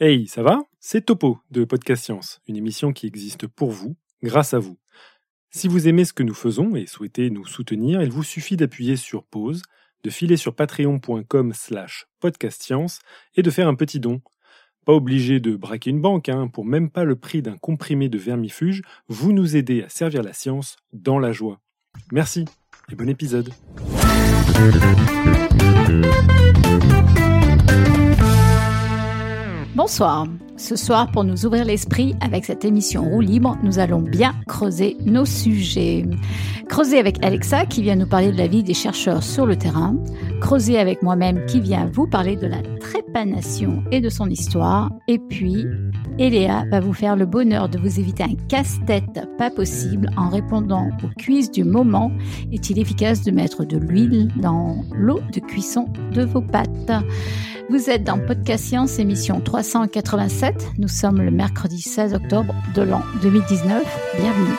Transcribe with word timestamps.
Hey, 0.00 0.26
ça 0.26 0.42
va? 0.42 0.60
C'est 0.80 1.02
Topo 1.06 1.38
de 1.52 1.62
Podcast 1.62 2.02
Science, 2.02 2.40
une 2.48 2.56
émission 2.56 2.92
qui 2.92 3.06
existe 3.06 3.46
pour 3.46 3.70
vous, 3.70 3.94
grâce 4.24 4.52
à 4.52 4.58
vous. 4.58 4.76
Si 5.52 5.68
vous 5.68 5.86
aimez 5.86 6.04
ce 6.04 6.12
que 6.12 6.24
nous 6.24 6.34
faisons 6.34 6.74
et 6.74 6.86
souhaitez 6.86 7.30
nous 7.30 7.46
soutenir, 7.46 8.02
il 8.02 8.10
vous 8.10 8.24
suffit 8.24 8.56
d'appuyer 8.56 8.96
sur 8.96 9.22
pause, 9.22 9.62
de 10.02 10.10
filer 10.10 10.36
sur 10.36 10.56
patreon.com 10.56 11.52
slash 11.54 12.08
podcastscience 12.18 12.98
et 13.36 13.42
de 13.42 13.50
faire 13.52 13.68
un 13.68 13.76
petit 13.76 14.00
don. 14.00 14.20
Pas 14.84 14.94
obligé 14.94 15.38
de 15.38 15.54
braquer 15.54 15.90
une 15.90 16.02
banque, 16.02 16.28
hein, 16.28 16.48
pour 16.48 16.64
même 16.64 16.90
pas 16.90 17.04
le 17.04 17.14
prix 17.14 17.40
d'un 17.40 17.56
comprimé 17.56 18.08
de 18.08 18.18
vermifuge, 18.18 18.82
vous 19.06 19.32
nous 19.32 19.54
aidez 19.54 19.84
à 19.84 19.88
servir 19.88 20.24
la 20.24 20.32
science 20.32 20.74
dans 20.92 21.20
la 21.20 21.30
joie. 21.30 21.60
Merci 22.10 22.46
et 22.90 22.96
bon 22.96 23.08
épisode. 23.08 23.52
Bonsoir. 29.74 30.28
Ce 30.56 30.76
soir, 30.76 31.10
pour 31.10 31.24
nous 31.24 31.46
ouvrir 31.46 31.64
l'esprit 31.64 32.14
avec 32.20 32.44
cette 32.44 32.64
émission 32.64 33.02
Roue 33.02 33.20
Libre, 33.20 33.58
nous 33.64 33.80
allons 33.80 34.00
bien 34.00 34.34
creuser 34.46 34.96
nos 35.04 35.24
sujets. 35.24 36.06
Creuser 36.68 37.00
avec 37.00 37.24
Alexa 37.24 37.66
qui 37.66 37.82
vient 37.82 37.96
nous 37.96 38.06
parler 38.06 38.30
de 38.30 38.38
la 38.38 38.46
vie 38.46 38.62
des 38.62 38.72
chercheurs 38.72 39.24
sur 39.24 39.46
le 39.46 39.56
terrain. 39.56 39.96
Creuser 40.40 40.78
avec 40.78 41.02
moi-même 41.02 41.44
qui 41.46 41.60
vient 41.60 41.90
vous 41.92 42.06
parler 42.06 42.36
de 42.36 42.46
la 42.46 42.62
trépanation 42.78 43.82
et 43.90 44.00
de 44.00 44.08
son 44.08 44.30
histoire. 44.30 44.92
Et 45.08 45.18
puis, 45.18 45.66
Eléa 46.20 46.64
va 46.70 46.78
vous 46.78 46.92
faire 46.92 47.16
le 47.16 47.26
bonheur 47.26 47.68
de 47.68 47.78
vous 47.78 47.98
éviter 47.98 48.22
un 48.22 48.36
casse-tête 48.48 49.26
pas 49.36 49.50
possible 49.50 50.08
en 50.16 50.28
répondant 50.28 50.88
aux 51.02 51.20
quiz 51.20 51.50
du 51.50 51.64
moment. 51.64 52.12
Est-il 52.52 52.78
efficace 52.78 53.22
de 53.22 53.32
mettre 53.32 53.64
de 53.64 53.76
l'huile 53.76 54.30
dans 54.36 54.84
l'eau 54.94 55.18
de 55.32 55.40
cuisson 55.40 55.88
de 56.12 56.22
vos 56.22 56.42
pâtes? 56.42 56.92
Vous 57.70 57.88
êtes 57.88 58.04
dans 58.04 58.18
Podcast 58.18 58.66
Science, 58.66 58.98
émission 58.98 59.40
387. 59.40 60.43
Nous 60.78 60.88
sommes 60.88 61.22
le 61.22 61.30
mercredi 61.30 61.80
16 61.80 62.12
octobre 62.14 62.54
de 62.74 62.82
l'an 62.82 63.02
2019. 63.22 63.82
Bienvenue. 64.18 64.56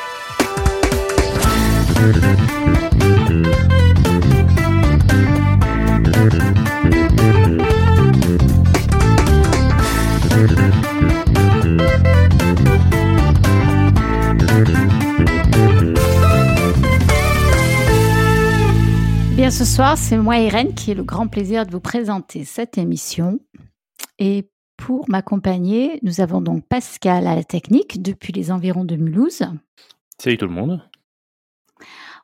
Bien, 19.36 19.52
ce 19.52 19.66
soir, 19.66 19.98
c'est 19.98 20.18
moi, 20.18 20.38
Irène, 20.38 20.74
qui 20.74 20.92
ai 20.92 20.96
le 20.96 21.04
grand 21.04 21.28
plaisir 21.28 21.68
de 21.68 21.72
vous 21.72 21.80
présenter 21.80 22.44
cette 22.44 22.80
émission. 22.80 23.40
Et 24.18 24.50
pour 24.78 25.10
m'accompagner, 25.10 26.00
nous 26.04 26.22
avons 26.22 26.42
donc 26.42 26.66
Pascal 26.68 27.28
à 27.28 27.36
la 27.36 27.44
technique 27.44 28.02
depuis 28.02 28.34
les 28.34 28.52
environs 28.52 28.86
de 28.86 28.96
Mulhouse. 28.96 29.44
Salut 30.20 30.38
tout 30.38 30.48
le 30.48 30.54
monde. 30.54 30.82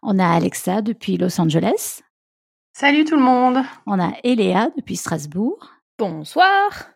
On 0.01 0.19
a 0.19 0.27
Alexa 0.27 0.81
depuis 0.81 1.17
Los 1.17 1.39
Angeles. 1.39 2.01
Salut 2.73 3.05
tout 3.05 3.15
le 3.15 3.21
monde. 3.21 3.63
On 3.85 3.99
a 3.99 4.13
Eléa 4.23 4.71
depuis 4.75 4.95
Strasbourg. 4.95 5.71
Bonsoir. 5.97 6.91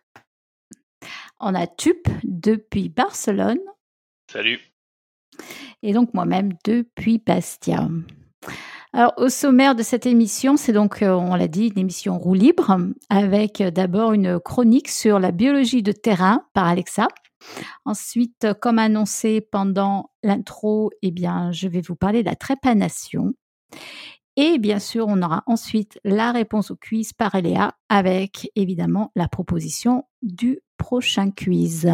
On 1.39 1.53
a 1.53 1.67
Tup 1.67 2.07
depuis 2.23 2.89
Barcelone. 2.89 3.59
Salut. 4.31 4.59
Et 5.83 5.93
donc 5.93 6.13
moi-même 6.13 6.53
depuis 6.63 7.19
Bastia. 7.19 7.89
Alors, 8.95 9.11
au 9.17 9.27
sommaire 9.27 9.75
de 9.75 9.83
cette 9.83 10.05
émission, 10.05 10.55
c'est 10.55 10.71
donc, 10.71 11.01
euh, 11.01 11.11
on 11.11 11.35
l'a 11.35 11.49
dit, 11.49 11.67
une 11.67 11.79
émission 11.79 12.17
roue 12.17 12.33
libre, 12.33 12.77
avec 13.09 13.59
euh, 13.59 13.69
d'abord 13.69 14.13
une 14.13 14.39
chronique 14.39 14.87
sur 14.87 15.19
la 15.19 15.33
biologie 15.33 15.83
de 15.83 15.91
terrain 15.91 16.45
par 16.53 16.65
Alexa. 16.65 17.09
Ensuite, 17.83 18.45
euh, 18.45 18.53
comme 18.53 18.79
annoncé 18.79 19.41
pendant 19.41 20.11
l'intro, 20.23 20.91
eh 21.01 21.11
bien, 21.11 21.51
je 21.51 21.67
vais 21.67 21.81
vous 21.81 21.97
parler 21.97 22.23
de 22.23 22.29
la 22.29 22.37
trépanation. 22.37 23.33
Et 24.37 24.59
bien 24.59 24.79
sûr, 24.79 25.07
on 25.09 25.21
aura 25.21 25.43
ensuite 25.45 25.99
la 26.05 26.31
réponse 26.31 26.71
au 26.71 26.77
quiz 26.77 27.11
par 27.11 27.35
Eléa, 27.35 27.75
avec 27.89 28.49
évidemment 28.55 29.11
la 29.17 29.27
proposition 29.27 30.05
du 30.21 30.61
prochain 30.77 31.31
quiz. 31.31 31.85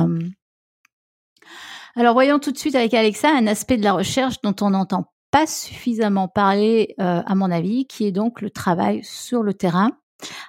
Alors, 1.95 2.13
voyons 2.13 2.37
tout 2.37 2.51
de 2.51 2.59
suite 2.59 2.75
avec 2.75 2.93
Alexa 2.93 3.35
un 3.35 3.47
aspect 3.47 3.77
de 3.77 3.83
la 3.83 3.93
recherche 3.93 4.39
dont 4.43 4.55
on 4.61 4.75
entend 4.75 5.07
pas 5.31 5.47
suffisamment 5.47 6.27
parlé, 6.27 6.93
euh, 6.99 7.21
à 7.25 7.35
mon 7.35 7.49
avis, 7.49 7.85
qui 7.85 8.05
est 8.05 8.11
donc 8.11 8.41
le 8.41 8.49
travail 8.49 8.99
sur 9.03 9.43
le 9.43 9.53
terrain. 9.53 9.91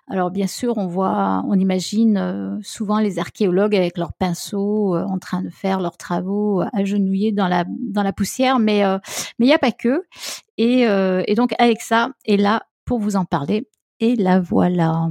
Alors 0.07 0.31
bien 0.31 0.49
sûr, 0.49 0.77
on 0.77 0.87
voit, 0.87 1.43
on 1.47 1.59
imagine 1.59 2.19
euh, 2.19 2.59
souvent 2.63 2.99
les 2.99 3.19
archéologues 3.19 3.75
avec 3.75 3.97
leurs 3.97 4.13
pinceaux 4.13 4.95
euh, 4.95 5.05
en 5.05 5.19
train 5.19 5.41
de 5.41 5.49
faire 5.49 5.81
leurs 5.81 5.97
travaux 5.97 6.63
agenouillés 6.75 7.33
dans 7.33 7.49
la 7.49 7.65
dans 7.69 8.03
la 8.03 8.13
poussière, 8.13 8.59
mais 8.59 8.83
mais 9.39 9.47
il 9.47 9.49
n'y 9.49 9.55
a 9.55 9.59
pas 9.59 9.73
que. 9.73 10.03
Et, 10.59 10.83
et 10.83 11.35
donc 11.35 11.55
Alexa 11.59 12.11
est 12.27 12.37
là 12.37 12.65
pour 12.85 12.99
vous 12.99 13.17
en 13.17 13.25
parler. 13.25 13.67
Et 14.01 14.17
la 14.17 14.41
voilà. 14.41 15.09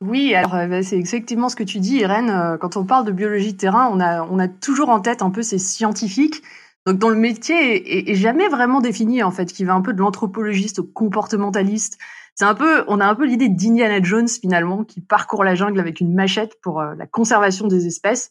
Oui, 0.00 0.34
alors 0.34 0.56
c'est 0.82 0.98
effectivement 0.98 1.48
ce 1.48 1.56
que 1.56 1.62
tu 1.62 1.78
dis, 1.78 1.98
Irène. 1.98 2.56
Quand 2.60 2.76
on 2.76 2.84
parle 2.84 3.04
de 3.04 3.12
biologie 3.12 3.52
de 3.52 3.58
terrain, 3.58 3.88
on 3.92 4.00
a, 4.00 4.24
on 4.24 4.38
a 4.38 4.48
toujours 4.48 4.88
en 4.88 5.00
tête 5.00 5.22
un 5.22 5.30
peu 5.30 5.42
ces 5.42 5.58
scientifiques 5.58 6.42
donc, 6.86 6.98
dont 6.98 7.10
le 7.10 7.16
métier 7.16 8.10
est, 8.10 8.14
jamais 8.14 8.48
vraiment 8.48 8.80
défini, 8.80 9.22
en 9.22 9.30
fait, 9.30 9.52
qui 9.52 9.64
va 9.64 9.74
un 9.74 9.82
peu 9.82 9.92
de 9.92 9.98
l'anthropologiste 9.98 10.78
au 10.78 10.84
comportementaliste. 10.84 11.98
C'est 12.34 12.46
un 12.46 12.54
peu, 12.54 12.84
on 12.88 13.00
a 13.00 13.06
un 13.06 13.14
peu 13.14 13.26
l'idée 13.26 13.48
d'Indiana 13.48 14.02
Jones, 14.02 14.28
finalement, 14.28 14.84
qui 14.84 15.00
parcourt 15.00 15.44
la 15.44 15.54
jungle 15.54 15.78
avec 15.78 16.00
une 16.00 16.14
machette 16.14 16.58
pour 16.62 16.80
euh, 16.80 16.94
la 16.96 17.06
conservation 17.06 17.66
des 17.66 17.86
espèces. 17.86 18.30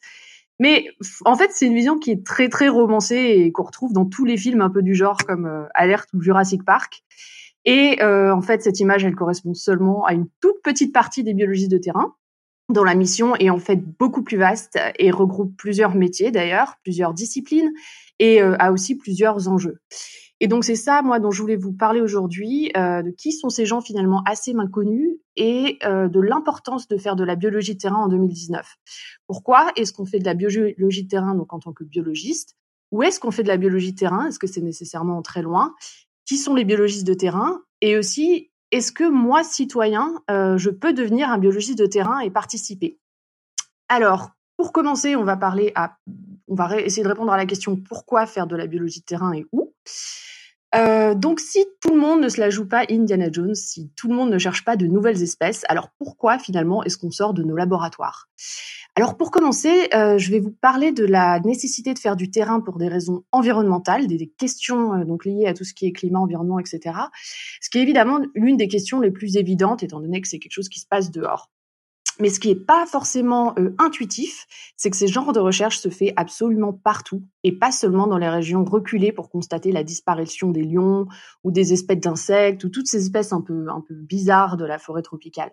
Mais 0.59 0.87
en 1.25 1.35
fait, 1.35 1.51
c'est 1.53 1.67
une 1.67 1.75
vision 1.75 1.97
qui 1.97 2.11
est 2.11 2.25
très 2.25 2.49
très 2.49 2.67
romancée 2.67 3.15
et 3.15 3.51
qu'on 3.51 3.63
retrouve 3.63 3.93
dans 3.93 4.05
tous 4.05 4.25
les 4.25 4.35
films 4.35 4.61
un 4.61 4.69
peu 4.69 4.81
du 4.81 4.93
genre 4.93 5.17
comme 5.25 5.45
euh, 5.45 5.63
Alerte 5.73 6.09
ou 6.13 6.21
Jurassic 6.21 6.65
Park. 6.65 7.03
Et 7.65 8.01
euh, 8.01 8.33
en 8.33 8.41
fait, 8.41 8.61
cette 8.61 8.79
image, 8.79 9.05
elle 9.05 9.15
correspond 9.15 9.53
seulement 9.53 10.03
à 10.05 10.13
une 10.13 10.27
toute 10.41 10.61
petite 10.63 10.93
partie 10.93 11.23
des 11.23 11.33
biologistes 11.33 11.71
de 11.71 11.77
terrain, 11.77 12.15
dont 12.69 12.83
la 12.83 12.95
mission 12.95 13.35
est 13.35 13.49
en 13.49 13.59
fait 13.59 13.77
beaucoup 13.97 14.23
plus 14.23 14.37
vaste 14.37 14.79
et 14.97 15.11
regroupe 15.11 15.55
plusieurs 15.57 15.95
métiers 15.95 16.31
d'ailleurs, 16.31 16.75
plusieurs 16.83 17.13
disciplines, 17.13 17.71
et 18.19 18.41
euh, 18.41 18.55
a 18.59 18.71
aussi 18.71 18.95
plusieurs 18.95 19.47
enjeux. 19.47 19.79
Et 20.41 20.47
donc 20.47 20.63
c'est 20.63 20.75
ça, 20.75 21.01
moi, 21.01 21.19
dont 21.19 21.31
je 21.31 21.41
voulais 21.41 21.57
vous 21.57 21.73
parler 21.73 21.99
aujourd'hui, 21.99 22.71
euh, 22.77 23.01
de 23.01 23.11
qui 23.11 23.31
sont 23.33 23.49
ces 23.49 23.65
gens 23.65 23.81
finalement 23.81 24.23
assez 24.25 24.53
mal 24.53 24.69
connus 24.69 25.19
et 25.35 25.77
euh, 25.83 26.07
de 26.07 26.19
l'importance 26.21 26.87
de 26.87 26.97
faire 26.97 27.15
de 27.15 27.25
la 27.25 27.35
biologie 27.35 27.77
terrain 27.77 28.03
en 28.03 28.07
2019. 28.07 28.77
Pourquoi 29.27 29.71
est-ce 29.75 29.91
qu'on 29.91 30.05
fait 30.05 30.19
de 30.19 30.25
la 30.25 30.33
biologie 30.33 31.07
terrain 31.07 31.35
donc 31.35 31.51
en 31.51 31.59
tant 31.59 31.73
que 31.73 31.83
biologiste? 31.83 32.55
Où 32.91 33.03
est-ce 33.03 33.19
qu'on 33.19 33.31
fait 33.31 33.43
de 33.43 33.49
la 33.49 33.57
biologie 33.57 33.95
terrain? 33.95 34.27
Est-ce 34.27 34.39
que 34.39 34.47
c'est 34.47 34.61
nécessairement 34.61 35.21
très 35.21 35.41
loin? 35.41 35.75
Qui 36.25 36.37
sont 36.37 36.55
les 36.55 36.63
biologistes 36.63 37.05
de 37.05 37.13
terrain? 37.13 37.61
Et 37.81 37.97
aussi, 37.97 38.48
est-ce 38.71 38.91
que 38.91 39.07
moi, 39.09 39.43
citoyen, 39.43 40.21
euh, 40.29 40.57
je 40.57 40.69
peux 40.69 40.93
devenir 40.93 41.29
un 41.29 41.37
biologiste 41.37 41.79
de 41.79 41.85
terrain 41.85 42.19
et 42.19 42.29
participer? 42.29 42.99
Alors, 43.87 44.31
pour 44.57 44.71
commencer, 44.71 45.15
on 45.15 45.23
va 45.23 45.37
essayer 46.79 47.03
de 47.03 47.07
répondre 47.07 47.31
à 47.31 47.37
la 47.37 47.45
question 47.45 47.75
pourquoi 47.75 48.25
faire 48.25 48.45
de 48.45 48.55
la 48.55 48.67
biologie 48.67 48.99
de 48.99 49.05
terrain 49.05 49.33
et 49.33 49.45
où? 49.51 49.73
Euh, 50.75 51.15
donc, 51.15 51.39
si 51.39 51.65
tout 51.81 51.93
le 51.93 51.99
monde 51.99 52.21
ne 52.21 52.29
se 52.29 52.39
la 52.39 52.49
joue 52.49 52.67
pas 52.67 52.85
Indiana 52.89 53.29
Jones, 53.31 53.55
si 53.55 53.91
tout 53.95 54.07
le 54.07 54.15
monde 54.15 54.29
ne 54.29 54.37
cherche 54.37 54.63
pas 54.63 54.75
de 54.75 54.85
nouvelles 54.85 55.23
espèces, 55.23 55.63
alors 55.67 55.89
pourquoi 55.97 56.37
finalement 56.37 56.83
est-ce 56.83 56.97
qu'on 56.97 57.11
sort 57.11 57.33
de 57.33 57.43
nos 57.43 57.55
laboratoires? 57.55 58.29
Alors, 58.95 59.17
pour 59.17 59.31
commencer, 59.31 59.87
euh, 59.93 60.17
je 60.17 60.29
vais 60.29 60.39
vous 60.39 60.51
parler 60.51 60.91
de 60.91 61.05
la 61.05 61.39
nécessité 61.39 61.93
de 61.93 61.99
faire 61.99 62.15
du 62.15 62.29
terrain 62.29 62.59
pour 62.59 62.77
des 62.77 62.87
raisons 62.87 63.23
environnementales, 63.31 64.07
des, 64.07 64.27
questions 64.27 64.93
euh, 64.93 65.05
donc 65.05 65.25
liées 65.25 65.47
à 65.47 65.53
tout 65.53 65.63
ce 65.63 65.73
qui 65.73 65.87
est 65.87 65.91
climat, 65.91 66.19
environnement, 66.19 66.59
etc. 66.59 66.95
Ce 67.61 67.69
qui 67.69 67.79
est 67.79 67.81
évidemment 67.81 68.19
l'une 68.35 68.57
des 68.57 68.67
questions 68.67 68.99
les 68.99 69.11
plus 69.11 69.37
évidentes, 69.37 69.83
étant 69.83 69.99
donné 69.99 70.21
que 70.21 70.27
c'est 70.27 70.39
quelque 70.39 70.51
chose 70.51 70.69
qui 70.69 70.79
se 70.79 70.87
passe 70.87 71.11
dehors. 71.11 71.49
Mais 72.19 72.29
ce 72.29 72.39
qui 72.39 72.49
n'est 72.49 72.55
pas 72.55 72.85
forcément 72.85 73.53
euh, 73.57 73.73
intuitif, 73.77 74.45
c'est 74.75 74.89
que 74.89 74.97
ces 74.97 75.07
genres 75.07 75.31
de 75.31 75.39
recherche 75.39 75.79
se 75.79 75.89
fait 75.89 76.13
absolument 76.17 76.73
partout 76.73 77.23
et 77.43 77.53
pas 77.53 77.71
seulement 77.71 78.07
dans 78.07 78.17
les 78.17 78.27
régions 78.27 78.65
reculées 78.65 79.13
pour 79.13 79.29
constater 79.29 79.71
la 79.71 79.83
disparition 79.83 80.51
des 80.51 80.63
lions 80.63 81.07
ou 81.43 81.51
des 81.51 81.71
espèces 81.71 81.99
d'insectes 81.99 82.63
ou 82.65 82.69
toutes 82.69 82.87
ces 82.87 83.03
espèces 83.03 83.31
un 83.31 83.41
peu, 83.41 83.67
un 83.69 83.81
peu 83.81 83.95
bizarres 83.95 84.57
de 84.57 84.65
la 84.65 84.77
forêt 84.77 85.01
tropicale. 85.01 85.51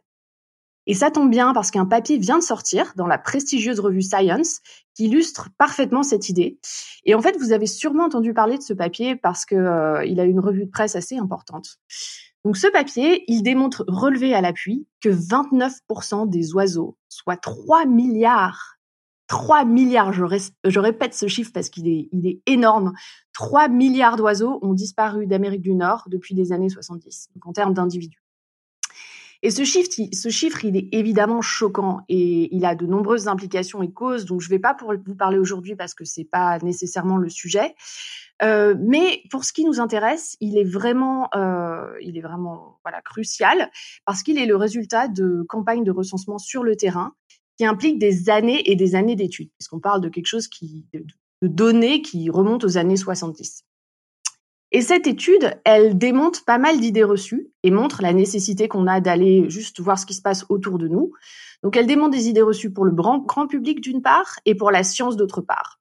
Et 0.87 0.95
ça 0.95 1.11
tombe 1.11 1.31
bien 1.31 1.53
parce 1.53 1.71
qu'un 1.71 1.85
papier 1.85 2.17
vient 2.17 2.39
de 2.39 2.43
sortir 2.45 2.93
dans 2.97 3.09
la 3.09 3.19
prestigieuse 3.19 3.81
revue 3.81 4.03
Science 4.03 4.61
qui 4.95 5.07
illustre 5.07 5.51
parfaitement 5.59 6.05
cette 6.05 6.29
idée. 6.29 6.59
Et 7.05 7.15
en 7.15 7.21
fait, 7.21 7.37
vous 7.39 7.53
avez 7.53 7.67
sûrement 7.67 8.05
entendu 8.05 8.33
parler 8.33 8.57
de 8.57 8.63
ce 8.63 8.73
papier 8.73 9.17
parce 9.17 9.45
que 9.45 9.57
euh, 9.57 9.99
a 9.99 10.25
une 10.25 10.41
revue 10.41 10.67
de 10.67 10.71
presse 10.71 10.95
assez 10.95 11.17
importante. 11.17 11.79
Donc 12.47 12.57
ce 12.57 12.69
papier, 12.69 13.25
il 13.27 13.43
démontre 13.43 13.85
relevé 13.89 14.33
à 14.33 14.41
l'appui 14.41 14.87
que 15.01 15.09
29% 15.09 16.31
des 16.31 16.55
oiseaux, 16.55 16.97
soit 17.09 17.37
3 17.37 17.87
milliards, 17.87 18.79
3 19.27 19.65
milliards, 19.65 20.13
je, 20.13 20.79
répète 20.79 21.13
ce 21.13 21.27
chiffre 21.27 21.51
parce 21.53 21.71
qu'il 21.71 21.89
est, 21.89 22.41
énorme, 22.47 22.93
3 23.33 23.67
milliards 23.67 24.15
d'oiseaux 24.15 24.61
ont 24.63 24.75
disparu 24.75 25.27
d'Amérique 25.27 25.61
du 25.61 25.75
Nord 25.75 26.05
depuis 26.07 26.37
les 26.37 26.53
années 26.53 26.69
70, 26.69 27.31
donc 27.35 27.45
en 27.49 27.53
termes 27.53 27.75
d'individus. 27.75 28.23
Et 29.43 29.51
ce 29.51 29.65
chiffre, 29.65 29.91
ce 29.91 30.67
il 30.67 30.77
est 30.77 30.89
évidemment 30.93 31.43
choquant 31.43 32.01
et 32.09 32.55
il 32.55 32.65
a 32.65 32.75
de 32.75 32.87
nombreuses 32.87 33.29
implications 33.29 33.83
et 33.83 33.93
causes. 33.93 34.25
Donc, 34.25 34.41
je 34.41 34.49
ne 34.49 34.51
vais 34.51 34.59
pas 34.59 34.77
vous 35.07 35.15
parler 35.15 35.39
aujourd'hui 35.39 35.77
parce 35.77 35.95
que 35.95 36.05
c'est 36.05 36.25
pas 36.25 36.59
nécessairement 36.61 37.17
le 37.17 37.29
sujet. 37.29 37.75
Euh, 38.43 38.75
mais 38.79 39.23
pour 39.31 39.45
ce 39.45 39.53
qui 39.53 39.65
nous 39.65 39.81
intéresse, 39.81 40.37
il 40.41 40.59
est 40.59 40.65
vraiment, 40.65 41.29
euh, 41.35 41.95
il 42.03 42.19
est 42.19 42.21
vraiment 42.21 42.79
voilà 42.85 43.01
crucial 43.01 43.71
parce 44.05 44.23
qu'il 44.23 44.39
est 44.39 44.47
le 44.47 44.57
résultat 44.57 45.09
de 45.09 45.45
campagnes 45.49 45.85
de 45.85 45.91
recensement 45.91 46.39
sur 46.39 46.63
le 46.63 46.77
terrain 46.77 47.15
qui 47.57 47.65
impliquent 47.65 47.99
des 47.99 48.29
années 48.29 48.71
et 48.71 48.77
des 48.77 48.95
années 48.95 49.17
d'études, 49.17 49.51
puisqu'on 49.59 49.81
parle 49.81 50.03
de 50.03 50.11
quelque 50.11 50.27
chose 50.27 50.49
qui 50.49 50.85
de, 50.93 51.05
de 51.43 51.49
données 51.49 52.03
qui 52.03 52.29
remontent 52.29 52.67
aux 52.67 52.77
années 52.77 52.97
70. 52.97 53.65
Et 54.73 54.81
cette 54.81 55.07
étude, 55.07 55.59
elle 55.65 55.97
démonte 55.97 56.45
pas 56.45 56.59
mal 56.59 56.81
d'idées 56.81 57.05
reçues 57.05 57.49
et 57.63 57.71
montre 57.71 58.03
la 58.03 58.13
nécessité 58.13 58.67
qu'on 58.67 58.87
a 58.87 59.01
d'aller 59.01 59.49
juste 59.49 59.81
voir 59.81 59.99
ce 59.99 60.07
qui 60.07 60.15
se 60.15 60.23
passe 60.23 60.45
autour 60.49 60.79
de 60.79 60.89
nous. 60.89 61.13
Donc 61.63 61.77
elle 61.77 61.87
démonte 61.87 62.13
des 62.13 62.29
idées 62.29 62.43
reçues 62.43 62.73
pour 62.73 62.85
le 62.85 62.93
grand, 62.93 63.47
public 63.47 63.81
d'une 63.81 64.03
part 64.03 64.39
et 64.45 64.55
pour 64.55 64.71
la 64.71 64.83
science 64.83 65.17
d'autre 65.17 65.41
part. 65.41 65.81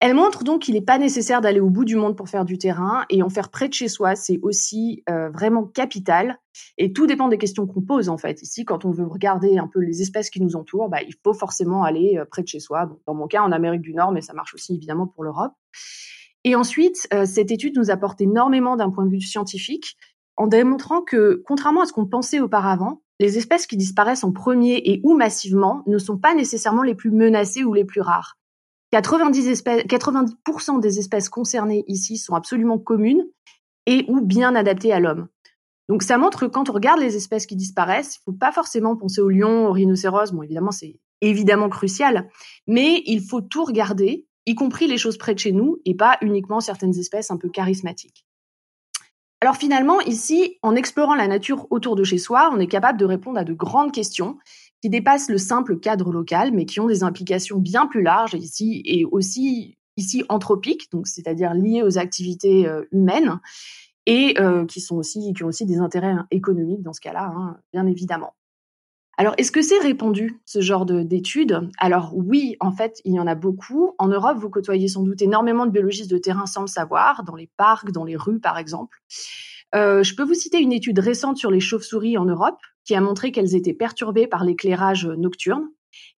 Elle 0.00 0.12
montre 0.12 0.44
donc 0.44 0.62
qu'il 0.62 0.74
n'est 0.74 0.82
pas 0.82 0.98
nécessaire 0.98 1.40
d'aller 1.40 1.60
au 1.60 1.70
bout 1.70 1.86
du 1.86 1.96
monde 1.96 2.14
pour 2.14 2.28
faire 2.28 2.44
du 2.44 2.58
terrain 2.58 3.06
et 3.08 3.22
en 3.22 3.30
faire 3.30 3.48
près 3.48 3.68
de 3.68 3.72
chez 3.72 3.88
soi, 3.88 4.16
c'est 4.16 4.38
aussi 4.42 5.02
euh, 5.08 5.30
vraiment 5.30 5.64
capital. 5.64 6.38
Et 6.76 6.92
tout 6.92 7.06
dépend 7.06 7.28
des 7.28 7.38
questions 7.38 7.66
qu'on 7.66 7.80
pose 7.80 8.10
en 8.10 8.18
fait. 8.18 8.42
Ici, 8.42 8.66
quand 8.66 8.84
on 8.84 8.90
veut 8.90 9.06
regarder 9.06 9.56
un 9.56 9.66
peu 9.66 9.80
les 9.80 10.02
espèces 10.02 10.28
qui 10.28 10.42
nous 10.42 10.56
entourent, 10.56 10.90
bah, 10.90 11.00
il 11.00 11.14
faut 11.24 11.32
forcément 11.32 11.84
aller 11.84 12.18
euh, 12.18 12.26
près 12.26 12.42
de 12.42 12.48
chez 12.48 12.60
soi. 12.60 12.90
dans 13.06 13.14
mon 13.14 13.28
cas, 13.28 13.42
en 13.42 13.50
Amérique 13.50 13.80
du 13.80 13.94
Nord, 13.94 14.12
mais 14.12 14.20
ça 14.20 14.34
marche 14.34 14.52
aussi 14.52 14.74
évidemment 14.74 15.06
pour 15.06 15.24
l'Europe. 15.24 15.54
Et 16.44 16.54
ensuite, 16.54 17.08
euh, 17.12 17.24
cette 17.24 17.50
étude 17.50 17.76
nous 17.76 17.90
apporte 17.90 18.20
énormément 18.20 18.76
d'un 18.76 18.90
point 18.90 19.04
de 19.04 19.10
vue 19.10 19.20
scientifique 19.20 19.96
en 20.36 20.46
démontrant 20.46 21.00
que, 21.02 21.42
contrairement 21.46 21.82
à 21.82 21.86
ce 21.86 21.92
qu'on 21.92 22.06
pensait 22.06 22.40
auparavant, 22.40 23.02
les 23.20 23.38
espèces 23.38 23.66
qui 23.66 23.76
disparaissent 23.76 24.24
en 24.24 24.32
premier 24.32 24.76
et 24.84 25.00
ou 25.04 25.14
massivement 25.14 25.82
ne 25.86 25.98
sont 25.98 26.18
pas 26.18 26.34
nécessairement 26.34 26.82
les 26.82 26.94
plus 26.94 27.10
menacées 27.10 27.64
ou 27.64 27.72
les 27.72 27.84
plus 27.84 28.00
rares. 28.00 28.38
90%, 28.92 29.48
espèces, 29.48 29.84
90 29.88 30.80
des 30.80 30.98
espèces 30.98 31.28
concernées 31.28 31.84
ici 31.88 32.16
sont 32.16 32.34
absolument 32.34 32.78
communes 32.78 33.24
et 33.86 34.04
ou 34.08 34.20
bien 34.20 34.54
adaptées 34.54 34.92
à 34.92 35.00
l'homme. 35.00 35.28
Donc 35.88 36.02
ça 36.02 36.16
montre 36.16 36.40
que 36.40 36.46
quand 36.46 36.70
on 36.70 36.72
regarde 36.72 37.00
les 37.00 37.16
espèces 37.16 37.46
qui 37.46 37.56
disparaissent, 37.56 38.16
il 38.16 38.20
ne 38.20 38.32
faut 38.32 38.38
pas 38.38 38.52
forcément 38.52 38.96
penser 38.96 39.20
aux 39.20 39.28
lions, 39.28 39.68
aux 39.68 39.72
rhinocéros. 39.72 40.32
Bon, 40.32 40.42
évidemment, 40.42 40.70
c'est 40.70 41.00
évidemment 41.20 41.68
crucial, 41.68 42.28
mais 42.66 43.02
il 43.06 43.22
faut 43.22 43.40
tout 43.40 43.64
regarder, 43.64 44.26
y 44.46 44.54
compris 44.54 44.86
les 44.86 44.98
choses 44.98 45.18
près 45.18 45.34
de 45.34 45.38
chez 45.38 45.52
nous, 45.52 45.78
et 45.84 45.94
pas 45.94 46.18
uniquement 46.20 46.60
certaines 46.60 46.96
espèces 46.98 47.30
un 47.30 47.36
peu 47.36 47.48
charismatiques. 47.48 48.26
Alors 49.40 49.56
finalement, 49.56 50.00
ici, 50.00 50.56
en 50.62 50.74
explorant 50.74 51.14
la 51.14 51.28
nature 51.28 51.66
autour 51.70 51.96
de 51.96 52.04
chez 52.04 52.18
soi, 52.18 52.50
on 52.54 52.58
est 52.58 52.66
capable 52.66 52.98
de 52.98 53.04
répondre 53.04 53.38
à 53.38 53.44
de 53.44 53.52
grandes 53.52 53.92
questions 53.92 54.38
qui 54.80 54.88
dépassent 54.88 55.28
le 55.28 55.38
simple 55.38 55.78
cadre 55.78 56.12
local, 56.12 56.50
mais 56.52 56.64
qui 56.64 56.80
ont 56.80 56.86
des 56.86 57.02
implications 57.02 57.58
bien 57.58 57.86
plus 57.86 58.02
larges 58.02 58.34
ici 58.34 58.82
et 58.86 59.04
aussi 59.04 59.76
ici 59.96 60.24
anthropiques, 60.28 60.90
donc 60.92 61.06
c'est-à-dire 61.06 61.54
liées 61.54 61.82
aux 61.82 61.98
activités 61.98 62.66
euh, 62.66 62.84
humaines 62.90 63.38
et 64.06 64.34
euh, 64.40 64.66
qui 64.66 64.84
ont 64.90 64.96
aussi 64.96 65.66
des 65.66 65.78
intérêts 65.78 66.08
hein, 66.08 66.26
économiques 66.30 66.82
dans 66.82 66.92
ce 66.92 67.00
cas-là, 67.00 67.32
hein, 67.34 67.56
bien 67.72 67.86
évidemment. 67.86 68.34
Alors, 69.16 69.34
est-ce 69.38 69.52
que 69.52 69.62
c'est 69.62 69.78
répandu, 69.78 70.40
ce 70.44 70.60
genre 70.60 70.86
d'études? 70.86 71.68
Alors 71.78 72.12
oui, 72.14 72.56
en 72.60 72.72
fait, 72.72 73.00
il 73.04 73.14
y 73.14 73.20
en 73.20 73.26
a 73.26 73.34
beaucoup. 73.34 73.94
En 73.98 74.08
Europe, 74.08 74.38
vous 74.38 74.50
côtoyez 74.50 74.88
sans 74.88 75.02
doute 75.02 75.22
énormément 75.22 75.66
de 75.66 75.70
biologistes 75.70 76.10
de 76.10 76.18
terrain 76.18 76.46
sans 76.46 76.62
le 76.62 76.66
savoir, 76.66 77.22
dans 77.22 77.36
les 77.36 77.48
parcs, 77.56 77.92
dans 77.92 78.04
les 78.04 78.16
rues, 78.16 78.40
par 78.40 78.58
exemple. 78.58 78.98
Euh, 79.74 80.02
je 80.02 80.14
peux 80.14 80.24
vous 80.24 80.34
citer 80.34 80.60
une 80.60 80.72
étude 80.72 80.98
récente 80.98 81.36
sur 81.36 81.50
les 81.50 81.60
chauves-souris 81.60 82.18
en 82.18 82.24
Europe 82.24 82.58
qui 82.84 82.94
a 82.94 83.00
montré 83.00 83.32
qu'elles 83.32 83.54
étaient 83.54 83.74
perturbées 83.74 84.26
par 84.26 84.44
l'éclairage 84.44 85.06
nocturne 85.06 85.68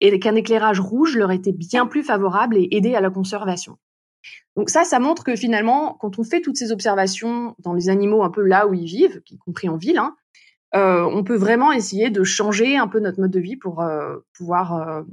et 0.01 0.17
qu'un 0.19 0.35
éclairage 0.35 0.79
rouge 0.79 1.15
leur 1.15 1.31
était 1.31 1.53
bien 1.53 1.85
plus 1.85 2.03
favorable 2.03 2.57
et 2.57 2.67
aidait 2.71 2.95
à 2.95 3.01
la 3.01 3.09
conservation. 3.09 3.77
Donc 4.55 4.69
ça, 4.69 4.83
ça 4.83 4.99
montre 4.99 5.23
que 5.23 5.35
finalement, 5.35 5.97
quand 5.99 6.17
on 6.17 6.23
fait 6.23 6.41
toutes 6.41 6.57
ces 6.57 6.71
observations 6.71 7.55
dans 7.59 7.73
les 7.73 7.89
animaux 7.89 8.23
un 8.23 8.29
peu 8.29 8.41
là 8.41 8.67
où 8.67 8.73
ils 8.73 8.85
vivent, 8.85 9.21
y 9.29 9.37
compris 9.37 9.69
en 9.69 9.77
ville, 9.77 9.97
hein, 9.97 10.15
euh, 10.73 11.03
on 11.03 11.23
peut 11.23 11.35
vraiment 11.35 11.71
essayer 11.71 12.09
de 12.09 12.23
changer 12.23 12.77
un 12.77 12.87
peu 12.87 12.99
notre 12.99 13.19
mode 13.19 13.31
de 13.31 13.39
vie 13.39 13.55
pour 13.55 13.81
euh, 13.81 14.17
pouvoir 14.37 15.03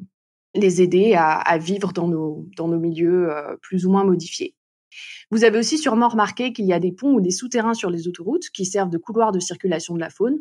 les 0.54 0.82
aider 0.82 1.14
à, 1.14 1.58
vivre 1.58 1.92
dans 1.92 2.08
nos, 2.08 2.48
dans 2.56 2.68
nos 2.68 2.78
milieux 2.78 3.30
plus 3.60 3.86
ou 3.86 3.90
moins 3.90 4.04
modifiés. 4.04 4.54
Vous 5.30 5.44
avez 5.44 5.58
aussi 5.58 5.78
sûrement 5.78 6.08
remarqué 6.08 6.52
qu'il 6.52 6.66
y 6.66 6.72
a 6.72 6.80
des 6.80 6.92
ponts 6.92 7.14
ou 7.14 7.20
des 7.20 7.30
souterrains 7.30 7.74
sur 7.74 7.90
les 7.90 8.08
autoroutes 8.08 8.50
qui 8.50 8.66
servent 8.66 8.90
de 8.90 8.98
couloirs 8.98 9.32
de 9.32 9.40
circulation 9.40 9.94
de 9.94 10.00
la 10.00 10.10
faune. 10.10 10.38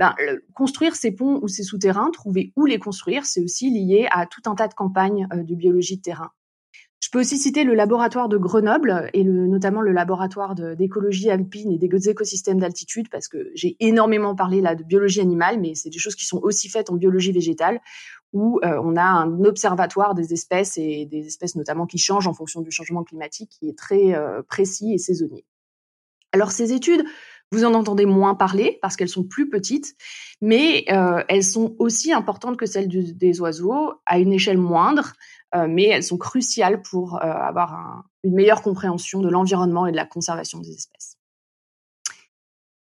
Ben, 0.00 0.14
construire 0.54 0.96
ces 0.96 1.12
ponts 1.12 1.40
ou 1.42 1.48
ces 1.48 1.62
souterrains, 1.62 2.10
trouver 2.10 2.54
où 2.56 2.64
les 2.64 2.78
construire, 2.78 3.26
c'est 3.26 3.42
aussi 3.42 3.68
lié 3.68 4.08
à 4.10 4.24
tout 4.24 4.40
un 4.46 4.54
tas 4.54 4.66
de 4.66 4.72
campagnes 4.72 5.28
euh, 5.30 5.42
de 5.42 5.54
biologie 5.54 5.98
de 5.98 6.00
terrain. 6.00 6.30
Je 7.00 7.08
peux 7.08 7.20
aussi 7.20 7.38
citer 7.38 7.64
le 7.64 7.74
laboratoire 7.74 8.28
de 8.28 8.36
Grenoble 8.36 9.08
et 9.14 9.22
le, 9.22 9.46
notamment 9.46 9.80
le 9.80 9.90
laboratoire 9.90 10.54
d'écologie 10.54 11.30
alpine 11.30 11.72
et 11.72 11.78
des 11.78 12.08
écosystèmes 12.10 12.60
d'altitude 12.60 13.08
parce 13.08 13.26
que 13.26 13.50
j'ai 13.54 13.76
énormément 13.80 14.34
parlé 14.34 14.60
là 14.60 14.74
de 14.74 14.84
biologie 14.84 15.20
animale, 15.20 15.58
mais 15.60 15.74
c'est 15.74 15.88
des 15.88 15.98
choses 15.98 16.14
qui 16.14 16.26
sont 16.26 16.40
aussi 16.42 16.68
faites 16.68 16.90
en 16.90 16.96
biologie 16.96 17.32
végétale 17.32 17.80
où 18.34 18.60
euh, 18.62 18.78
on 18.84 18.96
a 18.96 19.02
un 19.02 19.44
observatoire 19.44 20.14
des 20.14 20.34
espèces 20.34 20.76
et 20.76 21.06
des 21.06 21.26
espèces 21.26 21.56
notamment 21.56 21.86
qui 21.86 21.96
changent 21.96 22.28
en 22.28 22.34
fonction 22.34 22.60
du 22.60 22.70
changement 22.70 23.02
climatique 23.02 23.50
qui 23.58 23.70
est 23.70 23.78
très 23.78 24.14
euh, 24.14 24.42
précis 24.42 24.92
et 24.92 24.98
saisonnier. 24.98 25.46
Alors 26.32 26.52
ces 26.52 26.72
études, 26.72 27.04
vous 27.50 27.64
en 27.64 27.74
entendez 27.74 28.06
moins 28.06 28.34
parler 28.34 28.78
parce 28.82 28.94
qu'elles 28.94 29.08
sont 29.08 29.24
plus 29.24 29.48
petites, 29.48 29.96
mais 30.40 30.84
euh, 30.90 31.24
elles 31.28 31.42
sont 31.42 31.74
aussi 31.78 32.12
importantes 32.12 32.56
que 32.56 32.66
celles 32.66 32.88
des 32.88 33.40
oiseaux 33.40 33.94
à 34.06 34.20
une 34.20 34.32
échelle 34.32 34.58
moindre, 34.58 35.14
mais 35.68 35.84
elles 35.84 36.04
sont 36.04 36.18
cruciales 36.18 36.82
pour 36.82 37.16
euh, 37.16 37.20
avoir 37.20 38.04
une 38.22 38.34
meilleure 38.34 38.62
compréhension 38.62 39.20
de 39.20 39.28
l'environnement 39.28 39.86
et 39.86 39.92
de 39.92 39.96
la 39.96 40.06
conservation 40.06 40.60
des 40.60 40.70
espèces. 40.70 41.16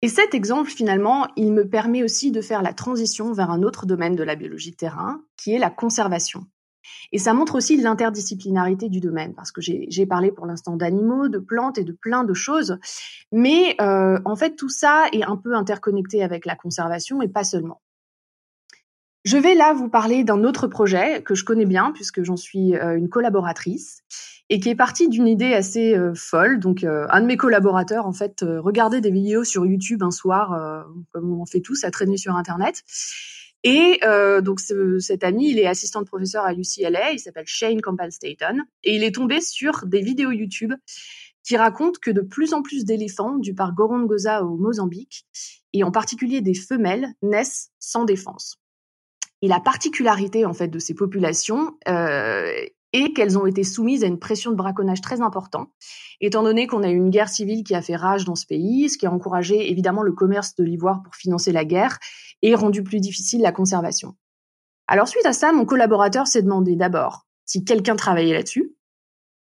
Et 0.02 0.10
cet 0.10 0.34
exemple, 0.34 0.70
finalement, 0.70 1.28
il 1.38 1.54
me 1.54 1.68
permet 1.68 2.04
aussi 2.04 2.32
de 2.32 2.42
faire 2.42 2.62
la 2.62 2.74
transition 2.74 3.32
vers 3.32 3.50
un 3.50 3.64
autre 3.64 3.86
domaine 3.86 4.16
de 4.16 4.24
la 4.24 4.36
biologie 4.36 4.72
de 4.72 4.76
terrain, 4.76 5.22
qui 5.38 5.54
est 5.54 5.60
la 5.60 5.70
conservation. 5.70 6.46
Et 7.12 7.18
ça 7.18 7.34
montre 7.34 7.56
aussi 7.56 7.78
l'interdisciplinarité 7.78 8.90
du 8.90 9.00
domaine, 9.00 9.34
parce 9.34 9.52
que 9.52 9.62
j'ai 9.62 10.06
parlé 10.06 10.32
pour 10.32 10.46
l'instant 10.46 10.76
d'animaux, 10.76 11.30
de 11.30 11.40
plantes 11.40 11.78
et 11.78 11.84
de 11.84 11.94
plein 11.94 12.24
de 12.24 12.34
choses, 12.34 12.78
mais 13.32 13.76
euh, 13.82 14.20
en 14.26 14.36
fait 14.36 14.56
tout 14.56 14.70
ça 14.70 15.06
est 15.14 15.24
un 15.24 15.38
peu 15.38 15.56
interconnecté 15.56 16.24
avec 16.24 16.46
la 16.46 16.56
conservation 16.56 17.22
et 17.22 17.30
pas 17.30 17.44
seulement. 17.44 17.82
Je 19.24 19.38
vais 19.38 19.56
là 19.56 19.74
vous 19.74 19.90
parler 19.90 20.24
d'un 20.24 20.44
autre 20.44 20.68
projet 20.68 21.24
que 21.24 21.34
je 21.34 21.46
connais 21.46 21.66
bien 21.66 21.92
puisque 21.94 22.24
j'en 22.24 22.36
suis 22.36 22.76
euh, 22.76 22.98
une 22.98 23.10
collaboratrice 23.10 24.04
et 24.50 24.60
qui 24.60 24.70
est 24.70 24.76
parti 24.76 25.08
d'une 25.08 25.28
idée 25.28 25.54
assez 25.54 25.96
euh, 25.96 26.14
folle. 26.14 26.60
Donc, 26.60 26.84
un 26.84 27.22
de 27.22 27.26
mes 27.26 27.38
collaborateurs, 27.38 28.06
en 28.06 28.14
fait, 28.14 28.44
regardait 28.44 29.02
des 29.02 29.12
vidéos 29.12 29.44
sur 29.44 29.66
YouTube 29.66 30.04
un 30.04 30.12
soir, 30.12 30.86
comme 31.12 31.40
on 31.40 31.46
fait 31.46 31.62
tous, 31.62 31.86
à 31.86 31.92
traîner 31.92 32.18
sur 32.18 32.36
Internet. 32.36 32.84
Et 33.64 34.02
euh, 34.04 34.42
donc 34.42 34.60
cet 34.60 35.24
ami, 35.24 35.52
il 35.52 35.60
est 35.60 35.66
assistant 35.66 36.02
de 36.02 36.06
professeur 36.06 36.44
à 36.44 36.54
UCLA, 36.54 37.14
il 37.14 37.20
s'appelle 37.20 37.48
Shane 37.48 37.82
Campbell 37.82 38.12
Staton, 38.12 38.60
et 38.84 38.96
il 38.96 39.04
est 39.04 39.16
tombé 39.16 39.40
sur 39.40 39.86
des 39.86 40.02
vidéos 40.02 40.32
YouTube 40.32 40.74
qui 41.44 41.56
racontent 41.58 42.00
que 42.02 42.12
de 42.12 42.22
plus 42.22 42.54
en 42.54 42.62
plus 42.62 42.86
d'éléphants 42.86 43.38
du 43.38 43.54
parc 43.54 43.74
Gorongosa 43.74 44.44
au 44.44 44.58
Mozambique, 44.58 45.26
et 45.72 45.84
en 45.84 45.92
particulier 45.92 46.42
des 46.42 46.54
femelles, 46.54 47.08
naissent 47.22 47.72
sans 47.80 48.04
défense. 48.04 48.63
Et 49.44 49.50
la 49.50 49.60
particularité 49.60 50.46
en 50.46 50.54
fait 50.54 50.70
de 50.70 50.80
ces 50.80 50.94
populations 50.94 51.78
euh, 51.90 52.50
est 52.94 53.14
qu'elles 53.14 53.38
ont 53.38 53.46
été 53.46 53.66
soumises 53.66 54.06
à 54.06 54.08
une 54.08 54.18
pression 54.18 54.52
de 54.52 54.56
braconnage 54.56 55.02
très 55.02 55.20
important, 55.20 55.68
étant 56.22 56.44
donné 56.44 56.66
qu'on 56.66 56.82
a 56.82 56.90
eu 56.90 56.96
une 56.96 57.10
guerre 57.10 57.28
civile 57.28 57.66
qui 57.66 57.76
a 57.76 57.82
fait 57.82 57.98
rage 57.98 58.24
dans 58.24 58.36
ce 58.36 58.46
pays, 58.46 58.88
ce 58.88 58.98
qui 58.98 59.06
a 59.06 59.12
encouragé 59.12 59.70
évidemment 59.70 60.02
le 60.02 60.14
commerce 60.14 60.56
de 60.56 60.64
l'ivoire 60.64 61.04
pour 61.04 61.14
financer 61.16 61.52
la 61.52 61.66
guerre 61.66 62.00
et 62.42 62.56
rendu 62.56 62.84
plus 62.84 63.02
difficile 63.02 63.42
la 63.42 63.52
conservation. 63.52 64.16
Alors 64.88 65.10
suite 65.10 65.26
à 65.26 65.34
ça, 65.34 65.52
mon 65.52 65.66
collaborateur 65.66 66.26
s'est 66.26 66.42
demandé 66.42 66.78
d'abord 66.78 67.28
si 67.46 67.66
quelqu'un 67.66 67.98
travaillait 67.98 68.36
là-dessus, 68.36 68.74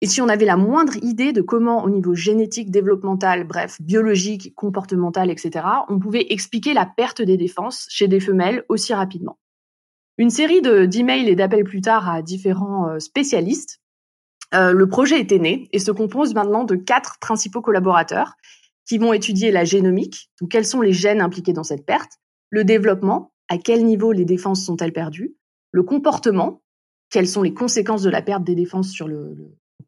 et 0.02 0.06
si 0.06 0.20
on 0.20 0.28
avait 0.28 0.44
la 0.44 0.58
moindre 0.58 0.96
idée 1.02 1.32
de 1.32 1.40
comment, 1.40 1.82
au 1.82 1.88
niveau 1.88 2.14
génétique, 2.14 2.70
développemental, 2.70 3.44
bref, 3.44 3.80
biologique, 3.80 4.54
comportemental, 4.54 5.30
etc., 5.30 5.64
on 5.88 5.98
pouvait 5.98 6.26
expliquer 6.28 6.74
la 6.74 6.84
perte 6.84 7.22
des 7.22 7.38
défenses 7.38 7.86
chez 7.88 8.08
des 8.08 8.20
femelles 8.20 8.62
aussi 8.68 8.92
rapidement. 8.92 9.38
Une 10.18 10.30
série 10.30 10.62
d'emails 10.62 11.28
et 11.28 11.36
d'appels 11.36 11.64
plus 11.64 11.82
tard 11.82 12.08
à 12.08 12.22
différents 12.22 12.88
euh, 12.88 12.98
spécialistes, 12.98 13.80
euh, 14.54 14.72
le 14.72 14.88
projet 14.88 15.20
était 15.20 15.38
né 15.38 15.68
et 15.72 15.78
se 15.78 15.90
compose 15.90 16.34
maintenant 16.34 16.64
de 16.64 16.76
quatre 16.76 17.18
principaux 17.20 17.60
collaborateurs 17.60 18.34
qui 18.86 18.98
vont 18.98 19.12
étudier 19.12 19.50
la 19.50 19.64
génomique, 19.64 20.30
donc 20.40 20.50
quels 20.50 20.64
sont 20.64 20.80
les 20.80 20.92
gènes 20.92 21.20
impliqués 21.20 21.52
dans 21.52 21.64
cette 21.64 21.84
perte, 21.84 22.12
le 22.50 22.64
développement, 22.64 23.32
à 23.48 23.58
quel 23.58 23.84
niveau 23.84 24.12
les 24.12 24.24
défenses 24.24 24.64
sont-elles 24.64 24.92
perdues, 24.92 25.34
le 25.72 25.82
comportement, 25.82 26.62
quelles 27.10 27.28
sont 27.28 27.42
les 27.42 27.52
conséquences 27.52 28.02
de 28.02 28.10
la 28.10 28.22
perte 28.22 28.44
des 28.44 28.54
défenses 28.54 28.90
sur 28.90 29.08
le, 29.08 29.36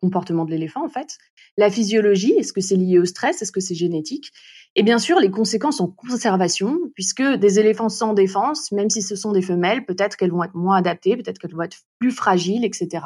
comportement 0.00 0.44
de 0.44 0.50
l'éléphant 0.50 0.85
en 0.85 0.88
fait, 0.88 1.18
la 1.56 1.70
physiologie, 1.70 2.32
est-ce 2.32 2.52
que 2.52 2.61
c'est 2.61 2.76
lié 2.76 2.99
au 2.99 3.04
stress, 3.04 3.42
est-ce 3.42 3.52
que 3.52 3.61
c'est 3.61 3.75
génétique, 3.75 4.32
Et 4.78 4.85
bien 4.85 5.00
sûr, 5.00 5.18
les 5.18 5.32
conséquences 5.32 5.80
en 5.80 5.88
conservation, 5.88 6.78
puisque 6.94 7.20
des 7.20 7.58
éléphants 7.58 7.88
sans 7.88 8.14
défense, 8.14 8.70
même 8.70 8.90
si 8.90 9.02
ce 9.02 9.16
sont 9.16 9.32
des 9.32 9.42
femelles, 9.42 9.85
peut-être 9.85 10.16
qu'elles 10.16 10.30
vont 10.30 10.44
être 10.44 10.54
moins 10.54 10.76
adaptées, 10.76 11.16
peut-être 11.16 11.40
qu'elles 11.40 11.52
vont 11.52 11.62
être 11.62 11.78
plus 11.99 12.12
fragiles, 12.12 12.64
etc. 12.64 13.04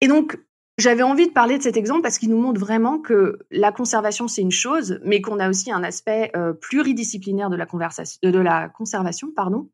Et 0.00 0.08
donc, 0.08 0.40
j'avais 0.76 1.04
envie 1.04 1.28
de 1.28 1.32
parler 1.32 1.56
de 1.56 1.62
cet 1.62 1.76
exemple 1.76 2.02
parce 2.02 2.18
qu'il 2.18 2.30
nous 2.30 2.40
montre 2.40 2.58
vraiment 2.58 2.98
que 2.98 3.38
la 3.52 3.70
conservation, 3.70 4.26
c'est 4.26 4.42
une 4.42 4.50
chose, 4.50 4.98
mais 5.04 5.20
qu'on 5.20 5.38
a 5.38 5.48
aussi 5.48 5.70
un 5.70 5.84
aspect 5.84 6.32
euh, 6.34 6.52
pluridisciplinaire 6.52 7.48
de 7.48 7.54
la, 7.54 7.66
de 7.66 8.38
la 8.40 8.70
conservation, 8.70 9.30
pardon, 9.30 9.70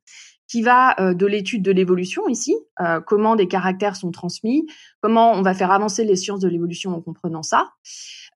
qui 0.49 0.63
va 0.63 0.99
euh, 0.99 1.15
de 1.15 1.27
l'étude 1.27 1.63
de 1.63 1.71
l'évolution 1.71 2.27
ici, 2.27 2.57
euh, 2.81 3.01
comment 3.01 3.37
des 3.37 3.47
caractères 3.47 3.97
sont 3.97 4.11
transmis, 4.11 4.67
comment 5.01 5.33
on 5.33 5.43
va 5.43 5.55
faire 5.55 5.71
avancer 5.71 6.05
les 6.05 6.17
sciences 6.17 6.41
de 6.41 6.49
l'évolution 6.49 6.93
en 6.95 7.01
comprenant 7.01 7.43
ça, 7.43 7.71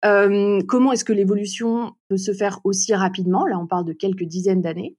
euh, 0.05 0.61
comment 0.69 0.93
est-ce 0.93 1.05
que 1.05 1.13
l'évolution 1.13 1.95
peut 2.09 2.19
se 2.19 2.33
faire 2.33 2.61
aussi 2.65 2.95
rapidement 2.95 3.47
Là, 3.47 3.59
on 3.59 3.67
parle 3.67 3.87
de 3.87 3.93
quelques 3.93 4.25
dizaines 4.25 4.61
d'années. 4.61 4.97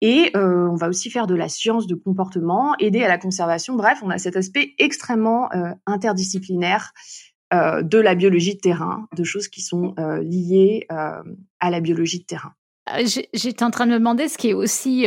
Et 0.00 0.32
on 0.34 0.74
va 0.74 0.88
aussi 0.88 1.08
faire 1.08 1.26
de 1.26 1.34
la 1.34 1.48
science 1.48 1.86
de 1.86 1.94
comportement, 1.94 2.74
aider 2.78 3.02
à 3.02 3.08
la 3.08 3.16
conservation. 3.16 3.74
Bref, 3.74 4.00
on 4.02 4.10
a 4.10 4.18
cet 4.18 4.36
aspect 4.36 4.74
extrêmement 4.78 5.48
interdisciplinaire 5.86 6.92
de 7.50 7.98
la 7.98 8.14
biologie 8.14 8.54
de 8.54 8.60
terrain, 8.60 9.08
de 9.16 9.24
choses 9.24 9.48
qui 9.48 9.62
sont 9.62 9.94
liées 10.20 10.86
à 10.90 11.70
la 11.70 11.80
biologie 11.80 12.18
de 12.18 12.24
terrain. 12.24 12.52
J'étais 13.32 13.64
en 13.64 13.70
train 13.70 13.86
de 13.86 13.92
me 13.92 13.98
demander 13.98 14.28
ce 14.28 14.36
qui 14.36 14.50
est 14.50 14.54
aussi 14.54 15.06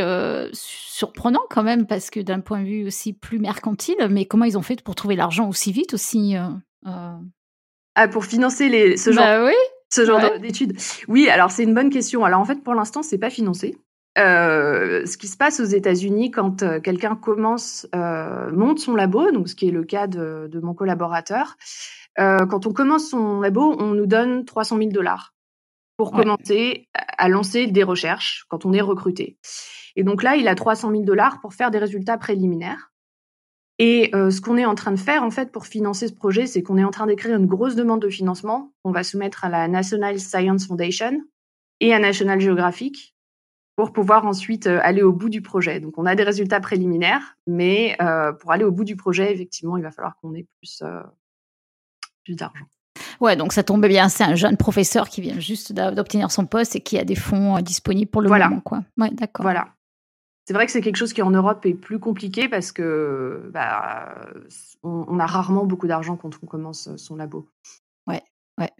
surprenant 0.52 1.44
quand 1.50 1.64
même, 1.64 1.86
parce 1.86 2.10
que 2.10 2.20
d'un 2.20 2.40
point 2.40 2.62
de 2.62 2.66
vue 2.66 2.88
aussi 2.88 3.14
plus 3.14 3.40
mercantile, 3.40 4.08
mais 4.10 4.26
comment 4.26 4.46
ils 4.46 4.58
ont 4.58 4.64
fait 4.64 4.82
pour 4.82 4.96
trouver 4.96 5.16
l'argent 5.16 5.48
aussi 5.48 5.72
vite 5.72 5.94
aussi 5.94 6.36
ah, 6.84 8.08
pour 8.08 8.26
financer 8.26 8.70
les, 8.70 8.96
ce 8.96 9.12
genre, 9.12 9.24
bah 9.24 9.46
oui. 9.46 9.56
ce 9.90 10.06
genre 10.06 10.40
d'études. 10.40 10.78
Oui, 11.08 11.30
alors 11.30 11.50
c'est 11.50 11.64
une 11.64 11.74
bonne 11.74 11.90
question. 11.90 12.24
Alors 12.24 12.40
en 12.40 12.46
fait, 12.46 12.64
pour 12.64 12.76
l'instant, 12.76 13.02
c'est 13.02 13.18
pas 13.18 13.32
financé. 13.32 13.76
Euh, 14.20 15.06
ce 15.06 15.18
qui 15.18 15.28
se 15.28 15.38
passe 15.38 15.60
aux 15.60 15.66
États-Unis 15.66 16.32
quand 16.32 16.64
euh, 16.64 16.80
quelqu'un 16.80 17.16
commence, 17.16 17.88
euh, 17.96 18.52
monte 18.52 18.80
son 18.80 18.96
labo, 18.96 19.32
donc 19.32 19.48
ce 19.48 19.56
qui 19.56 19.68
est 19.68 19.72
le 19.72 19.84
cas 19.84 20.08
de, 20.08 20.48
de 20.52 20.60
mon 20.60 20.74
collaborateur, 20.74 21.56
euh, 22.20 22.46
quand 22.48 22.66
on 22.66 22.74
commence 22.74 23.10
son 23.10 23.42
labo, 23.42 23.76
on 23.80 23.94
nous 23.94 24.08
donne 24.08 24.46
300 24.46 24.78
000 24.78 24.90
dollars 24.90 25.34
pour 25.98 26.14
ouais. 26.14 26.24
commencer 26.24 26.88
à 26.94 27.28
lancer 27.28 27.68
des 27.68 27.84
recherches 27.84 28.46
quand 28.50 28.66
on 28.66 28.74
est 28.74 28.82
recruté. 28.82 29.38
Et 29.96 30.04
donc 30.04 30.24
là, 30.24 30.36
il 30.36 30.48
a 30.48 30.56
300 30.56 30.92
000 30.92 31.04
dollars 31.04 31.42
pour 31.42 31.54
faire 31.54 31.72
des 31.72 31.80
résultats 31.80 32.18
préliminaires. 32.18 32.92
Et 33.80 34.10
euh, 34.16 34.32
ce 34.32 34.42
qu'on 34.42 34.58
est 34.58 34.66
en 34.66 34.76
train 34.76 34.92
de 34.92 34.98
faire, 34.98 35.24
en 35.24 35.30
fait, 35.30 35.52
pour 35.52 35.68
financer 35.68 36.08
ce 36.08 36.14
projet, 36.14 36.48
c'est 36.48 36.64
qu'on 36.64 36.78
est 36.78 36.84
en 36.84 36.92
train 36.92 37.06
d'écrire 37.08 37.36
une 37.36 37.46
grosse 37.46 37.76
demande 37.76 38.02
de 38.02 38.10
financement 38.10 38.74
qu'on 38.84 38.92
va 38.92 39.04
soumettre 39.04 39.44
à 39.46 39.50
la 39.50 39.68
National 39.68 40.20
Science 40.20 40.68
Foundation 40.68 41.22
et 41.80 41.94
à 41.94 42.00
National 42.00 42.40
Geographic 42.40 43.16
pour 43.78 43.94
pouvoir 43.94 44.26
ensuite 44.26 44.66
euh, 44.66 44.80
aller 44.82 45.04
au 45.04 45.14
bout 45.14 45.30
du 45.30 45.42
projet. 45.42 45.80
Donc, 45.80 45.98
on 45.98 46.06
a 46.06 46.16
des 46.16 46.24
résultats 46.24 46.60
préliminaires, 46.60 47.38
mais 47.46 47.96
euh, 48.02 48.34
pour 48.34 48.52
aller 48.52 48.64
au 48.64 48.72
bout 48.72 48.84
du 48.84 48.96
projet, 48.96 49.32
effectivement, 49.32 49.78
il 49.78 49.84
va 49.84 49.92
falloir 49.92 50.18
qu'on 50.18 50.34
ait 50.34 50.48
plus, 50.58 50.82
euh, 50.82 51.04
plus 52.26 52.36
d'argent. 52.36 52.66
Ouais, 53.20 53.36
donc 53.36 53.54
ça 53.54 53.64
tombait 53.64 53.88
bien. 53.88 54.10
C'est 54.10 54.24
un 54.24 54.36
jeune 54.36 54.58
professeur 54.58 55.10
qui 55.10 55.22
vient 55.22 55.40
juste 55.40 55.74
d'obtenir 55.74 56.32
son 56.32 56.46
poste 56.46 56.76
et 56.76 56.82
qui 56.82 56.98
a 56.98 57.04
des 57.04 57.16
fonds 57.16 57.60
disponibles 57.62 58.10
pour 58.10 58.22
le 58.22 58.28
voilà. 58.28 58.50
moment, 58.50 58.62
quoi. 58.62 58.84
Ouais, 58.98 59.10
d'accord. 59.12 59.44
Voilà. 59.44 59.70
C'est 60.46 60.54
vrai 60.54 60.66
que 60.66 60.72
c'est 60.72 60.82
quelque 60.82 60.96
chose 60.96 61.12
qui 61.12 61.22
en 61.22 61.32
Europe 61.32 61.66
est 61.66 61.74
plus 61.74 62.00
compliqué 62.00 62.48
parce 62.48 62.72
que 62.72 63.50
bah, 63.54 64.30
on, 64.82 65.06
on, 65.08 65.20
a 65.20 65.26
rarement 65.26 65.66
beaucoup 65.66 65.88
d'argent 65.88 66.16
quand 66.16 66.32
on 66.42 66.46
commence 66.46 66.96
son 66.96 67.18
labo. 67.18 67.50
Ouais, 68.08 68.24
ouais. 68.58 68.72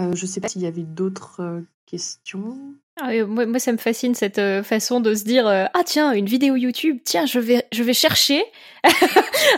Euh, 0.00 0.14
je 0.14 0.24
ne 0.24 0.26
sais 0.26 0.40
pas 0.40 0.48
s'il 0.48 0.62
y 0.62 0.66
avait 0.66 0.82
d'autres 0.82 1.40
euh, 1.40 1.60
questions. 1.86 2.74
Ah, 3.02 3.24
moi, 3.26 3.58
ça 3.58 3.72
me 3.72 3.78
fascine 3.78 4.14
cette 4.14 4.38
euh, 4.38 4.62
façon 4.62 5.00
de 5.00 5.14
se 5.14 5.24
dire 5.24 5.46
ah 5.46 5.82
tiens 5.84 6.12
une 6.12 6.26
vidéo 6.26 6.56
YouTube 6.56 6.98
tiens 7.04 7.26
je 7.26 7.38
vais 7.38 7.64
je 7.72 7.82
vais 7.82 7.94
chercher. 7.94 8.44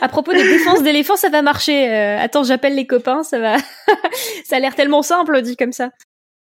À 0.00 0.08
propos 0.08 0.32
des 0.32 0.44
défenses 0.44 0.82
d'éléphants 0.82 1.16
ça 1.16 1.28
va 1.28 1.42
marcher. 1.42 1.88
Attends 1.88 2.44
j'appelle 2.44 2.74
les 2.74 2.86
copains 2.86 3.22
ça 3.22 3.38
va. 3.38 3.56
Ça 4.44 4.56
a 4.56 4.58
l'air 4.58 4.74
tellement 4.74 5.02
simple 5.02 5.40
dit 5.42 5.56
comme 5.56 5.72
ça. 5.72 5.90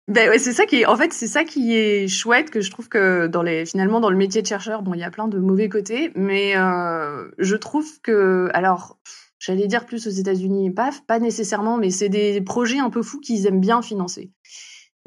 Ben 0.10 0.28
ouais, 0.28 0.40
c'est 0.40 0.54
ça 0.54 0.66
qui 0.66 0.78
est, 0.82 0.86
en 0.88 0.98
fait, 0.98 1.14
c'est 1.14 1.28
ça 1.28 1.44
qui 1.44 1.76
est 1.76 2.08
chouette 2.08 2.50
que 2.50 2.62
je 2.62 2.72
trouve 2.72 2.90
que 2.90 3.28
dans 3.28 3.44
les, 3.44 3.68
finalement, 3.68 4.00
dans 4.00 4.10
le 4.10 4.18
métier 4.18 4.42
de 4.42 4.48
chercheur, 4.48 4.82
bon, 4.82 4.96
il 4.96 5.00
y 5.00 5.04
a 5.04 5.12
plein 5.12 5.28
de 5.28 5.38
mauvais 5.38 5.70
côtés, 5.70 6.12
mais 6.16 6.58
euh, 6.58 7.30
je 7.38 7.56
trouve 7.56 8.02
que, 8.02 8.50
alors, 8.56 8.98
j'allais 9.38 9.68
dire 9.68 9.86
plus 9.86 10.08
aux 10.08 10.10
États-Unis, 10.10 10.72
pas, 10.72 10.90
pas 11.06 11.20
nécessairement, 11.20 11.78
mais 11.78 11.92
c'est 11.92 12.10
des 12.10 12.42
projets 12.42 12.80
un 12.80 12.90
peu 12.90 13.04
fous 13.04 13.20
qu'ils 13.20 13.46
aiment 13.46 13.62
bien 13.62 13.84
financer. 13.84 14.32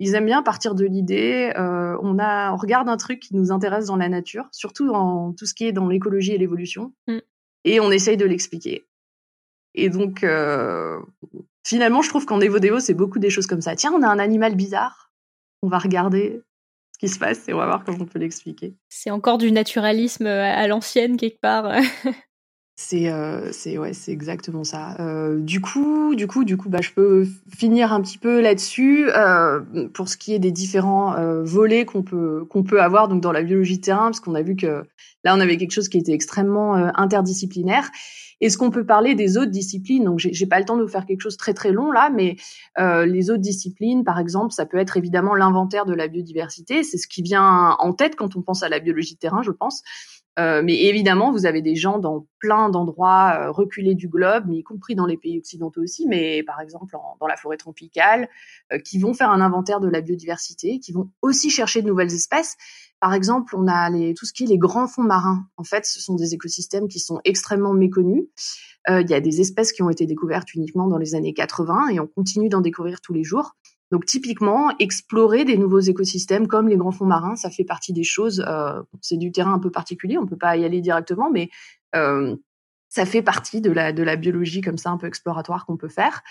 Ils 0.02 0.16
aiment 0.16 0.26
bien 0.26 0.42
partir 0.42 0.74
de 0.74 0.84
l'idée. 0.84 1.52
Euh, 1.56 1.96
on 2.02 2.18
a, 2.18 2.52
on 2.52 2.56
regarde 2.56 2.88
un 2.88 2.96
truc 2.96 3.20
qui 3.20 3.36
nous 3.36 3.52
intéresse 3.52 3.86
dans 3.86 3.94
la 3.94 4.08
nature, 4.08 4.48
surtout 4.50 4.88
dans 4.88 5.32
tout 5.32 5.46
ce 5.46 5.54
qui 5.54 5.64
est 5.64 5.70
dans 5.70 5.86
l'écologie 5.86 6.32
et 6.32 6.38
l'évolution, 6.38 6.92
mm. 7.06 7.18
et 7.62 7.78
on 7.78 7.88
essaye 7.92 8.16
de 8.16 8.24
l'expliquer. 8.24 8.84
Et 9.76 9.90
donc, 9.90 10.24
euh, 10.24 10.98
finalement, 11.64 12.02
je 12.02 12.08
trouve 12.08 12.26
qu'en 12.26 12.40
Evodeo, 12.40 12.80
c'est 12.80 12.94
beaucoup 12.94 13.20
des 13.20 13.30
choses 13.30 13.46
comme 13.46 13.60
ça. 13.60 13.76
Tiens, 13.76 13.92
on 13.92 14.02
a 14.02 14.08
un 14.08 14.18
animal 14.18 14.56
bizarre. 14.56 15.12
On 15.62 15.68
va 15.68 15.78
regarder 15.78 16.42
ce 16.94 16.98
qui 16.98 17.08
se 17.08 17.20
passe 17.20 17.48
et 17.48 17.52
on 17.52 17.58
va 17.58 17.66
voir 17.66 17.84
comment 17.84 17.98
on 18.00 18.06
peut 18.06 18.18
l'expliquer. 18.18 18.74
C'est 18.88 19.12
encore 19.12 19.38
du 19.38 19.52
naturalisme 19.52 20.26
à 20.26 20.66
l'ancienne, 20.66 21.16
quelque 21.16 21.40
part. 21.40 21.72
c'est 22.74 23.10
euh, 23.12 23.52
c'est 23.52 23.76
ouais, 23.78 23.92
c'est 23.92 24.12
exactement 24.12 24.64
ça. 24.64 24.96
Euh, 24.98 25.38
du 25.38 25.60
coup, 25.60 26.14
du 26.14 26.26
coup, 26.26 26.44
du 26.44 26.56
coup, 26.56 26.70
bah, 26.70 26.80
je 26.80 26.90
peux 26.90 27.26
finir 27.54 27.92
un 27.92 28.00
petit 28.00 28.18
peu 28.18 28.40
là-dessus 28.40 29.08
euh, 29.10 29.60
pour 29.92 30.08
ce 30.08 30.16
qui 30.16 30.32
est 30.32 30.38
des 30.38 30.52
différents 30.52 31.14
euh, 31.16 31.42
volets 31.44 31.84
qu'on 31.84 32.02
peut 32.02 32.44
qu'on 32.48 32.62
peut 32.62 32.80
avoir 32.82 33.08
donc 33.08 33.20
dans 33.20 33.32
la 33.32 33.42
biologie 33.42 33.76
de 33.76 33.82
terrain, 33.82 34.06
parce 34.06 34.20
qu'on 34.20 34.34
a 34.34 34.42
vu 34.42 34.56
que 34.56 34.84
là, 35.24 35.36
on 35.36 35.40
avait 35.40 35.58
quelque 35.58 35.72
chose 35.72 35.88
qui 35.88 35.98
était 35.98 36.12
extrêmement 36.12 36.76
euh, 36.76 36.88
interdisciplinaire. 36.94 37.90
Est-ce 38.40 38.58
qu'on 38.58 38.70
peut 38.70 38.84
parler 38.84 39.14
des 39.14 39.36
autres 39.36 39.52
disciplines? 39.52 40.02
Donc, 40.02 40.18
j'ai 40.18 40.46
pas 40.46 40.58
le 40.58 40.64
temps 40.64 40.76
de 40.76 40.82
vous 40.82 40.88
faire 40.88 41.06
quelque 41.06 41.20
chose 41.20 41.34
de 41.34 41.38
très 41.38 41.54
très 41.54 41.70
long 41.70 41.92
là, 41.92 42.10
mais 42.10 42.34
euh, 42.80 43.06
les 43.06 43.30
autres 43.30 43.42
disciplines, 43.42 44.02
par 44.02 44.18
exemple, 44.18 44.52
ça 44.52 44.66
peut 44.66 44.78
être 44.78 44.96
évidemment 44.96 45.36
l'inventaire 45.36 45.86
de 45.86 45.94
la 45.94 46.08
biodiversité. 46.08 46.82
C'est 46.82 46.98
ce 46.98 47.06
qui 47.06 47.22
vient 47.22 47.76
en 47.78 47.92
tête 47.92 48.16
quand 48.16 48.34
on 48.34 48.42
pense 48.42 48.64
à 48.64 48.68
la 48.68 48.80
biologie 48.80 49.14
de 49.14 49.20
terrain, 49.20 49.42
je 49.42 49.52
pense. 49.52 49.82
Euh, 50.38 50.62
mais 50.64 50.84
évidemment, 50.84 51.30
vous 51.30 51.44
avez 51.44 51.60
des 51.60 51.74
gens 51.74 51.98
dans 51.98 52.26
plein 52.38 52.70
d'endroits 52.70 53.34
euh, 53.38 53.50
reculés 53.50 53.94
du 53.94 54.08
globe, 54.08 54.44
mais 54.48 54.56
y 54.56 54.62
compris 54.62 54.94
dans 54.94 55.04
les 55.04 55.18
pays 55.18 55.38
occidentaux 55.38 55.82
aussi, 55.82 56.06
mais 56.06 56.42
par 56.42 56.60
exemple 56.60 56.96
en, 56.96 57.16
dans 57.20 57.26
la 57.26 57.36
forêt 57.36 57.58
tropicale, 57.58 58.28
euh, 58.72 58.78
qui 58.78 58.98
vont 58.98 59.12
faire 59.12 59.30
un 59.30 59.42
inventaire 59.42 59.80
de 59.80 59.88
la 59.88 60.00
biodiversité, 60.00 60.78
qui 60.78 60.92
vont 60.92 61.10
aussi 61.20 61.50
chercher 61.50 61.82
de 61.82 61.86
nouvelles 61.86 62.14
espèces. 62.14 62.56
Par 62.98 63.12
exemple, 63.12 63.54
on 63.56 63.66
a 63.66 63.90
les, 63.90 64.14
tout 64.14 64.24
ce 64.24 64.32
qui 64.32 64.44
est 64.44 64.46
les 64.46 64.58
grands 64.58 64.86
fonds 64.86 65.02
marins. 65.02 65.46
En 65.56 65.64
fait, 65.64 65.84
ce 65.84 66.00
sont 66.00 66.14
des 66.14 66.34
écosystèmes 66.34 66.88
qui 66.88 67.00
sont 67.00 67.20
extrêmement 67.24 67.74
méconnus. 67.74 68.24
Euh, 68.88 69.02
il 69.02 69.10
y 69.10 69.14
a 69.14 69.20
des 69.20 69.40
espèces 69.40 69.72
qui 69.72 69.82
ont 69.82 69.90
été 69.90 70.06
découvertes 70.06 70.54
uniquement 70.54 70.88
dans 70.88 70.98
les 70.98 71.14
années 71.14 71.34
80 71.34 71.88
et 71.88 72.00
on 72.00 72.06
continue 72.06 72.48
d'en 72.48 72.60
découvrir 72.60 73.00
tous 73.00 73.12
les 73.12 73.24
jours. 73.24 73.56
Donc 73.92 74.06
typiquement, 74.06 74.70
explorer 74.78 75.44
des 75.44 75.58
nouveaux 75.58 75.80
écosystèmes 75.80 76.48
comme 76.48 76.66
les 76.66 76.78
grands 76.78 76.92
fonds 76.92 77.04
marins, 77.04 77.36
ça 77.36 77.50
fait 77.50 77.62
partie 77.62 77.92
des 77.92 78.04
choses. 78.04 78.42
Euh, 78.48 78.82
c'est 79.02 79.18
du 79.18 79.32
terrain 79.32 79.52
un 79.52 79.58
peu 79.58 79.70
particulier, 79.70 80.16
on 80.16 80.26
peut 80.26 80.38
pas 80.38 80.56
y 80.56 80.64
aller 80.64 80.80
directement, 80.80 81.30
mais 81.30 81.50
euh, 81.94 82.34
ça 82.88 83.04
fait 83.04 83.20
partie 83.20 83.60
de 83.60 83.70
la 83.70 83.92
de 83.92 84.02
la 84.02 84.16
biologie 84.16 84.62
comme 84.62 84.78
ça 84.78 84.88
un 84.88 84.96
peu 84.96 85.06
exploratoire 85.06 85.66
qu'on 85.66 85.76
peut 85.76 85.90
faire. 85.90 86.22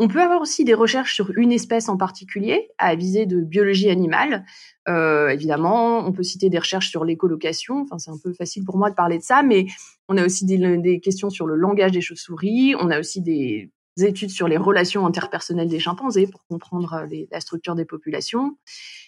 On 0.00 0.08
peut 0.08 0.20
avoir 0.20 0.40
aussi 0.40 0.64
des 0.64 0.74
recherches 0.74 1.14
sur 1.14 1.30
une 1.36 1.52
espèce 1.52 1.88
en 1.88 1.96
particulier 1.96 2.70
à 2.76 2.96
viser 2.96 3.24
de 3.24 3.40
biologie 3.40 3.88
animale. 3.88 4.44
Euh, 4.88 5.28
évidemment, 5.28 6.00
on 6.00 6.12
peut 6.12 6.24
citer 6.24 6.50
des 6.50 6.58
recherches 6.58 6.90
sur 6.90 7.04
l'écolocation. 7.04 7.82
Enfin, 7.82 7.98
c'est 7.98 8.10
un 8.10 8.18
peu 8.22 8.34
facile 8.34 8.64
pour 8.64 8.78
moi 8.78 8.90
de 8.90 8.96
parler 8.96 9.18
de 9.18 9.22
ça, 9.22 9.44
mais 9.44 9.66
on 10.08 10.16
a 10.18 10.24
aussi 10.24 10.44
des, 10.44 10.58
des 10.78 10.98
questions 10.98 11.30
sur 11.30 11.46
le 11.46 11.54
langage 11.54 11.92
des 11.92 12.00
chauves-souris. 12.00 12.74
On 12.78 12.90
a 12.90 12.98
aussi 12.98 13.22
des, 13.22 13.70
études 14.04 14.30
sur 14.30 14.48
les 14.48 14.56
relations 14.56 15.06
interpersonnelles 15.06 15.68
des 15.68 15.80
chimpanzés 15.80 16.26
pour 16.26 16.44
comprendre 16.46 17.04
les, 17.08 17.28
la 17.30 17.40
structure 17.40 17.74
des 17.74 17.84
populations. 17.84 18.58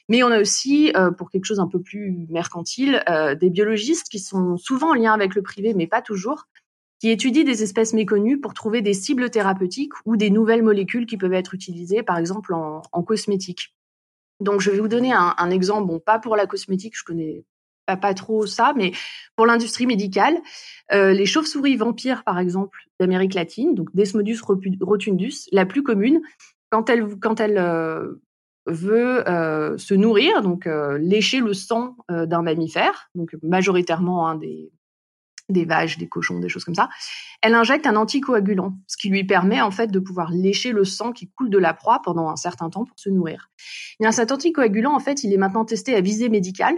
Mais 0.08 0.22
on 0.22 0.28
a 0.28 0.40
aussi, 0.40 0.92
euh, 0.96 1.10
pour 1.10 1.30
quelque 1.30 1.44
chose 1.44 1.60
un 1.60 1.68
peu 1.68 1.80
plus 1.80 2.26
mercantile, 2.30 3.02
euh, 3.08 3.34
des 3.34 3.50
biologistes 3.50 4.08
qui 4.08 4.18
sont 4.18 4.56
souvent 4.56 4.90
en 4.90 4.94
lien 4.94 5.12
avec 5.12 5.34
le 5.34 5.42
privé, 5.42 5.74
mais 5.74 5.86
pas 5.86 6.02
toujours, 6.02 6.48
qui 7.00 7.10
étudient 7.10 7.44
des 7.44 7.62
espèces 7.62 7.92
méconnues 7.92 8.40
pour 8.40 8.54
trouver 8.54 8.82
des 8.82 8.94
cibles 8.94 9.30
thérapeutiques 9.30 9.92
ou 10.04 10.16
des 10.16 10.30
nouvelles 10.30 10.62
molécules 10.62 11.06
qui 11.06 11.16
peuvent 11.16 11.32
être 11.32 11.54
utilisées, 11.54 12.02
par 12.02 12.18
exemple, 12.18 12.54
en, 12.54 12.82
en 12.90 13.02
cosmétique. 13.02 13.74
Donc, 14.40 14.60
je 14.60 14.70
vais 14.70 14.78
vous 14.78 14.88
donner 14.88 15.12
un, 15.12 15.50
exemple, 15.50 15.88
bon, 15.88 15.98
pas 15.98 16.18
pour 16.18 16.36
la 16.36 16.46
cosmétique, 16.46 16.96
je 16.96 17.04
connais 17.04 17.44
pas, 17.96 18.14
trop 18.14 18.46
ça, 18.46 18.72
mais 18.76 18.92
pour 19.36 19.46
l'industrie 19.46 19.86
médicale, 19.86 20.36
euh, 20.92 21.12
les 21.12 21.26
chauves-souris 21.26 21.76
vampires, 21.76 22.24
par 22.24 22.38
exemple, 22.38 22.78
d'Amérique 23.00 23.34
latine, 23.34 23.74
donc 23.74 23.94
Desmodus 23.94 24.40
rotundus, 24.80 25.48
la 25.52 25.66
plus 25.66 25.82
commune, 25.82 26.20
quand 26.70 26.90
elle, 26.90 27.06
quand 27.20 27.40
elle 27.40 27.58
euh, 27.58 28.20
veut 28.66 29.28
euh, 29.28 29.76
se 29.78 29.94
nourrir, 29.94 30.42
donc 30.42 30.68
lécher 30.98 31.40
le 31.40 31.54
sang 31.54 31.96
d'un 32.08 32.42
mammifère, 32.42 33.10
donc 33.14 33.36
majoritairement 33.42 34.28
hein, 34.28 34.36
des, 34.36 34.70
des 35.48 35.64
vaches, 35.64 35.98
des 35.98 36.08
cochons, 36.08 36.38
des 36.38 36.48
choses 36.48 36.64
comme 36.64 36.74
ça, 36.74 36.88
elle 37.42 37.54
injecte 37.54 37.86
un 37.86 37.96
anticoagulant, 37.96 38.74
ce 38.86 38.96
qui 38.96 39.08
lui 39.08 39.24
permet 39.24 39.60
en 39.60 39.70
fait 39.70 39.88
de 39.88 39.98
pouvoir 39.98 40.30
lécher 40.30 40.72
le 40.72 40.84
sang 40.84 41.12
qui 41.12 41.30
coule 41.30 41.50
de 41.50 41.58
la 41.58 41.74
proie 41.74 42.00
pendant 42.02 42.28
un 42.28 42.36
certain 42.36 42.68
temps 42.70 42.84
pour 42.84 42.98
se 42.98 43.08
nourrir. 43.08 43.50
Et 43.98 44.04
bien, 44.04 44.12
cet 44.12 44.32
anticoagulant, 44.32 44.94
en 44.94 45.00
fait, 45.00 45.24
il 45.24 45.32
est 45.32 45.38
maintenant 45.38 45.64
testé 45.64 45.94
à 45.94 46.00
visée 46.00 46.28
médicale. 46.28 46.76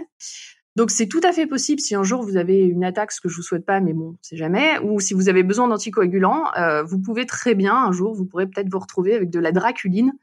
Donc 0.75 0.89
c'est 0.89 1.07
tout 1.07 1.19
à 1.23 1.33
fait 1.33 1.47
possible 1.47 1.81
si 1.81 1.95
un 1.95 2.03
jour 2.03 2.23
vous 2.23 2.37
avez 2.37 2.59
une 2.59 2.83
attaque, 2.83 3.11
ce 3.11 3.19
que 3.19 3.27
je 3.27 3.35
vous 3.35 3.41
souhaite 3.41 3.65
pas, 3.65 3.81
mais 3.81 3.93
bon, 3.93 4.15
c'est 4.21 4.37
jamais, 4.37 4.79
ou 4.79 4.99
si 5.01 5.13
vous 5.13 5.27
avez 5.27 5.43
besoin 5.43 5.67
d'anticoagulants, 5.67 6.45
euh, 6.57 6.83
vous 6.83 6.99
pouvez 6.99 7.25
très 7.25 7.55
bien 7.55 7.75
un 7.75 7.91
jour, 7.91 8.13
vous 8.13 8.25
pourrez 8.25 8.47
peut-être 8.47 8.69
vous 8.69 8.79
retrouver 8.79 9.13
avec 9.13 9.29
de 9.29 9.39
la 9.39 9.51
draculine, 9.51 10.13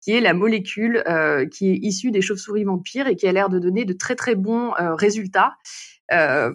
qui 0.00 0.12
est 0.12 0.20
la 0.20 0.32
molécule 0.32 1.02
euh, 1.06 1.46
qui 1.46 1.70
est 1.70 1.76
issue 1.76 2.10
des 2.10 2.22
chauves-souris 2.22 2.64
vampires 2.64 3.08
et 3.08 3.16
qui 3.16 3.26
a 3.26 3.32
l'air 3.32 3.50
de 3.50 3.58
donner 3.58 3.84
de 3.84 3.92
très 3.92 4.14
très 4.14 4.34
bons 4.34 4.72
euh, 4.80 4.94
résultats 4.94 5.56
euh, 6.12 6.50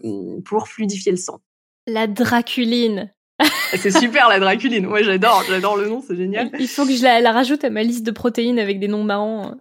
pour 0.46 0.68
fluidifier 0.68 1.12
le 1.12 1.18
sang. 1.18 1.40
La 1.86 2.08
draculine. 2.08 3.14
c'est 3.76 3.92
super 3.92 4.30
la 4.30 4.40
draculine. 4.40 4.88
Ouais, 4.88 5.04
j'adore, 5.04 5.44
j'adore 5.48 5.78
le 5.78 5.88
nom, 5.88 6.02
c'est 6.02 6.16
génial. 6.16 6.50
Il 6.60 6.68
faut 6.68 6.86
que 6.86 6.94
je 6.94 7.04
la, 7.04 7.20
la, 7.20 7.32
rajoute 7.32 7.64
à 7.64 7.70
ma 7.70 7.84
liste 7.84 8.06
de 8.06 8.12
protéines 8.12 8.58
avec 8.58 8.80
des 8.80 8.88
noms 8.88 9.04
marrants. 9.04 9.56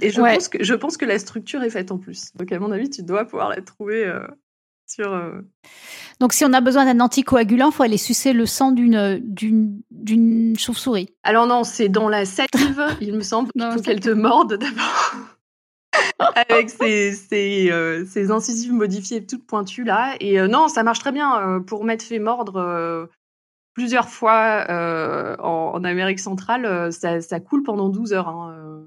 Et 0.00 0.10
je, 0.10 0.20
ouais. 0.20 0.34
pense 0.34 0.48
que, 0.48 0.62
je 0.62 0.74
pense 0.74 0.96
que 0.96 1.04
la 1.04 1.18
structure 1.18 1.62
est 1.62 1.70
faite 1.70 1.92
en 1.92 1.98
plus. 1.98 2.32
Donc, 2.36 2.50
à 2.52 2.58
mon 2.58 2.70
avis, 2.72 2.88
tu 2.90 3.02
dois 3.02 3.24
pouvoir 3.24 3.50
la 3.50 3.60
trouver 3.60 4.04
euh, 4.04 4.26
sur. 4.86 5.12
Euh... 5.12 5.40
Donc, 6.20 6.32
si 6.32 6.44
on 6.44 6.52
a 6.52 6.60
besoin 6.60 6.84
d'un 6.84 7.00
anticoagulant, 7.00 7.70
il 7.70 7.74
faut 7.74 7.82
aller 7.82 7.98
sucer 7.98 8.32
le 8.32 8.46
sang 8.46 8.72
d'une, 8.72 9.20
d'une, 9.22 10.58
chauve-souris. 10.58 11.08
Alors, 11.22 11.46
non, 11.46 11.64
c'est 11.64 11.88
dans 11.88 12.08
la 12.08 12.24
salive, 12.24 12.82
il 13.00 13.14
me 13.14 13.22
semble. 13.22 13.50
Il 13.54 13.72
faut 13.72 13.82
qu'elle 13.82 14.00
te 14.00 14.10
morde 14.10 14.56
d'abord. 14.56 15.14
avec 16.48 16.70
ses, 16.70 17.12
ses, 17.12 17.70
euh, 17.70 18.04
ses, 18.04 18.30
incisives 18.30 18.72
modifiées 18.72 19.24
toutes 19.24 19.46
pointues 19.46 19.84
là. 19.84 20.14
Et 20.20 20.38
euh, 20.38 20.48
non, 20.48 20.68
ça 20.68 20.82
marche 20.82 21.00
très 21.00 21.12
bien 21.12 21.40
euh, 21.40 21.60
pour 21.60 21.84
m'être 21.84 22.02
fait 22.02 22.18
mordre 22.18 23.08
plusieurs 23.74 24.08
fois 24.08 24.66
en, 25.38 25.72
en, 25.74 25.84
Amérique 25.84 26.20
centrale. 26.20 26.92
Ça, 26.92 27.20
ça, 27.20 27.40
coule 27.40 27.62
pendant 27.62 27.88
12 27.88 28.12
heures. 28.12 28.28
Hein, 28.28 28.86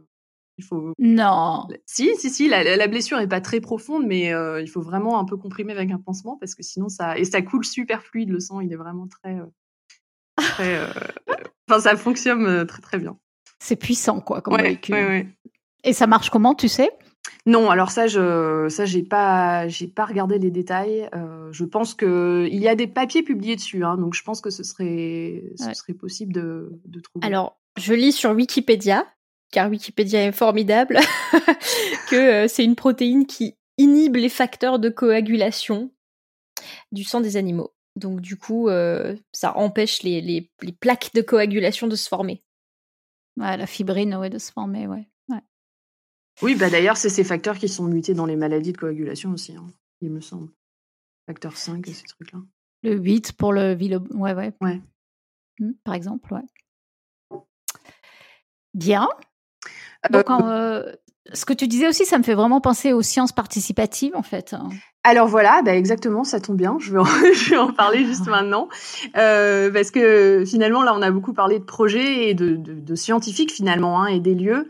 il 0.58 0.64
faut. 0.64 0.94
Non. 1.00 1.68
Si, 1.86 2.16
si, 2.18 2.30
si. 2.30 2.48
La, 2.48 2.64
la 2.76 2.88
blessure 2.88 3.20
est 3.20 3.28
pas 3.28 3.42
très 3.42 3.62
profonde, 3.62 4.06
mais 4.06 4.32
il 4.62 4.68
faut 4.68 4.82
vraiment 4.82 5.20
un 5.20 5.26
peu 5.26 5.38
comprimer 5.38 5.74
avec 5.74 5.92
un 5.92 6.00
pansement 6.00 6.38
parce 6.40 6.56
que 6.56 6.64
sinon 6.64 6.90
ça 6.90 7.18
et 7.18 7.26
ça 7.26 7.42
coule 7.42 7.66
super 7.66 8.04
fluide. 8.04 8.30
Le 8.30 8.40
sang, 8.40 8.60
il 8.60 8.72
est 8.72 8.78
vraiment 8.78 9.08
très. 9.08 9.38
très 10.38 10.88
enfin, 11.70 11.80
ça 11.80 11.96
fonctionne 11.96 12.66
très 12.66 12.82
très 12.82 12.98
bien. 12.98 13.18
C'est 13.60 13.78
puissant, 13.78 14.20
quoi, 14.20 14.42
comme 14.42 14.56
ouais, 14.56 14.64
molécule. 14.64 14.96
Ouais, 14.96 15.08
ouais. 15.08 15.28
Et 15.86 15.94
ça 15.94 16.06
marche 16.06 16.30
comment, 16.30 16.54
tu 16.54 16.68
sais? 16.68 16.92
Non, 17.46 17.70
alors 17.70 17.92
ça, 17.92 18.08
je, 18.08 18.68
ça, 18.70 18.86
j'ai 18.86 19.04
pas, 19.04 19.68
j'ai 19.68 19.88
pas 19.88 20.06
regardé 20.06 20.40
les 20.40 20.52
détails. 20.52 21.10
Euh, 21.14 21.50
je 21.52 21.66
pense 21.66 21.94
que 21.94 22.48
il 22.50 22.60
y 22.60 22.68
a 22.68 22.76
des 22.76 22.88
papiers 22.88 23.24
publiés 23.24 23.56
dessus, 23.56 23.84
hein, 23.84 23.98
donc 23.98 24.14
je 24.14 24.24
pense 24.24 24.42
que 24.42 24.50
ce 24.50 24.64
serait, 24.64 25.44
ce 25.58 25.68
ouais. 25.68 25.74
serait 25.74 25.94
possible 25.94 26.34
de, 26.34 26.80
de, 26.86 27.00
trouver. 27.00 27.26
Alors, 27.26 27.58
je 27.78 27.94
lis 27.94 28.14
sur 28.14 28.32
Wikipédia, 28.32 29.06
car 29.54 29.70
Wikipédia 29.70 30.26
est 30.26 30.32
formidable, 30.34 31.00
que 32.10 32.16
euh, 32.16 32.48
c'est 32.50 32.66
une 32.66 32.76
protéine 32.76 33.26
qui 33.26 33.56
inhibe 33.78 34.18
les 34.18 34.30
facteurs 34.30 34.80
de 34.80 34.90
coagulation 34.90 35.92
du 36.92 37.04
sang 37.04 37.22
des 37.22 37.38
animaux. 37.38 37.74
Donc 37.96 38.20
du 38.20 38.36
coup, 38.36 38.68
euh, 38.68 39.16
ça 39.32 39.56
empêche 39.56 40.04
les, 40.04 40.20
les, 40.20 40.52
les, 40.62 40.72
plaques 40.74 41.12
de 41.14 41.22
coagulation 41.22 41.88
de 41.88 41.96
se 41.96 42.10
former. 42.10 42.44
Ouais, 43.38 43.56
la 43.56 43.68
fibrine, 43.68 44.16
ouais, 44.16 44.30
de 44.30 44.40
se 44.40 44.52
former, 44.52 44.88
ouais. 44.88 45.08
Oui, 46.42 46.56
bah 46.56 46.70
d'ailleurs, 46.70 46.98
c'est 46.98 47.10
ces 47.10 47.24
facteurs 47.24 47.58
qui 47.58 47.70
sont 47.70 47.86
mutés 47.86 48.14
dans 48.14 48.26
les 48.26 48.36
maladies 48.36 48.74
de 48.74 48.78
coagulation 48.78 49.32
aussi, 49.32 49.56
hein, 49.56 49.68
il 50.02 50.12
me 50.12 50.20
semble. 50.20 50.52
Facteur 51.28 51.56
5 51.56 51.88
et 51.88 51.94
ces 51.94 52.06
trucs-là. 52.06 52.40
Le 52.82 52.96
8 52.96 53.34
pour 53.34 53.54
le 53.54 53.74
vilo... 53.74 54.00
Ouais, 54.12 54.34
ouais. 54.34 54.54
Ouais. 54.60 54.82
Mmh, 55.60 55.72
par 55.84 55.94
exemple, 55.94 56.34
ouais. 56.34 57.40
Bien. 58.74 59.08
Donc, 60.10 60.30
euh... 60.30 60.44
Euh, 60.44 60.92
ce 61.34 61.46
que 61.46 61.54
tu 61.54 61.68
disais 61.68 61.88
aussi, 61.88 62.06
ça 62.06 62.18
me 62.18 62.24
fait 62.24 62.34
vraiment 62.34 62.60
penser 62.60 62.92
aux 62.92 63.02
sciences 63.02 63.32
participatives, 63.32 64.16
en 64.16 64.24
fait. 64.24 64.56
Alors 65.06 65.28
voilà, 65.28 65.62
bah 65.64 65.76
exactement, 65.76 66.24
ça 66.24 66.40
tombe 66.40 66.58
bien. 66.58 66.78
Je 66.80 66.92
vais 66.92 67.00
en, 67.00 67.06
je 67.34 67.50
vais 67.52 67.58
en 67.58 67.72
parler 67.72 68.06
juste 68.06 68.28
maintenant, 68.28 68.70
euh, 69.18 69.72
parce 69.72 69.92
que 69.92 70.44
finalement 70.46 70.82
là, 70.82 70.94
on 70.96 71.02
a 71.02 71.12
beaucoup 71.12 71.34
parlé 71.34 71.60
de 71.60 71.64
projets 71.66 72.30
et 72.30 72.34
de, 72.34 72.56
de, 72.56 72.74
de 72.74 72.96
scientifiques 72.96 73.52
finalement 73.52 74.02
hein, 74.02 74.08
et 74.08 74.20
des 74.20 74.36
lieux. 74.36 74.68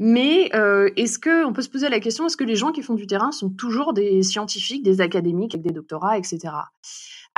Mais 0.00 0.50
euh, 0.54 0.90
est-ce 0.96 1.18
que 1.18 1.44
on 1.44 1.52
peut 1.52 1.62
se 1.62 1.68
poser 1.68 1.88
la 1.88 1.98
question 1.98 2.26
est-ce 2.26 2.36
que 2.36 2.44
les 2.44 2.54
gens 2.54 2.70
qui 2.70 2.82
font 2.82 2.94
du 2.94 3.06
terrain 3.06 3.32
sont 3.32 3.50
toujours 3.50 3.92
des 3.92 4.22
scientifiques, 4.22 4.84
des 4.84 5.00
académiques 5.00 5.54
avec 5.54 5.66
des 5.66 5.72
doctorats, 5.72 6.16
etc. 6.16 6.38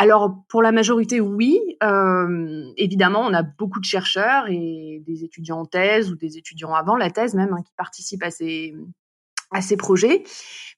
Alors 0.01 0.35
pour 0.49 0.63
la 0.63 0.73
majorité, 0.73 1.21
oui. 1.21 1.61
Euh, 1.83 2.73
évidemment, 2.79 3.21
on 3.21 3.35
a 3.35 3.43
beaucoup 3.43 3.81
de 3.81 3.85
chercheurs 3.85 4.47
et 4.49 5.03
des 5.07 5.25
étudiants 5.25 5.59
en 5.59 5.67
thèse 5.67 6.11
ou 6.11 6.17
des 6.17 6.39
étudiants 6.39 6.73
avant 6.73 6.97
la 6.97 7.11
thèse 7.11 7.35
même 7.35 7.53
hein, 7.53 7.61
qui 7.63 7.75
participent 7.77 8.23
à 8.23 8.31
ces 8.31 8.75
à 9.53 9.61
ces 9.61 9.77
projets, 9.77 10.23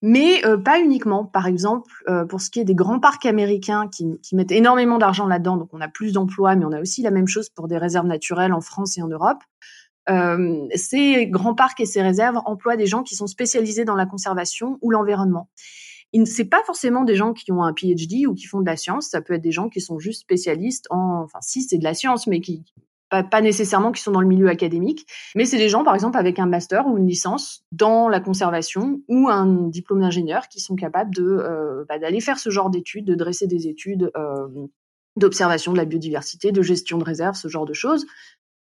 mais 0.01 0.45
euh, 0.45 0.57
pas 0.57 0.81
uniquement. 0.81 1.25
Par 1.25 1.47
exemple, 1.47 1.93
euh, 2.09 2.25
pour 2.25 2.41
ce 2.41 2.51
qui 2.51 2.59
est 2.59 2.65
des 2.65 2.75
grands 2.75 2.99
parcs 2.99 3.25
américains 3.25 3.89
qui, 3.89 4.19
mettent 4.33 4.51
énormément 4.51 4.99
d'argent 4.99 5.27
là-dedans, 5.27 5.57
donc 5.57 5.69
on 5.73 5.81
a 5.81 5.89
plus 5.89 6.13
d'emplois, 6.13 6.57
mais 6.57 6.65
on 6.65 6.73
a 6.73 6.81
aussi 6.81 7.03
la 7.03 7.13
même 7.13 7.29
chose 7.29 7.49
pour 7.49 7.69
des 7.69 7.79
réserves 7.79 8.07
naturelles 8.07 8.53
en 8.53 8.61
France 8.61 8.99
et 8.99 9.03
en 9.03 9.09
Europe. 9.09 9.45
Ces 10.75 11.27
grands 11.29 11.55
parcs 11.55 11.79
et 11.79 11.87
ces 11.87 12.03
réserves 12.03 12.41
emploient 12.45 12.77
des 12.77 12.87
gens 12.87 13.05
qui 13.05 13.15
sont 13.15 13.29
spécialisés 13.29 13.85
dans 13.85 13.95
la 13.95 14.07
conservation 14.07 14.79
ou 14.81 14.91
l'environnement. 14.91 15.49
C'est 16.25 16.45
pas 16.45 16.63
forcément 16.65 17.05
des 17.05 17.17
gens 17.17 17.33
qui 17.33 17.53
ont 17.53 17.63
un 17.63 17.73
PhD 17.73 18.27
ou 18.27 18.35
qui 18.35 18.47
font 18.47 18.61
de 18.61 18.67
la 18.67 18.77
science. 18.77 19.09
Ça 19.09 19.23
peut 19.23 19.35
être 19.35 19.43
des 19.43 19.53
gens 19.53 19.69
qui 19.69 19.81
sont 19.81 19.99
juste 19.99 20.21
spécialistes 20.21 20.87
en, 20.91 21.23
enfin, 21.23 21.39
si 21.41 21.63
c'est 21.63 21.79
de 21.79 21.85
la 21.85 21.95
science, 21.95 22.27
mais 22.27 22.41
qui 22.41 22.65
pas, 23.21 23.41
nécessairement 23.43 23.93
qui 23.93 24.01
sont 24.01 24.13
dans 24.13 24.21
le 24.21 24.27
milieu 24.27 24.49
académique, 24.49 25.07
mais 25.35 25.45
c'est 25.45 25.59
des 25.59 25.69
gens, 25.69 25.85
par 25.85 25.95
exemple, 25.95 26.17
avec 26.17 26.39
un 26.39 26.47
master 26.47 26.87
ou 26.87 26.97
une 26.97 27.07
licence 27.07 27.63
dans 27.71 28.09
la 28.09 28.21
conservation 28.21 29.03
ou 29.09 29.29
un 29.29 29.69
diplôme 29.69 30.01
d'ingénieur 30.01 30.49
qui 30.49 30.61
sont 30.61 30.77
capables 30.77 31.15
de 31.15 31.23
euh, 31.23 31.85
bah, 31.89 31.99
d'aller 31.99 32.21
faire 32.21 32.39
ce 32.39 32.49
genre 32.49 32.71
d'études, 32.71 33.05
de 33.05 33.15
dresser 33.15 33.47
des 33.47 33.69
études 33.69 34.11
euh, 34.17 34.49
d'observation 35.17 35.73
de 35.73 35.77
la 35.77 35.85
biodiversité, 35.85 36.53
de 36.53 36.63
gestion 36.63 36.97
de 36.97 37.05
réserves, 37.05 37.37
ce 37.37 37.49
genre 37.49 37.67
de 37.67 37.75
choses. 37.75 38.07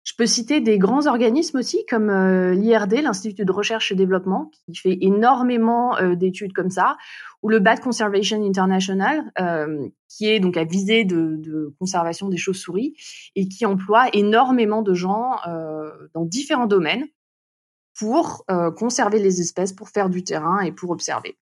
Je 0.09 0.15
peux 0.15 0.25
citer 0.25 0.59
des 0.59 0.79
grands 0.79 1.05
organismes 1.05 1.59
aussi, 1.59 1.85
comme 1.87 2.09
euh, 2.09 2.55
l'IRD, 2.55 2.93
l'Institut 3.03 3.45
de 3.45 3.51
recherche 3.51 3.91
et 3.91 3.95
développement, 3.95 4.49
qui 4.65 4.75
fait 4.75 4.97
énormément 5.01 5.97
euh, 5.97 6.15
d'études 6.15 6.51
comme 6.51 6.71
ça, 6.71 6.97
ou 7.43 7.49
le 7.49 7.59
Bat 7.59 7.77
Conservation 7.77 8.43
International, 8.43 9.31
euh, 9.39 9.87
qui 10.07 10.25
est 10.25 10.39
donc 10.39 10.57
à 10.57 10.63
visée 10.63 11.05
de, 11.05 11.75
conservation 11.77 12.27
des 12.27 12.37
chauves-souris 12.37 12.95
et 13.35 13.47
qui 13.47 13.67
emploie 13.67 14.07
énormément 14.13 14.81
de 14.81 14.95
gens 14.95 15.37
dans 16.15 16.25
différents 16.25 16.65
domaines 16.65 17.05
pour 17.97 18.45
conserver 18.75 19.19
les 19.19 19.39
espèces, 19.41 19.73
pour 19.73 19.89
faire 19.89 20.09
du 20.09 20.23
terrain 20.23 20.59
et 20.61 20.71
pour 20.71 20.89
observer. 20.89 21.37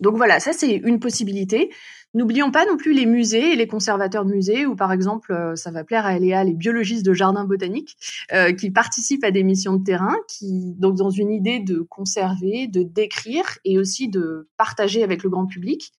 Donc 0.00 0.16
voilà, 0.16 0.40
ça 0.40 0.52
c'est 0.52 0.74
une 0.74 0.98
possibilité. 0.98 1.70
N'oublions 2.14 2.52
pas 2.52 2.64
non 2.64 2.76
plus 2.76 2.92
les 2.92 3.06
musées 3.06 3.52
et 3.52 3.56
les 3.56 3.66
conservateurs 3.66 4.24
de 4.24 4.30
musées, 4.30 4.66
ou 4.66 4.76
par 4.76 4.92
exemple, 4.92 5.32
euh, 5.32 5.56
ça 5.56 5.72
va 5.72 5.82
plaire 5.82 6.06
à 6.06 6.16
Eléa, 6.16 6.44
les 6.44 6.54
biologistes 6.54 7.04
de 7.04 7.12
jardins 7.12 7.44
botaniques, 7.44 7.96
euh, 8.32 8.52
qui 8.52 8.70
participent 8.70 9.24
à 9.24 9.32
des 9.32 9.42
missions 9.42 9.74
de 9.74 9.82
terrain, 9.82 10.14
qui 10.28 10.74
donc 10.78 10.94
dans 10.94 11.10
une 11.10 11.32
idée 11.32 11.58
de 11.58 11.80
conserver, 11.80 12.68
de 12.68 12.84
décrire 12.84 13.58
et 13.64 13.78
aussi 13.78 14.08
de 14.08 14.48
partager 14.56 15.02
avec 15.02 15.24
le 15.24 15.30
grand 15.30 15.46
public. 15.46 15.92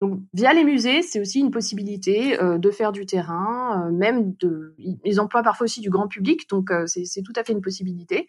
Donc 0.00 0.20
via 0.32 0.52
les 0.52 0.62
musées, 0.62 1.02
c'est 1.02 1.20
aussi 1.20 1.40
une 1.40 1.50
possibilité 1.50 2.40
euh, 2.40 2.56
de 2.56 2.70
faire 2.70 2.92
du 2.92 3.04
terrain, 3.04 3.88
euh, 3.88 3.90
même 3.90 4.32
de, 4.36 4.74
ils 4.78 5.20
emploient 5.20 5.42
parfois 5.42 5.64
aussi 5.64 5.80
du 5.80 5.90
grand 5.90 6.06
public, 6.06 6.48
donc 6.48 6.70
euh, 6.70 6.84
c'est 6.86 7.22
tout 7.22 7.32
à 7.34 7.42
fait 7.42 7.52
une 7.52 7.60
possibilité. 7.60 8.28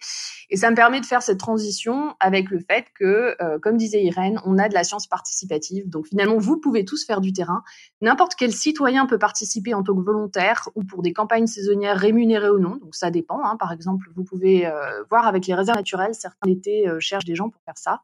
Et 0.49 0.57
ça 0.57 0.71
me 0.71 0.75
permet 0.75 0.99
de 0.99 1.05
faire 1.05 1.21
cette 1.21 1.37
transition 1.37 2.15
avec 2.19 2.49
le 2.49 2.59
fait 2.59 2.87
que, 2.95 3.37
comme 3.59 3.77
disait 3.77 4.03
Irène, 4.03 4.41
on 4.45 4.57
a 4.57 4.67
de 4.67 4.73
la 4.73 4.83
science 4.83 5.05
participative. 5.05 5.87
Donc 5.87 6.07
finalement, 6.07 6.37
vous 6.37 6.57
pouvez 6.57 6.85
tous 6.85 7.05
faire 7.05 7.21
du 7.21 7.33
terrain. 7.33 7.61
N'importe 8.01 8.33
quel 8.35 8.51
citoyen 8.51 9.05
peut 9.05 9.19
participer 9.19 9.75
en 9.75 9.83
tant 9.83 9.95
que 9.95 10.01
volontaire 10.01 10.69
ou 10.73 10.83
pour 10.83 11.03
des 11.03 11.13
campagnes 11.13 11.45
saisonnières 11.45 11.97
rémunérées 11.97 12.49
ou 12.49 12.57
non. 12.57 12.77
Donc 12.77 12.95
ça 12.95 13.11
dépend. 13.11 13.43
Hein. 13.43 13.57
Par 13.57 13.71
exemple, 13.71 14.07
vous 14.15 14.23
pouvez 14.23 14.69
voir 15.09 15.27
avec 15.27 15.45
les 15.45 15.53
réserves 15.53 15.77
naturelles, 15.77 16.15
certains 16.15 16.47
l'été 16.47 16.87
cherchent 16.99 17.25
des 17.25 17.35
gens 17.35 17.49
pour 17.49 17.61
faire 17.61 17.77
ça. 17.77 18.01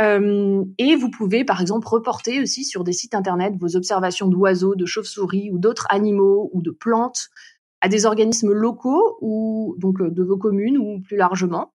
Euh, 0.00 0.64
et 0.78 0.96
vous 0.96 1.10
pouvez, 1.10 1.44
par 1.44 1.60
exemple, 1.60 1.86
reporter 1.88 2.40
aussi 2.40 2.64
sur 2.64 2.84
des 2.84 2.92
sites 2.92 3.14
internet 3.14 3.54
vos 3.58 3.76
observations 3.76 4.28
d'oiseaux, 4.28 4.74
de 4.74 4.86
chauves-souris 4.86 5.50
ou 5.52 5.58
d'autres 5.58 5.86
animaux 5.90 6.50
ou 6.52 6.62
de 6.62 6.70
plantes 6.70 7.28
à 7.80 7.88
des 7.88 8.06
organismes 8.06 8.52
locaux 8.52 9.18
ou 9.20 9.74
donc 9.78 10.02
de 10.02 10.22
vos 10.22 10.36
communes 10.36 10.78
ou 10.78 11.00
plus 11.00 11.16
largement. 11.16 11.72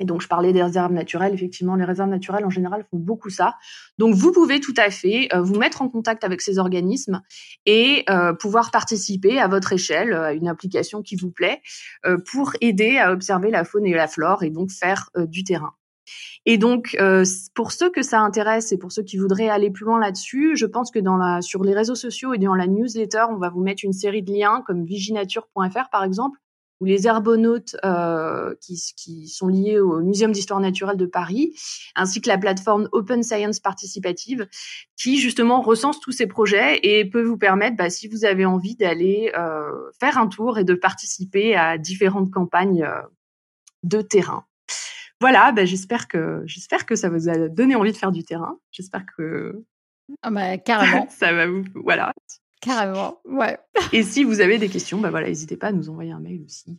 Et 0.00 0.04
donc, 0.04 0.22
je 0.22 0.28
parlais 0.28 0.52
des 0.52 0.62
réserves 0.62 0.92
naturelles. 0.92 1.34
Effectivement, 1.34 1.76
les 1.76 1.84
réserves 1.84 2.08
naturelles, 2.08 2.44
en 2.44 2.50
général, 2.50 2.84
font 2.90 2.98
beaucoup 2.98 3.30
ça. 3.30 3.54
Donc, 3.98 4.14
vous 4.14 4.32
pouvez 4.32 4.60
tout 4.60 4.74
à 4.76 4.90
fait 4.90 5.28
euh, 5.32 5.40
vous 5.40 5.56
mettre 5.56 5.82
en 5.82 5.88
contact 5.88 6.24
avec 6.24 6.40
ces 6.40 6.58
organismes 6.58 7.22
et 7.64 8.04
euh, 8.10 8.32
pouvoir 8.32 8.70
participer 8.70 9.38
à 9.38 9.46
votre 9.46 9.72
échelle 9.72 10.12
à 10.12 10.32
une 10.32 10.48
application 10.48 11.02
qui 11.02 11.16
vous 11.16 11.30
plaît 11.30 11.60
euh, 12.06 12.18
pour 12.32 12.52
aider 12.60 12.98
à 12.98 13.12
observer 13.12 13.50
la 13.50 13.64
faune 13.64 13.86
et 13.86 13.94
la 13.94 14.08
flore 14.08 14.42
et 14.42 14.50
donc 14.50 14.70
faire 14.70 15.10
du 15.16 15.44
terrain. 15.44 15.74
Et 16.46 16.58
donc, 16.58 16.96
euh, 17.00 17.24
pour 17.54 17.72
ceux 17.72 17.90
que 17.90 18.02
ça 18.02 18.20
intéresse 18.20 18.72
et 18.72 18.78
pour 18.78 18.92
ceux 18.92 19.02
qui 19.02 19.16
voudraient 19.16 19.48
aller 19.48 19.70
plus 19.70 19.84
loin 19.84 19.98
là-dessus, 19.98 20.56
je 20.56 20.66
pense 20.66 20.90
que 20.90 21.00
sur 21.40 21.64
les 21.64 21.74
réseaux 21.74 21.94
sociaux 21.94 22.34
et 22.34 22.38
dans 22.38 22.54
la 22.54 22.66
newsletter, 22.66 23.24
on 23.30 23.36
va 23.36 23.48
vous 23.48 23.62
mettre 23.62 23.84
une 23.84 23.92
série 23.92 24.22
de 24.22 24.32
liens 24.32 24.62
comme 24.66 24.84
viginature.fr 24.84 25.90
par 25.90 26.04
exemple, 26.04 26.38
ou 26.80 26.86
les 26.86 27.06
herbonautes 27.06 27.76
euh, 27.84 28.54
qui, 28.60 29.28
sont 29.28 29.48
liés 29.48 29.78
au 29.78 30.00
Muséum 30.00 30.32
d'histoire 30.32 30.60
naturelle 30.60 30.96
de 30.96 31.06
Paris, 31.06 31.54
ainsi 31.94 32.20
que 32.20 32.28
la 32.28 32.36
plateforme 32.36 32.88
Open 32.92 33.22
Science 33.22 33.60
Participative, 33.60 34.46
qui 34.96 35.18
justement 35.18 35.62
recense 35.62 36.00
tous 36.00 36.12
ces 36.12 36.26
projets 36.26 36.80
et 36.82 37.04
peut 37.04 37.22
vous 37.22 37.38
permettre, 37.38 37.76
bah, 37.76 37.90
si 37.90 38.08
vous 38.08 38.24
avez 38.24 38.44
envie, 38.44 38.76
d'aller 38.76 39.32
euh, 39.36 39.70
faire 40.00 40.18
un 40.18 40.26
tour 40.26 40.58
et 40.58 40.64
de 40.64 40.74
participer 40.74 41.54
à 41.56 41.78
différentes 41.78 42.30
campagnes 42.30 42.86
de 43.82 44.00
terrain. 44.00 44.44
Voilà, 45.24 45.52
bah, 45.52 45.64
j'espère 45.64 46.06
que 46.06 46.42
j'espère 46.44 46.84
que 46.84 46.96
ça 46.96 47.08
vous 47.08 47.30
a 47.30 47.48
donné 47.48 47.74
envie 47.76 47.92
de 47.92 47.96
faire 47.96 48.12
du 48.12 48.24
terrain. 48.24 48.58
J'espère 48.70 49.06
que 49.16 49.64
ah 50.20 50.30
bah, 50.30 50.58
carrément. 50.58 51.06
ça 51.10 51.32
va 51.32 51.46
vous 51.46 51.64
voilà. 51.74 52.12
Carrément, 52.60 53.22
ouais. 53.24 53.58
Et 53.94 54.02
si 54.02 54.22
vous 54.22 54.42
avez 54.42 54.58
des 54.58 54.68
questions, 54.68 55.00
bah 55.00 55.08
voilà, 55.08 55.28
n'hésitez 55.28 55.56
pas 55.56 55.68
à 55.68 55.72
nous 55.72 55.88
envoyer 55.88 56.12
un 56.12 56.20
mail 56.20 56.42
aussi. 56.44 56.76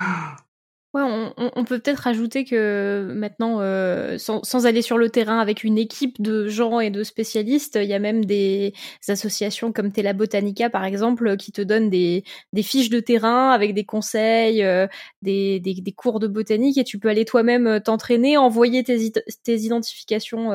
Ouais, 0.94 1.02
on, 1.02 1.64
peut 1.64 1.80
peut-être 1.80 1.98
rajouter 2.02 2.44
que 2.44 3.12
maintenant, 3.16 3.60
euh, 3.60 4.16
sans, 4.16 4.64
aller 4.64 4.80
sur 4.80 4.96
le 4.96 5.10
terrain 5.10 5.40
avec 5.40 5.64
une 5.64 5.76
équipe 5.76 6.22
de 6.22 6.46
gens 6.46 6.78
et 6.78 6.90
de 6.90 7.02
spécialistes, 7.02 7.76
il 7.82 7.88
y 7.88 7.94
a 7.94 7.98
même 7.98 8.24
des 8.24 8.74
associations 9.08 9.72
comme 9.72 9.90
Tela 9.90 10.12
Botanica, 10.12 10.70
par 10.70 10.84
exemple, 10.84 11.36
qui 11.36 11.50
te 11.50 11.62
donnent 11.62 11.90
des, 11.90 12.22
fiches 12.62 12.90
de 12.90 13.00
terrain 13.00 13.50
avec 13.50 13.74
des 13.74 13.84
conseils, 13.84 14.62
euh, 14.62 14.86
des, 15.20 15.60
cours 15.96 16.20
de 16.20 16.28
botanique, 16.28 16.78
et 16.78 16.84
tu 16.84 17.00
peux 17.00 17.08
aller 17.08 17.24
toi-même 17.24 17.66
euh, 17.66 17.80
t'entraîner, 17.80 18.36
envoyer 18.36 18.84
tes, 18.84 19.10
tes 19.42 19.56
identifications 19.56 20.50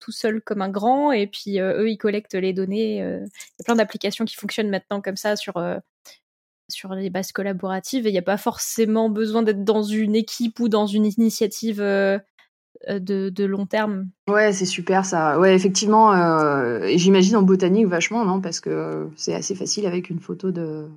tout 0.00 0.12
seul 0.12 0.42
comme 0.42 0.60
un 0.60 0.68
grand, 0.68 1.12
et 1.12 1.26
puis 1.26 1.58
eux, 1.60 1.88
ils 1.88 1.96
collectent 1.96 2.34
les 2.34 2.52
données. 2.52 2.96
Il 2.98 3.00
y 3.00 3.62
a 3.62 3.64
plein 3.64 3.76
d'applications 3.76 4.26
qui 4.26 4.36
fonctionnent 4.36 4.68
maintenant 4.68 5.00
comme 5.00 5.16
ça 5.16 5.34
sur 5.34 5.54
sur 6.72 6.94
les 6.94 7.10
bases 7.10 7.32
collaboratives 7.32 8.06
et 8.06 8.10
il 8.10 8.12
n'y 8.12 8.18
a 8.18 8.22
pas 8.22 8.36
forcément 8.36 9.10
besoin 9.10 9.42
d'être 9.42 9.64
dans 9.64 9.82
une 9.82 10.14
équipe 10.14 10.60
ou 10.60 10.68
dans 10.68 10.86
une 10.86 11.06
initiative 11.06 11.80
euh, 11.80 12.18
euh, 12.88 12.98
de, 12.98 13.44
long 13.44 13.66
terme. 13.66 14.08
Ouais, 14.28 14.52
c'est 14.52 14.66
super 14.66 15.04
ça. 15.04 15.38
Ouais, 15.38 15.54
effectivement, 15.54 16.12
euh, 16.12 16.88
j'imagine 16.96 17.36
en 17.36 17.42
botanique 17.42 17.86
vachement, 17.86 18.24
non? 18.24 18.40
Parce 18.40 18.60
que 18.60 19.08
c'est 19.16 19.34
assez 19.34 19.54
facile 19.54 19.86
avec 19.86 20.10
une 20.10 20.20
photo 20.20 20.50
de, 20.50 20.88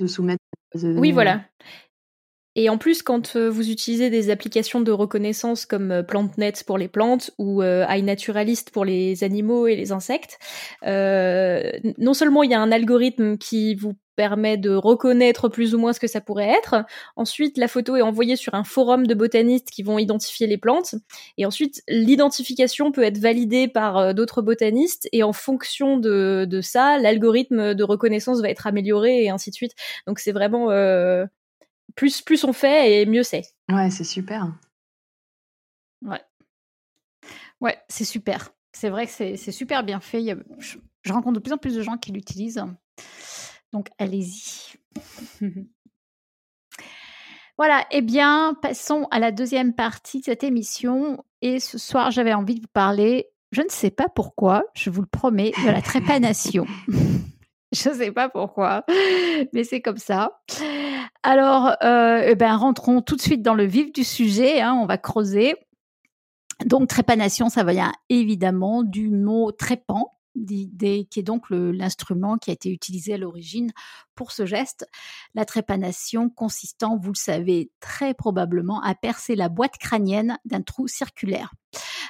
de 0.00 0.06
soumettre. 0.06 0.42
Oui, 0.82 1.12
voilà. 1.12 1.42
Et 2.56 2.68
en 2.68 2.78
plus, 2.78 3.02
quand 3.02 3.36
vous 3.36 3.68
utilisez 3.68 4.10
des 4.10 4.30
applications 4.30 4.80
de 4.80 4.92
reconnaissance 4.92 5.66
comme 5.66 6.04
PlantNet 6.06 6.62
pour 6.64 6.78
les 6.78 6.86
plantes 6.86 7.32
ou 7.36 7.62
iNaturalist 7.62 8.70
pour 8.70 8.84
les 8.84 9.24
animaux 9.24 9.66
et 9.66 9.74
les 9.74 9.90
insectes, 9.90 10.38
non 10.84 12.14
seulement 12.14 12.44
il 12.44 12.50
y 12.50 12.54
a 12.54 12.60
un 12.60 12.70
algorithme 12.70 13.38
qui 13.38 13.74
vous 13.74 13.94
permet 14.16 14.56
de 14.56 14.70
reconnaître 14.74 15.48
plus 15.48 15.74
ou 15.74 15.78
moins 15.78 15.92
ce 15.92 16.00
que 16.00 16.06
ça 16.06 16.20
pourrait 16.20 16.48
être. 16.48 16.84
Ensuite, 17.16 17.58
la 17.58 17.68
photo 17.68 17.96
est 17.96 18.02
envoyée 18.02 18.36
sur 18.36 18.54
un 18.54 18.64
forum 18.64 19.06
de 19.06 19.14
botanistes 19.14 19.70
qui 19.70 19.82
vont 19.82 19.98
identifier 19.98 20.46
les 20.46 20.58
plantes. 20.58 20.94
Et 21.38 21.46
ensuite, 21.46 21.82
l'identification 21.88 22.92
peut 22.92 23.02
être 23.02 23.18
validée 23.18 23.68
par 23.68 23.98
euh, 23.98 24.12
d'autres 24.12 24.42
botanistes. 24.42 25.08
Et 25.12 25.22
en 25.22 25.32
fonction 25.32 25.98
de, 25.98 26.46
de 26.48 26.60
ça, 26.60 26.98
l'algorithme 26.98 27.74
de 27.74 27.84
reconnaissance 27.84 28.40
va 28.40 28.48
être 28.48 28.66
amélioré 28.66 29.24
et 29.24 29.30
ainsi 29.30 29.50
de 29.50 29.54
suite. 29.54 29.72
Donc 30.06 30.18
c'est 30.18 30.32
vraiment... 30.32 30.70
Euh, 30.70 31.26
plus, 31.94 32.22
plus 32.22 32.44
on 32.44 32.52
fait 32.52 33.02
et 33.02 33.06
mieux 33.06 33.22
c'est. 33.22 33.42
Ouais, 33.70 33.90
c'est 33.90 34.04
super. 34.04 34.52
Ouais. 36.02 36.20
Ouais, 37.60 37.78
c'est 37.88 38.04
super. 38.04 38.50
C'est 38.72 38.90
vrai 38.90 39.06
que 39.06 39.12
c'est 39.12 39.52
super 39.52 39.84
bien 39.84 40.00
fait. 40.00 40.24
je, 40.58 40.78
je 41.02 41.12
rencontre 41.12 41.34
de 41.34 41.40
plus 41.40 41.52
en 41.52 41.58
plus 41.58 41.76
de 41.76 41.82
gens 41.82 41.96
qui 41.96 42.10
l'utilisent. 42.10 42.64
Donc 43.74 43.88
allez-y. 43.98 44.76
voilà, 47.58 47.84
eh 47.90 48.02
bien, 48.02 48.56
passons 48.62 49.08
à 49.10 49.18
la 49.18 49.32
deuxième 49.32 49.74
partie 49.74 50.20
de 50.20 50.26
cette 50.26 50.44
émission. 50.44 51.24
Et 51.42 51.58
ce 51.58 51.76
soir, 51.76 52.12
j'avais 52.12 52.32
envie 52.32 52.54
de 52.54 52.60
vous 52.60 52.72
parler, 52.72 53.26
je 53.50 53.62
ne 53.62 53.68
sais 53.68 53.90
pas 53.90 54.06
pourquoi, 54.08 54.62
je 54.74 54.90
vous 54.90 55.00
le 55.00 55.08
promets, 55.08 55.50
de 55.64 55.70
la 55.72 55.82
trépanation. 55.82 56.66
je 57.72 57.88
ne 57.88 57.94
sais 57.94 58.12
pas 58.12 58.28
pourquoi, 58.28 58.84
mais 59.52 59.64
c'est 59.64 59.82
comme 59.82 59.98
ça. 59.98 60.40
Alors, 61.24 61.74
euh, 61.82 62.22
eh 62.28 62.36
ben, 62.36 62.54
rentrons 62.54 63.02
tout 63.02 63.16
de 63.16 63.20
suite 63.20 63.42
dans 63.42 63.54
le 63.54 63.64
vif 63.64 63.92
du 63.92 64.04
sujet, 64.04 64.60
hein, 64.60 64.78
on 64.80 64.86
va 64.86 64.98
creuser. 64.98 65.56
Donc, 66.64 66.88
trépanation, 66.88 67.48
ça 67.48 67.64
vient 67.64 67.92
évidemment 68.08 68.84
du 68.84 69.10
mot 69.10 69.50
trépant, 70.34 71.06
qui 71.10 71.20
est 71.20 71.24
donc 71.24 71.44
l'instrument 71.50 72.38
qui 72.38 72.50
a 72.50 72.54
été 72.54 72.70
utilisé 72.70 73.14
à 73.14 73.18
l'origine 73.18 73.72
pour 74.14 74.32
ce 74.32 74.46
geste. 74.46 74.88
La 75.34 75.44
trépanation 75.44 76.30
consistant, 76.30 76.96
vous 76.96 77.12
le 77.12 77.18
savez 77.18 77.70
très 77.80 78.14
probablement, 78.14 78.80
à 78.82 78.94
percer 78.94 79.36
la 79.36 79.48
boîte 79.48 79.78
crânienne 79.78 80.38
d'un 80.44 80.62
trou 80.62 80.88
circulaire. 80.88 81.52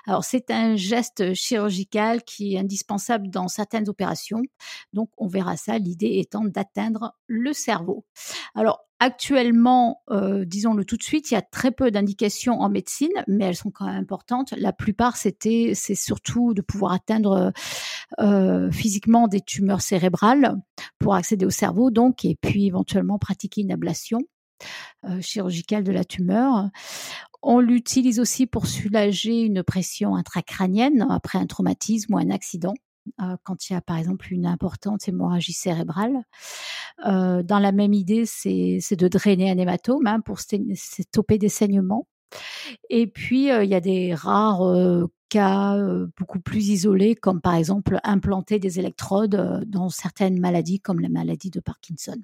Alors 0.07 0.25
c'est 0.25 0.51
un 0.51 0.77
geste 0.77 1.35
chirurgical 1.35 2.23
qui 2.23 2.55
est 2.55 2.59
indispensable 2.59 3.29
dans 3.29 3.49
certaines 3.49 3.89
opérations. 3.89 4.43
Donc 4.93 5.11
on 5.17 5.27
verra 5.27 5.57
ça, 5.57 5.79
l'idée 5.79 6.19
étant 6.19 6.45
d'atteindre 6.45 7.15
le 7.27 7.53
cerveau. 7.53 8.05
Alors 8.55 8.85
Actuellement, 9.01 10.03
euh, 10.11 10.47
disons-le 10.47 10.85
tout 10.87 10.97
de 10.97 11.03
suite, 11.03 11.31
il 11.31 11.35
y 11.35 11.37
a 11.37 11.43
très 11.43 11.73
peu 11.73 11.91
d'indications 11.91 12.61
en 12.61 12.71
médecine, 12.71 13.13
mais 13.27 13.45
elles 13.45 13.55
sont 13.55 13.71
quand 13.71 13.85
même 13.85 13.97
importantes. 13.97 14.55
La 14.57 14.73
plupart, 14.73 15.19
c'était, 15.19 15.73
c'est 15.75 15.95
surtout 15.97 16.55
de 16.55 16.63
pouvoir 16.63 16.93
atteindre 16.93 17.53
euh, 18.21 18.71
physiquement 18.71 19.29
des 19.29 19.41
tumeurs 19.41 19.83
cérébrales 19.83 20.55
pour 20.99 21.15
accéder 21.15 21.45
au 21.45 21.51
cerveau, 21.51 21.91
donc, 21.91 22.25
et 22.25 22.39
puis 22.41 22.67
éventuellement 22.67 23.19
pratiquer 23.19 23.61
une 23.61 23.73
ablation 23.73 24.21
euh, 25.05 25.21
chirurgicale 25.21 25.85
de 25.85 25.93
la 25.93 26.05
tumeur. 26.05 26.71
On 27.47 27.61
l'utilise 27.61 28.21
aussi 28.21 28.47
pour 28.47 28.67
soulager 28.67 29.43
une 29.43 29.63
pression 29.63 30.17
intracrânienne 30.17 31.07
après 31.11 31.39
un 31.39 31.47
traumatisme 31.47 32.15
ou 32.15 32.19
un 32.19 32.31
accident. 32.31 32.75
Euh, 33.21 33.37
quand 33.43 33.69
il 33.69 33.75
y 33.75 33.77
a 33.77 33.83
par 33.83 33.99
exemple 33.99 34.33
une 34.33 34.47
importante 34.47 35.07
hémorragie 35.07 35.53
cérébrale. 35.53 36.25
Euh, 37.07 37.43
dans 37.43 37.59
la 37.59 37.71
même 37.71 37.93
idée, 37.93 38.25
c'est 38.25 38.97
de 38.97 39.09
drainer 39.09 39.51
un 39.51 39.59
hématome 39.59 40.07
hein, 40.07 40.21
pour 40.21 40.41
stopper 40.41 41.37
des 41.37 41.51
saignements. 41.51 42.09
Et 42.89 43.07
puis, 43.07 43.51
euh, 43.51 43.63
il 43.63 43.69
y 43.69 43.75
a 43.75 43.81
des 43.81 44.15
rares 44.15 44.63
cas 45.29 45.77
beaucoup 46.17 46.41
plus 46.41 46.69
isolés, 46.69 47.15
comme 47.15 47.43
par 47.43 47.57
exemple 47.57 48.01
implanter 48.05 48.59
des 48.59 48.79
électrodes 48.79 49.65
dans 49.67 49.91
certaines 49.91 50.41
maladies, 50.41 50.81
comme 50.81 51.01
la 51.01 51.11
maladie 51.11 51.51
de 51.51 51.61
Parkinson. 51.61 52.17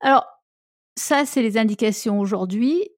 Alors, 0.00 0.26
ça, 0.98 1.24
c'est 1.24 1.40
les 1.40 1.56
indications 1.56 2.20
aujourd'hui. 2.20 2.90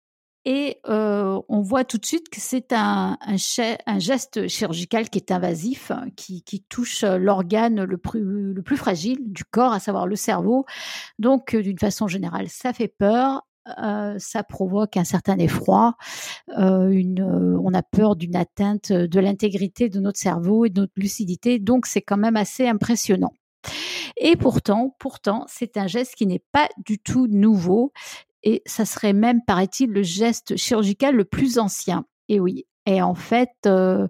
Et 0.45 0.79
euh, 0.89 1.41
on 1.49 1.63
voit 1.63 1.85
tout 1.85 1.97
de 1.97 2.05
suite 2.05 2.29
que 2.29 2.41
c'est 2.41 2.73
un, 2.73 3.17
un, 3.23 3.99
geste 3.99 4.47
chirurgical 4.47 5.09
qui 5.09 5.19
est 5.19 5.33
invasif, 5.33 5.91
qui, 6.17 6.43
qui 6.43 6.63
touche 6.63 7.03
l'organe 7.03 7.83
le 7.85 7.97
plus, 7.97 8.53
le 8.53 8.63
plus 8.63 8.77
fragile 8.77 9.19
du 9.33 9.45
corps, 9.45 9.73
à 9.73 9.81
savoir 9.81 10.07
le 10.07 10.17
cerveau. 10.17 10.67
Donc, 11.19 11.55
euh, 11.55 11.63
d'une 11.63 11.79
façon 11.79 12.09
générale, 12.09 12.49
ça 12.49 12.73
fait 12.73 12.89
peur. 12.89 13.43
Euh, 13.83 14.17
ça 14.19 14.43
provoque 14.43 14.99
un 14.99 15.05
certain 15.05 15.39
effroi. 15.39 15.95
Euh, 16.59 16.91
une, 16.91 17.23
on 17.23 17.73
a 17.73 17.83
peur 17.83 18.15
d'une 18.15 18.37
atteinte 18.37 18.93
de 18.93 19.21
l'intégrité 19.21 19.89
de 19.89 20.01
notre 20.01 20.19
cerveau 20.19 20.67
et 20.67 20.71
de 20.71 20.83
notre 20.83 20.93
lucidité. 20.97 21.59
Donc, 21.59 21.87
c'est 21.87 22.03
quand 22.03 22.19
même 22.19 22.37
assez 22.37 22.69
impressionnant. 22.69 23.33
Et 24.19 24.37
pourtant, 24.37 24.95
pourtant, 24.99 25.47
c'est 25.49 25.79
un 25.79 25.87
geste 25.87 26.15
qui 26.15 26.27
n'est 26.27 26.45
pas 26.53 26.69
du 26.85 26.99
tout 26.99 27.27
nouveau 27.27 27.93
et 28.45 28.63
ça 28.67 28.85
serait 28.85 29.15
même, 29.15 29.41
paraît-il, 29.45 29.91
le 29.91 30.03
geste 30.03 30.57
chirurgical 30.57 31.17
le 31.17 31.25
plus 31.25 31.59
ancien. 31.59 32.05
Et 32.29 32.39
oui. 32.39 32.67
Et 32.87 33.01
en 33.01 33.15
fait, 33.15 33.49
euh, 33.65 34.09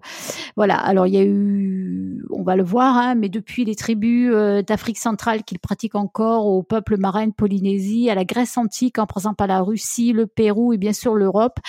voilà. 0.57 0.75
Alors 0.75 1.07
il 1.07 1.13
y 1.13 1.17
a 1.17 1.23
eu, 1.23 2.21
on 2.29 2.43
va 2.43 2.57
le 2.57 2.63
voir, 2.63 2.97
hein, 2.97 3.15
mais 3.15 3.29
depuis 3.29 3.63
les 3.63 3.75
tribus 3.75 4.31
euh, 4.33 4.63
d'Afrique 4.63 4.97
centrale 4.97 5.43
qu'ils 5.43 5.59
pratiquent 5.59 5.95
encore 5.95 6.45
au 6.47 6.61
peuple 6.61 6.97
marin 6.97 7.27
de 7.27 7.31
Polynésie, 7.31 8.09
à 8.09 8.15
la 8.15 8.25
Grèce 8.25 8.57
antique, 8.57 8.99
en 8.99 9.05
présent 9.05 9.33
à 9.39 9.47
la 9.47 9.61
Russie, 9.61 10.11
le 10.11 10.27
Pérou 10.27 10.73
et 10.73 10.77
bien 10.77 10.91
sûr 10.91 11.13
l'Europe, 11.15 11.59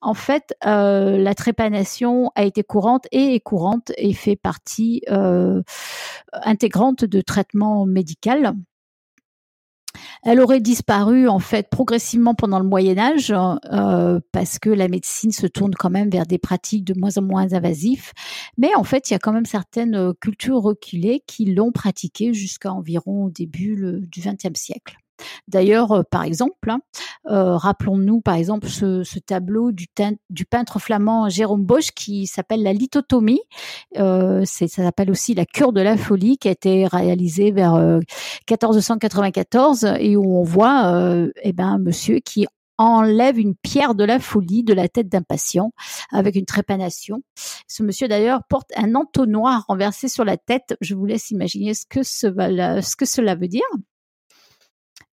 en 0.00 0.14
fait, 0.14 0.56
euh, 0.66 1.18
la 1.18 1.34
trépanation 1.36 2.32
a 2.34 2.42
été 2.42 2.64
courante 2.64 3.06
et 3.12 3.36
est 3.36 3.40
courante 3.40 3.92
et 3.96 4.12
fait 4.12 4.36
partie 4.36 5.02
intégrante 6.32 7.04
de 7.04 7.20
traitement 7.20 7.86
médical. 7.86 8.54
Elle 10.22 10.40
aurait 10.40 10.60
disparu 10.60 11.28
en 11.28 11.38
fait 11.38 11.68
progressivement 11.70 12.34
pendant 12.34 12.58
le 12.58 12.66
Moyen 12.66 12.98
Âge 12.98 13.32
euh, 13.32 14.20
parce 14.32 14.58
que 14.58 14.70
la 14.70 14.88
médecine 14.88 15.32
se 15.32 15.46
tourne 15.46 15.74
quand 15.74 15.90
même 15.90 16.10
vers 16.10 16.26
des 16.26 16.38
pratiques 16.38 16.84
de 16.84 16.98
moins 16.98 17.16
en 17.16 17.22
moins 17.22 17.52
invasives. 17.52 18.12
Mais 18.58 18.74
en 18.74 18.84
fait, 18.84 19.10
il 19.10 19.14
y 19.14 19.16
a 19.16 19.18
quand 19.18 19.32
même 19.32 19.46
certaines 19.46 19.94
euh, 19.94 20.12
cultures 20.20 20.60
reculées 20.60 21.22
qui 21.26 21.46
l'ont 21.46 21.72
pratiquée 21.72 22.34
jusqu'à 22.34 22.72
environ 22.72 23.24
au 23.24 23.30
début 23.30 24.06
du 24.10 24.20
XXe 24.20 24.58
siècle. 24.58 24.96
D'ailleurs, 25.48 25.92
euh, 25.92 26.02
par 26.02 26.24
exemple, 26.24 26.70
hein, 26.70 26.80
euh, 27.28 27.56
rappelons-nous 27.56 28.20
par 28.20 28.34
exemple 28.34 28.68
ce, 28.68 29.18
tableau 29.18 29.72
du, 29.72 29.86
peintre 30.50 30.78
flamand 30.78 31.28
Jérôme 31.28 31.64
Bosch 31.64 31.92
qui 31.92 32.26
s'appelle 32.26 32.62
la 32.62 32.72
lithotomie. 32.72 33.40
Euh, 33.98 34.44
ça 34.44 34.68
s'appelle 34.68 35.10
aussi 35.10 35.34
la 35.34 35.46
cure 35.46 35.72
de 35.72 35.80
la 35.80 35.96
folie 35.96 36.38
qui 36.38 36.48
a 36.48 36.52
été 36.52 36.86
réalisée 36.86 37.50
vers 37.50 37.76
1494 37.76 39.84
et 39.98 40.16
où 40.16 40.38
on 40.38 40.42
voit 40.42 40.92
eh 41.42 41.52
ben 41.52 41.78
monsieur 41.78 42.20
qui 42.20 42.46
enlève 42.78 43.38
une 43.38 43.54
pierre 43.54 43.94
de 43.94 44.04
la 44.04 44.18
folie 44.18 44.62
de 44.62 44.74
la 44.74 44.88
tête 44.88 45.08
d'un 45.08 45.22
patient 45.22 45.72
avec 46.12 46.36
une 46.36 46.44
trépanation. 46.44 47.22
Ce 47.66 47.82
monsieur 47.82 48.08
d'ailleurs 48.08 48.42
porte 48.48 48.70
un 48.76 48.94
entonnoir 48.94 49.64
renversé 49.68 50.08
sur 50.08 50.24
la 50.24 50.36
tête. 50.36 50.76
Je 50.80 50.94
vous 50.94 51.06
laisse 51.06 51.30
imaginer 51.30 51.74
ce 51.74 51.86
que 51.86 52.02
cela 52.02 53.34
veut 53.34 53.48
dire. 53.48 53.64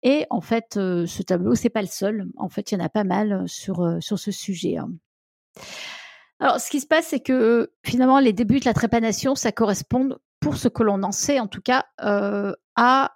Et 0.08 0.26
en 0.30 0.39
fait, 0.39 0.78
euh, 0.78 1.06
ce 1.06 1.22
tableau, 1.22 1.54
c'est 1.54 1.70
pas 1.70 1.82
le 1.82 1.89
seul. 1.89 2.28
En 2.38 2.48
fait, 2.48 2.72
il 2.72 2.76
y 2.76 2.82
en 2.82 2.86
a 2.86 2.88
pas 2.88 3.04
mal 3.04 3.34
euh, 3.34 3.43
sur, 3.46 3.82
euh, 3.82 4.00
sur 4.00 4.17
ce 4.17 4.32
sujet. 4.32 4.78
Hein. 4.78 4.89
Alors, 6.39 6.62
ce 6.62 6.70
qui 6.70 6.80
se 6.80 6.88
passe, 6.88 7.08
c'est 7.08 7.20
que 7.20 7.74
finalement, 7.84 8.20
les 8.20 8.32
débuts 8.32 8.62
de 8.62 8.65
la 8.65 8.74
trépanation, 8.74 9.36
ça 9.36 9.52
correspond, 9.52 10.15
pour 10.39 10.56
ce 10.56 10.70
que 10.70 10.82
l'on 10.82 11.04
en 11.04 11.12
sait 11.12 11.41
en 11.41 11.48
tout 11.48 11.60
cas, 11.60 11.84
à, 11.98 13.12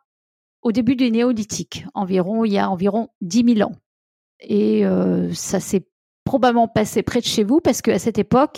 au 0.63 0.73
début 0.73 0.97
du 0.97 1.09
néolithique, 1.11 1.85
environ, 1.93 2.43
il 2.43 2.51
y 2.51 2.57
a 2.57 2.69
environ 2.69 3.07
10 3.21 3.55
000 3.55 3.69
ans. 3.69 3.75
Et 4.41 4.83
ça 5.33 5.59
s'est 5.61 5.87
probablement 6.25 6.67
passé 6.67 7.03
près 7.03 7.21
de 7.21 7.25
chez 7.25 7.43
vous 7.43 7.61
parce 7.61 7.83
qu'à 7.83 7.99
cette 7.99 8.17
époque, 8.17 8.57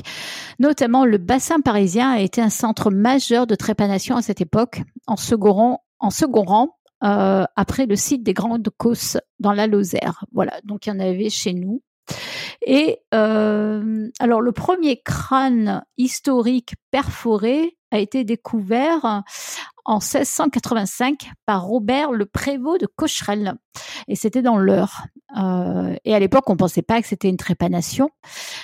notamment 0.60 1.06
le 1.06 1.18
bassin 1.18 1.60
parisien 1.60 2.10
a 2.12 2.20
été 2.22 2.42
un 2.42 2.50
centre 2.50 2.90
majeur 2.90 3.48
de 3.48 3.56
trépanation 3.56 4.16
à 4.16 4.22
cette 4.22 4.40
époque, 4.40 4.82
en 5.08 5.18
second 5.18 5.52
rang, 5.52 5.84
en 6.00 6.10
second 6.10 6.44
rang 6.44 6.78
euh, 7.04 7.44
après 7.56 7.86
le 7.86 7.96
site 7.96 8.24
des 8.24 8.34
Grandes 8.34 8.70
Causses 8.78 9.18
dans 9.40 9.54
la 9.54 9.68
Lozère. 9.68 10.26
Voilà, 10.32 10.60
donc 10.64 10.86
il 10.86 10.90
y 10.90 10.92
en 10.94 11.00
avait 11.00 11.30
chez 11.30 11.54
nous. 11.54 11.82
Et 12.66 13.00
euh, 13.14 14.10
alors 14.20 14.42
le 14.42 14.52
premier 14.52 15.02
crâne 15.02 15.84
historique 15.98 16.76
perforé 16.92 17.78
a 17.92 18.00
été 18.00 18.24
découvert 18.24 19.24
en 19.86 19.96
1685 19.96 21.30
par 21.46 21.66
Robert 21.66 22.12
le 22.12 22.26
Prévost 22.26 22.82
de 22.82 22.88
Cocherel. 22.88 23.56
Et 24.08 24.16
c'était 24.16 24.42
dans 24.42 24.58
l'Eure. 24.58 25.04
Euh, 25.38 25.96
et 26.06 26.16
à 26.16 26.20
l'époque, 26.20 26.50
on 26.50 26.54
ne 26.54 26.58
pensait 26.58 26.82
pas 26.82 27.02
que 27.02 27.08
c'était 27.08 27.30
une 27.30 27.38
trépanation. 27.38 28.10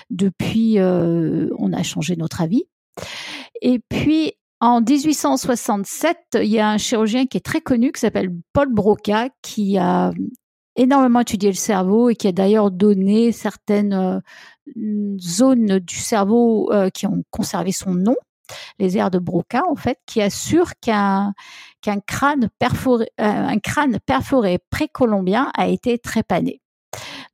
Depuis, 0.10 0.78
on 0.80 1.74
a 1.74 1.84
changé 1.84 2.16
notre 2.16 2.42
avis. 2.42 2.64
Et 3.62 3.80
puis, 3.80 4.34
en 4.62 4.82
1867, 4.82 6.18
il 6.36 6.44
y 6.46 6.60
a 6.60 6.70
un 6.70 6.78
chirurgien 6.78 7.26
qui 7.26 7.38
est 7.38 7.46
très 7.46 7.62
connu 7.62 7.92
qui 7.92 8.02
s'appelle 8.02 8.30
Paul 8.52 8.74
Broca 8.74 9.30
qui 9.42 9.78
a 9.78 10.12
énormément 10.76 11.22
étudié 11.22 11.50
le 11.50 11.56
cerveau 11.56 12.10
et 12.10 12.16
qui 12.16 12.28
a 12.28 12.32
d'ailleurs 12.32 12.72
donné 12.72 13.32
certaines 13.32 13.94
euh, 13.94 15.18
zones 15.20 15.80
du 15.80 15.96
cerveau 15.96 16.72
euh, 16.72 16.90
qui 16.90 17.06
ont 17.06 17.24
conservé 17.32 17.72
son 17.72 17.94
nom, 17.94 18.16
les 18.80 18.98
aires 18.98 19.12
de 19.12 19.20
Broca 19.20 19.64
en 19.70 19.76
fait, 19.76 20.00
qui 20.06 20.22
assure 20.22 20.72
qu'un 20.82 21.34
crâne 22.08 22.50
perforé, 22.60 23.10
euh, 23.22 23.60
crâne 23.64 24.00
perforé 24.06 24.60
précolombien 24.70 25.52
a 25.56 25.68
été 25.68 26.00
trépané. 26.00 26.62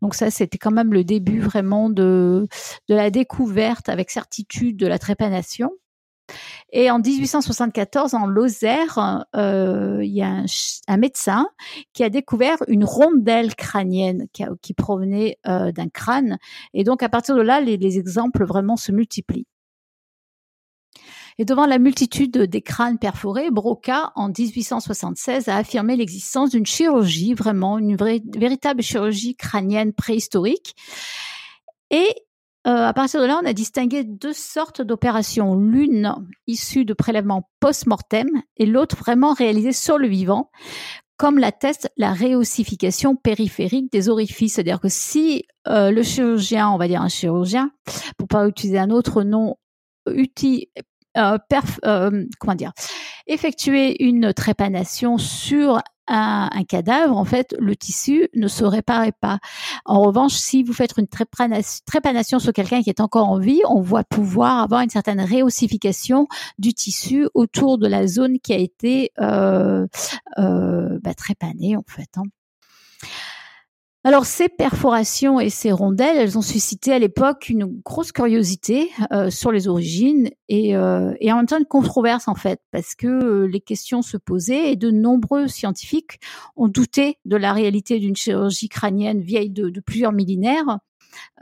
Donc 0.02 0.14
ça, 0.14 0.30
c'était 0.30 0.58
quand 0.58 0.72
même 0.72 0.94
le 0.94 1.04
début 1.04 1.40
vraiment 1.40 1.90
de 1.90 2.48
la 2.88 3.10
découverte 3.10 3.90
avec 3.90 4.12
certitude 4.12 4.78
de 4.78 4.88
la 4.88 5.00
trépanation. 5.00 5.72
Et 6.72 6.90
en 6.90 7.00
1874, 7.00 8.14
en 8.16 8.26
Lozère, 8.26 9.26
euh, 9.36 10.00
il 10.04 10.12
y 10.12 10.22
a 10.22 10.44
un, 10.88 10.98
médecin 10.98 11.48
qui 11.94 12.04
a 12.04 12.10
découvert 12.10 12.58
une 12.68 12.84
rondelle 12.84 13.56
crânienne 13.56 14.28
qui, 14.34 14.74
provenait 14.74 15.38
euh, 15.48 15.72
d'un 15.72 15.90
crâne. 15.90 16.38
Et 16.74 16.84
donc, 16.84 17.04
à 17.04 17.10
partir 17.10 17.36
de 17.36 17.42
là, 17.42 17.62
les, 17.62 17.98
exemples 17.98 18.46
vraiment 18.46 18.78
se 18.78 18.92
multiplient. 18.92 19.48
Et 21.38 21.46
devant 21.46 21.66
la 21.66 21.80
multitude 21.80 22.38
des 22.38 22.62
crânes 22.62 22.98
perforés, 22.98 23.52
Broca, 23.52 24.12
en 24.16 24.30
1876, 24.30 25.50
a 25.50 25.58
affirmé 25.58 25.98
l'existence 25.98 26.52
d'une 26.52 26.66
chirurgie, 26.66 27.34
vraiment 27.34 27.78
une 27.78 27.96
véritable 27.96 28.82
chirurgie 28.82 29.36
crânienne 29.36 29.94
préhistorique. 29.94 30.76
Et 31.92 32.25
à 32.66 32.94
partir 32.94 33.22
de 33.22 33.26
là, 33.26 33.40
on 33.42 33.46
a 33.46 33.54
distingué 33.54 34.04
deux 34.04 34.34
sortes 34.34 34.82
d'opérations. 34.82 35.56
L'une 35.56 36.16
issue 36.48 36.84
de 36.84 36.94
prélèvements 36.94 37.48
post-mortem 37.60 38.28
et 38.58 38.66
l'autre 38.66 38.96
vraiment 38.96 39.34
réalisée 39.34 39.72
sur 39.72 39.98
le 39.98 40.08
vivant, 40.08 40.50
comme 41.18 41.40
l'atteste 41.40 41.90
la 41.98 42.12
réossification 42.12 43.16
périphérique 43.16 43.92
des 43.92 44.10
orifices. 44.10 44.56
C'est-à-dire 44.56 44.80
que 44.80 44.90
si 44.90 45.46
euh, 45.68 45.92
le 45.92 46.04
chirurgien, 46.04 46.70
on 46.70 46.78
va 46.78 46.88
dire 46.88 47.02
un 47.02 47.10
chirurgien, 47.10 47.72
pour 48.18 48.28
pas 48.28 48.48
utiliser 48.48 48.80
un 48.80 48.90
autre 48.90 49.24
nom, 49.24 49.56
uti, 50.08 50.70
euh, 51.18 51.38
euh, 51.86 52.26
comment 52.40 52.56
dire, 52.56 52.74
effectuer 53.28 54.04
une 54.04 54.34
trépanation 54.34 55.18
sur 55.18 55.82
un, 56.08 56.64
cadavre, 56.68 57.18
en 57.18 57.26
fait, 57.26 57.56
le 57.60 57.76
tissu 57.76 58.30
ne 58.36 58.48
se 58.48 58.64
réparait 58.64 59.12
pas. 59.12 59.40
En 59.86 60.02
revanche, 60.02 60.34
si 60.34 60.64
vous 60.64 60.74
faites 60.74 60.94
une 60.98 61.08
trépanation 61.08 62.40
sur 62.40 62.54
quelqu'un 62.54 62.82
qui 62.82 62.90
est 62.90 63.02
encore 63.02 63.30
en 63.30 63.40
vie, 63.40 63.62
on 63.70 63.82
voit 63.82 64.04
pouvoir 64.04 64.60
avoir 64.60 64.82
une 64.82 64.90
certaine 64.90 65.22
réossification 65.22 66.28
du 66.60 66.74
tissu 66.74 67.28
autour 67.34 67.78
de 67.78 67.88
la 67.88 68.08
zone 68.08 68.40
qui 68.40 68.54
a 68.54 68.58
été 68.58 69.12
euh, 69.20 69.88
euh, 70.38 71.00
bah, 71.02 71.14
trépanée, 71.14 71.76
en 71.76 71.84
fait. 71.88 72.10
Hein. 72.18 72.24
Alors 74.08 74.28
ces 74.28 74.50
perforations 74.50 75.40
et 75.40 75.50
ces 75.50 75.72
rondelles, 75.72 76.18
elles 76.18 76.38
ont 76.38 76.44
suscité 76.44 76.94
à 76.94 77.00
l'époque 77.00 77.50
une 77.50 77.66
grosse 77.66 78.12
curiosité 78.12 78.92
euh, 79.12 79.32
sur 79.32 79.52
les 79.52 79.68
origines 79.68 80.30
et, 80.48 80.76
euh, 80.76 81.16
et, 81.22 81.32
en 81.32 81.38
même 81.38 81.48
temps 81.48 81.58
une 81.58 81.66
controverse 81.66 82.28
en 82.28 82.36
fait, 82.36 82.62
parce 82.70 82.94
que 82.94 83.08
euh, 83.08 83.48
les 83.48 83.62
questions 83.62 84.04
se 84.04 84.18
posaient 84.18 84.72
et 84.72 84.76
de 84.76 84.92
nombreux 84.92 85.48
scientifiques 85.48 86.20
ont 86.56 86.68
douté 86.68 87.18
de 87.26 87.36
la 87.36 87.52
réalité 87.52 87.98
d'une 87.98 88.16
chirurgie 88.16 88.70
crânienne 88.70 89.22
vieille 89.22 89.50
de, 89.50 89.72
de 89.72 89.80
plusieurs 89.80 90.12
millénaires 90.12 90.78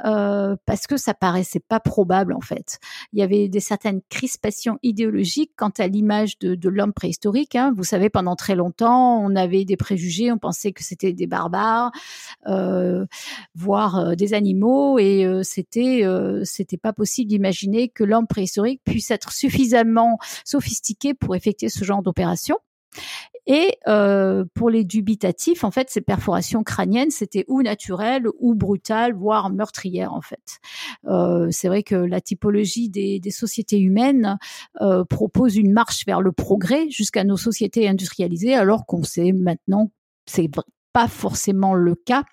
euh, 0.05 0.55
parce 0.65 0.87
que 0.87 0.97
ça 0.97 1.13
paraissait 1.13 1.59
pas 1.59 1.79
probable 1.79 2.33
en 2.33 2.41
fait. 2.41 2.79
Il 3.11 3.19
y 3.19 3.21
avait 3.23 3.47
des 3.47 3.59
certaines 3.59 4.01
crispations 4.09 4.77
idéologiques 4.83 5.51
quant 5.55 5.71
à 5.77 5.87
l'image 5.87 6.37
de, 6.39 6.55
de 6.55 6.69
l'homme 6.69 6.93
préhistorique. 6.93 7.55
Hein. 7.55 7.73
Vous 7.75 7.83
savez, 7.83 8.09
pendant 8.09 8.35
très 8.35 8.55
longtemps, 8.55 9.19
on 9.19 9.35
avait 9.35 9.65
des 9.65 9.77
préjugés, 9.77 10.31
on 10.31 10.37
pensait 10.37 10.71
que 10.71 10.83
c'était 10.83 11.13
des 11.13 11.27
barbares, 11.27 11.91
euh, 12.47 13.05
voire 13.55 13.99
euh, 13.99 14.15
des 14.15 14.33
animaux, 14.33 14.99
et 14.99 15.25
euh, 15.25 15.41
c'était 15.43 16.03
c'était 16.43 16.77
pas 16.77 16.93
possible 16.93 17.29
d'imaginer 17.29 17.89
que 17.89 18.03
l'homme 18.03 18.27
préhistorique 18.27 18.81
puisse 18.83 19.11
être 19.11 19.31
suffisamment 19.31 20.17
sophistiqué 20.45 21.13
pour 21.13 21.35
effectuer 21.35 21.69
ce 21.69 21.83
genre 21.83 22.01
d'opération. 22.01 22.57
Et 23.45 23.77
euh, 23.87 24.45
pour 24.53 24.69
les 24.69 24.85
dubitatifs, 24.85 25.63
en 25.65 25.71
fait, 25.71 25.89
ces 25.89 25.99
perforations 25.99 26.63
crâniennes, 26.63 27.11
c'était 27.11 27.43
ou 27.49 27.61
naturelles 27.61 28.25
ou 28.39 28.55
brutales, 28.55 29.13
voire 29.13 29.49
meurtrières, 29.49 30.13
en 30.13 30.21
fait. 30.21 30.59
Euh, 31.07 31.47
c'est 31.51 31.67
vrai 31.67 31.83
que 31.83 31.95
la 31.95 32.21
typologie 32.21 32.89
des, 32.89 33.19
sociétés 33.31 33.79
humaines 33.79 34.37
euh, 34.81 35.03
propose 35.03 35.57
une 35.57 35.73
marche 35.73 36.05
vers 36.05 36.21
le 36.21 36.31
progrès 36.31 36.89
jusqu'à 36.89 37.23
nos 37.23 37.35
sociétés 37.35 37.87
industrialisées, 37.87 38.53
alors 38.53 38.85
qu'on 38.85 39.03
sait 39.03 39.31
maintenant 39.33 39.91
c'est 40.25 40.49
pas 40.93 41.07
forcément 41.07 41.73
le 41.73 41.95
cas. 41.95 42.23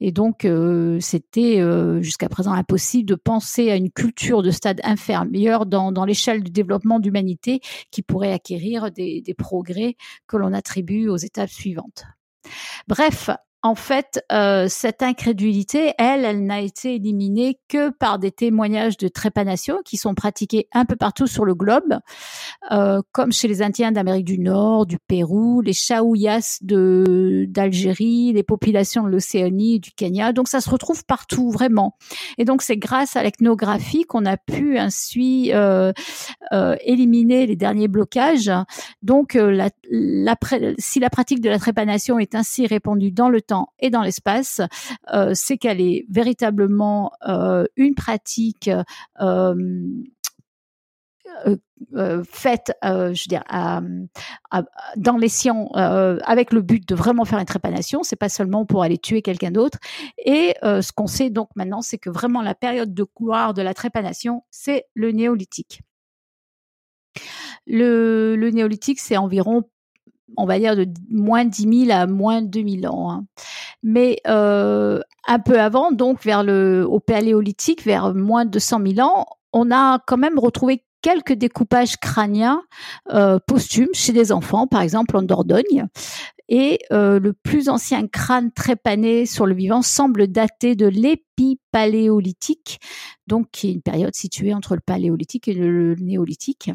Et 0.00 0.12
donc, 0.12 0.44
euh, 0.44 0.98
c'était 1.00 1.60
euh, 1.60 2.00
jusqu'à 2.02 2.28
présent 2.28 2.52
impossible 2.52 3.08
de 3.08 3.14
penser 3.14 3.70
à 3.70 3.76
une 3.76 3.90
culture 3.90 4.42
de 4.42 4.50
stade 4.50 4.80
inférieur 4.84 5.66
dans, 5.66 6.04
l'échelle 6.04 6.42
du 6.42 6.50
développement 6.50 7.00
d'humanité 7.00 7.60
qui 7.90 8.02
pourrait 8.02 8.32
acquérir 8.32 8.90
des 8.92 9.34
progrès 9.36 9.96
que 10.26 10.36
l'on 10.36 10.52
attribue 10.52 11.08
aux 11.08 11.16
étapes 11.16 11.50
suivantes. 11.50 12.04
Bref, 12.86 13.30
en 13.62 13.74
fait, 13.74 14.24
euh, 14.30 14.66
cette 14.68 15.02
incrédulité, 15.02 15.92
elle, 15.98 16.24
elle 16.24 16.44
n'a 16.44 16.60
été 16.60 16.94
éliminée 16.94 17.58
que 17.68 17.90
par 17.90 18.20
des 18.20 18.30
témoignages 18.30 18.96
de 18.96 19.08
trépanation 19.08 19.78
qui 19.84 19.96
sont 19.96 20.14
pratiqués 20.14 20.68
un 20.72 20.84
peu 20.84 20.94
partout 20.94 21.26
sur 21.26 21.44
le 21.44 21.56
globe, 21.56 21.98
euh, 22.70 23.02
comme 23.10 23.32
chez 23.32 23.48
les 23.48 23.60
Indiens 23.60 23.90
d'Amérique 23.90 24.26
du 24.26 24.38
Nord, 24.38 24.86
du 24.86 24.98
Pérou, 24.98 25.60
les 25.60 25.72
Chaouyas 25.72 26.58
de 26.62 27.46
d'Algérie, 27.48 28.32
les 28.32 28.44
populations 28.44 29.02
de 29.02 29.08
l'Océanie 29.08 29.80
du 29.80 29.90
Kenya. 29.90 30.32
Donc 30.32 30.46
ça 30.46 30.60
se 30.60 30.70
retrouve 30.70 31.04
partout 31.04 31.50
vraiment. 31.50 31.96
Et 32.36 32.44
donc 32.44 32.62
c'est 32.62 32.76
grâce 32.76 33.16
à 33.16 33.24
l'ethnographie 33.24 34.04
qu'on 34.04 34.24
a 34.24 34.36
pu 34.36 34.78
ainsi 34.78 35.50
euh, 35.52 35.92
euh 36.52 36.76
éliminer 36.84 37.46
les 37.46 37.56
derniers 37.56 37.88
blocages. 37.88 38.52
Donc 39.02 39.34
euh, 39.34 39.50
la, 39.50 39.70
la, 39.90 40.36
si 40.78 41.00
la 41.00 41.10
pratique 41.10 41.40
de 41.40 41.48
la 41.48 41.58
trépanation 41.58 42.20
est 42.20 42.36
ainsi 42.36 42.66
répandue 42.68 43.10
dans 43.10 43.28
le 43.28 43.42
et 43.78 43.90
dans 43.90 44.02
l'espace, 44.02 44.60
euh, 45.12 45.32
c'est 45.34 45.58
qu'elle 45.58 45.80
est 45.80 46.06
véritablement 46.08 47.12
euh, 47.28 47.64
une 47.76 47.94
pratique 47.94 48.70
euh, 49.20 49.54
faite, 52.24 52.72
je 52.82 53.38
dans 54.96 55.16
les 55.16 55.28
sciences, 55.28 55.70
avec 55.74 56.52
le 56.52 56.62
but 56.62 56.88
de 56.88 56.94
vraiment 56.94 57.24
faire 57.24 57.38
une 57.38 57.44
trépanation. 57.44 58.02
C'est 58.02 58.16
pas 58.16 58.28
seulement 58.28 58.64
pour 58.66 58.82
aller 58.82 58.98
tuer 58.98 59.22
quelqu'un 59.22 59.50
d'autre. 59.50 59.78
Et 60.24 60.54
ce 60.62 60.92
qu'on 60.92 61.06
sait 61.06 61.30
donc 61.30 61.50
maintenant, 61.54 61.82
c'est 61.82 61.98
que 61.98 62.10
vraiment 62.10 62.42
la 62.42 62.54
période 62.54 62.94
de 62.94 63.04
couloir 63.04 63.54
de 63.54 63.62
la 63.62 63.74
trépanation, 63.74 64.42
c'est 64.50 64.86
le 64.94 65.12
néolithique. 65.12 65.82
Le 67.66 68.50
néolithique, 68.50 69.00
c'est 69.00 69.16
environ 69.16 69.64
on 70.36 70.46
va 70.46 70.58
dire 70.58 70.76
de 70.76 70.86
moins 71.10 71.44
10 71.44 71.86
000 71.86 71.98
à 71.98 72.06
moins 72.06 72.42
2000 72.42 72.88
ans. 72.88 73.10
Hein. 73.10 73.26
Mais 73.82 74.18
euh, 74.26 75.00
un 75.26 75.38
peu 75.38 75.60
avant, 75.60 75.92
donc 75.92 76.22
vers 76.22 76.42
le 76.42 76.86
au 76.88 77.00
paléolithique, 77.00 77.84
vers 77.84 78.14
moins 78.14 78.44
de 78.44 78.50
200 78.50 78.80
000 78.94 79.08
ans, 79.08 79.26
on 79.52 79.70
a 79.70 80.00
quand 80.06 80.18
même 80.18 80.38
retrouvé 80.38 80.84
quelques 81.02 81.32
découpages 81.32 81.96
crâniens 81.96 82.62
euh, 83.12 83.38
posthumes 83.46 83.94
chez 83.94 84.12
des 84.12 84.32
enfants, 84.32 84.66
par 84.66 84.82
exemple 84.82 85.16
en 85.16 85.22
Dordogne. 85.22 85.86
Et 86.48 86.78
euh, 86.92 87.20
le 87.20 87.34
plus 87.34 87.68
ancien 87.68 88.06
crâne 88.06 88.50
trépané 88.52 89.26
sur 89.26 89.44
le 89.44 89.54
vivant 89.54 89.82
semble 89.82 90.28
dater 90.28 90.76
de 90.76 90.86
l'épipaléolithique, 90.86 92.80
donc 93.26 93.48
qui 93.52 93.68
est 93.68 93.72
une 93.72 93.82
période 93.82 94.14
située 94.14 94.54
entre 94.54 94.74
le 94.74 94.80
paléolithique 94.80 95.46
et 95.48 95.52
le 95.54 95.94
néolithique. 95.96 96.70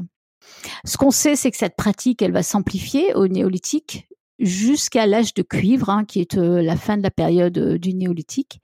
Ce 0.86 0.98
qu'on 0.98 1.12
sait, 1.12 1.36
c'est 1.36 1.52
que 1.52 1.58
cette 1.58 1.76
pratique, 1.76 2.22
elle 2.22 2.32
va 2.32 2.44
s'amplifier 2.44 3.14
au 3.16 3.28
néolithique 3.28 4.08
jusqu'à 4.40 5.06
l'âge 5.06 5.34
de 5.34 5.42
cuivre, 5.42 5.90
hein, 5.90 6.06
qui 6.06 6.20
est 6.20 6.38
euh, 6.38 6.62
la 6.62 6.76
fin 6.76 6.98
de 6.98 7.04
la 7.04 7.12
période 7.12 7.58
euh, 7.58 7.78
du 7.78 7.94
néolithique. 7.94 8.62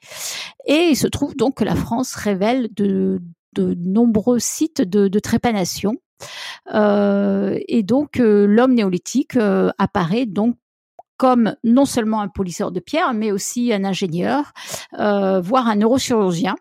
Et 0.66 0.90
il 0.92 0.96
se 0.96 1.08
trouve 1.08 1.36
donc 1.36 1.56
que 1.56 1.64
la 1.64 1.76
France 1.76 2.16
révèle 2.16 2.70
de, 2.76 3.22
nombreux 3.58 4.40
sites 4.40 4.82
de, 4.82 5.20
trépanation. 5.20 5.96
Euh, 6.74 7.58
et 7.68 7.84
donc 7.84 8.18
l'homme 8.18 8.74
néolithique 8.74 9.38
apparaît 9.78 10.26
donc 10.26 10.56
comme 11.18 11.56
non 11.64 11.86
seulement 11.86 12.22
un 12.22 12.30
polisseur 12.30 12.72
de 12.72 12.80
pierre, 12.80 13.14
mais 13.14 13.32
aussi 13.32 13.74
un 13.74 13.84
ingénieur, 13.84 14.54
voire 14.94 15.68
un 15.68 15.76
neurochirurgien. 15.76 16.56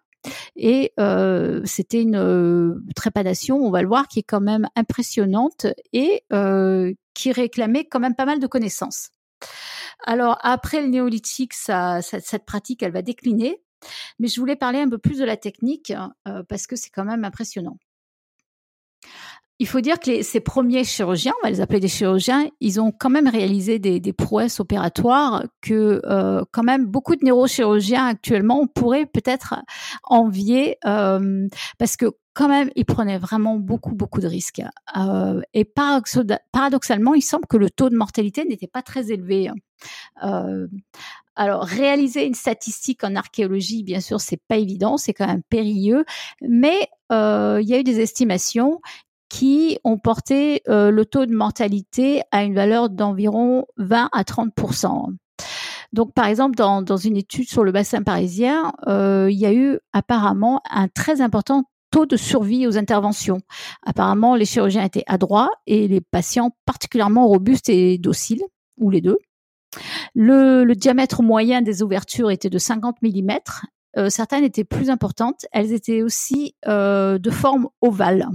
Et 0.56 0.92
euh, 0.98 1.60
c'était 1.64 2.02
une 2.02 2.16
euh, 2.16 2.74
trépanation, 2.94 3.56
on 3.56 3.70
va 3.70 3.82
le 3.82 3.88
voir, 3.88 4.08
qui 4.08 4.20
est 4.20 4.24
quand 4.24 4.40
même 4.40 4.68
impressionnante 4.76 5.66
et 5.92 6.24
euh, 6.32 6.92
qui 7.14 7.32
réclamait 7.32 7.84
quand 7.84 8.00
même 8.00 8.14
pas 8.14 8.26
mal 8.26 8.40
de 8.40 8.46
connaissances. 8.46 9.10
Alors 10.04 10.38
après 10.42 10.80
le 10.80 10.88
néolithique, 10.88 11.54
ça, 11.54 12.02
cette 12.02 12.44
pratique, 12.44 12.82
elle 12.82 12.92
va 12.92 13.02
décliner. 13.02 13.62
Mais 14.18 14.26
je 14.28 14.40
voulais 14.40 14.56
parler 14.56 14.80
un 14.80 14.88
peu 14.88 14.98
plus 14.98 15.18
de 15.18 15.24
la 15.24 15.36
technique 15.36 15.92
parce 16.48 16.66
que 16.66 16.74
c'est 16.74 16.90
quand 16.90 17.04
même 17.04 17.24
impressionnant. 17.24 17.78
Il 19.60 19.66
faut 19.66 19.80
dire 19.80 19.98
que 19.98 20.22
ces 20.22 20.38
premiers 20.38 20.84
chirurgiens, 20.84 21.32
on 21.40 21.46
va 21.46 21.50
les 21.50 21.60
appeler 21.60 21.80
des 21.80 21.88
chirurgiens, 21.88 22.48
ils 22.60 22.80
ont 22.80 22.92
quand 22.92 23.10
même 23.10 23.26
réalisé 23.26 23.78
des, 23.80 24.12
prouesses 24.12 24.60
opératoires 24.60 25.44
que 25.60 26.00
euh, 26.04 26.44
quand 26.52 26.62
même 26.62 26.86
beaucoup 26.86 27.16
de 27.16 27.24
neurochirurgiens 27.24 28.06
actuellement 28.06 28.66
pourraient 28.66 29.06
peut-être 29.06 29.56
envier 30.04 30.76
euh, 30.86 31.48
parce 31.78 31.96
que 31.96 32.06
quand 32.34 32.48
même, 32.48 32.70
ils 32.76 32.84
prenaient 32.84 33.18
vraiment 33.18 33.56
beaucoup, 33.56 33.96
beaucoup 33.96 34.20
de 34.20 34.28
risques. 34.28 34.62
Euh, 34.96 35.40
et 35.54 35.64
paradoxalement, 35.64 37.14
il 37.14 37.22
semble 37.22 37.46
que 37.46 37.56
le 37.56 37.68
taux 37.68 37.90
de 37.90 37.96
mortalité 37.96 38.44
n'était 38.44 38.68
pas 38.68 38.82
très 38.82 39.10
élevé. 39.10 39.50
alors, 41.34 41.64
réaliser 41.64 42.26
une 42.26 42.34
statistique 42.34 43.02
en 43.02 43.16
archéologie, 43.16 43.82
bien 43.82 44.00
sûr, 44.00 44.20
c'est 44.20 44.40
pas 44.46 44.56
évident, 44.56 44.98
c'est 44.98 45.14
quand 45.14 45.26
même 45.26 45.42
périlleux, 45.48 46.04
mais 46.40 46.88
il 47.10 47.66
y 47.66 47.74
a 47.74 47.80
eu 47.80 47.84
des 47.84 48.00
estimations 48.00 48.80
qui 49.28 49.78
ont 49.84 49.98
porté 49.98 50.62
euh, 50.68 50.90
le 50.90 51.04
taux 51.04 51.26
de 51.26 51.34
mortalité 51.34 52.22
à 52.30 52.44
une 52.44 52.54
valeur 52.54 52.90
d'environ 52.90 53.66
20 53.76 54.08
à 54.12 54.22
30% 54.22 55.14
donc, 55.94 56.12
par 56.12 56.26
exemple, 56.26 56.54
dans, 56.54 56.82
dans, 56.82 56.98
une 56.98 57.16
étude 57.16 57.48
sur 57.48 57.64
le 57.64 57.72
bassin 57.72 58.02
parisien, 58.02 58.72
euh, 58.88 59.28
il 59.30 59.38
y 59.38 59.46
a 59.46 59.54
eu 59.54 59.78
apparemment 59.94 60.60
un 60.70 60.86
très 60.88 61.22
important 61.22 61.64
taux 61.90 62.04
de 62.04 62.16
survie 62.16 62.66
aux 62.66 62.76
interventions. 62.76 63.40
Apparemment, 63.86 64.34
les 64.34 64.44
chirurgiens 64.44 64.84
étaient 64.84 65.04
adroits 65.06 65.50
et 65.66 65.88
les 65.88 66.02
patients 66.02 66.50
particulièrement 66.66 67.26
robustes 67.26 67.70
et 67.70 67.96
dociles, 67.96 68.42
ou 68.76 68.90
les 68.90 69.00
deux. 69.00 69.16
Le, 70.14 70.64
le 70.64 70.74
diamètre 70.74 71.22
moyen 71.22 71.62
des 71.62 71.82
ouvertures 71.82 72.30
était 72.30 72.50
de 72.50 72.58
50 72.58 72.96
mm. 73.02 73.30
Euh, 73.96 74.10
certaines 74.10 74.44
étaient 74.44 74.64
plus 74.64 74.90
importantes. 74.90 75.46
Elles 75.50 75.72
étaient 75.72 76.02
aussi 76.02 76.54
euh, 76.66 77.18
de 77.18 77.30
forme 77.30 77.68
ovale. 77.80 78.28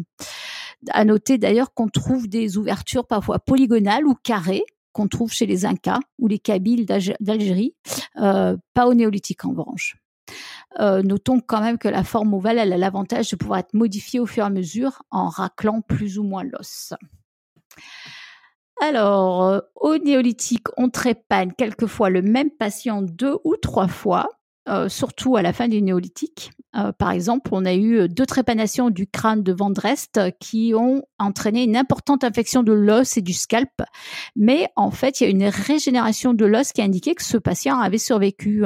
À 0.89 1.05
noter 1.05 1.37
d'ailleurs 1.37 1.73
qu'on 1.73 1.87
trouve 1.87 2.27
des 2.27 2.57
ouvertures 2.57 3.07
parfois 3.07 3.39
polygonales 3.39 4.05
ou 4.05 4.15
carrées 4.15 4.65
qu'on 4.93 5.07
trouve 5.07 5.31
chez 5.33 5.45
les 5.45 5.65
Incas 5.65 5.99
ou 6.19 6.27
les 6.27 6.39
Kabyles 6.39 6.85
d'Algérie, 6.85 7.75
euh, 8.17 8.55
pas 8.73 8.87
au 8.87 8.93
néolithique 8.93 9.43
en 9.43 9.49
revanche. 9.49 9.97
Euh, 10.79 11.03
notons 11.03 11.41
quand 11.41 11.61
même 11.61 11.77
que 11.77 11.87
la 11.87 12.03
forme 12.03 12.33
ovale 12.33 12.59
a 12.59 12.65
l'avantage 12.65 13.29
de 13.29 13.35
pouvoir 13.35 13.59
être 13.59 13.73
modifiée 13.73 14.19
au 14.19 14.25
fur 14.25 14.43
et 14.43 14.47
à 14.47 14.49
mesure 14.49 15.03
en 15.11 15.27
raclant 15.27 15.81
plus 15.81 16.17
ou 16.17 16.23
moins 16.23 16.43
l'os. 16.43 16.93
Alors, 18.81 19.43
euh, 19.43 19.59
au 19.75 19.97
néolithique, 19.97 20.67
on 20.77 20.89
trépagne 20.89 21.51
quelquefois 21.57 22.09
le 22.09 22.21
même 22.21 22.51
patient 22.51 23.01
deux 23.01 23.37
ou 23.43 23.55
trois 23.55 23.87
fois 23.87 24.29
euh, 24.69 24.87
surtout 24.87 25.35
à 25.35 25.41
la 25.41 25.51
fin 25.53 25.67
du 25.67 25.81
néolithique. 25.81 26.51
Euh, 26.75 26.91
par 26.91 27.11
exemple, 27.11 27.49
on 27.51 27.65
a 27.65 27.73
eu 27.73 28.07
deux 28.07 28.25
trépanations 28.25 28.89
du 28.89 29.07
crâne 29.07 29.43
de 29.43 29.51
Vendrest 29.51 30.19
qui 30.39 30.73
ont 30.75 31.03
entraîné 31.19 31.63
une 31.63 31.75
importante 31.75 32.23
infection 32.23 32.63
de 32.63 32.71
l'os 32.71 33.17
et 33.17 33.21
du 33.21 33.33
scalp. 33.33 33.81
Mais 34.35 34.67
en 34.75 34.89
fait, 34.89 35.19
il 35.19 35.23
y 35.25 35.27
a 35.27 35.29
une 35.29 35.45
régénération 35.45 36.33
de 36.33 36.45
l'os 36.45 36.71
qui 36.71 36.81
a 36.81 36.85
que 37.13 37.23
ce 37.23 37.37
patient 37.37 37.77
avait 37.79 37.97
survécu. 37.97 38.63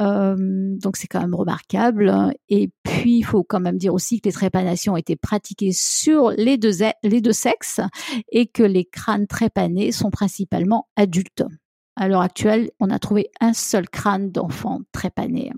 Euh, 0.00 0.36
donc 0.38 0.96
c'est 0.96 1.06
quand 1.06 1.20
même 1.20 1.34
remarquable. 1.34 2.32
Et 2.48 2.70
puis 2.82 3.18
il 3.18 3.22
faut 3.22 3.44
quand 3.44 3.60
même 3.60 3.78
dire 3.78 3.94
aussi 3.94 4.20
que 4.20 4.28
les 4.28 4.32
trépanations 4.32 4.96
étaient 4.96 5.16
pratiquées 5.16 5.72
sur 5.72 6.30
deux, 6.58 6.72
les 7.02 7.20
deux 7.20 7.32
sexes 7.32 7.80
et 8.30 8.46
que 8.46 8.62
les 8.62 8.84
crânes 8.84 9.26
trépanés 9.26 9.92
sont 9.92 10.10
principalement 10.10 10.88
adultes. 10.96 11.44
À 11.96 12.08
l'heure 12.08 12.20
actuelle, 12.20 12.70
on 12.80 12.90
a 12.90 12.98
trouvé 12.98 13.30
un 13.40 13.52
seul 13.52 13.88
crâne 13.88 14.30
d'enfant 14.30 14.80
trépané. 14.92 15.52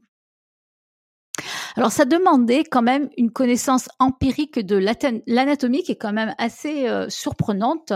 Alors 1.77 1.90
ça 1.90 2.05
demandait 2.05 2.62
quand 2.62 2.83
même 2.83 3.11
une 3.16 3.33
connaissance 3.33 3.88
empirique 3.99 4.61
de 4.61 4.77
l'anatomie 4.77 5.83
qui 5.83 5.92
est 5.92 5.97
quand 5.97 6.12
même 6.12 6.35
assez 6.38 6.88
euh, 6.88 7.09
surprenante. 7.09 7.92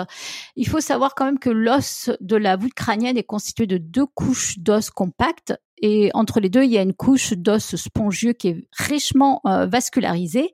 Il 0.56 0.68
faut 0.68 0.80
savoir 0.80 1.14
quand 1.14 1.24
même 1.24 1.38
que 1.38 1.50
l'os 1.50 2.10
de 2.20 2.36
la 2.36 2.56
voûte 2.56 2.74
crânienne 2.74 3.16
est 3.16 3.22
constitué 3.22 3.66
de 3.66 3.78
deux 3.78 4.06
couches 4.06 4.58
d'os 4.58 4.90
compactes 4.90 5.54
et 5.80 6.10
entre 6.14 6.40
les 6.40 6.48
deux, 6.48 6.64
il 6.64 6.70
y 6.70 6.78
a 6.78 6.82
une 6.82 6.94
couche 6.94 7.34
d'os 7.34 7.76
spongieux 7.76 8.32
qui 8.32 8.48
est 8.48 8.66
richement 8.72 9.40
euh, 9.46 9.66
vascularisée. 9.66 10.52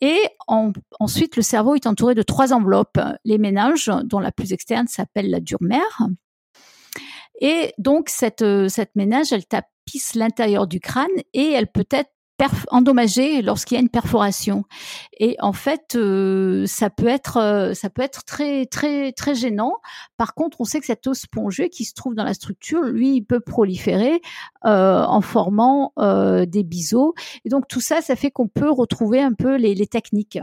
Et 0.00 0.18
ensuite, 0.46 1.36
le 1.36 1.42
cerveau 1.42 1.74
est 1.74 1.86
entouré 1.86 2.14
de 2.14 2.22
trois 2.22 2.52
enveloppes. 2.52 3.00
Les 3.24 3.36
méninges, 3.36 3.90
dont 4.04 4.20
la 4.20 4.32
plus 4.32 4.52
externe 4.52 4.86
s'appelle 4.86 5.28
la 5.28 5.40
dure 5.40 5.58
mère, 5.60 6.08
et 7.38 7.72
donc, 7.78 8.08
cette, 8.08 8.42
euh, 8.42 8.68
cette 8.68 8.94
ménage, 8.96 9.32
elle 9.32 9.46
tapisse 9.46 10.14
l'intérieur 10.14 10.66
du 10.66 10.80
crâne 10.80 11.06
et 11.32 11.52
elle 11.52 11.68
peut 11.68 11.86
être 11.90 12.10
endommagée 12.70 13.42
lorsqu'il 13.42 13.74
y 13.74 13.78
a 13.78 13.80
une 13.80 13.88
perforation. 13.88 14.64
Et 15.18 15.36
en 15.40 15.52
fait, 15.52 15.96
euh, 15.96 16.66
ça 16.66 16.88
peut 16.88 17.08
être 17.08 17.38
euh, 17.38 17.74
ça 17.74 17.90
peut 17.90 18.02
être 18.02 18.24
très 18.24 18.66
très 18.66 19.10
très 19.10 19.34
gênant. 19.34 19.74
Par 20.16 20.34
contre, 20.34 20.60
on 20.60 20.64
sait 20.64 20.78
que 20.78 20.86
cet 20.86 21.08
os 21.08 21.18
spongieux 21.18 21.66
qui 21.66 21.84
se 21.84 21.94
trouve 21.94 22.14
dans 22.14 22.22
la 22.22 22.34
structure, 22.34 22.82
lui, 22.82 23.16
il 23.16 23.22
peut 23.22 23.40
proliférer 23.40 24.20
en 24.62 25.20
formant 25.20 25.92
des 25.96 26.62
biseaux. 26.62 27.14
Et 27.44 27.48
donc 27.48 27.66
tout 27.66 27.80
ça, 27.80 28.02
ça 28.02 28.14
fait 28.14 28.30
qu'on 28.30 28.48
peut 28.48 28.70
retrouver 28.70 29.20
un 29.20 29.32
peu 29.32 29.56
les, 29.56 29.74
les 29.74 29.86
techniques. 29.88 30.38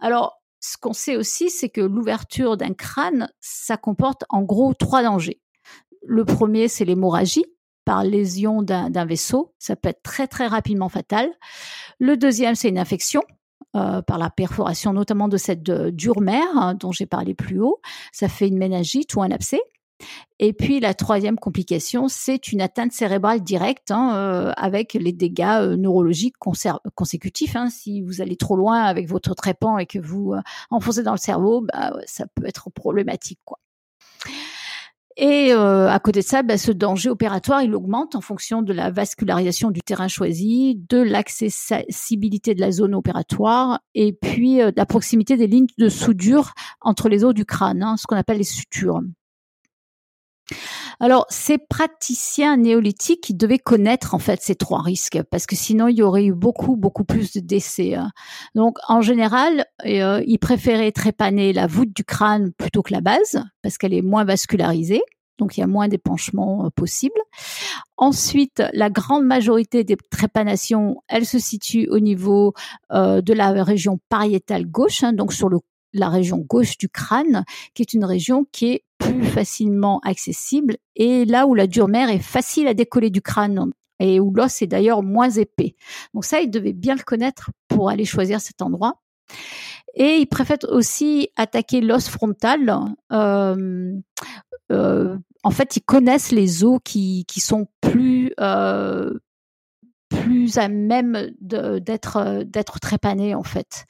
Alors, 0.00 0.42
ce 0.60 0.76
qu'on 0.78 0.92
sait 0.92 1.16
aussi, 1.16 1.50
c'est 1.50 1.68
que 1.68 1.82
l'ouverture 1.82 2.56
d'un 2.56 2.72
crâne, 2.74 3.28
ça 3.40 3.76
comporte 3.76 4.24
en 4.30 4.42
gros 4.42 4.72
trois 4.74 5.02
dangers. 5.02 5.40
Le 6.06 6.24
premier, 6.24 6.68
c'est 6.68 6.84
l'hémorragie 6.84 7.44
par 7.84 8.04
lésion 8.04 8.62
d'un 8.62 9.04
vaisseau. 9.04 9.54
Ça 9.58 9.76
peut 9.76 9.90
être 9.90 10.02
très 10.02 10.26
très 10.26 10.46
rapidement 10.46 10.88
fatal. 10.88 11.30
Le 11.98 12.16
deuxième, 12.16 12.54
c'est 12.54 12.68
une 12.68 12.78
infection 12.78 13.22
euh, 13.76 14.02
par 14.02 14.18
la 14.18 14.30
perforation 14.30 14.92
notamment 14.92 15.26
de 15.26 15.36
cette 15.36 15.68
euh, 15.68 15.90
dure 15.90 16.20
mère 16.20 16.46
hein, 16.54 16.74
dont 16.74 16.92
j'ai 16.92 17.06
parlé 17.06 17.34
plus 17.34 17.60
haut. 17.60 17.80
Ça 18.12 18.28
fait 18.28 18.48
une 18.48 18.56
méningite 18.56 19.14
ou 19.16 19.22
un 19.22 19.30
abcès. 19.30 19.60
Et 20.38 20.52
puis 20.52 20.80
la 20.80 20.94
troisième 20.94 21.38
complication, 21.38 22.08
c'est 22.08 22.52
une 22.52 22.60
atteinte 22.60 22.92
cérébrale 22.92 23.42
directe 23.42 23.90
hein, 23.90 24.14
euh, 24.14 24.52
avec 24.56 24.94
les 24.94 25.12
dégâts 25.12 25.74
neurologiques 25.76 26.36
consécutifs. 26.94 27.56
Hein. 27.56 27.68
Si 27.70 28.00
vous 28.02 28.20
allez 28.20 28.36
trop 28.36 28.56
loin 28.56 28.82
avec 28.82 29.08
votre 29.08 29.34
trépan 29.34 29.78
et 29.78 29.86
que 29.86 29.98
vous 29.98 30.34
enfoncez 30.70 31.02
dans 31.02 31.12
le 31.12 31.18
cerveau, 31.18 31.62
bah, 31.62 31.92
ça 32.06 32.26
peut 32.34 32.46
être 32.46 32.70
problématique. 32.70 33.40
Et 35.16 35.52
euh, 35.52 35.88
à 35.88 36.00
côté 36.00 36.20
de 36.20 36.24
ça, 36.24 36.42
bah, 36.42 36.58
ce 36.58 36.72
danger 36.72 37.08
opératoire, 37.08 37.62
il 37.62 37.74
augmente 37.74 38.16
en 38.16 38.20
fonction 38.20 38.62
de 38.62 38.72
la 38.72 38.90
vascularisation 38.90 39.70
du 39.70 39.80
terrain 39.80 40.08
choisi, 40.08 40.82
de 40.88 40.98
l'accessibilité 40.98 42.54
de 42.54 42.60
la 42.60 42.72
zone 42.72 42.96
opératoire, 42.96 43.80
et 43.94 44.12
puis 44.12 44.60
euh, 44.60 44.72
de 44.72 44.76
la 44.76 44.86
proximité 44.86 45.36
des 45.36 45.46
lignes 45.46 45.68
de 45.78 45.88
soudure 45.88 46.52
entre 46.80 47.08
les 47.08 47.24
os 47.24 47.32
du 47.32 47.44
crâne, 47.44 47.82
hein, 47.82 47.96
ce 47.96 48.06
qu'on 48.08 48.16
appelle 48.16 48.38
les 48.38 48.44
sutures. 48.44 49.00
Alors, 51.00 51.26
ces 51.28 51.58
praticiens 51.58 52.56
néolithiques, 52.56 53.36
devaient 53.36 53.58
connaître 53.58 54.14
en 54.14 54.18
fait 54.18 54.40
ces 54.42 54.54
trois 54.54 54.82
risques, 54.82 55.22
parce 55.30 55.46
que 55.46 55.56
sinon 55.56 55.88
il 55.88 55.96
y 55.96 56.02
aurait 56.02 56.26
eu 56.26 56.32
beaucoup, 56.32 56.76
beaucoup 56.76 57.04
plus 57.04 57.32
de 57.32 57.40
décès. 57.40 57.94
Hein. 57.94 58.10
Donc, 58.54 58.78
en 58.88 59.00
général, 59.00 59.66
euh, 59.86 60.22
ils 60.26 60.38
préféraient 60.38 60.92
trépaner 60.92 61.52
la 61.52 61.66
voûte 61.66 61.94
du 61.94 62.04
crâne 62.04 62.52
plutôt 62.52 62.82
que 62.82 62.92
la 62.92 63.00
base, 63.00 63.42
parce 63.62 63.78
qu'elle 63.78 63.94
est 63.94 64.02
moins 64.02 64.24
vascularisée. 64.24 65.02
Donc, 65.38 65.56
il 65.56 65.60
y 65.60 65.64
a 65.64 65.66
moins 65.66 65.88
d'épanchements 65.88 66.66
euh, 66.66 66.70
possibles. 66.70 67.20
Ensuite, 67.96 68.62
la 68.72 68.90
grande 68.90 69.24
majorité 69.24 69.82
des 69.82 69.96
trépanations, 70.10 71.02
elles 71.08 71.26
se 71.26 71.38
situent 71.38 71.88
au 71.90 71.98
niveau 71.98 72.54
euh, 72.92 73.20
de 73.20 73.32
la 73.32 73.50
région 73.64 73.98
pariétale 74.08 74.66
gauche, 74.66 75.02
hein, 75.02 75.12
donc 75.12 75.32
sur 75.32 75.50
la 75.92 76.08
région 76.08 76.38
gauche 76.38 76.76
du 76.78 76.88
crâne, 76.88 77.44
qui 77.74 77.82
est 77.82 77.94
une 77.94 78.04
région 78.04 78.46
qui 78.52 78.72
est 78.72 78.84
facilement 79.22 80.00
accessible 80.00 80.76
et 80.96 81.24
là 81.24 81.46
où 81.46 81.54
la 81.54 81.66
dure 81.66 81.88
mère 81.88 82.10
est 82.10 82.18
facile 82.18 82.66
à 82.66 82.74
décoller 82.74 83.10
du 83.10 83.22
crâne 83.22 83.70
et 84.00 84.20
où 84.20 84.32
l'os 84.32 84.62
est 84.62 84.66
d'ailleurs 84.66 85.02
moins 85.02 85.30
épais. 85.30 85.76
Donc 86.12 86.24
ça, 86.24 86.40
il 86.40 86.50
devait 86.50 86.72
bien 86.72 86.94
le 86.94 87.02
connaître 87.02 87.50
pour 87.68 87.90
aller 87.90 88.04
choisir 88.04 88.40
cet 88.40 88.62
endroit. 88.62 89.00
Et 89.94 90.16
il 90.16 90.26
préfère 90.26 90.58
aussi 90.68 91.28
attaquer 91.36 91.80
l'os 91.80 92.08
frontal. 92.08 92.74
Euh, 93.12 93.92
euh, 94.72 95.16
en 95.44 95.50
fait, 95.50 95.76
ils 95.76 95.82
connaissent 95.82 96.32
les 96.32 96.64
os 96.64 96.80
qui, 96.84 97.24
qui 97.26 97.40
sont 97.40 97.68
plus 97.80 98.32
euh, 98.40 99.12
plus 100.24 100.58
à 100.58 100.68
même 100.68 101.30
d'être 101.40 102.16
euh, 102.16 102.44
d'être 102.44 102.80
trépané 102.80 103.34
en 103.34 103.42
fait. 103.42 103.84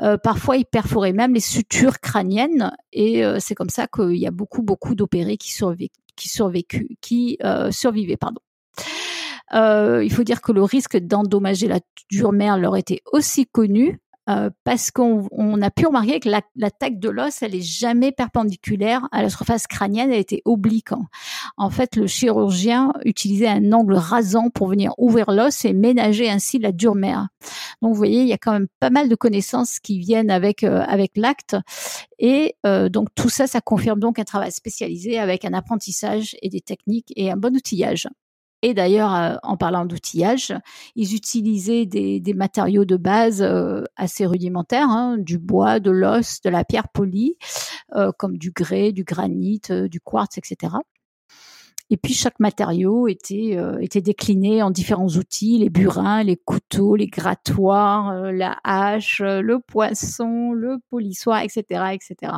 Euh, 0.00 0.16
parfois, 0.16 0.56
ils 0.56 0.64
perforaient 0.64 1.12
même 1.12 1.34
les 1.34 1.40
sutures 1.40 2.00
crâniennes 2.00 2.72
et 2.92 3.24
euh, 3.24 3.38
c'est 3.40 3.54
comme 3.54 3.70
ça 3.70 3.86
qu'il 3.86 4.16
y 4.16 4.26
a 4.26 4.30
beaucoup 4.30 4.62
beaucoup 4.62 4.94
d'opérés 4.94 5.36
qui 5.36 5.52
qui 6.16 6.28
survécu, 6.28 6.96
qui 7.00 7.38
survivaient 7.70 8.16
pardon. 8.16 8.40
il 9.52 10.12
faut 10.12 10.24
dire 10.24 10.42
que 10.42 10.52
le 10.52 10.62
risque 10.62 10.96
d'endommager 10.96 11.68
la 11.68 11.80
dure 12.10 12.32
mère 12.32 12.58
leur 12.58 12.76
était 12.76 13.00
aussi 13.12 13.46
connu 13.46 14.00
euh, 14.28 14.50
parce 14.64 14.90
qu'on 14.90 15.62
a 15.62 15.70
pu 15.70 15.86
remarquer 15.86 16.20
que 16.20 16.28
l'attaque 16.56 16.98
de 16.98 17.08
l'os, 17.08 17.42
elle 17.42 17.54
est 17.54 17.62
jamais 17.62 18.12
perpendiculaire 18.12 19.08
à 19.12 19.22
la 19.22 19.30
surface 19.30 19.66
crânienne, 19.66 20.12
elle 20.12 20.20
était 20.20 20.42
oblique. 20.44 20.90
En 21.56 21.70
fait, 21.70 21.96
le 21.96 22.06
chirurgien 22.06 22.92
utilisait 23.04 23.48
un 23.48 23.72
angle 23.72 23.94
rasant 23.94 24.50
pour 24.50 24.68
venir 24.68 24.92
ouvrir 24.98 25.30
l'os 25.30 25.64
et 25.64 25.72
ménager 25.72 26.28
ainsi 26.28 26.58
la 26.58 26.72
dure 26.72 26.94
mère. 26.94 27.28
Donc, 27.82 27.92
vous 27.92 27.98
voyez, 27.98 28.22
il 28.22 28.28
y 28.28 28.32
a 28.32 28.38
quand 28.38 28.52
même 28.52 28.68
pas 28.80 28.90
mal 28.90 29.08
de 29.08 29.14
connaissances 29.14 29.78
qui 29.80 29.98
viennent 29.98 30.30
avec 30.30 30.64
euh, 30.64 30.82
avec 30.86 31.16
l'acte, 31.16 31.56
et 32.18 32.56
euh, 32.66 32.88
donc 32.88 33.08
tout 33.14 33.28
ça, 33.28 33.46
ça 33.46 33.60
confirme 33.60 34.00
donc 34.00 34.18
un 34.18 34.24
travail 34.24 34.52
spécialisé 34.52 35.18
avec 35.18 35.44
un 35.44 35.52
apprentissage 35.52 36.36
et 36.42 36.48
des 36.48 36.60
techniques 36.60 37.12
et 37.16 37.30
un 37.30 37.36
bon 37.36 37.54
outillage. 37.54 38.08
Et 38.62 38.74
d'ailleurs, 38.74 39.14
euh, 39.14 39.36
en 39.44 39.56
parlant 39.56 39.86
d'outillage, 39.86 40.52
ils 40.96 41.14
utilisaient 41.14 41.86
des, 41.86 42.34
matériaux 42.34 42.84
de 42.84 42.96
base 42.96 43.40
euh, 43.40 43.84
assez 43.96 44.26
rudimentaires, 44.26 44.88
hein, 44.88 45.16
du 45.18 45.38
bois, 45.38 45.78
de 45.78 45.90
l'os, 45.90 46.40
de 46.42 46.50
la 46.50 46.64
pierre 46.64 46.88
polie, 46.88 47.36
euh, 47.94 48.10
comme 48.18 48.36
du 48.36 48.50
grès, 48.50 48.92
du 48.92 49.04
granit, 49.04 49.60
du 49.88 50.00
quartz, 50.00 50.38
etc. 50.38 50.74
Et 51.90 51.96
puis 51.96 52.12
chaque 52.12 52.38
matériau 52.38 53.08
était, 53.08 53.56
était 53.80 54.02
décliné 54.02 54.62
en 54.62 54.70
différents 54.70 55.08
outils, 55.08 55.56
les 55.56 55.70
burins, 55.70 56.22
les 56.22 56.36
couteaux, 56.36 56.96
les 56.96 57.06
grattoirs, 57.06 58.30
la 58.30 58.58
hache, 58.62 59.22
le 59.24 59.58
poisson, 59.58 60.52
le 60.52 60.76
polissoir, 60.90 61.40
etc., 61.40 61.94
etc. 61.94 62.32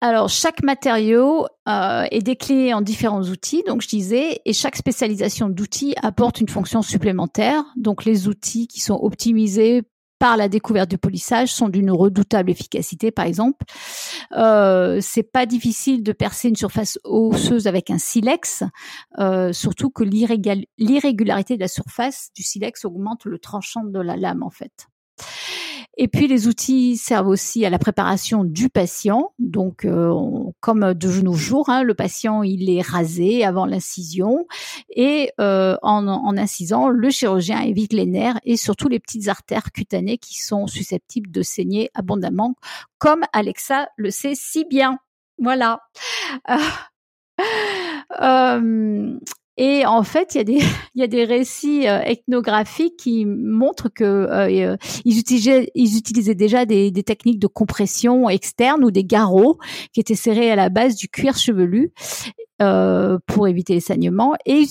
Alors, 0.00 0.28
chaque 0.28 0.62
matériau 0.62 1.46
euh, 1.66 2.04
est 2.10 2.22
décliné 2.22 2.74
en 2.74 2.82
différents 2.82 3.22
outils, 3.22 3.62
donc 3.66 3.80
je 3.80 3.88
disais, 3.88 4.40
et 4.44 4.52
chaque 4.52 4.76
spécialisation 4.76 5.48
d'outils 5.48 5.94
apporte 6.02 6.40
une 6.40 6.48
fonction 6.48 6.82
supplémentaire. 6.82 7.64
Donc, 7.76 8.04
les 8.04 8.28
outils 8.28 8.66
qui 8.66 8.80
sont 8.80 8.98
optimisés 9.00 9.82
par 10.18 10.36
la 10.36 10.48
découverte 10.48 10.90
du 10.90 10.98
polissage 10.98 11.52
sont 11.52 11.68
d'une 11.68 11.90
redoutable 11.90 12.50
efficacité, 12.50 13.10
par 13.10 13.26
exemple. 13.26 13.64
Euh, 14.36 14.98
c'est 15.00 15.22
pas 15.22 15.46
difficile 15.46 16.02
de 16.02 16.12
percer 16.12 16.48
une 16.48 16.56
surface 16.56 16.98
osseuse 17.04 17.66
avec 17.66 17.90
un 17.90 17.98
silex, 17.98 18.62
euh, 19.18 19.52
surtout 19.52 19.90
que 19.90 20.04
l'irrégularité 20.04 21.56
de 21.56 21.60
la 21.60 21.68
surface 21.68 22.30
du 22.34 22.42
silex 22.42 22.84
augmente 22.84 23.24
le 23.24 23.38
tranchant 23.38 23.84
de 23.84 24.00
la 24.00 24.16
lame, 24.16 24.42
en 24.42 24.50
fait. 24.50 24.88
Et 25.96 26.08
puis 26.08 26.26
les 26.26 26.48
outils 26.48 26.96
servent 26.96 27.28
aussi 27.28 27.64
à 27.64 27.70
la 27.70 27.78
préparation 27.78 28.44
du 28.44 28.68
patient. 28.68 29.32
Donc, 29.38 29.84
euh, 29.84 30.12
comme 30.60 30.94
de 30.94 31.20
nos 31.20 31.34
jours, 31.34 31.68
hein, 31.68 31.82
le 31.82 31.94
patient 31.94 32.42
il 32.42 32.68
est 32.70 32.82
rasé 32.82 33.44
avant 33.44 33.66
l'incision 33.66 34.46
et 34.90 35.30
euh, 35.40 35.76
en, 35.82 36.06
en 36.06 36.36
incisant, 36.36 36.88
le 36.88 37.10
chirurgien 37.10 37.60
évite 37.60 37.92
les 37.92 38.06
nerfs 38.06 38.40
et 38.44 38.56
surtout 38.56 38.88
les 38.88 38.98
petites 38.98 39.28
artères 39.28 39.72
cutanées 39.72 40.18
qui 40.18 40.40
sont 40.42 40.66
susceptibles 40.66 41.30
de 41.30 41.42
saigner 41.42 41.90
abondamment, 41.94 42.54
comme 42.98 43.22
Alexa 43.32 43.88
le 43.96 44.10
sait 44.10 44.34
si 44.34 44.64
bien. 44.64 44.98
Voilà. 45.38 45.80
Euh, 48.20 49.18
et 49.56 49.86
en 49.86 50.02
fait, 50.02 50.34
il 50.34 50.38
y 50.38 50.40
a 50.40 50.44
des 50.44 50.58
il 50.94 51.00
y 51.00 51.02
a 51.02 51.06
des 51.06 51.24
récits 51.24 51.86
euh, 51.88 52.00
ethnographiques 52.00 52.96
qui 52.96 53.24
montrent 53.24 53.88
que 53.88 54.04
euh, 54.04 54.72
euh, 54.72 54.76
ils 55.04 55.18
utilisaient 55.18 55.70
ils 55.74 55.96
utilisaient 55.96 56.34
déjà 56.34 56.66
des, 56.66 56.90
des, 56.90 57.02
techniques 57.02 57.38
de 57.38 57.46
compression 57.46 58.28
externe 58.28 58.84
ou 58.84 58.90
des 58.90 59.04
garrots 59.04 59.58
qui 59.92 60.00
étaient 60.00 60.14
serrés 60.14 60.50
à 60.50 60.56
la 60.56 60.68
base 60.68 60.96
du 60.96 61.08
cuir 61.08 61.36
chevelu 61.36 61.92
euh, 62.62 63.18
pour 63.26 63.48
éviter 63.48 63.74
les 63.74 63.80
saignements 63.80 64.34
et 64.46 64.64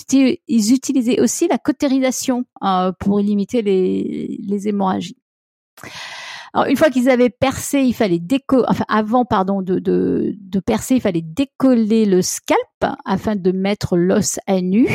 ils, 0.48 0.74
utilisaient 0.74 1.22
aussi 1.22 1.48
la 1.48 1.58
cautérisation 1.58 2.46
pour 3.00 3.20
limiter 3.20 3.62
les, 3.62 4.38
les 4.42 4.68
hémorragies. 4.68 5.18
Alors 6.54 6.68
une 6.68 6.78
fois 6.78 6.92
qu'ils 6.92 7.10
avaient 7.10 7.32
percé, 7.32 7.80
il 7.80 7.94
fallait 7.94 8.20
déco 8.20 8.64
enfin 8.68 8.86
avant 8.88 9.26
pardon 9.26 9.64
de, 9.64 9.80
de, 9.80 10.36
de, 10.40 10.60
percer, 10.60 10.96
il 10.96 11.02
fallait 11.02 11.24
décoller 11.24 12.06
le 12.06 12.22
scalp 12.22 12.60
afin 13.06 13.36
de 13.36 13.52
mettre 13.52 13.98
l'os 13.98 14.40
à 14.46 14.62
nu. 14.62 14.88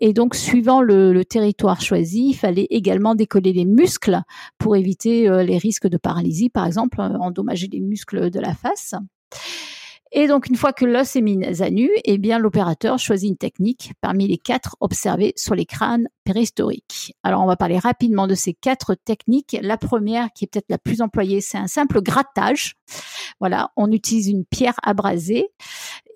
Et 0.00 0.14
donc 0.14 0.34
suivant 0.34 0.80
le, 0.80 1.22
territoire 1.24 1.82
choisi, 1.82 2.28
il 2.30 2.34
fallait 2.34 2.66
également 2.70 3.14
décoller 3.14 3.52
les 3.52 3.66
muscles 3.66 4.20
pour 4.58 4.74
éviter 4.74 5.28
euh, 5.28 5.42
les 5.42 5.58
risques 5.58 5.88
de 5.88 5.98
paralysie, 5.98 6.48
par 6.48 6.66
exemple, 6.66 7.00
endommager 7.00 7.68
les 7.70 7.80
muscles 7.80 8.30
de 8.30 8.40
la 8.40 8.54
face. 8.54 8.94
Et 10.12 10.28
donc, 10.28 10.48
une 10.48 10.56
fois 10.56 10.72
que 10.72 10.84
l'os 10.84 11.16
est 11.16 11.20
mis 11.20 11.44
à 11.44 11.70
nu, 11.70 11.90
eh 12.04 12.16
bien, 12.16 12.38
l'opérateur 12.38 12.98
choisit 12.98 13.28
une 13.28 13.36
technique 13.36 13.92
parmi 14.00 14.28
les 14.28 14.38
quatre 14.38 14.76
observées 14.80 15.32
sur 15.36 15.54
les 15.54 15.66
crânes 15.66 16.08
Alors, 17.22 17.42
on 17.42 17.46
va 17.46 17.56
parler 17.56 17.78
rapidement 17.78 18.26
de 18.26 18.34
ces 18.34 18.54
quatre 18.54 18.94
techniques. 18.94 19.56
La 19.62 19.76
première, 19.76 20.28
qui 20.34 20.44
est 20.44 20.48
peut-être 20.48 20.70
la 20.70 20.78
plus 20.78 21.02
employée, 21.02 21.40
c'est 21.40 21.58
un 21.58 21.66
simple 21.66 22.00
grattage. 22.02 22.74
Voilà, 23.40 23.70
on 23.76 23.92
utilise 23.92 24.28
une 24.28 24.44
pierre 24.44 24.76
abrasée 24.82 25.48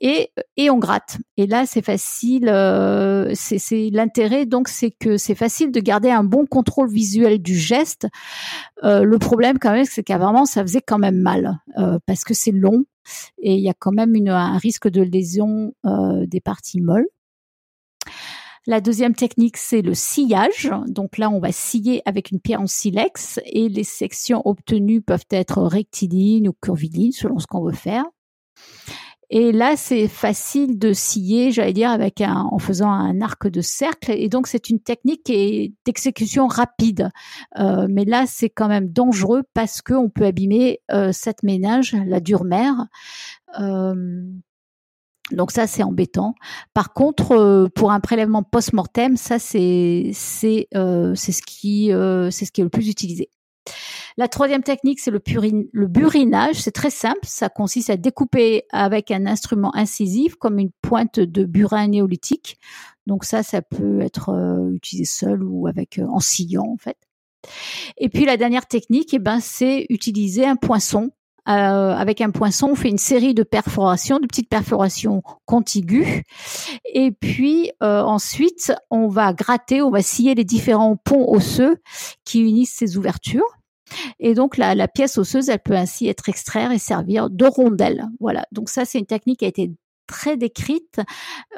et, 0.01 0.31
et 0.57 0.71
on 0.71 0.79
gratte. 0.79 1.19
Et 1.37 1.47
là, 1.47 1.67
c'est 1.67 1.83
facile. 1.83 2.49
Euh, 2.49 3.33
c'est 3.35 3.91
l'intérêt, 3.93 4.47
donc, 4.47 4.69
c'est 4.69 4.91
que 4.91 5.17
c'est 5.17 5.35
facile 5.35 5.73
de 5.73 5.81
garder 5.81 6.11
un 6.11 6.25
bon 6.25 6.47
contrôle 6.47 6.91
visuel 6.91 7.41
du 7.41 7.57
geste. 7.57 8.07
Euh, 8.85 9.03
le 9.03 9.19
problème, 9.19 9.59
quand 9.59 9.73
même, 9.73 9.85
c'est 9.85 10.03
qu'avant, 10.03 10.45
ça 10.45 10.63
faisait 10.63 10.83
quand 10.83 10.99
même 10.99 11.19
mal 11.19 11.59
euh, 11.79 11.99
parce 12.07 12.25
que 12.25 12.35
c'est 12.35 12.53
long 12.53 12.85
et 13.39 13.55
il 13.55 13.61
y 13.61 13.69
a 13.69 13.75
quand 13.75 13.93
même 13.93 14.15
un 14.29 14.59
risque 14.59 14.89
de 14.89 15.03
lésion 15.03 15.73
euh, 15.85 16.27
des 16.27 16.41
parties 16.41 16.81
molles. 16.81 17.07
La 18.67 18.81
deuxième 18.81 19.15
technique, 19.15 19.57
c'est 19.57 19.83
le 19.83 19.95
sciage. 19.95 20.71
Donc 20.87 21.17
là, 21.17 21.31
on 21.31 21.41
va 21.41 21.51
scier 21.51 22.03
avec 22.05 22.31
une 22.31 22.41
pierre 22.41 22.61
en 22.61 22.67
silex 22.67 23.41
et 23.47 23.69
les 23.69 23.85
sections 23.85 24.43
obtenues 24.45 25.01
peuvent 25.01 25.25
être 25.31 25.63
rectilignes 25.63 26.49
ou 26.49 26.53
curvilines 26.53 27.13
selon 27.13 27.39
ce 27.39 27.47
qu'on 27.47 27.65
veut 27.65 27.73
faire. 27.73 28.05
Et 29.33 29.53
là, 29.53 29.77
c'est 29.77 30.09
facile 30.09 30.77
de 30.77 30.93
scier, 30.93 31.53
j'allais 31.53 31.73
dire, 31.73 31.91
avec 31.91 32.21
un, 32.21 32.49
en 32.51 32.59
faisant 32.59 32.91
un 32.91 33.21
arc 33.21 33.47
de 33.47 33.61
cercle. 33.61 34.11
Et 34.11 34.29
donc, 34.29 34.49
c'est 34.49 34.71
une 34.71 34.81
technique 34.81 35.33
d'exécution 35.87 36.49
rapide. 36.49 37.11
Euh, 37.57 37.87
mais 37.89 38.05
là, 38.05 38.25
c'est 38.27 38.51
quand 38.51 38.67
même 38.67 38.89
dangereux 38.89 39.45
parce 39.55 39.83
qu'on 39.83 40.11
peut 40.11 40.25
abîmer 40.25 40.81
euh, 40.91 41.13
cette 41.13 41.45
ménage, 41.45 41.95
la 42.07 42.19
dure 42.19 42.43
mère. 42.43 42.87
Euh, 43.61 43.95
donc 45.33 45.51
ça 45.51 45.67
c'est 45.67 45.83
embêtant. 45.83 46.35
Par 46.75 46.93
contre, 46.93 47.33
euh, 47.33 47.69
pour 47.75 47.93
un 47.93 48.01
prélèvement 48.01 48.43
post-mortem, 48.43 49.17
ça 49.17 49.39
c'est 49.39 50.11
c'est 50.15 50.69
euh, 50.75 51.15
ce 51.15 51.43
qui 51.43 51.93
euh, 51.93 52.31
ce 52.31 52.45
qui 52.51 52.61
est 52.61 52.65
le 52.65 52.71
plus 52.71 52.89
utilisé. 52.89 53.31
La 54.17 54.27
troisième 54.27 54.63
technique, 54.63 55.01
c'est 55.01 55.11
le, 55.11 55.23
le 55.73 55.87
burinage. 55.87 56.57
C'est 56.57 56.73
très 56.73 56.91
simple. 56.91 57.21
Ça 57.23 57.49
consiste 57.49 57.91
à 57.91 57.97
découper 57.97 58.65
avec 58.71 59.11
un 59.11 59.27
instrument 59.27 59.75
incisif, 59.77 60.35
comme 60.35 60.59
une 60.59 60.71
pointe 60.83 61.21
de 61.21 61.45
burin 61.45 61.89
néolithique. 61.89 62.59
Donc 63.07 63.25
ça, 63.25 63.43
ça 63.43 63.63
peut 63.63 64.01
être 64.01 64.31
euh, 64.31 64.73
utilisé 64.75 65.05
seul 65.05 65.43
ou 65.45 65.67
avec 65.67 66.01
en 66.07 66.21
sciant 66.21 66.67
en 66.67 66.77
fait. 66.77 66.97
Et 67.97 68.09
puis 68.09 68.25
la 68.25 68.37
dernière 68.37 68.67
technique, 68.67 69.15
eh 69.15 69.19
ben, 69.19 69.41
c'est 69.41 69.87
utiliser 69.89 70.47
un 70.47 70.57
poinçon. 70.57 71.11
Euh, 71.49 71.53
avec 71.53 72.21
un 72.21 72.31
poinçon, 72.31 72.69
on 72.71 72.75
fait 72.75 72.89
une 72.89 72.99
série 72.99 73.35
de 73.35 73.43
perforations, 73.43 74.19
de 74.19 74.27
petites 74.27 74.49
perforations 74.49 75.23
contiguës. 75.47 76.23
Et 76.95 77.13
puis 77.13 77.71
ensuite, 77.81 78.73
on 78.91 79.09
va 79.09 79.33
gratter, 79.33 79.83
on 79.83 79.91
va 79.91 80.03
scier 80.03 80.35
les 80.35 80.45
différents 80.45 80.97
ponts 80.97 81.33
osseux 81.33 81.79
qui 82.25 82.41
unissent 82.41 82.75
ces 82.75 82.97
ouvertures. 82.97 83.47
Et 84.19 84.35
donc 84.35 84.57
la, 84.57 84.75
la, 84.75 84.89
pièce 84.89 85.19
osseuse, 85.19 85.49
elle 85.49 85.61
peut 85.61 85.75
ainsi 85.75 86.09
être 86.09 86.29
extraire 86.29 86.71
et 86.73 86.79
servir 86.79 87.31
de 87.31 87.47
rondelle. 87.47 88.07
Voilà. 88.21 88.47
Donc 88.53 88.69
ça, 88.69 88.85
c'est 88.85 88.99
une 88.99 89.07
technique 89.07 89.41
qui 89.41 89.45
a 89.45 89.49
été 89.49 89.73
très 90.11 90.37
décrite, 90.37 91.01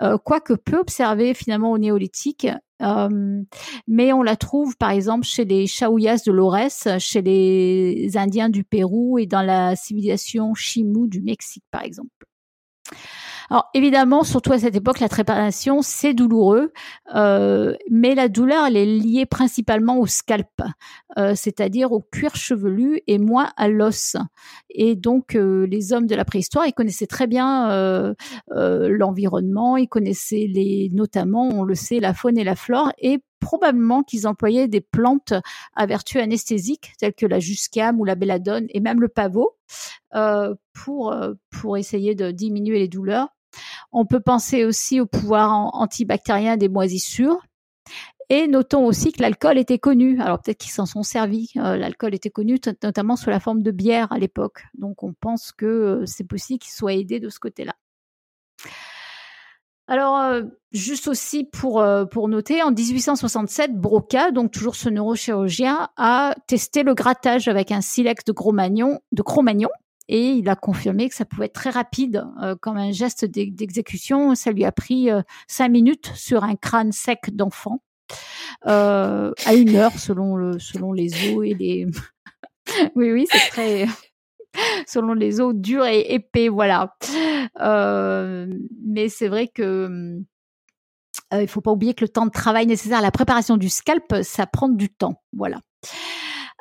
euh, 0.03 0.19
quoique 0.19 0.53
peu 0.53 0.79
observée 0.79 1.33
finalement 1.33 1.73
au 1.73 1.79
néolithique. 1.79 2.47
Euh, 2.83 3.43
mais 3.89 4.13
on 4.13 4.23
la 4.23 4.37
trouve 4.37 4.77
par 4.77 4.91
exemple 4.91 5.25
chez 5.25 5.47
les 5.47 5.67
Chaouyas 5.67 6.23
de 6.27 6.33
l'Aurès, 6.33 6.87
chez 6.99 7.23
les 7.23 8.11
Indiens 8.17 8.51
du 8.51 8.63
Pérou 8.63 9.19
et 9.19 9.27
dans 9.27 9.43
la 9.43 9.75
civilisation 9.75 10.53
Chimú 10.55 11.09
du 11.09 11.23
Mexique 11.23 11.65
par 11.71 11.83
exemple. 11.83 12.11
Alors 13.51 13.69
évidemment, 13.75 14.25
surtout 14.25 14.53
à 14.53 14.59
cette 14.59 14.77
époque, 14.77 15.01
la 15.01 15.09
trépanation, 15.09 15.83
c'est 15.83 16.15
douloureux, 16.15 16.73
euh, 17.15 17.75
mais 17.91 18.15
la 18.15 18.29
douleur, 18.29 18.67
elle 18.67 18.77
est 18.77 18.87
liée 18.87 19.27
principalement 19.27 19.99
au 19.99 20.07
scalp, 20.07 20.49
euh, 21.19 21.35
c'est-à-dire 21.35 21.93
au 21.93 22.01
cuir 22.01 22.35
chevelu 22.37 23.01
et 23.07 23.19
moins 23.19 23.51
à 23.57 23.69
l'os. 23.69 24.17
Et 24.71 24.97
donc, 24.97 25.35
euh, 25.35 25.67
les 25.67 25.93
hommes 25.93 26.07
de 26.07 26.15
la 26.15 26.25
préhistoire, 26.25 26.67
ils 26.67 26.73
connaissaient 26.73 27.07
très 27.07 27.27
bien 27.27 27.71
euh, 27.71 28.15
euh, 28.53 28.89
l'environnement, 28.89 29.77
ils 29.77 29.89
connaissaient 29.89 30.47
les, 30.49 30.91
notamment, 30.93 31.49
on 31.49 31.65
le 31.65 31.75
sait, 31.75 32.01
la 32.01 32.15
faune 32.15 32.39
et 32.39 32.45
la 32.45 32.57
flore, 32.57 32.93
et 32.99 33.19
probablement 33.43 34.03
qu'ils 34.03 34.27
employaient 34.27 34.69
des 34.69 34.81
plantes 34.81 35.35
à 35.75 35.87
vertu 35.87 36.19
anesthésique, 36.21 36.93
telles 36.99 37.13
que 37.13 37.27
la 37.27 37.41
juscam 37.41 38.01
ou 38.01 38.05
la 38.05 38.15
belladone 38.15 38.67
et 38.71 38.81
même 38.81 39.01
le 39.01 39.09
pavot, 39.09 39.57
euh, 40.15 40.55
pour, 40.73 41.15
pour 41.51 41.77
essayer 41.77 42.15
de 42.15 42.31
diminuer 42.31 42.79
les 42.79 42.89
douleurs. 42.89 43.29
On 43.91 44.07
peut 44.07 44.21
penser 44.21 44.65
aussi 44.65 45.01
au 45.01 45.07
pouvoir 45.07 45.53
antibactérien 45.75 46.57
des 46.57 46.69
moisissures. 46.69 47.39
Et 48.29 48.47
notons 48.47 48.87
aussi 48.87 49.13
que 49.13 49.21
l'alcool 49.21 49.59
était 49.59 49.79
connu. 49.79 50.19
Alors 50.21 50.41
peut-être 50.41 50.59
qu'ils 50.59 50.73
s'en 50.73 50.87
sont 50.87 51.03
servis. 51.03 51.51
Euh, 51.57 51.77
l'alcool 51.77 52.15
était 52.15 52.31
connu 52.31 52.59
notamment 52.83 53.17
sous 53.17 53.29
la 53.29 53.41
forme 53.41 53.63
de 53.63 53.71
bière 53.71 54.11
à 54.11 54.19
l'époque. 54.19 54.65
Donc 54.73 55.03
on 55.03 55.13
pense 55.13 55.53
que 55.53 55.67
euh, 55.67 56.07
c'est 56.07 56.25
possible 56.25 56.59
qu'ils 56.59 56.73
soient 56.73 56.95
aidés 56.95 57.21
de 57.21 57.29
ce 57.29 57.39
côté-là. 57.39 57.75
Alors, 59.89 60.17
euh, 60.19 60.43
juste 60.73 61.09
aussi 61.09 61.45
pour, 61.45 61.85
pour 62.11 62.29
noter, 62.29 62.63
en 62.63 62.71
1867, 62.71 63.75
Broca, 63.75 64.31
donc 64.31 64.53
toujours 64.53 64.77
ce 64.77 64.89
neurochirurgien, 64.89 65.89
a 65.97 66.35
testé 66.47 66.83
le 66.83 66.95
grattage 66.95 67.49
avec 67.49 67.73
un 67.73 67.81
silex 67.81 68.25
de 68.25 68.33
Cro-Magnon, 68.33 69.01
de 69.13 69.23
et 70.09 70.33
il 70.33 70.49
a 70.49 70.57
confirmé 70.57 71.09
que 71.09 71.15
ça 71.15 71.25
pouvait 71.25 71.47
être 71.47 71.55
très 71.55 71.71
rapide 71.71 72.27
euh, 72.43 72.55
comme 72.55 72.77
un 72.77 72.93
geste 72.93 73.25
d'exécution. 73.25 74.35
Ça 74.35 74.51
lui 74.51 74.65
a 74.65 74.73
pris 74.73 75.11
euh, 75.11 75.23
cinq 75.47 75.69
minutes 75.71 76.13
sur 76.15 76.45
un 76.45 76.57
crâne 76.57 76.93
sec 76.93 77.35
d'enfant, 77.35 77.83
euh, 78.67 79.33
à 79.47 79.55
une 79.55 79.77
heure 79.77 79.99
selon 79.99 80.37
le 80.37 80.59
selon 80.59 80.93
les 80.93 81.35
os 81.35 81.47
et 81.47 81.55
les. 81.55 81.87
oui 82.95 83.13
oui 83.13 83.27
c'est 83.31 83.49
très 83.51 83.87
selon 84.87 85.15
les 85.15 85.41
os 85.41 85.55
durs 85.55 85.87
et 85.87 86.15
épais 86.15 86.49
voilà. 86.49 86.95
mais 87.59 89.09
c'est 89.09 89.29
vrai 89.29 89.49
que 89.49 90.19
il 91.33 91.49
faut 91.49 91.61
pas 91.61 91.71
oublier 91.71 91.95
que 91.95 92.05
le 92.05 92.09
temps 92.09 92.27
de 92.27 92.31
travail 92.31 92.67
nécessaire 92.67 92.99
à 92.99 93.03
la 93.03 93.11
préparation 93.11 93.57
du 93.57 93.69
scalp, 93.69 94.23
ça 94.23 94.47
prend 94.47 94.69
du 94.69 94.91
temps. 94.91 95.23
Voilà. 95.33 95.61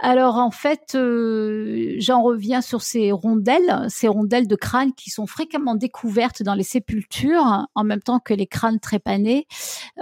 Alors 0.04 0.38
en 0.38 0.50
fait, 0.50 0.96
euh, 0.96 1.94
j'en 2.00 2.24
reviens 2.24 2.62
sur 2.62 2.82
ces 2.82 3.12
rondelles, 3.12 3.86
ces 3.88 4.08
rondelles 4.08 4.48
de 4.48 4.56
crâne 4.56 4.94
qui 4.94 5.12
sont 5.12 5.28
fréquemment 5.28 5.76
découvertes 5.76 6.42
dans 6.42 6.56
les 6.56 6.64
sépultures, 6.64 7.68
en 7.76 7.84
même 7.84 8.02
temps 8.02 8.20
que 8.20 8.34
les 8.34 8.48
crânes 8.48 8.80
trépanés. 8.80 9.46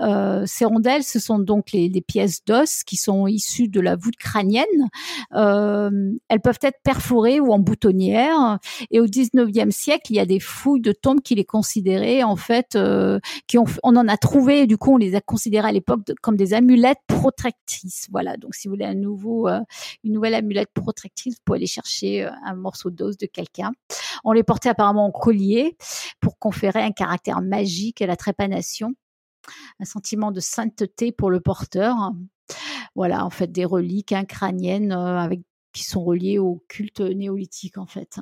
Euh, 0.01 0.43
ces 0.45 0.63
rondelles, 0.63 1.03
ce 1.03 1.19
sont 1.19 1.37
donc 1.37 1.73
les, 1.73 1.89
pièces 1.99 2.45
d'os 2.45 2.85
qui 2.85 2.95
sont 2.95 3.27
issues 3.27 3.67
de 3.67 3.81
la 3.81 3.97
voûte 3.97 4.15
crânienne. 4.15 4.63
Euh, 5.35 6.13
elles 6.29 6.39
peuvent 6.39 6.59
être 6.61 6.79
perforées 6.81 7.41
ou 7.41 7.51
en 7.51 7.59
boutonnière. 7.59 8.57
Et 8.91 9.01
au 9.01 9.05
19e 9.05 9.71
siècle, 9.71 10.13
il 10.13 10.15
y 10.15 10.19
a 10.21 10.25
des 10.25 10.39
fouilles 10.39 10.79
de 10.79 10.93
tombes 10.93 11.19
qui 11.19 11.35
les 11.35 11.43
considéraient 11.43 12.23
en 12.23 12.37
fait, 12.37 12.77
qui 13.47 13.57
ont, 13.57 13.65
on 13.83 13.97
en 13.97 14.07
a 14.07 14.15
trouvé. 14.15 14.65
du 14.65 14.77
coup, 14.77 14.93
on 14.93 14.97
les 14.97 15.15
a 15.15 15.21
considérées 15.21 15.67
à 15.67 15.71
l'époque 15.73 15.99
comme 16.21 16.37
des 16.37 16.53
amulettes 16.53 17.01
protectrices. 17.07 18.07
Voilà. 18.09 18.37
Donc, 18.37 18.55
si 18.55 18.69
vous 18.69 18.75
voulez 18.75 18.85
un 18.85 18.95
nouveau 18.95 19.49
une 20.03 20.13
nouvelle 20.13 20.33
amulette 20.33 20.71
protectrice 20.73 21.37
pour 21.45 21.55
aller 21.55 21.67
chercher 21.67 22.25
euh, 22.25 22.31
un 22.45 22.55
morceau 22.55 22.89
d'os 22.89 23.17
de 23.17 23.25
quelqu'un. 23.25 23.71
On 24.23 24.31
les 24.31 24.43
portait 24.43 24.69
apparemment 24.69 25.05
en 25.05 25.11
collier 25.11 25.77
pour 26.19 26.37
conférer 26.39 26.81
un 26.81 26.91
caractère 26.91 27.41
magique 27.41 28.01
à 28.01 28.07
la 28.07 28.15
trépanation, 28.15 28.93
un 29.79 29.85
sentiment 29.85 30.31
de 30.31 30.39
sainteté 30.39 31.11
pour 31.11 31.29
le 31.29 31.39
porteur. 31.39 32.11
Voilà, 32.95 33.25
en 33.25 33.29
fait, 33.29 33.51
des 33.51 33.65
reliques 33.65 34.15
crâniennes 34.27 34.91
euh, 34.91 35.19
avec 35.19 35.41
qui 35.71 35.83
sont 35.83 36.03
reliées 36.03 36.39
au 36.39 36.63
culte 36.67 37.01
néolithique 37.01 37.77
en 37.77 37.85
fait. 37.85 38.19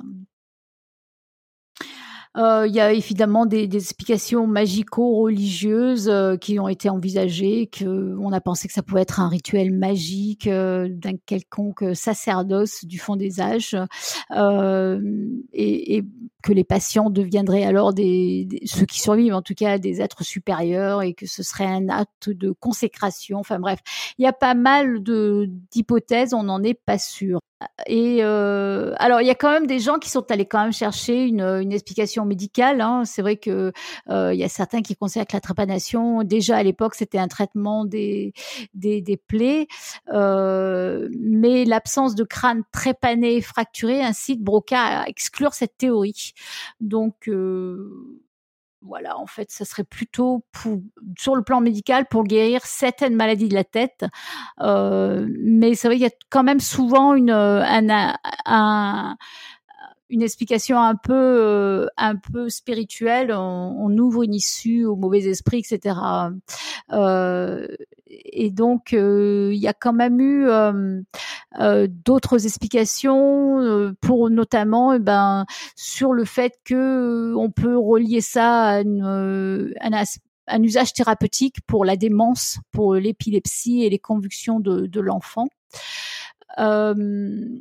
Euh, 2.36 2.66
il 2.66 2.74
y 2.74 2.80
a 2.80 2.92
évidemment 2.92 3.46
des, 3.46 3.68
explications 3.74 4.46
magico-religieuses 4.46 6.08
euh, 6.08 6.36
qui 6.36 6.58
ont 6.58 6.68
été 6.68 6.88
envisagées, 6.88 7.66
que 7.66 8.16
on 8.18 8.32
a 8.32 8.40
pensé 8.40 8.68
que 8.68 8.74
ça 8.74 8.82
pouvait 8.82 9.02
être 9.02 9.20
un 9.20 9.28
rituel 9.28 9.72
magique 9.72 10.46
euh, 10.46 10.88
d'un 10.90 11.16
quelconque 11.26 11.96
sacerdoce 11.96 12.84
du 12.84 12.98
fond 12.98 13.16
des 13.16 13.40
âges, 13.40 13.76
et, 15.52 16.04
que 16.40 16.52
les 16.52 16.64
patients 16.64 17.10
deviendraient 17.10 17.64
alors 17.64 17.92
des, 17.92 18.46
ceux 18.64 18.86
qui 18.86 19.00
survivent 19.00 19.34
en 19.34 19.42
tout 19.42 19.54
cas 19.54 19.78
des 19.78 20.00
êtres 20.00 20.22
supérieurs 20.22 21.02
et 21.02 21.12
que 21.12 21.26
ce 21.26 21.42
serait 21.42 21.66
un 21.66 21.88
acte 21.88 22.30
de 22.30 22.52
consécration. 22.52 23.38
Enfin 23.38 23.58
bref, 23.58 23.80
il 24.18 24.22
y 24.22 24.26
a 24.26 24.32
pas 24.32 24.54
mal 24.54 25.02
d'hypothèses, 25.02 26.34
on 26.34 26.44
n'en 26.44 26.62
est 26.62 26.74
pas 26.74 26.98
sûr. 26.98 27.40
Et 27.86 28.18
euh, 28.22 28.94
alors, 28.98 29.20
il 29.20 29.26
y 29.26 29.30
a 29.30 29.34
quand 29.34 29.50
même 29.50 29.66
des 29.66 29.80
gens 29.80 29.98
qui 29.98 30.10
sont 30.10 30.30
allés 30.30 30.46
quand 30.46 30.62
même 30.62 30.72
chercher 30.72 31.24
une, 31.24 31.40
une 31.40 31.72
explication 31.72 32.24
médicale. 32.24 32.80
Hein. 32.80 33.04
C'est 33.04 33.20
vrai 33.20 33.36
que 33.36 33.72
euh, 34.08 34.32
il 34.32 34.38
y 34.38 34.44
a 34.44 34.48
certains 34.48 34.80
qui 34.80 34.94
considèrent 34.94 35.26
que 35.26 35.36
la 35.36 35.40
trépanation, 35.40 36.22
déjà 36.22 36.56
à 36.56 36.62
l'époque, 36.62 36.94
c'était 36.94 37.18
un 37.18 37.26
traitement 37.26 37.84
des 37.84 38.32
des, 38.74 39.00
des 39.00 39.16
plaies, 39.16 39.66
euh, 40.12 41.08
mais 41.18 41.64
l'absence 41.64 42.14
de 42.14 42.24
crâne 42.24 42.62
trépané 42.72 43.40
fracturé 43.40 44.02
incite 44.02 44.40
Broca 44.42 44.80
à 44.80 45.08
exclure 45.08 45.54
cette 45.54 45.76
théorie. 45.76 46.34
Donc 46.80 47.28
euh, 47.28 47.90
voilà, 48.82 49.18
en 49.18 49.26
fait, 49.26 49.50
ça 49.50 49.64
serait 49.64 49.84
plutôt 49.84 50.44
pour, 50.52 50.78
sur 51.18 51.34
le 51.34 51.42
plan 51.42 51.60
médical 51.60 52.06
pour 52.06 52.24
guérir 52.24 52.64
certaines 52.64 53.16
maladies 53.16 53.48
de 53.48 53.54
la 53.54 53.64
tête. 53.64 54.04
Euh, 54.60 55.26
mais 55.40 55.74
c'est 55.74 55.88
vrai 55.88 55.96
qu'il 55.96 56.04
y 56.04 56.08
a 56.08 56.14
quand 56.30 56.44
même 56.44 56.60
souvent 56.60 57.14
une, 57.14 57.30
euh, 57.30 57.62
un, 57.64 58.14
un, 58.46 59.16
une 60.10 60.22
explication 60.22 60.80
un 60.80 60.94
peu 60.94 61.12
euh, 61.14 61.86
un 61.96 62.16
peu 62.16 62.48
spirituelle. 62.48 63.32
On, 63.32 63.96
ouvre 63.98 64.22
une 64.22 64.34
issue 64.34 64.84
au 64.84 64.96
mauvais 64.96 65.24
esprit, 65.24 65.58
etc. 65.58 65.96
Euh, 66.92 67.66
et 68.08 68.50
donc 68.50 68.92
euh, 68.92 69.50
il 69.52 69.58
y 69.58 69.68
a 69.68 69.74
quand 69.74 69.92
même 69.92 70.20
eu 70.20 70.46
d'autres 71.88 72.46
explications 72.46 73.94
pour 74.00 74.30
notamment 74.30 74.92
eh 74.92 74.98
ben 74.98 75.46
sur 75.76 76.12
le 76.12 76.24
fait 76.24 76.58
que 76.64 77.34
on 77.36 77.50
peut 77.50 77.76
relier 77.76 78.20
ça 78.20 78.64
à 78.64 78.80
une, 78.80 79.74
un, 79.80 80.62
usage 80.62 80.92
thérapeutique 80.92 81.56
pour 81.66 81.84
la 81.84 81.96
démence, 81.96 82.58
pour 82.72 82.94
l'épilepsie 82.94 83.84
et 83.84 83.90
les 83.90 83.98
convulsions 83.98 84.60
de, 84.60 84.86
de 84.86 85.00
l'enfant. 85.00 85.48
Euh, 86.58 87.58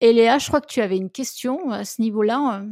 et 0.00 0.12
Léa, 0.12 0.38
je 0.38 0.48
crois 0.48 0.60
que 0.60 0.66
tu 0.66 0.80
avais 0.80 0.96
une 0.96 1.10
question 1.10 1.70
à 1.70 1.84
ce 1.84 2.00
niveau-là. 2.00 2.64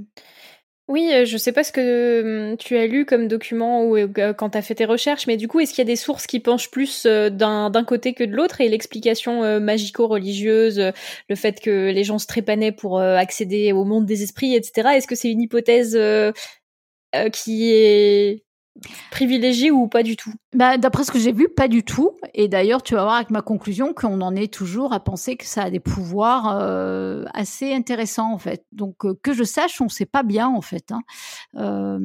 Oui, 0.89 1.11
euh, 1.13 1.27
je 1.27 1.37
sais 1.37 1.53
pas 1.53 1.65
ce 1.65 1.71
que 1.73 2.51
hum, 2.53 2.57
tu 2.57 2.75
as 2.79 2.87
lu 2.87 3.05
comme 3.05 3.29
document 3.29 3.85
ou 3.85 3.97
euh, 3.99 4.33
quand 4.33 4.51
tu 4.51 4.59
as 4.59 4.63
fait 4.63 4.75
tes 4.75 4.87
recherches, 4.87 5.27
mais 5.27 5.37
du 5.37 5.47
coup, 5.47 5.61
est-ce 5.61 5.73
qu'il 5.75 5.83
y 5.83 5.87
a 5.87 5.93
des 5.93 5.97
sources 5.97 6.27
qui 6.27 6.41
penchent 6.41 6.71
plus 6.71 7.05
euh, 7.05 7.29
d'un 7.29 7.85
côté 7.85 8.15
que 8.15 8.25
de 8.25 8.35
l'autre? 8.35 8.63
Et 8.63 8.69
l'explication 8.71 9.61
magico-religieuse, 9.61 10.93
le 11.29 11.37
fait 11.37 11.61
que 11.61 11.91
les 11.91 12.05
gens 12.05 12.19
se 12.19 12.27
trépanaient 12.27 12.73
pour 12.73 13.01
accéder 13.01 13.73
au 13.73 13.85
monde 13.85 14.07
des 14.07 14.23
esprits, 14.23 14.55
etc. 14.55 14.97
Est-ce 14.97 15.07
que 15.07 15.15
c'est 15.15 15.31
une 15.31 15.43
hypothèse 15.43 15.99
qui 17.33 17.71
est 17.73 18.45
privilégié 19.11 19.71
ou 19.71 19.89
pas 19.89 20.03
du 20.03 20.17
tout? 20.17 20.33
Bah, 20.55 20.79
D'après 20.79 21.05
ce 21.05 21.11
que 21.11 21.19
j'ai 21.19 21.33
vu, 21.33 21.49
pas 21.49 21.69
du 21.69 21.83
tout. 21.83 22.13
Et 22.35 22.49
d'ailleurs, 22.49 22.83
tu 22.83 22.95
vas 22.95 23.03
voir 23.03 23.17
avec 23.17 23.31
ma 23.31 23.43
conclusion 23.43 23.93
qu'on 23.93 24.21
en 24.21 24.35
est 24.35 24.53
toujours 24.53 24.93
à 24.93 25.01
penser 25.01 25.37
que 25.37 25.45
ça 25.45 25.65
a 25.65 25.71
des 25.71 25.81
pouvoirs 25.81 26.59
euh, 26.61 27.25
assez 27.35 27.73
intéressants, 27.73 28.33
en 28.33 28.39
fait. 28.39 28.65
Donc, 28.73 29.05
euh, 29.05 29.19
que 29.23 29.33
je 29.33 29.45
sache, 29.45 29.81
on 29.81 29.85
ne 29.85 29.91
sait 29.91 30.07
pas 30.07 30.23
bien, 30.23 30.49
en 30.49 30.63
fait. 30.63 30.93
Hein. 30.93 31.01
Euh, 31.57 31.99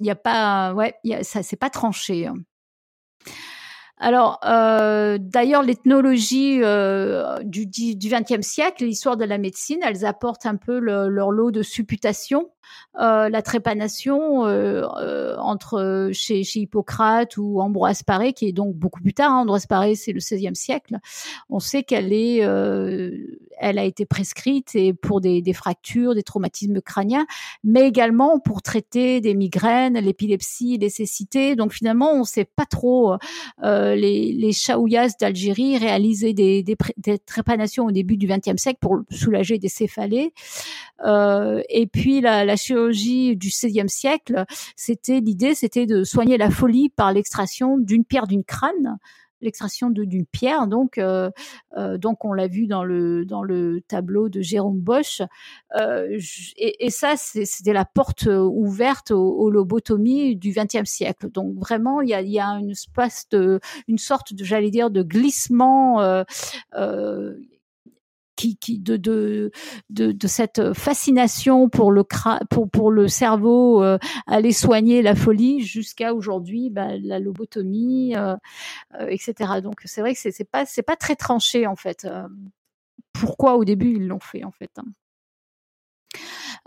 il 0.00 0.02
n'y 0.02 0.10
a 0.10 0.16
pas... 0.16 0.74
Ouais, 0.74 0.94
ça 1.22 1.42
c'est 1.42 1.56
pas 1.56 1.70
tranché. 1.70 2.26
Hein. 2.26 2.34
Alors, 3.96 4.40
euh, 4.44 5.18
d'ailleurs, 5.20 5.62
l'ethnologie 5.62 6.58
euh, 6.62 7.38
du, 7.44 7.66
XXe 7.66 8.40
siècle, 8.40 8.84
l'histoire 8.84 9.16
de 9.16 9.24
la 9.24 9.38
médecine, 9.38 9.78
elles 9.82 10.04
apportent 10.04 10.46
un 10.46 10.56
peu 10.56 10.78
le, 10.78 11.08
leur 11.08 11.30
lot 11.30 11.50
de 11.52 11.62
supputation 11.62 12.50
euh, 13.00 13.28
la 13.28 13.42
trépanation 13.42 14.46
euh, 14.46 14.84
euh, 15.00 15.36
entre 15.38 16.10
chez, 16.12 16.42
Hippocrate 16.54 17.36
ou 17.36 17.60
Ambroise 17.60 18.04
Paré, 18.04 18.32
qui 18.32 18.46
est 18.46 18.52
donc 18.52 18.76
beaucoup 18.76 19.00
plus 19.00 19.14
tard. 19.14 19.32
Hein, 19.32 19.40
Ambroise 19.40 19.66
Paré, 19.66 19.96
c'est 19.96 20.12
le 20.12 20.20
XVIe 20.20 20.54
siècle. 20.54 20.98
On 21.50 21.58
sait 21.58 21.82
qu'elle 21.82 22.12
est, 22.12 22.38
elle 22.38 23.78
a 23.78 23.84
été 23.84 24.06
prescrite 24.06 24.76
pour 25.02 25.20
des, 25.20 25.42
fractures, 25.52 26.14
des 26.14 26.22
traumatismes 26.22 26.80
crâniens, 26.80 27.26
mais 27.64 27.88
également 27.88 28.38
pour 28.38 28.62
traiter 28.62 29.20
des 29.20 29.34
migraines, 29.34 29.98
l'épilepsie, 29.98 30.78
les 30.78 30.88
cécités. 30.88 31.56
Donc 31.56 31.72
finalement, 31.72 32.12
on 32.12 32.20
ne 32.20 32.24
sait 32.24 32.44
pas 32.44 32.66
trop. 32.66 33.16
les, 33.62 34.32
les 34.32 34.52
d'Algérie 35.20 35.78
réalisaient 35.78 36.32
des, 36.32 36.64
trépanations 37.26 37.86
au 37.86 37.90
début 37.90 38.16
du 38.16 38.28
XXe 38.28 38.60
siècle 38.60 38.78
pour 38.80 39.00
soulager 39.10 39.58
des 39.58 39.68
céphalées. 39.68 40.32
et 41.04 41.86
puis 41.92 42.20
la 42.20 42.53
chirurgie 42.56 43.36
du 43.36 43.48
XVIe 43.48 43.88
siècle, 43.88 44.44
c'était 44.76 45.20
l'idée, 45.20 45.54
c'était 45.54 45.86
de 45.86 46.04
soigner 46.04 46.36
la 46.36 46.50
folie 46.50 46.88
par 46.88 47.12
l'extraction 47.12 47.78
d'une 47.78 48.04
pierre 48.04 48.26
d'une 48.26 48.44
crâne 48.44 48.98
l'extraction 49.44 49.90
d'une 49.90 50.26
pierre. 50.26 50.66
Donc, 50.66 50.98
euh, 50.98 51.30
euh, 51.76 51.98
donc 51.98 52.24
on 52.24 52.32
l'a 52.32 52.48
vu 52.48 52.66
dans 52.66 52.82
le 52.82 53.24
dans 53.24 53.42
le 53.42 53.80
tableau 53.86 54.28
de 54.28 54.40
Jérôme 54.40 54.80
Bosch. 54.80 55.22
Euh, 55.76 56.18
et, 56.56 56.90
ça, 56.90 57.14
c'était 57.16 57.72
la 57.72 57.84
porte 57.84 58.26
ouverte 58.26 59.10
aux, 59.10 59.50
lobotomies 59.50 60.36
du 60.36 60.52
XXe 60.52 60.88
siècle. 60.88 61.30
Donc 61.30 61.54
vraiment, 61.56 62.00
il 62.00 62.08
y 62.08 62.40
a, 62.40 62.44
une 62.58 62.70
espace 62.70 63.28
de 63.30 63.60
une 63.86 63.98
sorte 63.98 64.32
j'allais 64.36 64.70
dire 64.70 64.90
de 64.90 65.02
glissement 65.02 66.24
de, 68.38 70.26
cette 70.26 70.72
fascination 70.72 71.68
pour 71.68 71.90
le 72.90 73.08
cerveau, 73.08 73.82
euh, 73.82 73.98
aller 74.26 74.52
soigner 74.52 75.02
la 75.02 75.14
folie 75.14 75.60
jusqu'à 75.60 76.14
aujourd'hui, 76.14 76.70
bah, 76.70 76.96
la 77.02 77.18
lobotomie, 77.18 78.16
euh, 78.16 78.34
euh, 79.00 79.06
etc. 79.08 79.60
Donc 79.62 79.80
c'est 79.84 80.00
vrai 80.00 80.14
que 80.14 80.20
c'est, 80.20 80.44
pas 80.44 80.64
pas 80.86 80.96
très 80.96 81.16
tranché 81.16 81.66
en 81.66 81.76
fait. 81.76 82.06
pourquoi 83.12 83.56
au 83.56 83.64
début 83.64 83.94
ils 83.96 84.06
l'ont 84.06 84.20
fait 84.20 84.44
en 84.44 84.52
fait. 84.52 84.70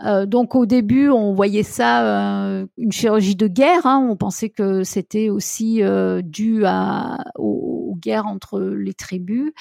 Hein. 0.00 0.26
donc 0.26 0.54
au 0.54 0.66
début, 0.66 1.08
on 1.08 1.34
voyait 1.34 1.62
ça 1.62 2.66
une 2.76 2.92
chirurgie 2.92 3.36
de 3.36 3.48
guerre. 3.48 3.86
Hein. 3.86 4.06
on 4.10 4.16
pensait 4.16 4.50
que 4.50 4.82
c'était 4.84 5.28
aussi 5.30 5.82
dû 6.22 6.64
aux, 7.36 7.96
guerres 8.00 8.26
entre 8.26 8.60
les 8.60 8.94
tribus. 8.94 9.52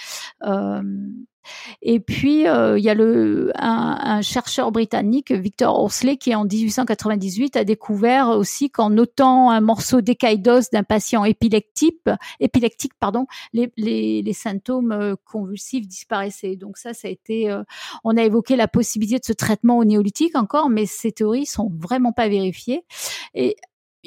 Et 1.82 2.00
puis, 2.00 2.48
euh, 2.48 2.78
il 2.78 2.84
y 2.84 2.90
a 2.90 2.94
le, 2.94 3.52
un, 3.56 3.98
un, 4.02 4.22
chercheur 4.22 4.72
britannique, 4.72 5.32
Victor 5.32 5.80
Horsley, 5.80 6.18
qui 6.18 6.34
en 6.36 6.46
1898 6.46 7.56
a 7.56 7.64
découvert 7.64 8.30
aussi 8.30 8.70
qu'en 8.70 8.90
notant 8.90 9.52
un 9.52 9.62
morceau 9.62 10.02
d'écaille 10.02 10.40
d'os 10.40 10.70
d'un 10.70 10.84
patient 10.84 11.24
épileptique, 11.26 11.98
épileptique 12.40 12.94
pardon, 13.00 13.28
les, 13.54 13.72
les, 13.78 14.22
les, 14.22 14.34
symptômes 14.34 14.92
euh, 14.92 15.16
convulsifs 15.26 15.88
disparaissaient. 15.88 16.56
Donc 16.56 16.78
ça, 16.78 16.94
ça 16.94 17.08
a 17.08 17.12
été... 17.12 17.50
Euh, 17.50 17.64
on 18.04 18.18
a 18.18 18.24
évoqué 18.24 18.56
la 18.56 18.68
possibilité 18.68 19.20
de 19.20 19.26
ce 19.26 19.34
traitement 19.34 19.78
au 19.78 19.86
néolithique 19.86 20.36
encore, 20.36 20.70
mais 20.70 20.86
ces 20.86 21.12
théories 21.12 21.46
sont 21.46 21.72
vraiment 21.78 22.12
pas 22.12 22.28
vérifiées. 22.28 22.84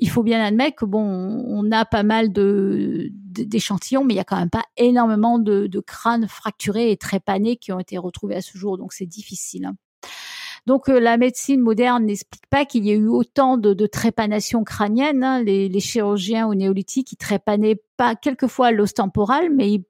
Il 0.00 0.08
faut 0.08 0.22
bien 0.22 0.42
admettre 0.42 0.76
que 0.76 0.84
bon, 0.86 1.04
on 1.46 1.70
a 1.70 1.84
pas 1.84 2.02
mal 2.02 2.32
d'échantillons, 2.32 4.02
mais 4.02 4.14
il 4.14 4.16
y 4.16 4.20
a 4.20 4.24
quand 4.24 4.38
même 4.38 4.50
pas 4.50 4.64
énormément 4.76 5.38
de, 5.38 5.80
crânes 5.86 6.26
fracturés 6.26 6.90
et 6.90 6.96
trépanés 6.96 7.56
qui 7.56 7.70
ont 7.72 7.78
été 7.78 7.98
retrouvés 7.98 8.36
à 8.36 8.42
ce 8.42 8.56
jour, 8.56 8.78
donc 8.78 8.92
c'est 8.92 9.06
difficile. 9.06 9.66
Hein. 9.66 9.76
Donc 10.66 10.88
euh, 10.88 11.00
la 11.00 11.16
médecine 11.16 11.60
moderne 11.60 12.04
n'explique 12.04 12.46
pas 12.48 12.64
qu'il 12.64 12.84
y 12.84 12.90
ait 12.90 12.96
eu 12.96 13.08
autant 13.08 13.56
de, 13.56 13.72
de 13.74 13.86
trépanation 13.86 14.64
crânienne. 14.64 15.24
Hein. 15.24 15.42
Les, 15.42 15.80
chirurgiens 15.80 16.46
au 16.46 16.54
néolithique, 16.54 17.12
ils 17.12 17.16
trépanaient 17.16 17.82
pas 17.96 18.14
quelquefois 18.14 18.70
l'os 18.70 18.92
temporal, 18.94 19.50
mais 19.50 19.70
ils 19.70 19.84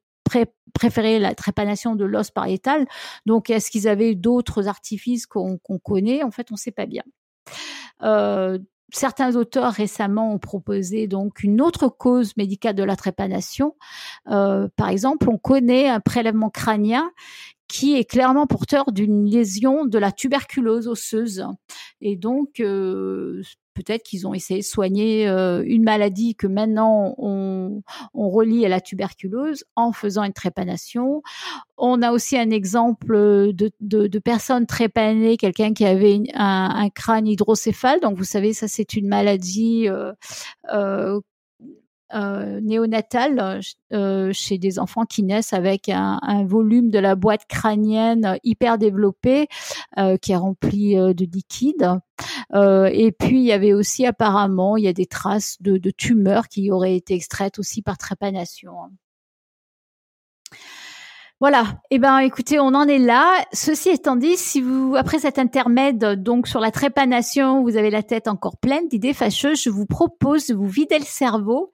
préféraient 0.73 1.19
la 1.19 1.35
trépanation 1.35 1.95
de 1.95 2.05
l'os 2.05 2.31
pariétal. 2.31 2.85
Donc 3.25 3.49
est-ce 3.49 3.69
qu'ils 3.71 3.87
avaient 3.87 4.15
d'autres 4.15 4.67
artifices 4.67 5.25
qu'on 5.25 5.57
connaît? 5.83 6.23
En 6.23 6.31
fait, 6.31 6.47
on 6.51 6.55
ne 6.55 6.59
sait 6.59 6.71
pas 6.71 6.85
bien. 6.85 7.03
Euh, 8.03 8.57
certains 8.91 9.35
auteurs 9.35 9.73
récemment 9.73 10.33
ont 10.33 10.39
proposé 10.39 11.07
donc 11.07 11.43
une 11.43 11.61
autre 11.61 11.87
cause 11.87 12.35
médicale 12.37 12.75
de 12.75 12.83
la 12.83 12.95
trépanation. 12.95 13.75
Euh, 14.29 14.67
par 14.75 14.89
exemple, 14.89 15.29
on 15.29 15.37
connaît 15.37 15.89
un 15.89 15.99
prélèvement 15.99 16.49
crânien 16.49 17.11
qui 17.67 17.95
est 17.95 18.03
clairement 18.03 18.47
porteur 18.47 18.91
d'une 18.91 19.25
lésion 19.25 19.85
de 19.85 19.97
la 19.97 20.11
tuberculose 20.11 20.89
osseuse. 20.89 21.45
Et 22.01 22.17
donc, 22.17 22.59
euh, 22.59 23.41
peut-être 23.73 24.03
qu'ils 24.03 24.27
ont 24.27 24.33
essayé 24.33 24.59
de 24.59 24.65
soigner 24.65 25.27
euh, 25.27 25.63
une 25.65 25.83
maladie 25.83 26.35
que 26.35 26.47
maintenant 26.47 27.15
on, 27.17 27.81
relie 28.13 28.65
à 28.65 28.69
la 28.69 28.79
tuberculose 28.79 29.65
en 29.75 29.91
faisant 29.91 30.23
une 30.23 30.33
trépanation. 30.33 31.21
On 31.77 32.01
a 32.01 32.11
aussi 32.11 32.37
un 32.37 32.49
exemple 32.49 33.13
de, 33.53 33.71
de, 33.81 34.19
personnes 34.19 34.65
trépanées, 34.65 35.35
quelqu'un 35.35 35.73
qui 35.73 35.85
avait 35.85 36.21
un, 36.33 36.69
un, 36.73 36.89
crâne 36.89 37.27
hydrocéphale. 37.27 37.99
Donc 37.99 38.17
vous 38.17 38.23
savez, 38.23 38.53
ça 38.53 38.67
c'est 38.67 38.93
une 38.93 39.07
maladie 39.07 39.89
euh, 39.89 40.13
euh, 40.73 41.19
euh, 42.13 42.59
néonatale 42.61 43.61
euh, 43.93 44.31
chez 44.33 44.57
des 44.57 44.79
enfants 44.79 45.05
qui 45.05 45.23
naissent 45.23 45.53
avec 45.53 45.89
un, 45.89 46.19
un, 46.21 46.45
volume 46.45 46.89
de 46.89 46.99
la 46.99 47.15
boîte 47.15 47.45
crânienne 47.47 48.37
hyper 48.43 48.77
développé 48.77 49.47
euh, 49.97 50.17
qui 50.17 50.31
est 50.33 50.37
rempli 50.37 50.95
de 50.95 51.25
liquide. 51.25 51.99
et 52.53 53.11
puis 53.17 53.39
il 53.39 53.45
y 53.45 53.51
avait 53.51 53.73
aussi 53.73 54.05
apparemment 54.05 54.77
il 54.77 54.83
y 54.83 54.87
a 54.87 54.93
des 54.93 55.05
traces 55.05 55.57
de, 55.61 55.77
de 55.77 55.89
tumeurs 55.89 56.47
qui 56.47 56.71
auraient 56.71 56.95
été 56.95 57.13
extraites 57.13 57.59
aussi 57.59 57.81
par 57.81 57.97
trépanation. 57.97 58.73
Voilà. 61.41 61.81
Eh 61.89 61.97
ben, 61.97 62.19
écoutez, 62.19 62.59
on 62.59 62.67
en 62.75 62.87
est 62.87 62.99
là. 62.99 63.43
Ceci 63.51 63.89
étant 63.89 64.15
dit, 64.15 64.37
si 64.37 64.61
vous, 64.61 64.93
après 64.95 65.17
cet 65.17 65.39
intermède, 65.39 66.21
donc 66.21 66.47
sur 66.47 66.59
la 66.59 66.69
trépanation, 66.69 67.63
vous 67.63 67.77
avez 67.77 67.89
la 67.89 68.03
tête 68.03 68.27
encore 68.27 68.59
pleine 68.59 68.87
d'idées 68.87 69.15
fâcheuses, 69.15 69.59
je 69.59 69.71
vous 69.71 69.87
propose 69.87 70.45
de 70.45 70.53
vous 70.53 70.67
vider 70.67 70.99
le 70.99 71.03
cerveau 71.03 71.73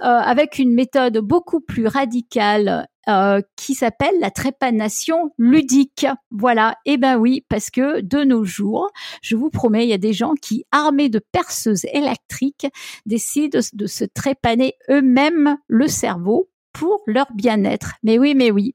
euh, 0.00 0.06
avec 0.06 0.58
une 0.58 0.72
méthode 0.72 1.18
beaucoup 1.18 1.60
plus 1.60 1.86
radicale 1.86 2.88
euh, 3.06 3.42
qui 3.54 3.74
s'appelle 3.74 4.14
la 4.18 4.30
trépanation 4.30 5.30
ludique. 5.36 6.06
Voilà, 6.30 6.76
eh 6.86 6.96
ben 6.96 7.18
oui, 7.18 7.44
parce 7.50 7.68
que 7.68 8.00
de 8.00 8.24
nos 8.24 8.44
jours, 8.44 8.88
je 9.20 9.36
vous 9.36 9.50
promets, 9.50 9.84
il 9.84 9.90
y 9.90 9.92
a 9.92 9.98
des 9.98 10.14
gens 10.14 10.32
qui, 10.40 10.64
armés 10.72 11.10
de 11.10 11.20
perceuses 11.32 11.84
électriques, 11.92 12.66
décident 13.04 13.60
de 13.74 13.86
se 13.86 14.04
trépaner 14.04 14.72
eux-mêmes 14.88 15.58
le 15.66 15.86
cerveau 15.86 16.48
pour 16.72 17.02
leur 17.06 17.26
bien-être. 17.34 17.94
Mais 18.02 18.18
oui, 18.18 18.34
mais 18.34 18.50
oui. 18.50 18.74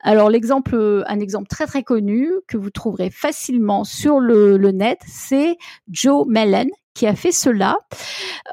Alors 0.00 0.30
l'exemple, 0.30 1.04
un 1.06 1.20
exemple 1.20 1.48
très 1.48 1.66
très 1.66 1.82
connu 1.82 2.30
que 2.46 2.56
vous 2.56 2.70
trouverez 2.70 3.10
facilement 3.10 3.84
sur 3.84 4.20
le, 4.20 4.56
net, 4.70 5.00
c'est 5.06 5.56
Joe 5.90 6.26
Mellon 6.26 6.68
qui 6.98 7.06
a 7.06 7.14
fait 7.14 7.32
cela 7.32 7.78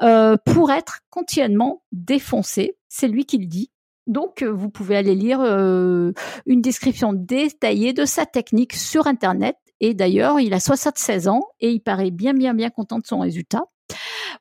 euh, 0.02 0.36
pour 0.44 0.70
être 0.70 1.00
continuellement 1.10 1.82
défoncé. 1.90 2.76
C'est 2.88 3.08
lui 3.08 3.24
qui 3.24 3.38
le 3.38 3.46
dit. 3.46 3.72
Donc, 4.06 4.42
euh, 4.42 4.52
vous 4.52 4.70
pouvez 4.70 4.96
aller 4.96 5.16
lire 5.16 5.40
euh, 5.40 6.12
une 6.46 6.62
description 6.62 7.12
détaillée 7.12 7.92
de 7.92 8.04
sa 8.04 8.24
technique 8.24 8.74
sur 8.74 9.08
Internet. 9.08 9.56
Et 9.80 9.94
d'ailleurs, 9.94 10.38
il 10.38 10.54
a 10.54 10.60
76 10.60 11.26
ans 11.26 11.42
et 11.58 11.70
il 11.70 11.80
paraît 11.80 12.12
bien, 12.12 12.34
bien, 12.34 12.54
bien 12.54 12.70
content 12.70 13.00
de 13.00 13.06
son 13.06 13.18
résultat. 13.18 13.64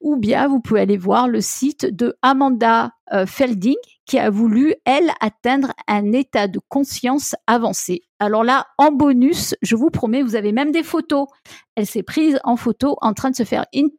Ou 0.02 0.18
bien, 0.18 0.48
vous 0.48 0.60
pouvez 0.60 0.82
aller 0.82 0.98
voir 0.98 1.28
le 1.28 1.42
site 1.42 1.86
de 1.86 2.16
Amanda 2.22 2.92
Felding, 3.26 3.76
qui 4.06 4.20
a 4.20 4.30
voulu, 4.30 4.76
elle, 4.86 5.12
atteindre 5.20 5.74
un 5.88 6.12
état 6.12 6.48
de 6.48 6.60
conscience 6.70 7.36
avancé. 7.48 8.02
Alors 8.20 8.44
là, 8.44 8.68
en 8.78 8.92
bonus, 8.92 9.56
je 9.62 9.76
vous 9.76 9.90
promets, 9.90 10.22
vous 10.22 10.36
avez 10.36 10.52
même 10.52 10.72
des 10.72 10.84
photos. 10.84 11.28
Elle 11.76 11.86
s'est 11.86 12.04
prise 12.04 12.40
en 12.44 12.56
photo 12.56 12.98
en 13.02 13.14
train 13.14 13.32
de 13.32 13.36
se 13.36 13.44
faire 13.44 13.66
une 13.74 13.90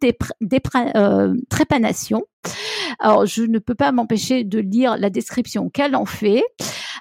euh, 0.95 1.35
trépanation. 1.51 2.25
Alors, 2.99 3.27
je 3.27 3.43
ne 3.43 3.59
peux 3.59 3.75
pas 3.75 3.93
m'empêcher 3.93 4.45
de 4.45 4.59
lire 4.59 4.97
la 4.97 5.11
description 5.11 5.69
qu'elle 5.69 5.97
en 5.97 6.07
fait. 6.07 6.45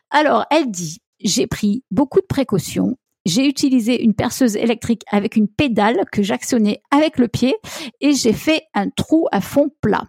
Alors, 0.10 0.46
elle 0.52 0.72
dit, 0.72 1.00
j'ai 1.20 1.48
pris 1.48 1.84
beaucoup 1.92 2.20
de 2.20 2.26
précautions 2.28 2.98
j'ai 3.26 3.48
utilisé 3.48 4.04
une 4.04 4.14
perceuse 4.14 4.56
électrique 4.56 5.04
avec 5.12 5.36
une 5.36 5.48
pédale 5.48 6.06
que 6.12 6.22
j'actionnais 6.22 6.82
avec 6.92 7.18
le 7.18 7.28
pied 7.28 7.56
et 8.00 8.14
j'ai 8.14 8.34
fait 8.34 8.62
un 8.74 8.90
trou 8.90 9.28
à 9.32 9.42
fond 9.42 9.70
plat. 9.82 10.04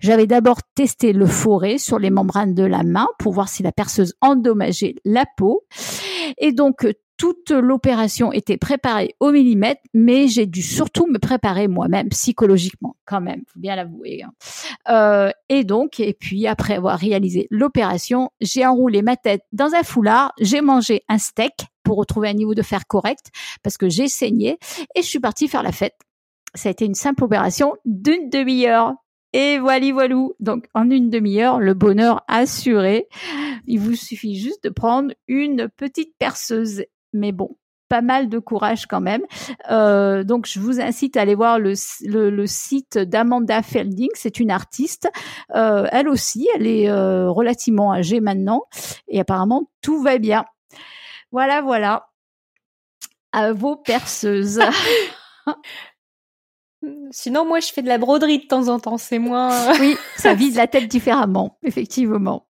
J'avais 0.00 0.26
d'abord 0.26 0.58
testé 0.74 1.12
le 1.12 1.26
forêt 1.26 1.78
sur 1.78 1.98
les 1.98 2.10
membranes 2.10 2.54
de 2.54 2.64
la 2.64 2.82
main 2.82 3.08
pour 3.18 3.32
voir 3.32 3.48
si 3.48 3.62
la 3.62 3.72
perceuse 3.72 4.14
endommageait 4.20 4.94
la 5.04 5.24
peau. 5.36 5.64
Et 6.38 6.52
donc, 6.52 6.86
toute 7.18 7.50
l'opération 7.50 8.32
était 8.32 8.56
préparée 8.56 9.16
au 9.18 9.32
millimètre, 9.32 9.82
mais 9.92 10.28
j'ai 10.28 10.46
dû 10.46 10.62
surtout 10.62 11.06
me 11.06 11.18
préparer 11.18 11.66
moi-même 11.66 12.08
psychologiquement, 12.10 12.96
quand 13.04 13.20
même, 13.20 13.42
faut 13.52 13.58
bien 13.58 13.74
l'avouer. 13.74 14.22
Hein. 14.22 14.32
Euh, 14.88 15.30
et 15.48 15.64
donc, 15.64 15.98
et 15.98 16.14
puis 16.14 16.46
après 16.46 16.74
avoir 16.74 16.96
réalisé 16.96 17.48
l'opération, 17.50 18.30
j'ai 18.40 18.64
enroulé 18.64 19.02
ma 19.02 19.16
tête 19.16 19.42
dans 19.52 19.74
un 19.74 19.82
foulard, 19.82 20.32
j'ai 20.40 20.60
mangé 20.60 21.02
un 21.08 21.18
steak 21.18 21.54
pour 21.82 21.96
retrouver 21.96 22.28
un 22.28 22.34
niveau 22.34 22.54
de 22.54 22.62
fer 22.62 22.86
correct, 22.86 23.30
parce 23.62 23.76
que 23.76 23.88
j'ai 23.88 24.08
saigné, 24.08 24.58
et 24.94 25.02
je 25.02 25.08
suis 25.08 25.20
partie 25.20 25.48
faire 25.48 25.64
la 25.64 25.72
fête. 25.72 25.96
Ça 26.54 26.68
a 26.68 26.72
été 26.72 26.84
une 26.84 26.94
simple 26.94 27.24
opération 27.24 27.74
d'une 27.84 28.30
demi-heure. 28.30 28.94
Et 29.32 29.58
voilà, 29.58 29.92
voilou. 29.92 30.34
Donc, 30.40 30.66
en 30.74 30.90
une 30.90 31.10
demi-heure, 31.10 31.60
le 31.60 31.74
bonheur 31.74 32.24
assuré. 32.28 33.08
Il 33.66 33.80
vous 33.80 33.94
suffit 33.94 34.38
juste 34.38 34.64
de 34.64 34.70
prendre 34.70 35.12
une 35.26 35.68
petite 35.68 36.16
perceuse. 36.18 36.84
Mais 37.12 37.32
bon, 37.32 37.56
pas 37.88 38.00
mal 38.00 38.28
de 38.28 38.38
courage 38.38 38.86
quand 38.86 39.00
même. 39.00 39.22
Euh, 39.70 40.24
donc, 40.24 40.46
je 40.46 40.60
vous 40.60 40.80
incite 40.80 41.16
à 41.16 41.22
aller 41.22 41.34
voir 41.34 41.58
le, 41.58 41.74
site 42.46 42.98
d'Amanda 42.98 43.62
Felding. 43.62 44.10
C'est 44.14 44.40
une 44.40 44.50
artiste. 44.50 45.10
Euh, 45.54 45.86
elle 45.92 46.08
aussi, 46.08 46.48
elle 46.54 46.66
est 46.66 46.88
euh, 46.88 47.30
relativement 47.30 47.92
âgée 47.92 48.20
maintenant. 48.20 48.64
Et 49.08 49.20
apparemment, 49.20 49.70
tout 49.82 50.02
va 50.02 50.18
bien. 50.18 50.44
Voilà, 51.32 51.60
voilà. 51.60 52.08
À 53.32 53.52
vos 53.52 53.76
perceuses. 53.76 54.60
Sinon, 57.10 57.44
moi, 57.44 57.60
je 57.60 57.72
fais 57.72 57.82
de 57.82 57.88
la 57.88 57.98
broderie 57.98 58.38
de 58.38 58.46
temps 58.46 58.68
en 58.68 58.78
temps. 58.78 58.98
C'est 58.98 59.18
moins. 59.18 59.72
oui, 59.80 59.96
ça 60.16 60.34
vise 60.34 60.56
la 60.56 60.66
tête 60.66 60.88
différemment, 60.88 61.58
effectivement. 61.62 62.46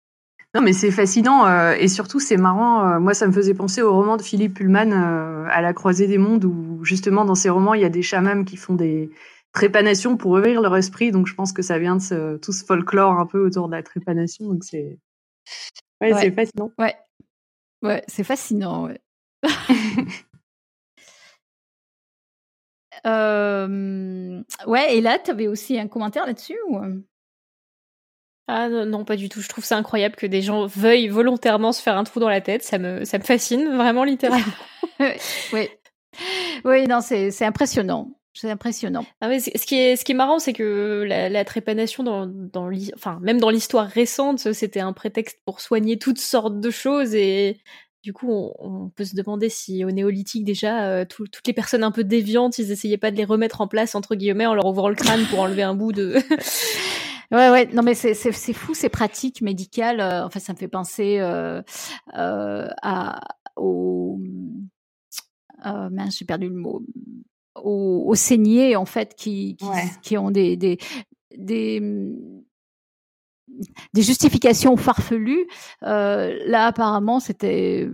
Non, 0.56 0.62
mais 0.62 0.74
c'est 0.74 0.92
fascinant 0.92 1.48
euh, 1.48 1.74
et 1.74 1.88
surtout 1.88 2.20
c'est 2.20 2.38
marrant. 2.38 2.88
Euh, 2.88 3.00
moi, 3.00 3.16
ça 3.16 3.26
me 3.26 3.32
faisait 3.32 3.56
penser 3.56 3.82
au 3.82 3.92
roman 3.92 4.18
de 4.18 4.22
Philippe 4.22 4.54
Pullman, 4.54 4.92
euh, 4.92 5.48
à 5.50 5.62
la 5.62 5.74
croisée 5.74 6.06
des 6.06 6.20
mondes, 6.20 6.46
où 6.46 6.86
justement 6.86 7.26
dans 7.26 7.34
ces 7.34 7.50
romans, 7.50 7.74
il 7.74 7.82
y 7.82 7.86
a 7.86 7.90
des 7.90 8.04
chamans 8.04 8.44
qui 8.44 8.56
font 8.56 8.76
des 8.76 9.10
trépanations 9.52 10.16
pour 10.16 10.32
ouvrir 10.32 10.62
leur 10.62 10.76
esprit. 10.76 11.12
Donc, 11.12 11.26
je 11.26 11.34
pense 11.34 11.54
que 11.54 11.64
ça 11.64 11.80
vient 11.80 11.96
de 11.96 12.02
ce, 12.02 12.38
tout 12.38 12.52
ce 12.52 12.64
folklore 12.64 13.14
un 13.14 13.26
peu 13.26 13.44
autour 13.44 13.68
de 13.68 13.74
la 13.74 13.82
trépanation. 13.82 14.46
Donc, 14.46 14.64
c'est 14.64 15.00
ouais, 16.02 16.14
c'est 16.14 16.32
fascinant. 16.32 16.72
Ouais, 16.78 16.96
ouais, 17.82 18.04
c'est 18.08 18.24
fascinant. 18.24 18.86
Ouais. 18.86 19.02
ouais, 23.06 24.96
et 24.96 25.02
là, 25.02 25.20
tu 25.20 25.32
avais 25.32 25.48
aussi 25.48 25.80
un 25.80 25.88
commentaire 25.88 26.26
là-dessus 26.26 26.58
ou... 26.70 26.80
Ah 28.48 28.68
non, 28.68 29.06
pas 29.06 29.16
du 29.16 29.30
tout. 29.30 29.42
Je 29.42 29.48
trouve 29.48 29.64
ça 29.64 29.78
incroyable 29.78 30.16
que 30.16 30.28
des 30.28 30.42
gens 30.42 30.66
veuillent 30.66 31.08
volontairement 31.08 31.72
se 31.72 31.82
faire 31.82 31.98
un 31.98 32.04
trou 32.04 32.20
dans 32.20 32.30
la 32.30 32.42
tête. 32.42 32.62
Ça 32.62 32.78
me, 32.78 33.06
ça 33.06 33.18
me 33.18 33.24
fascine, 33.24 33.76
vraiment 33.76 34.04
littéralement. 34.04 34.46
oui. 35.54 35.70
Oui, 36.66 36.88
non, 36.88 37.00
c'est 37.02 37.46
impressionnant. 37.46 38.12
C'est 38.34 38.50
impressionnant. 38.50 39.06
Ah 39.22 39.30
ce 39.40 39.66
qui 39.66 39.76
est, 39.76 39.96
ce 39.96 40.04
qui 40.04 40.12
est 40.12 40.16
marrant, 40.16 40.40
c'est 40.40 40.54
que 40.54 41.06
la, 41.08 41.46
trépanation 41.46 42.04
dans, 42.04 42.26
dans 42.26 42.70
enfin, 42.96 43.20
même 43.22 43.40
dans 43.40 43.52
l'histoire 43.52 43.88
récente, 43.88 44.40
c'était 44.54 44.80
un 44.80 44.92
prétexte 44.92 45.40
pour 45.46 45.62
soigner 45.62 46.00
toutes 46.00 46.20
sortes 46.20 46.60
de 46.60 46.72
choses 46.72 47.14
et 47.14 47.60
du 48.04 48.14
coup, 48.14 48.30
on, 48.60 48.90
peut 48.90 49.06
se 49.06 49.16
demander 49.16 49.50
si 49.50 49.84
au 49.86 49.92
néolithique 49.92 50.44
déjà, 50.44 50.88
euh, 50.88 51.06
toutes 51.06 51.48
les 51.48 51.54
personnes 51.54 51.84
un 51.84 51.92
peu 51.92 52.04
déviantes, 52.04 52.58
ils 52.60 52.72
essayaient 52.72 52.98
pas 52.98 53.12
de 53.12 53.16
les 53.16 53.26
remettre 53.26 53.62
en 53.62 53.68
place 53.68 53.96
entre 53.96 54.16
guillemets 54.16 54.46
en 54.46 54.54
leur 54.54 54.66
ouvrant 54.66 54.90
le 54.90 54.96
crâne 54.96 55.26
pour 55.30 55.40
enlever 55.40 55.64
un 55.64 55.74
bout 55.74 55.94
de. 55.94 56.18
Ouais, 57.34 57.50
ouais, 57.50 57.66
non, 57.74 57.82
mais 57.82 57.96
c'est, 57.96 58.14
fou 58.54 58.76
ces 58.76 58.90
pratiques 58.90 59.42
médicales. 59.42 60.00
Euh, 60.00 60.24
enfin, 60.24 60.40
ça 60.40 60.54
me 60.54 60.58
fait 60.58 60.68
penser 60.68 61.18
euh, 61.20 61.64
euh, 62.16 62.68
à, 62.84 63.22
au. 63.56 64.20
mince, 65.66 66.20
j'ai 66.20 66.26
perdu 66.26 66.50
le 66.50 66.56
mot. 66.56 66.84
Aux, 67.56 68.04
aux 68.08 68.16
saignées, 68.16 68.76
en 68.76 68.86
fait, 68.86 69.16
qui, 69.16 69.58
qui, 70.04 70.18
ont 70.18 70.30
des, 70.30 70.58
des, 70.58 70.78
des, 71.36 71.82
des 73.94 74.02
justifications 74.02 74.76
farfelues. 74.78 75.48
là, 75.82 76.66
apparemment, 76.66 77.20
c'était. 77.20 77.90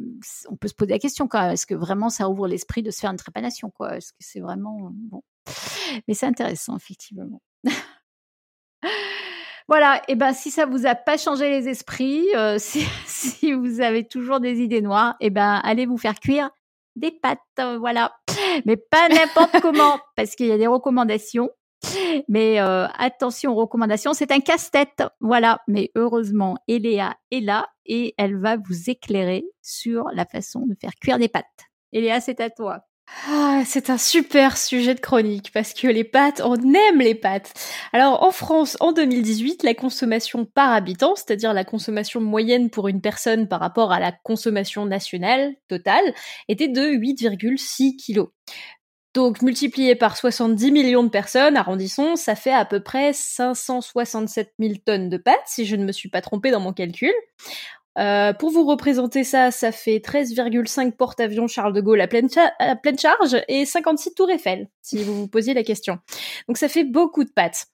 On 0.50 0.56
peut 0.56 0.68
se 0.68 0.76
poser 0.76 0.92
la 0.92 1.00
question 1.00 1.28
quand. 1.28 1.52
Est-ce 1.52 1.66
que 1.66 1.76
vraiment 1.76 2.10
ça 2.10 2.30
ouvre 2.30 2.48
l'esprit 2.48 2.84
de 2.84 2.92
se 2.92 3.00
faire 3.00 3.12
une 3.12 3.18
trépanation, 3.18 3.70
quoi? 3.70 3.98
Est-ce 3.98 4.12
que 4.14 4.20
c'est 4.20 4.40
vraiment 4.40 4.92
bon 4.94 5.24
Mais 6.08 6.14
c'est 6.14 6.26
intéressant, 6.26 6.78
effectivement. 6.78 7.42
Voilà, 9.70 10.02
et 10.08 10.16
ben 10.16 10.34
si 10.34 10.50
ça 10.50 10.66
vous 10.66 10.88
a 10.88 10.96
pas 10.96 11.16
changé 11.16 11.48
les 11.48 11.70
esprits, 11.70 12.26
euh, 12.36 12.58
si, 12.60 13.54
vous 13.54 13.82
avez 13.82 14.04
toujours 14.04 14.40
des 14.40 14.62
idées 14.62 14.82
noires, 14.82 15.16
et 15.20 15.30
ben 15.30 15.62
allez 15.64 15.86
vous 15.86 16.00
faire 16.00 16.20
cuire 16.20 16.50
des 16.96 17.12
pâtes, 17.12 17.40
euh, 17.60 17.78
voilà. 17.78 18.18
Mais 18.66 18.78
pas 18.78 19.08
n'importe 19.10 19.62
comment, 19.62 20.00
parce 20.16 20.36
qu'il 20.36 20.48
y 20.48 20.52
a 20.52 20.58
des 20.58 20.66
recommandations. 20.66 21.52
Mais 22.28 22.60
euh, 22.60 22.88
attention 22.98 23.52
aux 23.52 23.56
recommandations, 23.56 24.14
c'est 24.14 24.32
un 24.32 24.40
casse-tête, 24.40 25.04
voilà. 25.20 25.62
Mais 25.68 25.92
heureusement, 25.96 26.58
Eléa 26.68 27.16
est 27.32 27.42
là 27.42 27.70
et 27.86 28.14
elle 28.18 28.38
va 28.38 28.58
vous 28.58 28.90
éclairer 28.90 29.46
sur 29.62 30.06
la 30.14 30.26
façon 30.26 30.66
de 30.68 30.76
faire 30.80 30.94
cuire 31.02 31.18
des 31.18 31.28
pâtes. 31.28 31.46
Eléa, 31.92 32.22
c'est 32.22 32.40
à 32.40 32.50
toi. 32.50 32.86
Ah, 33.28 33.64
c'est 33.66 33.90
un 33.90 33.98
super 33.98 34.58
sujet 34.58 34.94
de 34.96 35.00
chronique 35.00 35.52
parce 35.52 35.74
que 35.74 35.88
les 35.88 36.04
pâtes, 36.04 36.42
on 36.44 36.56
aime 36.56 37.00
les 37.00 37.16
pâtes. 37.16 37.54
Alors 37.92 38.24
en 38.24 38.32
France, 38.32 38.78
en 38.80 38.92
2018, 38.92 39.64
la 39.64 39.74
consommation 39.74 40.46
par 40.46 40.72
habitant, 40.72 41.16
c'est-à-dire 41.16 41.54
la 41.54 41.66
consommation 41.66 42.22
moyenne 42.22 42.70
pour 42.70 42.88
une 42.88 43.02
personne 43.02 43.48
par 43.48 43.60
rapport 43.60 43.92
à 43.92 44.00
la 44.00 44.12
consommation 44.12 44.86
nationale 44.86 45.56
totale, 45.68 46.14
était 46.48 46.68
de 46.68 46.82
8,6 46.82 47.98
kilos. 47.98 48.30
Donc 49.16 49.42
multiplié 49.42 49.96
par 49.96 50.16
70 50.16 50.72
millions 50.72 51.04
de 51.04 51.10
personnes, 51.10 51.58
arrondissons, 51.58 52.16
ça 52.16 52.36
fait 52.36 52.54
à 52.54 52.64
peu 52.64 52.80
près 52.80 53.12
567 53.12 54.54
000 54.60 54.74
tonnes 54.86 55.10
de 55.10 55.18
pâtes, 55.18 55.36
si 55.48 55.66
je 55.66 55.76
ne 55.76 55.84
me 55.84 55.92
suis 55.92 56.10
pas 56.10 56.22
trompée 56.22 56.52
dans 56.52 56.60
mon 56.60 56.74
calcul. 56.74 57.14
Euh, 58.00 58.34
pour 58.34 58.52
vous 58.52 58.66
représenter 58.66 59.24
ça, 59.24 59.52
ça 59.52 59.72
fait 59.72 59.98
13,5 59.98 60.94
porte-avions 60.94 61.48
Charles 61.48 61.74
de 61.74 61.82
Gaulle 61.82 62.02
à 62.02 62.08
pleine, 62.08 62.30
charge 62.30 63.38
et 63.48 63.66
56 63.66 64.14
tours 64.14 64.30
Eiffel, 64.30 64.70
si 64.82 65.04
vous 65.04 65.14
vous 65.14 65.28
posiez 65.28 65.54
la 65.54 65.64
question. 65.64 66.00
Donc 66.48 66.58
ça 66.58 66.70
fait 66.70 66.86
beaucoup 66.86 67.24
de 67.24 67.32
pâtes. 67.32 67.68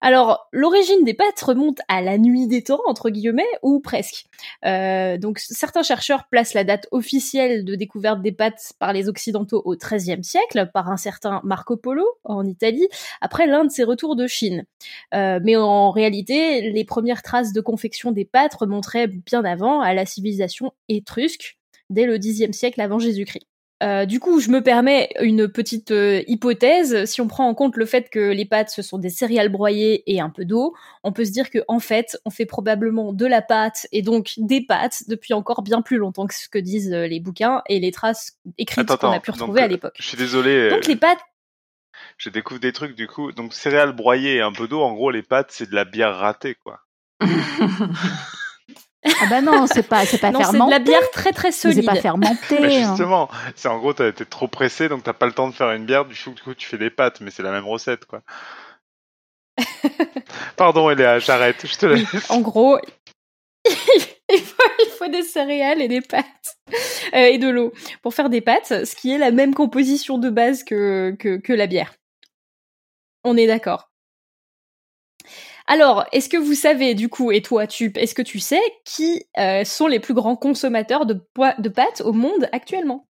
Alors, 0.00 0.46
l'origine 0.52 1.02
des 1.04 1.14
pâtes 1.14 1.40
remonte 1.40 1.80
à 1.88 2.00
la 2.00 2.18
nuit 2.18 2.46
des 2.46 2.62
temps, 2.62 2.78
entre 2.86 3.10
guillemets, 3.10 3.48
ou 3.62 3.80
presque. 3.80 4.26
Euh, 4.64 5.18
donc, 5.18 5.40
certains 5.40 5.82
chercheurs 5.82 6.28
placent 6.30 6.54
la 6.54 6.62
date 6.62 6.86
officielle 6.92 7.64
de 7.64 7.74
découverte 7.74 8.22
des 8.22 8.30
pâtes 8.30 8.74
par 8.78 8.92
les 8.92 9.08
Occidentaux 9.08 9.60
au 9.64 9.74
XIIIe 9.74 10.22
siècle, 10.22 10.70
par 10.72 10.88
un 10.88 10.96
certain 10.96 11.40
Marco 11.42 11.76
Polo, 11.76 12.06
en 12.22 12.46
Italie, 12.46 12.86
après 13.20 13.48
l'un 13.48 13.64
de 13.64 13.70
ses 13.70 13.82
retours 13.82 14.14
de 14.14 14.28
Chine. 14.28 14.64
Euh, 15.14 15.40
mais 15.42 15.56
en 15.56 15.90
réalité, 15.90 16.70
les 16.70 16.84
premières 16.84 17.22
traces 17.22 17.52
de 17.52 17.60
confection 17.60 18.12
des 18.12 18.24
pâtes 18.24 18.54
remonteraient 18.54 19.08
bien 19.08 19.44
avant 19.44 19.57
à 19.62 19.94
la 19.94 20.06
civilisation 20.06 20.72
étrusque, 20.88 21.58
dès 21.90 22.06
le 22.06 22.18
Xe 22.18 22.50
siècle 22.52 22.80
avant 22.80 22.98
Jésus-Christ. 22.98 23.46
Euh, 23.82 24.06
du 24.06 24.18
coup, 24.18 24.40
je 24.40 24.50
me 24.50 24.60
permets 24.60 25.08
une 25.20 25.46
petite 25.46 25.92
euh, 25.92 26.22
hypothèse. 26.26 27.04
Si 27.04 27.20
on 27.20 27.28
prend 27.28 27.48
en 27.48 27.54
compte 27.54 27.76
le 27.76 27.86
fait 27.86 28.10
que 28.10 28.32
les 28.32 28.44
pâtes 28.44 28.70
ce 28.70 28.82
sont 28.82 28.98
des 28.98 29.08
céréales 29.08 29.50
broyées 29.50 30.02
et 30.12 30.20
un 30.20 30.30
peu 30.30 30.44
d'eau, 30.44 30.74
on 31.04 31.12
peut 31.12 31.24
se 31.24 31.30
dire 31.30 31.48
que 31.48 31.58
en 31.68 31.78
fait, 31.78 32.18
on 32.24 32.30
fait 32.30 32.46
probablement 32.46 33.12
de 33.12 33.24
la 33.24 33.40
pâte 33.40 33.86
et 33.92 34.02
donc 34.02 34.32
des 34.36 34.62
pâtes 34.62 35.04
depuis 35.06 35.32
encore 35.32 35.62
bien 35.62 35.80
plus 35.80 35.98
longtemps 35.98 36.26
que 36.26 36.34
ce 36.34 36.48
que 36.48 36.58
disent 36.58 36.92
euh, 36.92 37.06
les 37.06 37.20
bouquins 37.20 37.62
et 37.68 37.78
les 37.78 37.92
traces 37.92 38.38
écrites 38.58 38.88
qu'on 38.88 39.12
a 39.12 39.20
pu 39.20 39.30
retrouver 39.30 39.62
à 39.62 39.68
l'époque. 39.68 39.94
Je 40.00 40.08
suis 40.08 40.18
désolé. 40.18 40.70
Donc 40.70 40.86
les 40.86 40.96
pâtes. 40.96 41.20
Je 42.16 42.30
découvre 42.30 42.60
des 42.60 42.72
trucs 42.72 42.96
du 42.96 43.06
coup. 43.06 43.30
Donc 43.30 43.54
céréales 43.54 43.92
broyées 43.92 44.36
et 44.36 44.40
un 44.40 44.52
peu 44.52 44.66
d'eau. 44.66 44.82
En 44.82 44.92
gros, 44.92 45.12
les 45.12 45.22
pâtes 45.22 45.52
c'est 45.52 45.70
de 45.70 45.74
la 45.76 45.84
bière 45.84 46.16
ratée 46.16 46.56
quoi. 46.56 46.80
Ah 49.20 49.26
bah 49.28 49.40
non, 49.40 49.66
c'est 49.66 49.82
pas, 49.82 50.06
c'est 50.06 50.18
pas 50.18 50.32
fermenté. 50.32 50.58
C'est 50.58 50.64
de 50.66 50.70
la 50.70 50.78
bière 50.78 51.10
très 51.10 51.32
très 51.32 51.52
solide. 51.52 51.80
C'est 51.80 51.86
pas 51.86 52.00
fermenté. 52.00 52.58
Hein. 52.58 52.88
justement, 52.88 53.28
c'est 53.56 53.68
en 53.68 53.78
gros, 53.78 53.92
t'as 53.92 54.08
été 54.08 54.24
trop 54.24 54.48
pressé, 54.48 54.88
donc 54.88 55.02
t'as 55.02 55.12
pas 55.12 55.26
le 55.26 55.32
temps 55.32 55.48
de 55.48 55.54
faire 55.54 55.70
une 55.72 55.84
bière. 55.84 56.04
Du 56.04 56.14
coup, 56.16 56.54
tu 56.54 56.66
fais 56.68 56.78
des 56.78 56.90
pâtes, 56.90 57.20
mais 57.20 57.30
c'est 57.30 57.42
la 57.42 57.52
même 57.52 57.66
recette, 57.66 58.04
quoi. 58.06 58.22
Pardon, 60.56 60.90
Eléa, 60.90 61.18
j'arrête. 61.18 61.66
Je 61.66 61.76
te 61.76 61.86
laisse. 61.86 62.30
en 62.30 62.40
gros, 62.40 62.78
il 64.30 64.40
faut, 64.98 65.08
des 65.08 65.22
céréales 65.22 65.80
et 65.80 65.88
des 65.88 66.00
pâtes 66.00 66.58
euh, 67.14 67.26
et 67.26 67.38
de 67.38 67.48
l'eau 67.48 67.72
pour 68.02 68.14
faire 68.14 68.28
des 68.28 68.40
pâtes, 68.40 68.84
ce 68.84 68.94
qui 68.94 69.12
est 69.12 69.18
la 69.18 69.30
même 69.30 69.54
composition 69.54 70.18
de 70.18 70.30
base 70.30 70.64
que, 70.64 71.16
que, 71.18 71.36
que 71.38 71.52
la 71.52 71.66
bière. 71.66 71.94
On 73.24 73.36
est 73.36 73.46
d'accord. 73.46 73.90
Alors, 75.70 76.06
est-ce 76.12 76.28
que 76.30 76.38
vous 76.38 76.54
savez, 76.54 76.94
du 76.94 77.08
coup, 77.10 77.30
et 77.30 77.42
toi, 77.42 77.66
tu, 77.66 77.92
est-ce 77.94 78.14
que 78.14 78.22
tu 78.22 78.40
sais 78.40 78.60
qui 78.86 79.26
euh, 79.38 79.64
sont 79.64 79.86
les 79.86 80.00
plus 80.00 80.14
grands 80.14 80.34
consommateurs 80.34 81.04
de, 81.04 81.14
de 81.58 81.68
pâtes 81.68 82.00
au 82.00 82.12
monde 82.14 82.48
actuellement? 82.52 83.06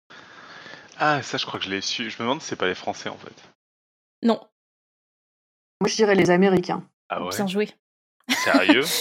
Ah, 0.97 1.21
ça, 1.21 1.37
je 1.37 1.45
crois 1.45 1.59
que 1.59 1.65
je 1.65 1.69
l'ai 1.69 1.81
su. 1.81 2.09
Je 2.09 2.15
me 2.17 2.23
demande 2.23 2.41
si 2.41 2.47
c'est 2.47 2.55
pas 2.55 2.65
les 2.67 2.73
Français 2.73 3.09
en 3.09 3.17
fait. 3.17 3.33
Non, 4.23 4.39
Moi, 5.79 5.87
je 5.87 5.95
dirais 5.95 6.15
les 6.15 6.31
Américains. 6.31 6.83
Ah 7.09 7.23
ouais? 7.23 7.29
bien 7.35 7.47
joué. 7.47 7.69
Sérieux? 8.29 8.81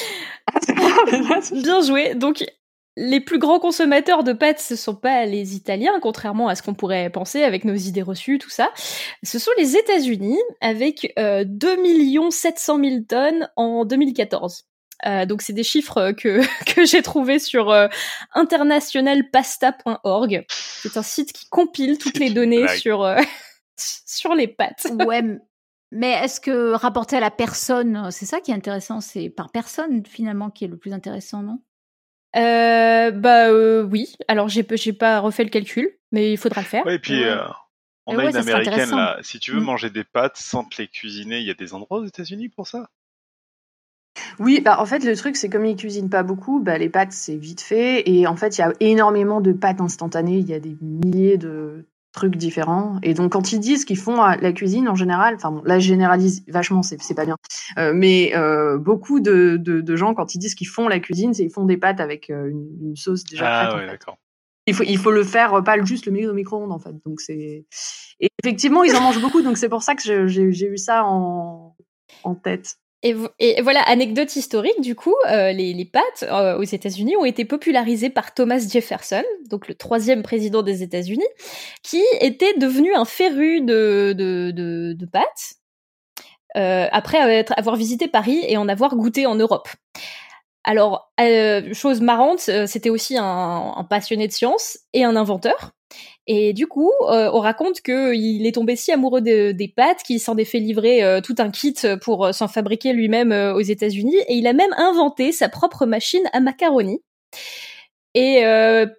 Ah, 0.49 1.41
Bien 1.51 1.81
joué. 1.81 2.15
Donc, 2.15 2.45
les 2.97 3.21
plus 3.21 3.39
grands 3.39 3.59
consommateurs 3.59 4.25
de 4.25 4.33
pâtes, 4.33 4.61
ce 4.61 4.75
sont 4.75 4.95
pas 4.95 5.27
les 5.27 5.55
Italiens, 5.55 5.99
contrairement 6.01 6.49
à 6.49 6.55
ce 6.55 6.63
qu'on 6.63 6.75
pourrait 6.75 7.11
penser 7.11 7.43
avec 7.43 7.65
nos 7.65 7.75
idées 7.75 8.03
reçues, 8.03 8.39
tout 8.39 8.51
ça. 8.51 8.71
Ce 9.23 9.39
sont 9.39 9.51
les 9.59 9.77
États-Unis, 9.77 10.39
avec 10.61 11.13
euh, 11.19 11.45
2 11.47 12.31
700 12.31 12.81
000 12.83 13.01
tonnes 13.09 13.49
en 13.57 13.85
2014. 13.85 14.65
Euh, 15.05 15.27
donc 15.27 15.43
c'est 15.43 15.53
des 15.53 15.63
chiffres 15.63 16.13
que, 16.13 16.41
que 16.75 16.87
j'ai 16.87 17.03
trouvés 17.03 17.39
sur 17.39 17.71
euh, 17.71 17.87
internationalpasta.org. 18.35 20.47
C'est 20.49 20.97
un 20.97 21.03
site 21.03 21.35
qui 21.35 21.47
compile 21.51 21.99
toutes 21.99 22.19
les 22.19 22.31
données 22.31 22.67
sur, 22.79 23.05
euh, 23.05 23.21
sur 23.77 24.35
les 24.35 24.49
pâtes. 24.49 24.87
Ouais, 25.07 25.23
mais 25.93 26.13
est-ce 26.13 26.41
que 26.41 26.73
rapporté 26.73 27.17
à 27.17 27.21
la 27.21 27.31
personne, 27.31 28.11
c'est 28.11 28.27
ça 28.27 28.41
qui 28.41 28.51
est 28.51 28.55
intéressant, 28.55 29.03
c'est 29.03 29.29
par 29.29 29.53
personne 29.53 30.05
finalement 30.07 30.51
qui 30.51 30.65
est 30.65 30.69
le 30.69 30.79
plus 30.79 30.93
intéressant, 30.93 31.43
non? 31.43 31.61
Euh, 32.35 33.11
bah 33.13 33.49
euh, 33.49 33.83
oui. 33.85 34.15
Alors 34.29 34.49
j'ai 34.49 34.67
j'ai 34.73 34.93
pas 34.93 35.21
refait 35.21 35.45
le 35.45 35.51
calcul, 35.51 35.91
mais 36.13 36.33
il 36.33 36.37
faudra 36.37 36.61
le 36.61 36.67
faire. 36.67 36.85
Ouais, 36.85 36.97
et 36.97 36.99
puis 36.99 37.23
Ouais. 37.23 37.31
euh, 37.31 37.47
on 38.07 38.13
Et 38.13 38.17
a 38.17 38.25
ouais, 38.25 38.31
une 38.31 38.37
américaine 38.37 38.91
là. 38.91 39.19
Si 39.23 39.39
tu 39.41 39.53
veux 39.53 39.61
Mm. 39.61 39.65
manger 39.65 39.91
des 39.91 40.05
pâtes 40.05 40.37
sans 40.37 40.65
te 40.65 40.81
les 40.83 40.89
cuisiner, 40.89 41.39
il 41.39 41.47
y 41.47 41.51
a 41.51 41.55
des 41.55 41.73
endroits 41.75 41.99
aux 42.01 42.05
États-Unis 42.07 42.49
pour 42.49 42.67
ça? 42.67 42.89
Oui, 44.39 44.61
bah 44.61 44.81
en 44.81 44.87
fait 44.87 45.05
le 45.05 45.17
truc 45.17 45.37
c'est 45.37 45.49
comme 45.49 45.65
ils 45.65 45.77
cuisinent 45.77 46.11
pas 46.11 46.23
beaucoup, 46.23 46.61
bah 46.61 46.79
les 46.79 46.89
pâtes 46.89 47.13
c'est 47.13 47.37
vite 47.37 47.61
fait 47.61 48.09
et 48.09 48.27
en 48.27 48.37
fait 48.37 48.57
il 48.59 48.61
y 48.61 48.65
a 48.65 48.73
énormément 48.81 49.41
de 49.41 49.53
pâtes 49.53 49.81
instantanées, 49.81 50.39
il 50.39 50.49
y 50.49 50.55
a 50.55 50.61
des 50.61 50.77
milliers 50.81 51.39
de 51.39 51.87
trucs 52.17 52.35
différents 52.35 52.99
et 53.05 53.15
donc 53.15 53.33
quand 53.33 53.53
ils 53.53 53.61
disent 53.61 53.85
qu'ils 53.85 53.99
font 53.99 54.17
la 54.17 54.53
cuisine 54.53 54.89
en 54.89 54.97
général, 54.97 55.37
enfin 55.37 55.53
bon 55.53 55.63
là 55.65 55.79
je 55.79 55.87
généralise 55.87 56.43
vachement 56.49 56.83
c'est 56.83 57.01
c'est 57.01 57.15
pas 57.15 57.27
bien, 57.27 57.37
Euh, 57.79 57.93
mais 57.95 58.33
euh, 58.35 58.77
beaucoup 58.77 59.21
de, 59.21 59.57
de, 59.57 59.81
de 59.81 59.97
gens 59.97 60.15
quand 60.15 60.35
ils 60.35 60.39
disent 60.39 60.57
qu'ils 60.57 60.67
font 60.67 60.89
la 60.89 60.99
cuisine 60.99 61.33
c'est 61.33 61.45
ils 61.45 61.53
font 61.53 61.65
des 61.65 61.77
pâtes 61.77 62.01
avec 62.01 62.31
euh, 62.31 62.51
une, 62.51 62.67
une 62.83 62.97
sauce 62.97 63.23
déjà 63.23 63.45
prête. 63.45 63.69
Ah 63.71 63.77
ouais, 63.77 63.87
d'accord. 63.87 64.19
Il 64.69 64.75
faut, 64.75 64.83
il 64.83 64.99
faut 64.99 65.13
le 65.13 65.23
faire, 65.23 65.63
pas 65.63 65.81
juste 65.85 66.07
le 66.07 66.13
mettre 66.13 66.29
au 66.29 66.35
micro-ondes, 66.35 66.73
en 66.73 66.81
fait. 66.81 66.95
Donc, 67.05 67.21
c'est. 67.21 67.67
Et 68.19 68.29
effectivement, 68.43 68.83
ils 68.83 68.97
en 68.97 69.01
mangent 69.01 69.21
beaucoup, 69.21 69.41
donc 69.41 69.59
c'est 69.59 69.69
pour 69.69 69.85
ça 69.85 69.95
que 69.95 70.03
j'ai 70.03 70.27
j'ai 70.27 70.67
eu 70.67 70.77
ça 70.77 71.05
en, 71.05 71.77
en 72.25 72.35
tête. 72.35 72.75
Et, 73.07 73.13
vo- 73.13 73.29
et 73.39 73.63
voilà, 73.63 73.83
anecdote 73.83 74.35
historique, 74.35 74.81
du 74.81 74.97
coup, 74.97 75.15
euh, 75.31 75.53
les, 75.53 75.85
pâtes 75.85 76.25
euh, 76.25 76.59
aux 76.59 76.65
États-Unis 76.65 77.17
ont 77.17 77.25
été 77.25 77.45
popularisées 77.45 78.11
par 78.11 78.35
Thomas 78.35 78.59
Jefferson, 78.59 79.23
donc 79.49 79.69
le 79.69 79.77
troisième 79.77 80.25
président 80.25 80.63
des 80.65 80.83
États-Unis, 80.83 81.29
qui 81.85 82.03
était 82.21 82.55
devenu 82.59 82.93
un 82.97 83.05
féru 83.05 83.61
de, 83.61 85.07
pâtes 85.13 85.55
euh, 86.57 86.89
après 86.91 87.45
avoir 87.57 87.77
visité 87.77 88.09
Paris 88.09 88.41
et 88.49 88.57
en 88.57 88.69
avoir 88.69 88.97
goûté 88.97 89.25
en 89.25 89.37
Europe. 89.37 89.69
Alors, 90.65 91.13
chose 91.75 92.01
marrante, 92.01 92.41
c'était 92.67 92.91
aussi 92.91 93.17
un, 93.17 93.73
un 93.77 93.85
passionné 93.85 94.27
de 94.27 94.33
science 94.33 94.81
et 94.95 95.05
un 95.05 95.15
inventeur. 95.15 95.76
Et 96.27 96.53
du 96.53 96.67
coup, 96.67 96.91
euh, 97.09 97.31
on 97.33 97.41
raconte 97.41 97.81
qu'il 97.81 98.47
est 98.47 98.55
tombé 98.55 98.75
si 98.77 98.91
amoureux 98.93 99.21
de- 99.21 99.53
des 99.53 99.69
pâtes 99.69 100.03
qu'il 100.03 100.21
s'en 100.21 100.37
est 100.37 100.45
fait 100.45 100.59
livrer 100.59 101.03
euh, 101.03 101.21
tout 101.21 101.37
un 101.39 101.51
kit 101.51 101.75
pour 102.03 102.27
euh, 102.27 102.33
s'en 102.33 102.49
fabriquer 102.49 102.93
lui-même 102.93 103.33
aux 103.33 103.61
États-Unis. 103.61 104.17
Et 104.29 104.35
il 104.35 104.47
a 104.47 104.53
même 104.53 104.73
inventé 104.77 105.33
sa 105.33 105.49
propre 105.49 105.87
machine 105.87 106.25
à 106.33 106.41
macaroni. 106.41 107.01
Et 108.19 108.43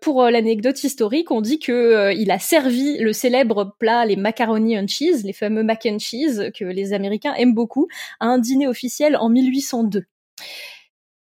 pour 0.01 0.25
l'anecdote 0.25 0.83
historique, 0.83 1.31
on 1.31 1.41
dit 1.41 1.57
que 1.57 2.13
il 2.15 2.29
a 2.29 2.37
servi 2.37 2.99
le 2.99 3.13
célèbre 3.13 3.75
plat 3.79 4.05
les 4.05 4.15
macaroni 4.15 4.77
and 4.77 4.85
cheese, 4.87 5.23
les 5.23 5.33
fameux 5.33 5.63
mac 5.63 5.87
and 5.87 5.97
cheese 5.97 6.51
que 6.55 6.65
les 6.65 6.93
Américains 6.93 7.33
aiment 7.33 7.55
beaucoup, 7.55 7.87
à 8.19 8.27
un 8.27 8.37
dîner 8.37 8.67
officiel 8.67 9.17
en 9.17 9.29
1802. 9.29 10.03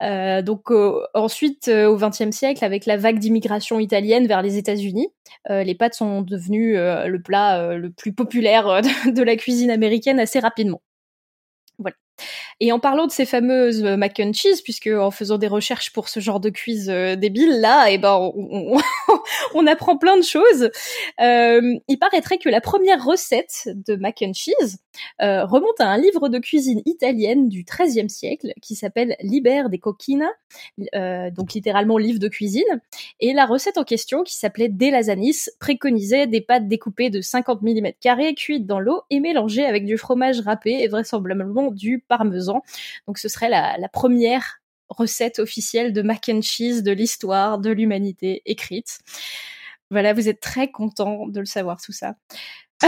Euh, 0.03 0.42
donc 0.42 0.70
ensuite, 1.14 1.68
euh, 1.68 1.86
au 1.88 1.96
XXe 1.96 2.30
siècle, 2.30 2.64
avec 2.64 2.86
la 2.86 2.96
vague 2.96 3.18
d'immigration 3.18 3.80
italienne 3.80 4.26
vers 4.26 4.42
les 4.42 4.57
États-Unis, 4.57 5.09
euh, 5.51 5.62
les 5.62 5.74
pâtes 5.74 5.94
sont 5.94 6.22
devenues 6.22 6.74
le 6.74 7.18
plat 7.18 7.74
le 7.74 7.90
plus 7.90 8.12
populaire 8.12 8.82
de 9.07 9.22
la 9.22 9.36
cuisine 9.36 9.70
américaine 9.70 10.20
assez 10.20 10.38
rapidement. 10.38 10.80
Et 12.61 12.73
en 12.73 12.81
parlant 12.81 13.07
de 13.07 13.12
ces 13.12 13.25
fameuses 13.25 13.85
euh, 13.85 13.97
mac 13.97 14.21
and 14.21 14.33
cheese, 14.33 14.62
puisque 14.62 14.89
en 14.89 15.11
faisant 15.11 15.39
des 15.39 15.47
recherches 15.47 15.93
pour 15.93 16.09
ce 16.09 16.21
genre 16.21 16.41
de 16.41 16.51
quiz 16.51 16.91
euh, 16.91 17.14
débile 17.14 17.61
là, 17.61 17.91
et 17.91 17.99
ben 17.99 18.33
on, 19.55 19.66
apprend 19.66 19.97
plein 19.97 20.16
de 20.16 20.23
choses. 20.23 20.71
Euh, 21.21 21.75
il 21.89 21.99
paraîtrait 21.99 22.39
que 22.39 22.49
la 22.49 22.61
première 22.61 23.05
recette 23.05 23.69
de 23.87 23.97
mac 23.97 24.23
and 24.23 24.33
cheese 24.35 24.79
remonte 25.21 25.81
à 25.81 25.87
un 25.87 25.99
livre 25.99 26.29
de 26.29 26.39
cuisine 26.39 26.83
italienne 26.85 27.49
du 27.49 27.64
XIIIe 27.64 28.11
siècle 28.11 28.53
qui 28.61 28.75
s'appelle 28.75 29.14
Liber 29.21 29.64
de 29.71 29.77
Coquina, 29.77 30.29
donc 31.31 31.53
littéralement 31.53 31.99
livre 31.99 32.19
de 32.19 32.29
cuisine. 32.29 32.81
Et 33.21 33.33
la 33.33 33.47
recette 33.47 33.79
en 33.79 33.85
question, 33.85 34.25
qui 34.25 34.35
s'appelait 34.35 34.69
des 34.69 34.91
lasanis, 34.91 35.51
préconisait 35.61 36.27
des 36.27 36.41
pâtes 36.41 36.66
découpées 36.66 37.11
de 37.11 37.21
50 37.21 37.62
mm 37.62 37.93
carrés, 38.01 38.35
cuites 38.35 38.66
dans 38.66 38.81
l'eau 38.81 39.03
et 39.11 39.21
mélangées 39.21 39.66
avec 39.66 39.85
du 39.85 39.97
fromage 39.99 40.41
râpé 40.41 40.83
et 40.83 40.89
vraisemblablement 40.89 41.71
du 41.71 42.05
parmesan. 42.09 42.63
Donc 43.07 43.19
ce 43.19 43.29
serait 43.29 43.49
la, 43.49 43.77
la 43.79 43.89
première 43.89 44.61
recette 44.89 45.39
officielle 45.39 45.93
de 45.93 46.03
mac 46.03 46.29
and 46.29 46.43
cheese 46.43 46.83
de 46.83 46.93
l'histoire 46.93 47.59
de 47.59 47.71
l'humanité 47.71 48.43
écrite. 48.47 48.99
Voilà, 49.91 50.13
vous 50.13 50.29
êtes 50.29 50.41
très 50.41 50.71
content 50.71 51.27
de 51.27 51.41
le 51.41 51.47
savoir 51.47 51.81
tout 51.81 51.93
ça. 51.93 52.15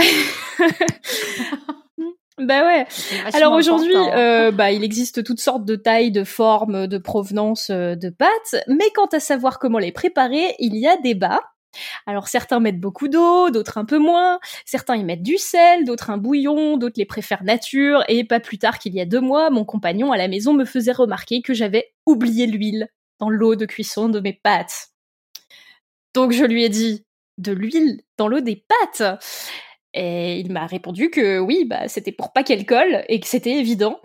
bah 2.37 2.65
ouais. 2.65 2.85
Alors 3.33 3.53
aujourd'hui, 3.53 3.95
important. 3.95 4.17
euh, 4.17 4.51
bah, 4.51 4.71
il 4.71 4.83
existe 4.83 5.23
toutes 5.23 5.39
sortes 5.41 5.65
de 5.65 5.75
tailles, 5.75 6.11
de 6.11 6.23
formes, 6.23 6.87
de 6.87 6.97
provenance 6.97 7.69
euh, 7.69 7.95
de 7.95 8.09
pâtes, 8.09 8.63
mais 8.67 8.89
quant 8.95 9.07
à 9.07 9.19
savoir 9.19 9.59
comment 9.59 9.79
les 9.79 9.91
préparer, 9.91 10.55
il 10.59 10.75
y 10.77 10.87
a 10.87 10.97
débat. 10.97 11.39
Alors 12.05 12.27
certains 12.27 12.59
mettent 12.59 12.79
beaucoup 12.79 13.07
d'eau, 13.07 13.49
d'autres 13.49 13.77
un 13.77 13.85
peu 13.85 13.97
moins, 13.97 14.39
certains 14.65 14.95
y 14.95 15.03
mettent 15.03 15.23
du 15.23 15.37
sel, 15.37 15.85
d'autres 15.85 16.09
un 16.09 16.17
bouillon, 16.17 16.77
d'autres 16.77 16.97
les 16.97 17.05
préfèrent 17.05 17.43
nature, 17.43 18.03
et 18.07 18.23
pas 18.23 18.39
plus 18.39 18.57
tard 18.57 18.79
qu'il 18.79 18.93
y 18.93 19.01
a 19.01 19.05
deux 19.05 19.21
mois, 19.21 19.49
mon 19.49 19.65
compagnon 19.65 20.11
à 20.11 20.17
la 20.17 20.27
maison 20.27 20.53
me 20.53 20.65
faisait 20.65 20.91
remarquer 20.91 21.41
que 21.41 21.53
j'avais 21.53 21.93
oublié 22.05 22.47
l'huile 22.47 22.89
dans 23.19 23.29
l'eau 23.29 23.55
de 23.55 23.65
cuisson 23.65 24.09
de 24.09 24.19
mes 24.19 24.33
pâtes. 24.33 24.89
Donc 26.13 26.31
je 26.31 26.43
lui 26.43 26.63
ai 26.63 26.69
dit, 26.69 27.05
de 27.37 27.51
l'huile 27.51 28.01
dans 28.17 28.27
l'eau 28.27 28.41
des 28.41 28.65
pâtes? 28.67 29.23
Et 29.93 30.39
il 30.39 30.51
m'a 30.51 30.65
répondu 30.65 31.09
que 31.09 31.39
oui, 31.39 31.65
bah, 31.65 31.87
c'était 31.87 32.11
pour 32.11 32.31
pas 32.31 32.43
qu'elle 32.43 32.65
colle 32.65 33.03
et 33.09 33.19
que 33.19 33.27
c'était 33.27 33.57
évident. 33.57 33.99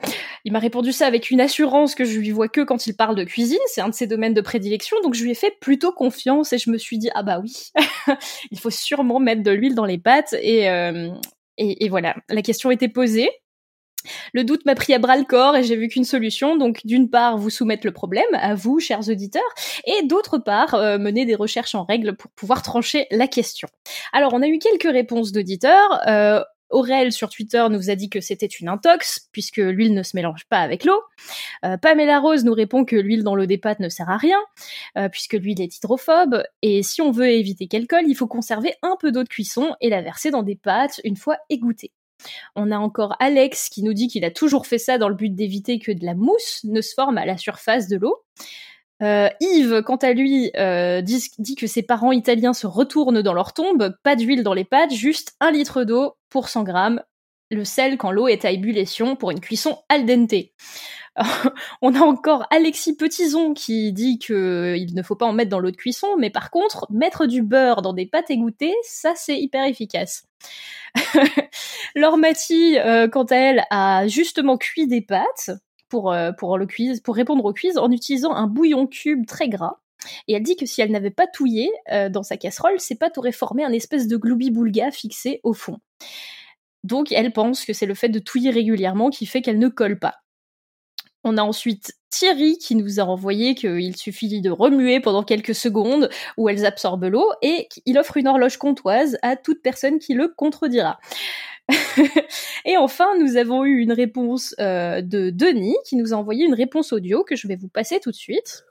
Il 0.45 0.53
m'a 0.53 0.59
répondu 0.59 0.93
ça 0.93 1.07
avec 1.07 1.30
une 1.30 1.41
assurance 1.41 1.95
que 1.95 2.05
je 2.05 2.18
lui 2.18 2.30
vois 2.30 2.49
que 2.49 2.61
quand 2.62 2.87
il 2.87 2.97
parle 2.97 3.14
de 3.14 3.24
cuisine, 3.24 3.59
c'est 3.66 3.80
un 3.80 3.89
de 3.89 3.95
ses 3.95 4.07
domaines 4.07 4.34
de 4.34 4.41
prédilection, 4.41 4.97
donc 5.03 5.14
je 5.14 5.22
lui 5.22 5.30
ai 5.30 5.34
fait 5.34 5.55
plutôt 5.61 5.93
confiance 5.93 6.53
et 6.53 6.59
je 6.59 6.70
me 6.70 6.78
suis 6.78 6.99
dit 6.99 7.11
ah 7.14 7.22
bah 7.22 7.41
oui, 7.41 7.70
il 8.51 8.59
faut 8.59 8.70
sûrement 8.70 9.20
mettre 9.20 9.43
de 9.43 9.51
l'huile 9.53 9.74
dans 9.74 9.84
les 9.84 9.99
pâtes 9.99 10.34
et, 10.41 10.68
euh, 10.68 11.11
et, 11.57 11.84
et 11.84 11.89
voilà, 11.89 12.16
la 12.28 12.43
question 12.43 12.70
était 12.70 12.89
posée. 12.89 13.30
Le 14.32 14.44
doute 14.44 14.64
m'a 14.66 14.74
pris 14.74 14.94
à 14.94 14.98
bras 14.98 15.16
le 15.16 15.24
corps 15.24 15.57
et 15.57 15.62
j'ai 15.62 15.76
vu 15.76 15.88
qu'une 15.88 16.04
solution, 16.04 16.57
donc 16.57 16.80
d'une 16.84 17.11
part 17.11 17.38
vous 17.38 17.50
soumettre 17.50 17.86
le 17.86 17.92
problème 17.92 18.24
à 18.34 18.54
vous, 18.54 18.80
chers 18.80 19.09
auditeurs, 19.09 19.42
et 19.86 20.07
d'autre 20.07 20.38
part 20.38 20.74
euh, 20.74 20.98
mener 20.98 21.24
des 21.24 21.34
recherches 21.34 21.74
en 21.74 21.84
règle 21.84 22.16
pour 22.16 22.30
pouvoir 22.32 22.62
trancher 22.62 23.07
la 23.11 23.26
question. 23.28 23.68
Alors 24.12 24.34
on 24.34 24.42
a 24.42 24.48
eu 24.48 24.59
quelques 24.59 24.90
réponses 24.90 25.32
d'auditeurs. 25.32 26.00
Euh, 26.09 26.42
Aurel 26.70 27.12
sur 27.12 27.30
Twitter 27.30 27.64
nous 27.70 27.90
a 27.90 27.94
dit 27.94 28.11
que 28.11 28.20
c'était 28.20 28.46
une 28.46 28.68
intox 28.68 29.28
puisque 29.32 29.59
l'huile 29.59 29.94
ne 29.94 30.02
se 30.02 30.16
mélange 30.16 30.44
pas 30.48 30.59
avec 30.59 30.84
l'eau. 30.84 31.00
Euh, 31.64 31.76
Pamela 31.76 32.18
Rose 32.18 32.44
nous 32.44 32.54
répond 32.54 32.84
que 32.84 32.96
l'huile 32.96 33.22
dans 33.22 33.36
l'eau 33.36 33.46
des 33.46 33.59
pâtes 33.59 33.80
ne 33.80 33.88
sert 33.88 34.11
à 34.11 34.16
rien 34.16 34.38
euh, 34.98 35.09
puisque 35.09 35.34
l'huile 35.34 35.61
est 35.61 35.76
hydrophobe 35.76 36.42
et 36.62 36.82
si 36.82 37.02
on 37.02 37.12
veut 37.12 37.30
éviter 37.30 37.68
qu'elle 37.68 37.86
colle, 37.86 38.07
il 38.09 38.16
faut 38.16 38.26
conserver 38.26 38.74
un 38.82 38.96
peu 39.00 39.12
d'eau 39.12 39.22
de 39.22 39.28
cuisson 39.28 39.74
et 39.80 39.90
la 39.90 40.02
verser 40.02 40.30
dans 40.30 40.42
des 40.42 40.57
pâtes 40.57 41.00
une 41.04 41.16
fois 41.16 41.36
égouttées. 41.50 41.92
On 42.55 42.71
a 42.71 42.79
encore 42.79 43.17
Alex 43.21 43.69
qui 43.69 43.83
nous 43.83 43.93
dit 43.93 44.09
qu'il 44.09 44.25
a 44.25 44.31
toujours 44.31 44.67
fait 44.67 44.79
ça 44.79 44.99
dans 44.99 45.09
le 45.09 45.14
but 45.14 45.35
d'éviter 45.35 45.79
que 45.79 45.93
de 45.93 46.05
la 46.05 46.14
mousse 46.14 46.61
ne 46.64 46.81
se 46.81 46.95
forme 46.95 47.19
à 47.19 47.27
la 47.27 47.37
surface 47.37 47.89
de 47.89 47.97
l'eau. 47.97 48.25
Euh, 49.03 49.29
Yves, 49.41 49.83
quant 49.83 49.97
à 49.97 50.12
lui, 50.12 50.51
euh, 50.57 51.03
dit, 51.03 51.23
dit 51.39 51.55
que 51.55 51.67
ses 51.67 51.83
parents 51.83 52.12
italiens 52.12 52.55
se 52.55 52.67
retournent 52.67 53.23
dans 53.23 53.35
leur 53.35 53.53
tombe, 53.53 53.95
pas 54.03 54.17
d'huile 54.17 54.43
dans 54.43 54.55
les 54.55 54.64
pâtes, 54.64 54.93
juste 54.93 55.35
un 55.41 55.51
litre 55.51 55.85
d'eau 55.85 56.17
pour 56.31 56.49
100 56.49 56.64
grammes, 56.64 57.03
le 57.51 57.64
sel 57.64 57.99
quand 57.99 58.11
l'eau 58.11 58.29
est 58.29 58.45
à 58.45 58.51
ébullition 58.51 59.17
pour 59.17 59.31
une 59.31 59.41
cuisson 59.41 59.79
al 59.89 60.07
dente. 60.07 60.35
On 61.83 61.95
a 61.95 62.01
encore 62.01 62.47
Alexis 62.51 62.97
Petison 62.97 63.55
qui 63.55 63.93
dit 63.93 64.19
que 64.19 64.77
il 64.77 64.95
ne 64.95 65.03
faut 65.03 65.17
pas 65.17 65.27
en 65.27 65.33
mettre 65.33 65.51
dans 65.51 65.59
l'eau 65.59 65.71
de 65.71 65.77
cuisson, 65.77 66.09
mais 66.19 66.31
par 66.31 66.51
contre, 66.51 66.87
mettre 66.91 67.27
du 67.27 67.43
beurre 67.43 67.83
dans 67.83 67.93
des 67.93 68.07
pâtes 68.07 68.31
égouttées, 68.31 68.75
ça 68.83 69.12
c'est 69.17 69.39
hyper 69.41 69.64
efficace. 69.64 70.25
Laure 71.95 72.19
Mathie, 72.19 72.79
euh, 72.79 73.09
quant 73.09 73.25
à 73.25 73.37
elle, 73.37 73.64
a 73.71 74.07
justement 74.07 74.57
cuit 74.57 74.87
des 74.87 75.01
pâtes 75.01 75.51
pour, 75.89 76.12
euh, 76.12 76.33
pour, 76.33 76.53
répondre 77.14 77.45
au 77.45 77.53
quiz 77.53 77.79
en 77.79 77.91
utilisant 77.91 78.35
un 78.35 78.47
bouillon 78.47 78.87
cube 78.87 79.27
très 79.27 79.49
gras. 79.49 79.79
Et 80.29 80.35
elle 80.35 80.43
dit 80.43 80.57
que 80.57 80.67
si 80.67 80.81
elle 80.81 80.91
n'avait 80.91 81.11
pas 81.11 81.27
touillé 81.27 81.71
euh, 81.93 82.09
dans 82.09 82.23
sa 82.23 82.37
casserole, 82.37 82.79
ses 82.79 82.97
pâtes 82.97 83.19
auraient 83.19 83.33
formé 83.33 83.64
un 83.64 83.73
espèce 83.73 84.07
de 84.07 84.17
gloubi-boulga 84.17 84.91
fixé 84.91 85.41
au 85.43 85.53
fond. 85.53 85.79
Donc 86.85 87.11
elle 87.11 87.33
pense 87.33 87.64
que 87.64 87.73
c'est 87.73 87.87
le 87.87 87.95
fait 87.95 88.09
de 88.09 88.19
touiller 88.19 88.51
régulièrement 88.51 89.11
qui 89.11 89.27
fait 89.27 89.43
qu'elle 89.43 89.59
ne 89.59 89.69
colle 89.69 89.99
pas. 89.99 90.23
On 91.29 91.39
a 91.39 91.43
ensuite 91.43 91.95
Thierry 92.09 92.57
qui 92.57 92.77
nous 92.77 93.01
a 93.01 93.03
envoyé 93.03 93.57
qu'il 93.57 93.97
suffit 93.97 94.41
de 94.41 94.49
remuer 94.49 95.01
pendant 95.01 95.24
quelques 95.24 95.57
secondes 95.57 96.09
où 96.37 96.49
elles 96.49 96.64
absorbent 96.64 97.09
l'eau 97.09 97.29
et 97.43 97.68
il 97.85 97.99
offre 97.99 98.16
une 98.16 98.29
horloge 98.29 98.59
comptoise 98.59 99.18
à 99.22 99.35
toute 99.35 99.61
personne 99.61 99.99
qui 99.99 100.14
le 100.14 100.29
contredira. 100.29 101.01
et 102.64 102.77
enfin, 102.77 103.09
nous 103.18 103.37
avons 103.37 103.64
eu 103.64 103.79
une 103.79 103.91
réponse 103.91 104.55
euh, 104.61 105.03
de 105.03 105.31
Denis 105.31 105.74
qui 105.85 105.97
nous 105.97 106.14
a 106.14 106.16
envoyé 106.16 106.45
une 106.45 106.55
réponse 106.55 106.93
audio 106.93 107.24
que 107.24 107.35
je 107.35 107.49
vais 107.49 107.57
vous 107.57 107.66
passer 107.66 107.99
tout 107.99 108.12
de 108.12 108.16
suite. 108.16 108.64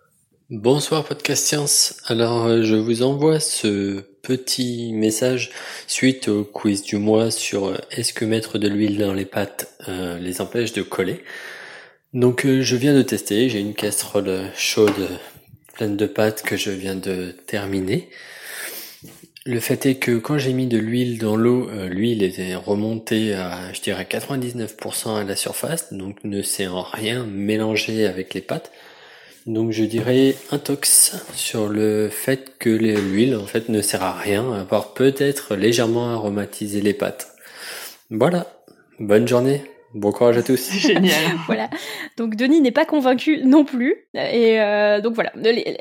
Bonsoir 0.50 1.04
Podcast. 1.04 2.02
Alors 2.06 2.46
euh, 2.46 2.64
je 2.64 2.76
vous 2.76 3.04
envoie 3.04 3.42
ce 3.42 4.00
petit 4.22 4.94
message 4.94 5.52
suite 5.88 6.30
au 6.30 6.46
quiz 6.46 6.84
du 6.84 6.96
mois 6.96 7.32
sur 7.32 7.66
euh, 7.66 7.78
est-ce 7.92 8.14
que 8.14 8.24
mettre 8.24 8.60
de 8.60 8.70
l'huile 8.70 9.00
dans 9.00 9.14
les 9.14 9.26
pâtes 9.26 9.78
les 10.22 10.40
empêche 10.40 10.72
de 10.72 10.84
coller. 10.84 11.22
Donc 12.16 12.46
euh, 12.46 12.62
je 12.62 12.78
viens 12.78 12.96
de 12.96 13.02
tester, 13.02 13.50
j'ai 13.50 13.60
une 13.60 13.74
casserole 13.74 14.50
chaude 14.56 15.10
pleine 15.74 15.98
de 15.98 16.06
pâtes 16.06 16.44
que 16.44 16.56
je 16.56 16.72
viens 16.72 16.96
de 16.96 17.36
terminer. 17.46 18.08
Le 19.46 19.60
fait 19.60 19.86
est 19.86 19.96
que 19.96 20.18
quand 20.18 20.38
j'ai 20.38 20.54
mis 20.54 20.66
de 20.66 20.78
l'huile 20.78 21.18
dans 21.18 21.36
l'eau, 21.36 21.70
euh, 21.70 21.90
l'huile 21.90 22.24
était 22.24 22.56
remontée 22.56 23.34
à, 23.34 23.74
je 23.74 23.82
dirais, 23.82 24.08
99% 24.10 25.18
à 25.18 25.24
la 25.26 25.36
surface, 25.36 25.92
donc 25.92 26.24
ne 26.24 26.42
s'est 26.42 26.68
en 26.68 26.84
rien 26.84 27.26
mélangé 27.26 28.06
avec 28.06 28.34
les 28.34 28.42
pâtes. 28.42 28.72
Donc 29.46 29.74
je 29.74 29.84
dirais 29.84 30.36
un 30.52 30.58
tox 30.58 31.18
sur 31.36 31.68
le 31.68 32.08
fait 32.10 32.54
que 32.60 32.70
l'huile 32.70 33.36
en 33.36 33.46
fait 33.46 33.68
ne 33.68 33.82
sert 33.82 34.04
à 34.04 34.14
rien, 34.14 34.54
à 34.54 34.64
part 34.64 34.94
peut-être 34.94 35.58
légèrement 35.58 36.14
aromatiser 36.14 36.80
les 36.80 36.94
pâtes. 36.94 37.36
Voilà, 38.10 38.48
bonne 39.00 39.28
journée 39.28 39.64
Bon 39.96 40.12
courage 40.12 40.38
à 40.38 40.44
tous. 40.44 40.72
Génial. 40.74 41.14
voilà. 41.46 41.70
Donc 42.18 42.36
Denis 42.36 42.60
n'est 42.60 42.74
pas 42.74 42.84
convaincu 42.84 43.42
non 43.46 43.64
plus. 43.64 43.96
Et 44.14 44.60
euh, 44.60 45.00
donc 45.00 45.16
voilà. 45.16 45.32
Les, 45.36 45.78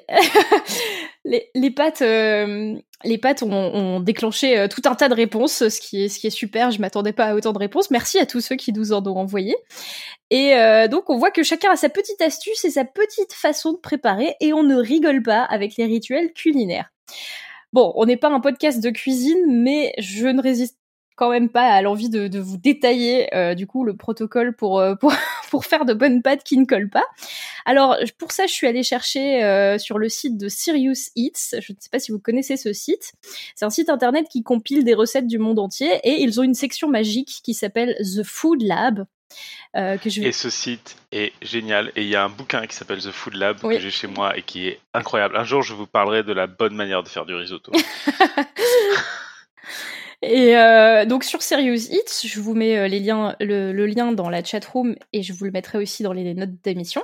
les, 1.24 1.50
les 1.54 1.70
pattes, 1.72 2.00
euh, 2.00 2.76
les 3.02 3.18
pattes 3.18 3.42
ont, 3.42 3.52
ont 3.52 3.98
déclenché 3.98 4.56
euh, 4.56 4.68
tout 4.68 4.82
un 4.84 4.94
tas 4.94 5.08
de 5.08 5.14
réponses, 5.14 5.68
ce 5.68 5.80
qui 5.80 6.04
est, 6.04 6.08
ce 6.08 6.20
qui 6.20 6.28
est 6.28 6.30
super. 6.30 6.70
Je 6.70 6.80
m'attendais 6.80 7.12
pas 7.12 7.24
à 7.26 7.34
autant 7.34 7.52
de 7.52 7.58
réponses. 7.58 7.90
Merci 7.90 8.20
à 8.20 8.26
tous 8.26 8.40
ceux 8.40 8.54
qui 8.54 8.72
nous 8.72 8.92
en 8.92 9.04
ont 9.04 9.16
envoyé. 9.16 9.56
Et 10.30 10.54
euh, 10.54 10.86
donc 10.86 11.10
on 11.10 11.18
voit 11.18 11.32
que 11.32 11.42
chacun 11.42 11.72
a 11.72 11.76
sa 11.76 11.88
petite 11.88 12.22
astuce 12.22 12.64
et 12.64 12.70
sa 12.70 12.84
petite 12.84 13.32
façon 13.32 13.72
de 13.72 13.78
préparer, 13.78 14.36
et 14.40 14.52
on 14.52 14.62
ne 14.62 14.76
rigole 14.76 15.22
pas 15.22 15.42
avec 15.42 15.76
les 15.76 15.86
rituels 15.86 16.32
culinaires. 16.32 16.90
Bon, 17.72 17.92
on 17.96 18.06
n'est 18.06 18.16
pas 18.16 18.28
un 18.28 18.38
podcast 18.38 18.80
de 18.80 18.90
cuisine, 18.90 19.44
mais 19.48 19.92
je 19.98 20.28
ne 20.28 20.40
résiste 20.40 20.78
quand 21.16 21.30
même 21.30 21.48
pas 21.48 21.68
à 21.68 21.82
l'envie 21.82 22.08
de, 22.08 22.28
de, 22.28 22.40
vous 22.40 22.56
détailler 22.56 23.34
euh, 23.34 23.54
du 23.54 23.66
coup 23.66 23.84
le 23.84 23.94
protocole 23.94 24.54
pour, 24.54 24.80
euh, 24.80 24.94
pour, 25.00 25.12
pour 25.50 25.64
faire 25.64 25.84
de 25.84 25.94
bonnes 25.94 26.22
pâtes 26.22 26.42
qui 26.44 26.58
ne 26.58 26.64
collent 26.64 26.90
pas. 26.90 27.04
Alors 27.64 27.96
pour 28.18 28.32
ça, 28.32 28.46
je 28.46 28.52
suis 28.52 28.66
allée 28.66 28.82
chercher 28.82 29.42
euh, 29.44 29.78
sur 29.78 29.98
le 29.98 30.08
site 30.08 30.36
de 30.36 30.48
Serious 30.48 31.10
Eats. 31.16 31.60
Je 31.60 31.72
ne 31.72 31.76
sais 31.78 31.90
pas 31.90 31.98
si 31.98 32.12
vous 32.12 32.18
connaissez 32.18 32.56
ce 32.56 32.72
site. 32.72 33.12
C'est 33.54 33.64
un 33.64 33.70
site 33.70 33.88
internet 33.88 34.26
qui 34.30 34.42
compile 34.42 34.84
des 34.84 34.94
recettes 34.94 35.26
du 35.26 35.38
monde 35.38 35.58
entier 35.58 36.00
et 36.02 36.20
ils 36.20 36.40
ont 36.40 36.42
une 36.42 36.54
section 36.54 36.88
magique 36.88 37.40
qui 37.42 37.54
s'appelle 37.54 37.96
The 38.00 38.22
Food 38.22 38.62
Lab. 38.62 39.06
que 39.74 40.10
je 40.10 40.22
Et 40.22 40.32
ce 40.32 40.50
site 40.50 40.96
est 41.12 41.32
génial. 41.42 41.92
Et 41.96 42.02
il 42.02 42.08
y 42.08 42.16
a 42.16 42.24
un 42.24 42.28
bouquin 42.28 42.66
qui 42.66 42.74
s'appelle 42.76 43.00
The 43.00 43.12
Food 43.12 43.34
Lab 43.34 43.60
que 43.60 43.78
j'ai 43.78 43.90
chez 43.90 44.08
moi 44.08 44.36
et 44.36 44.42
qui 44.42 44.66
est 44.66 44.80
incroyable. 44.92 45.36
Un 45.36 45.44
jour, 45.44 45.62
je 45.62 45.74
vous 45.74 45.86
parlerai 45.86 46.22
de 46.22 46.32
la 46.32 46.46
bonne 46.46 46.74
manière 46.74 47.02
de 47.02 47.08
faire 47.08 47.24
du 47.24 47.34
risotto. 47.34 47.72
Et 50.26 50.56
euh, 50.56 51.04
donc 51.04 51.22
sur 51.22 51.42
Serious 51.42 51.90
Hits, 51.90 52.26
je 52.26 52.40
vous 52.40 52.54
mets 52.54 52.78
euh, 52.78 52.88
les 52.88 53.00
liens, 53.00 53.36
le, 53.40 53.72
le, 53.72 53.86
lien 53.86 54.12
dans 54.12 54.30
la 54.30 54.42
chat 54.42 54.64
room 54.64 54.96
et 55.12 55.22
je 55.22 55.32
vous 55.32 55.44
le 55.44 55.50
mettrai 55.50 55.78
aussi 55.78 56.02
dans 56.02 56.12
les 56.12 56.34
notes 56.34 56.62
d'émission. 56.62 57.02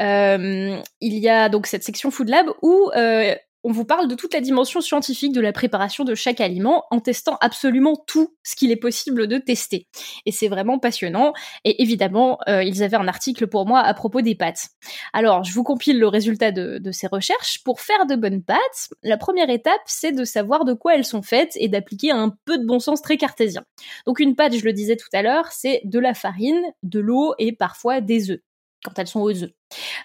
Euh, 0.00 0.80
il 1.00 1.14
y 1.18 1.28
a 1.28 1.48
donc 1.50 1.66
cette 1.66 1.84
section 1.84 2.10
Food 2.10 2.30
Lab 2.30 2.46
où 2.62 2.90
euh, 2.96 3.34
on 3.64 3.72
vous 3.72 3.84
parle 3.84 4.08
de 4.08 4.14
toute 4.14 4.34
la 4.34 4.40
dimension 4.40 4.80
scientifique 4.80 5.32
de 5.32 5.40
la 5.40 5.52
préparation 5.52 6.04
de 6.04 6.14
chaque 6.14 6.40
aliment 6.40 6.84
en 6.90 7.00
testant 7.00 7.36
absolument 7.40 7.96
tout 8.06 8.34
ce 8.42 8.56
qu'il 8.56 8.70
est 8.70 8.76
possible 8.76 9.26
de 9.26 9.38
tester. 9.38 9.86
Et 10.26 10.32
c'est 10.32 10.48
vraiment 10.48 10.78
passionnant. 10.78 11.32
Et 11.64 11.82
évidemment, 11.82 12.38
euh, 12.48 12.62
ils 12.62 12.82
avaient 12.82 12.96
un 12.96 13.08
article 13.08 13.46
pour 13.46 13.66
moi 13.66 13.80
à 13.80 13.92
propos 13.94 14.22
des 14.22 14.34
pâtes. 14.34 14.68
Alors, 15.12 15.44
je 15.44 15.52
vous 15.52 15.64
compile 15.64 15.98
le 15.98 16.08
résultat 16.08 16.52
de, 16.52 16.80
ces 16.92 17.06
recherches. 17.06 17.62
Pour 17.64 17.80
faire 17.80 18.06
de 18.06 18.16
bonnes 18.16 18.42
pâtes, 18.42 18.90
la 19.02 19.16
première 19.16 19.50
étape, 19.50 19.80
c'est 19.86 20.12
de 20.12 20.24
savoir 20.24 20.64
de 20.64 20.72
quoi 20.72 20.94
elles 20.94 21.04
sont 21.04 21.22
faites 21.22 21.52
et 21.56 21.68
d'appliquer 21.68 22.10
un 22.10 22.34
peu 22.44 22.58
de 22.58 22.66
bon 22.66 22.78
sens 22.78 23.02
très 23.02 23.16
cartésien. 23.16 23.62
Donc 24.06 24.20
une 24.20 24.34
pâte, 24.34 24.56
je 24.56 24.64
le 24.64 24.72
disais 24.72 24.96
tout 24.96 25.08
à 25.12 25.22
l'heure, 25.22 25.46
c'est 25.52 25.82
de 25.84 25.98
la 25.98 26.14
farine, 26.14 26.62
de 26.82 27.00
l'eau 27.00 27.34
et 27.38 27.52
parfois 27.52 28.00
des 28.00 28.30
œufs 28.30 28.40
quand 28.84 28.98
elles 28.98 29.06
sont 29.06 29.20
aux 29.20 29.42
œufs. 29.42 29.50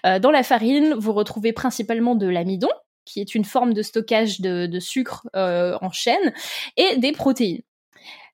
Euh, 0.04 0.18
dans 0.18 0.30
la 0.30 0.42
farine, 0.42 0.94
vous 0.94 1.12
retrouvez 1.12 1.52
principalement 1.52 2.14
de 2.14 2.26
l'amidon, 2.26 2.68
qui 3.06 3.20
est 3.20 3.34
une 3.34 3.46
forme 3.46 3.72
de 3.72 3.80
stockage 3.80 4.40
de, 4.42 4.78
sucre 4.80 5.26
euh, 5.34 5.78
en 5.80 5.90
chaîne, 5.90 6.34
et 6.76 6.96
des 6.98 7.12
protéines. 7.12 7.62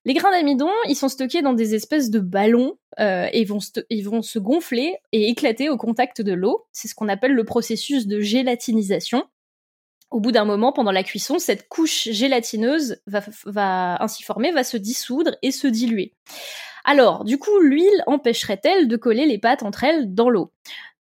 Les 0.05 0.13
grains 0.13 0.31
d'amidon, 0.31 0.69
ils 0.89 0.95
sont 0.95 1.07
stockés 1.07 1.41
dans 1.41 1.53
des 1.53 1.75
espèces 1.75 2.09
de 2.09 2.19
ballons 2.19 2.77
euh, 2.99 3.29
et 3.31 3.45
vont, 3.45 3.59
ils 3.89 4.03
vont 4.03 4.21
se 4.21 4.37
gonfler 4.37 4.97
et 5.13 5.29
éclater 5.29 5.69
au 5.69 5.77
contact 5.77 6.21
de 6.21 6.33
l'eau. 6.33 6.65
C'est 6.73 6.89
ce 6.89 6.95
qu'on 6.95 7.07
appelle 7.07 7.31
le 7.31 7.45
processus 7.45 8.05
de 8.05 8.19
gélatinisation. 8.19 9.23
Au 10.11 10.19
bout 10.19 10.33
d'un 10.33 10.43
moment, 10.43 10.73
pendant 10.73 10.91
la 10.91 11.03
cuisson, 11.03 11.39
cette 11.39 11.69
couche 11.69 12.09
gélatineuse 12.11 12.97
va, 13.07 13.21
va 13.45 14.03
ainsi 14.03 14.23
formée 14.23 14.51
va 14.51 14.65
se 14.65 14.77
dissoudre 14.77 15.37
et 15.41 15.51
se 15.51 15.67
diluer. 15.67 16.13
Alors, 16.83 17.23
du 17.23 17.37
coup, 17.37 17.59
l'huile 17.59 18.03
empêcherait-elle 18.07 18.89
de 18.89 18.97
coller 18.97 19.25
les 19.25 19.37
pâtes 19.37 19.63
entre 19.63 19.85
elles 19.85 20.13
dans 20.13 20.29
l'eau? 20.29 20.51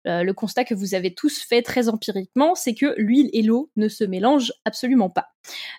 Euh, 0.08 0.24
le 0.24 0.34
constat 0.34 0.64
que 0.64 0.74
vous 0.74 0.96
avez 0.96 1.14
tous 1.14 1.42
fait 1.42 1.62
très 1.62 1.90
empiriquement, 1.90 2.56
c'est 2.56 2.74
que 2.74 2.94
l'huile 2.98 3.30
et 3.34 3.42
l'eau 3.42 3.70
ne 3.76 3.88
se 3.88 4.04
mélangent 4.04 4.54
absolument 4.66 5.10
pas. 5.10 5.28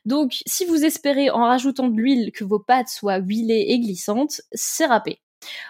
Donc, 0.04 0.42
si 0.46 0.64
vous 0.64 0.84
espérez 0.84 1.30
en 1.30 1.44
rajoutant 1.44 1.88
de 1.88 1.96
l'huile 1.96 2.32
que 2.32 2.44
vos 2.44 2.58
pâtes 2.58 2.88
soient 2.88 3.18
huilées 3.18 3.66
et 3.68 3.78
glissantes, 3.78 4.40
c'est 4.52 4.86
râpé. 4.86 5.20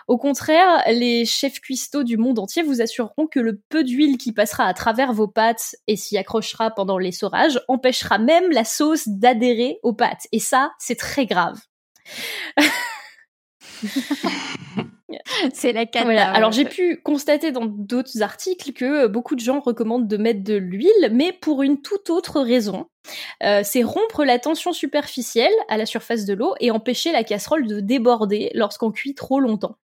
Au 0.09 0.19
contraire, 0.19 0.83
les 0.89 1.25
chefs 1.25 1.61
cuistots 1.61 2.03
du 2.03 2.17
monde 2.17 2.41
entier 2.41 2.63
vous 2.63 2.81
assureront 2.81 3.27
que 3.27 3.39
le 3.39 3.61
peu 3.69 3.85
d'huile 3.85 4.19
qui 4.19 4.33
passera 4.33 4.65
à 4.65 4.75
travers 4.75 5.13
vos 5.13 5.29
pâtes 5.29 5.77
et 5.87 5.97
s'y 5.97 6.19
accrochera 6.19 6.71
pendant 6.71 6.99
l'essorage 6.99 7.61
empêchera 7.69 8.19
même 8.19 8.51
la 8.51 8.65
sauce 8.65 9.07
d'adhérer 9.07 9.79
aux 9.83 9.93
pâtes. 9.93 10.27
Et 10.33 10.41
ça, 10.41 10.73
c'est 10.79 10.99
très 10.99 11.27
grave. 11.27 11.61
C'est 15.55 15.73
la 15.73 15.87
cata. 15.87 16.05
Voilà. 16.05 16.31
Alors 16.31 16.53
j'ai 16.53 16.65
pu 16.65 17.01
constater 17.03 17.53
dans 17.53 17.67
d'autres 17.67 18.23
articles 18.23 18.73
que 18.73 19.07
beaucoup 19.07 19.35
de 19.35 19.41
gens 19.41 19.61
recommandent 19.61 20.09
de 20.09 20.17
mettre 20.17 20.43
de 20.43 20.55
l'huile, 20.55 21.11
mais 21.13 21.33
pour 21.33 21.63
une 21.63 21.81
toute 21.83 22.11
autre 22.11 22.41
raison. 22.41 22.87
Euh, 23.43 23.63
c'est 23.65 23.83
rompre 23.83 24.25
la 24.25 24.39
tension 24.39 24.73
superficielle 24.73 25.53
à 25.69 25.77
la 25.77 25.87
surface 25.87 26.25
de 26.25 26.35
l'eau 26.35 26.55
et 26.61 26.71
empêcher 26.71 27.13
la 27.13 27.25
casserole 27.25 27.67
de 27.67 27.81
déborder 27.81 28.51
lorsqu'on 28.55 28.91
cuit 28.91 29.15
trop 29.15 29.41
longtemps. 29.41 29.77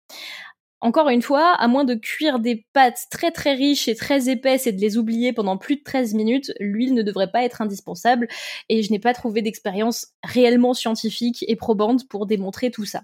Encore 0.82 1.10
une 1.10 1.22
fois, 1.22 1.54
à 1.54 1.68
moins 1.68 1.86
de 1.86 1.96
cuire 1.96 2.40
des 2.40 2.68
pâtes 2.74 3.08
très 3.10 3.32
très 3.32 3.54
riches 3.54 3.88
et 3.88 3.96
très 3.96 4.30
épaisses 4.30 4.68
et 4.68 4.72
de 4.72 4.80
les 4.80 4.98
oublier 4.98 5.34
pendant 5.34 5.58
plus 5.58 5.78
de 5.78 5.84
13 5.84 6.14
minutes, 6.14 6.52
l'huile 6.60 6.94
ne 6.94 7.02
devrait 7.02 7.32
pas 7.32 7.44
être 7.44 7.62
indispensable 7.62 8.28
et 8.70 8.84
je 8.84 8.92
n'ai 8.92 9.00
pas 9.00 9.14
trouvé 9.14 9.42
d'expérience 9.42 10.08
réellement 10.24 10.74
scientifique 10.74 11.44
et 11.48 11.56
probante 11.56 12.08
pour 12.08 12.28
démontrer 12.28 12.70
tout 12.70 12.86
ça. 12.86 13.02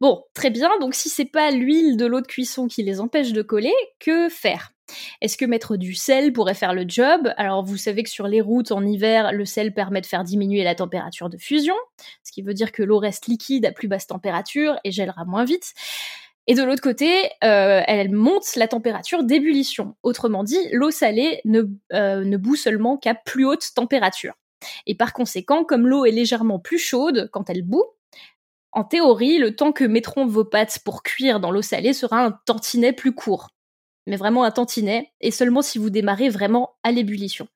Bon, 0.00 0.24
très 0.34 0.50
bien. 0.50 0.70
Donc 0.80 0.94
si 0.94 1.08
c'est 1.08 1.24
pas 1.24 1.50
l'huile 1.50 1.96
de 1.96 2.06
l'eau 2.06 2.20
de 2.20 2.26
cuisson 2.26 2.66
qui 2.66 2.82
les 2.82 3.00
empêche 3.00 3.32
de 3.32 3.42
coller, 3.42 3.74
que 3.98 4.28
faire? 4.28 4.72
Est-ce 5.20 5.36
que 5.36 5.44
mettre 5.44 5.76
du 5.76 5.94
sel 5.94 6.32
pourrait 6.32 6.54
faire 6.54 6.74
le 6.74 6.84
job? 6.86 7.32
Alors 7.36 7.64
vous 7.64 7.76
savez 7.76 8.02
que 8.02 8.10
sur 8.10 8.28
les 8.28 8.40
routes 8.40 8.70
en 8.72 8.84
hiver, 8.84 9.32
le 9.32 9.44
sel 9.44 9.74
permet 9.74 10.00
de 10.00 10.06
faire 10.06 10.24
diminuer 10.24 10.62
la 10.62 10.74
température 10.74 11.28
de 11.28 11.36
fusion, 11.36 11.74
ce 12.22 12.32
qui 12.32 12.42
veut 12.42 12.54
dire 12.54 12.72
que 12.72 12.82
l'eau 12.82 12.98
reste 12.98 13.26
liquide 13.26 13.66
à 13.66 13.72
plus 13.72 13.88
basse 13.88 14.06
température 14.06 14.78
et 14.84 14.92
gèlera 14.92 15.24
moins 15.24 15.44
vite. 15.44 15.74
Et 16.48 16.54
de 16.54 16.62
l'autre 16.62 16.82
côté, 16.82 17.10
euh, 17.42 17.82
elle 17.86 18.12
monte 18.12 18.54
la 18.54 18.68
température 18.68 19.24
d'ébullition. 19.24 19.96
Autrement 20.04 20.44
dit, 20.44 20.60
l'eau 20.70 20.92
salée 20.92 21.40
ne, 21.44 21.62
euh, 21.92 22.22
ne 22.22 22.36
bout 22.36 22.54
seulement 22.54 22.96
qu'à 22.96 23.16
plus 23.16 23.44
haute 23.44 23.74
température. 23.74 24.34
Et 24.86 24.94
par 24.94 25.12
conséquent, 25.12 25.64
comme 25.64 25.88
l'eau 25.88 26.04
est 26.04 26.12
légèrement 26.12 26.60
plus 26.60 26.78
chaude 26.78 27.28
quand 27.32 27.50
elle 27.50 27.62
bout, 27.62 27.84
en 28.72 28.84
théorie, 28.84 29.38
le 29.38 29.56
temps 29.56 29.72
que 29.72 29.84
mettront 29.84 30.26
vos 30.26 30.44
pâtes 30.44 30.80
pour 30.84 31.02
cuire 31.02 31.40
dans 31.40 31.50
l'eau 31.50 31.62
salée 31.62 31.92
sera 31.92 32.24
un 32.24 32.32
tantinet 32.44 32.92
plus 32.92 33.14
court. 33.14 33.48
Mais 34.06 34.16
vraiment 34.16 34.44
un 34.44 34.50
tantinet, 34.50 35.12
et 35.20 35.30
seulement 35.30 35.62
si 35.62 35.78
vous 35.78 35.90
démarrez 35.90 36.28
vraiment 36.28 36.76
à 36.82 36.92
l'ébullition. 36.92 37.48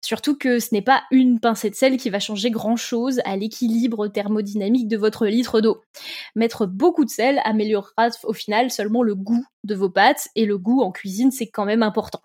Surtout 0.00 0.36
que 0.36 0.58
ce 0.58 0.74
n'est 0.74 0.82
pas 0.82 1.04
une 1.10 1.40
pincée 1.40 1.70
de 1.70 1.74
sel 1.74 1.96
qui 1.96 2.10
va 2.10 2.20
changer 2.20 2.50
grand 2.50 2.76
chose 2.76 3.22
à 3.24 3.36
l'équilibre 3.36 4.08
thermodynamique 4.08 4.86
de 4.86 4.98
votre 4.98 5.26
litre 5.26 5.62
d'eau. 5.62 5.82
Mettre 6.34 6.66
beaucoup 6.66 7.06
de 7.06 7.10
sel 7.10 7.40
améliorera 7.44 8.08
au 8.24 8.34
final 8.34 8.70
seulement 8.70 9.02
le 9.02 9.14
goût 9.14 9.44
de 9.64 9.74
vos 9.74 9.88
pâtes, 9.88 10.28
et 10.34 10.44
le 10.44 10.58
goût 10.58 10.82
en 10.82 10.92
cuisine 10.92 11.30
c'est 11.30 11.48
quand 11.48 11.64
même 11.64 11.82
important. 11.82 12.20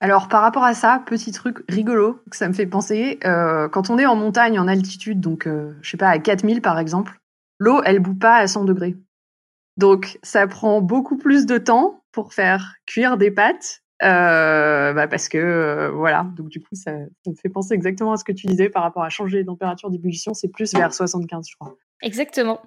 Alors 0.00 0.28
par 0.28 0.42
rapport 0.42 0.64
à 0.64 0.74
ça, 0.74 1.02
petit 1.04 1.32
truc 1.32 1.58
rigolo 1.68 2.20
que 2.30 2.36
ça 2.36 2.48
me 2.48 2.52
fait 2.52 2.66
penser, 2.66 3.18
euh, 3.24 3.68
quand 3.68 3.90
on 3.90 3.98
est 3.98 4.06
en 4.06 4.16
montagne, 4.16 4.58
en 4.58 4.68
altitude, 4.68 5.20
donc 5.20 5.46
euh, 5.46 5.74
je 5.82 5.90
sais 5.90 5.96
pas 5.96 6.08
à 6.08 6.18
4000 6.18 6.62
par 6.62 6.78
exemple, 6.78 7.20
l'eau 7.58 7.82
elle 7.84 8.00
bout 8.00 8.14
pas 8.14 8.36
à 8.36 8.46
100 8.46 8.64
degrés. 8.64 8.96
Donc 9.76 10.18
ça 10.22 10.46
prend 10.46 10.80
beaucoup 10.80 11.16
plus 11.16 11.46
de 11.46 11.58
temps 11.58 12.02
pour 12.12 12.34
faire 12.34 12.74
cuire 12.86 13.16
des 13.16 13.30
pâtes 13.30 13.82
euh, 14.02 14.94
bah 14.94 15.08
parce 15.08 15.28
que 15.28 15.90
voilà, 15.94 16.26
donc 16.34 16.48
du 16.48 16.58
coup 16.58 16.74
ça, 16.74 16.92
ça, 17.22 17.30
me 17.30 17.36
fait 17.36 17.50
penser 17.50 17.74
exactement 17.74 18.12
à 18.12 18.16
ce 18.16 18.24
que 18.24 18.32
tu 18.32 18.46
disais 18.46 18.70
par 18.70 18.82
rapport 18.82 19.02
à 19.02 19.10
changer 19.10 19.38
les 19.38 19.44
températures 19.44 19.90
d'ébullition, 19.90 20.32
c'est 20.32 20.48
plus 20.48 20.72
vers 20.72 20.94
75 20.94 21.46
je 21.50 21.56
crois. 21.56 21.76
Exactement. 22.00 22.62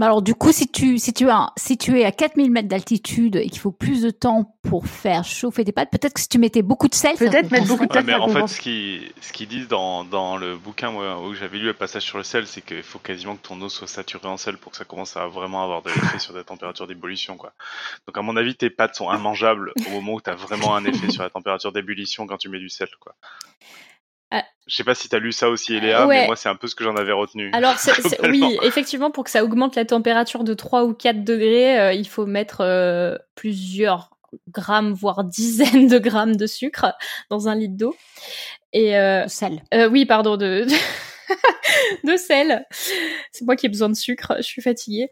Alors 0.00 0.20
du 0.20 0.34
coup, 0.34 0.52
si 0.52 0.68
tu, 0.68 0.98
si 0.98 1.12
tu, 1.14 1.30
as, 1.30 1.52
si 1.56 1.78
tu 1.78 1.98
es 1.98 2.04
à 2.04 2.12
4000 2.12 2.50
mètres 2.50 2.68
d'altitude 2.68 3.36
et 3.36 3.48
qu'il 3.48 3.60
faut 3.60 3.72
plus 3.72 4.02
de 4.02 4.10
temps 4.10 4.56
pour 4.62 4.86
faire 4.86 5.24
chauffer 5.24 5.64
tes 5.64 5.72
pâtes, 5.72 5.90
peut-être 5.90 6.14
que 6.14 6.20
si 6.20 6.28
tu 6.28 6.38
mettais 6.38 6.62
beaucoup 6.62 6.88
de 6.88 6.94
sel, 6.94 7.16
peut-être 7.16 7.50
mettre 7.50 7.66
beaucoup 7.66 7.86
de 7.86 7.92
sel. 7.92 8.04
mais 8.04 8.14
en 8.14 8.28
fait, 8.28 8.46
ce 8.46 8.60
qu'ils 8.60 9.10
ce 9.20 9.44
disent 9.44 9.68
dans, 9.68 10.04
dans 10.04 10.36
le 10.36 10.56
bouquin 10.56 10.92
où 10.92 11.34
j'avais 11.34 11.58
lu 11.58 11.64
le 11.66 11.74
passage 11.74 12.02
sur 12.02 12.18
le 12.18 12.24
sel, 12.24 12.46
c'est 12.46 12.60
qu'il 12.60 12.82
faut 12.82 12.98
quasiment 12.98 13.36
que 13.36 13.46
ton 13.46 13.60
eau 13.62 13.68
soit 13.68 13.86
saturée 13.86 14.28
en 14.28 14.36
sel 14.36 14.58
pour 14.58 14.72
que 14.72 14.78
ça 14.78 14.84
commence 14.84 15.16
à 15.16 15.26
vraiment 15.28 15.62
avoir 15.62 15.82
de 15.82 15.88
l'effet 15.88 16.18
sur 16.18 16.34
ta 16.34 16.44
température 16.44 16.86
d'ébullition. 16.86 17.36
quoi. 17.36 17.52
Donc 18.06 18.18
à 18.18 18.22
mon 18.22 18.36
avis, 18.36 18.54
tes 18.54 18.70
pâtes 18.70 18.96
sont 18.96 19.12
immangeables 19.12 19.72
au 19.86 19.90
moment 19.90 20.14
où 20.14 20.20
tu 20.20 20.30
as 20.30 20.34
vraiment 20.34 20.76
un 20.76 20.84
effet 20.84 21.10
sur 21.10 21.22
la 21.22 21.30
température 21.30 21.72
d'ébullition 21.72 22.26
quand 22.26 22.36
tu 22.36 22.48
mets 22.48 22.58
du 22.58 22.68
sel. 22.68 22.88
quoi. 23.00 23.14
Je 24.66 24.74
sais 24.74 24.84
pas 24.84 24.96
si 24.96 25.08
tu 25.08 25.14
as 25.14 25.20
lu 25.20 25.30
ça 25.30 25.48
aussi, 25.48 25.74
Eléa, 25.74 26.06
mais 26.06 26.26
moi, 26.26 26.34
c'est 26.34 26.48
un 26.48 26.56
peu 26.56 26.66
ce 26.66 26.74
que 26.74 26.82
j'en 26.82 26.96
avais 26.96 27.12
retenu. 27.12 27.50
Alors, 27.52 27.76
oui, 28.24 28.58
effectivement, 28.62 29.12
pour 29.12 29.22
que 29.22 29.30
ça 29.30 29.44
augmente 29.44 29.76
la 29.76 29.84
température 29.84 30.42
de 30.42 30.54
3 30.54 30.84
ou 30.84 30.92
4 30.92 31.22
degrés, 31.22 31.78
euh, 31.78 31.92
il 31.92 32.08
faut 32.08 32.26
mettre 32.26 32.62
euh, 32.62 33.16
plusieurs 33.36 34.10
grammes, 34.48 34.92
voire 34.92 35.22
dizaines 35.22 35.86
de 35.86 35.98
grammes 35.98 36.34
de 36.34 36.46
sucre 36.46 36.86
dans 37.30 37.46
un 37.46 37.54
litre 37.54 37.76
d'eau. 37.76 37.96
Et 38.72 38.96
euh, 38.96 39.28
sel. 39.28 39.62
Euh, 39.72 39.88
oui, 39.88 40.04
pardon, 40.04 40.36
de, 40.36 40.66
de 42.04 42.16
sel. 42.16 42.66
C'est 43.30 43.44
moi 43.44 43.54
qui 43.54 43.66
ai 43.66 43.68
besoin 43.68 43.88
de 43.88 43.94
sucre, 43.94 44.34
je 44.38 44.42
suis 44.42 44.62
fatiguée. 44.62 45.10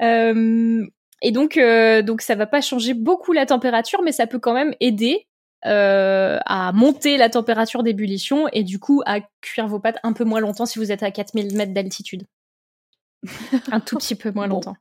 et 0.00 1.32
donc, 1.32 1.58
donc, 1.58 2.20
ça 2.20 2.36
va 2.36 2.46
pas 2.46 2.60
changer 2.60 2.94
beaucoup 2.94 3.32
la 3.32 3.46
température, 3.46 4.02
mais 4.02 4.12
ça 4.12 4.28
peut 4.28 4.38
quand 4.38 4.54
même 4.54 4.74
aider 4.78 5.26
euh, 5.66 6.38
à 6.46 6.72
monter 6.72 7.16
la 7.16 7.28
température 7.28 7.82
d'ébullition 7.82 8.48
et 8.52 8.62
du 8.62 8.78
coup 8.78 9.02
à 9.06 9.20
cuire 9.40 9.66
vos 9.66 9.80
pâtes 9.80 9.98
un 10.02 10.12
peu 10.12 10.24
moins 10.24 10.40
longtemps 10.40 10.66
si 10.66 10.78
vous 10.78 10.92
êtes 10.92 11.02
à 11.02 11.10
4000 11.10 11.56
mètres 11.56 11.74
d'altitude. 11.74 12.24
un 13.72 13.80
tout 13.80 13.96
petit 13.96 14.14
peu 14.14 14.30
moins 14.30 14.46
longtemps. 14.46 14.76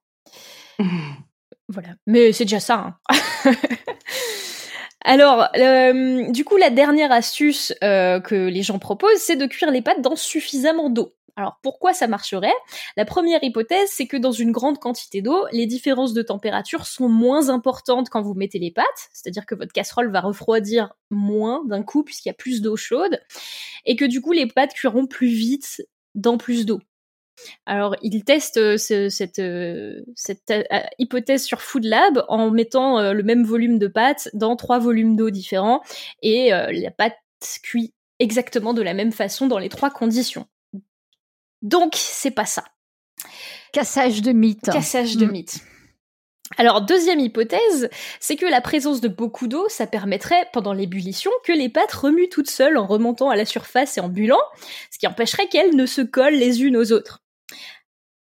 voilà. 1.70 1.90
Mais 2.06 2.32
c'est 2.32 2.46
déjà 2.46 2.60
ça. 2.60 2.96
Hein. 3.10 3.52
Alors, 5.06 5.48
euh, 5.56 6.32
du 6.32 6.44
coup, 6.44 6.58
la 6.58 6.72
dernière 6.72 7.12
astuce 7.12 7.74
euh, 7.84 8.20
que 8.20 8.34
les 8.34 8.64
gens 8.64 8.80
proposent, 8.80 9.20
c'est 9.20 9.36
de 9.36 9.46
cuire 9.46 9.70
les 9.70 9.84
pâtes 9.84 10.02
dans 10.02 10.16
suffisamment 10.16 10.90
d'eau. 10.90 11.14
Alors 11.36 11.60
pourquoi 11.62 11.94
ça 11.94 12.08
marcherait? 12.08 12.54
La 12.96 13.06
première 13.06 13.44
hypothèse, 13.44 13.90
c'est 13.92 14.08
que 14.08 14.18
dans 14.18 14.32
une 14.32 14.52
grande 14.52 14.80
quantité 14.80 15.22
d'eau, 15.22 15.46
les 15.52 15.66
différences 15.66 16.14
de 16.14 16.22
température 16.22 16.86
sont 16.86 17.10
moins 17.10 17.50
importantes 17.50 18.10
quand 18.10 18.22
vous 18.22 18.34
mettez 18.34 18.60
les 18.60 18.72
pâtes, 18.72 19.10
c'est-à-dire 19.12 19.46
que 19.46 19.56
votre 19.56 19.74
casserole 19.74 20.12
va 20.12 20.22
refroidir 20.22 20.94
moins 21.10 21.64
d'un 21.66 21.84
coup 21.84 22.04
puisqu'il 22.04 22.30
y 22.30 22.32
a 22.32 22.36
plus 22.36 22.62
d'eau 22.62 22.78
chaude, 22.78 23.20
et 23.86 23.96
que 23.96 24.06
du 24.06 24.22
coup 24.22 24.32
les 24.32 24.48
pâtes 24.48 24.74
cuiront 24.74 25.08
plus 25.08 25.28
vite 25.28 25.86
dans 26.16 26.38
plus 26.38 26.66
d'eau. 26.66 26.80
Alors, 27.66 27.96
ils 28.02 28.24
testent 28.24 28.58
euh, 28.58 28.78
cette, 28.78 29.40
euh, 29.40 30.02
euh, 30.50 30.80
hypothèse 31.00 31.44
sur 31.44 31.62
Food 31.62 31.86
Lab 31.86 32.24
en 32.28 32.50
mettant 32.50 33.12
le 33.12 33.24
même 33.24 33.44
volume 33.44 33.80
de 33.80 33.88
pâtes 33.88 34.30
dans 34.34 34.56
trois 34.56 34.80
volumes 34.80 35.16
d'eau 35.16 35.30
différents 35.30 35.82
et 36.22 36.50
la 36.50 36.92
pâte 36.92 37.18
cuit 37.64 37.94
exactement 38.20 38.74
de 38.74 38.82
la 38.82 38.94
même 38.94 39.12
façon 39.12 39.48
dans 39.48 39.60
les 39.60 39.70
trois 39.70 39.90
conditions. 39.90 40.48
Donc, 41.66 41.96
c'est 41.96 42.32
pas 42.32 42.46
ça. 42.46 42.64
Cassage 43.74 44.22
de 44.22 44.32
mythe. 44.32 44.70
Cassage 44.72 45.18
de 45.18 45.26
mm. 45.26 45.32
mythe. 45.32 45.60
Alors, 46.58 46.82
deuxième 46.82 47.20
hypothèse, 47.20 47.90
c'est 48.20 48.36
que 48.36 48.46
la 48.46 48.62
présence 48.62 49.02
de 49.02 49.08
beaucoup 49.08 49.48
d'eau, 49.48 49.68
ça 49.68 49.88
permettrait, 49.88 50.48
pendant 50.54 50.74
l'ébullition, 50.74 51.32
que 51.44 51.52
les 51.52 51.70
pâtes 51.70 51.92
remuent 51.92 52.30
toutes 52.30 52.52
seules 52.52 52.78
en 52.78 52.86
remontant 52.86 53.32
à 53.32 53.36
la 53.36 53.46
surface 53.46 53.98
et 53.98 54.02
en 54.02 54.10
bulant, 54.10 54.40
ce 54.92 55.00
qui 55.00 55.08
empêcherait 55.08 55.48
qu'elles 55.48 55.76
ne 55.76 55.88
se 55.88 56.02
collent 56.02 56.36
les 56.36 56.62
unes 56.62 56.78
aux 56.78 56.92
autres. 56.92 57.24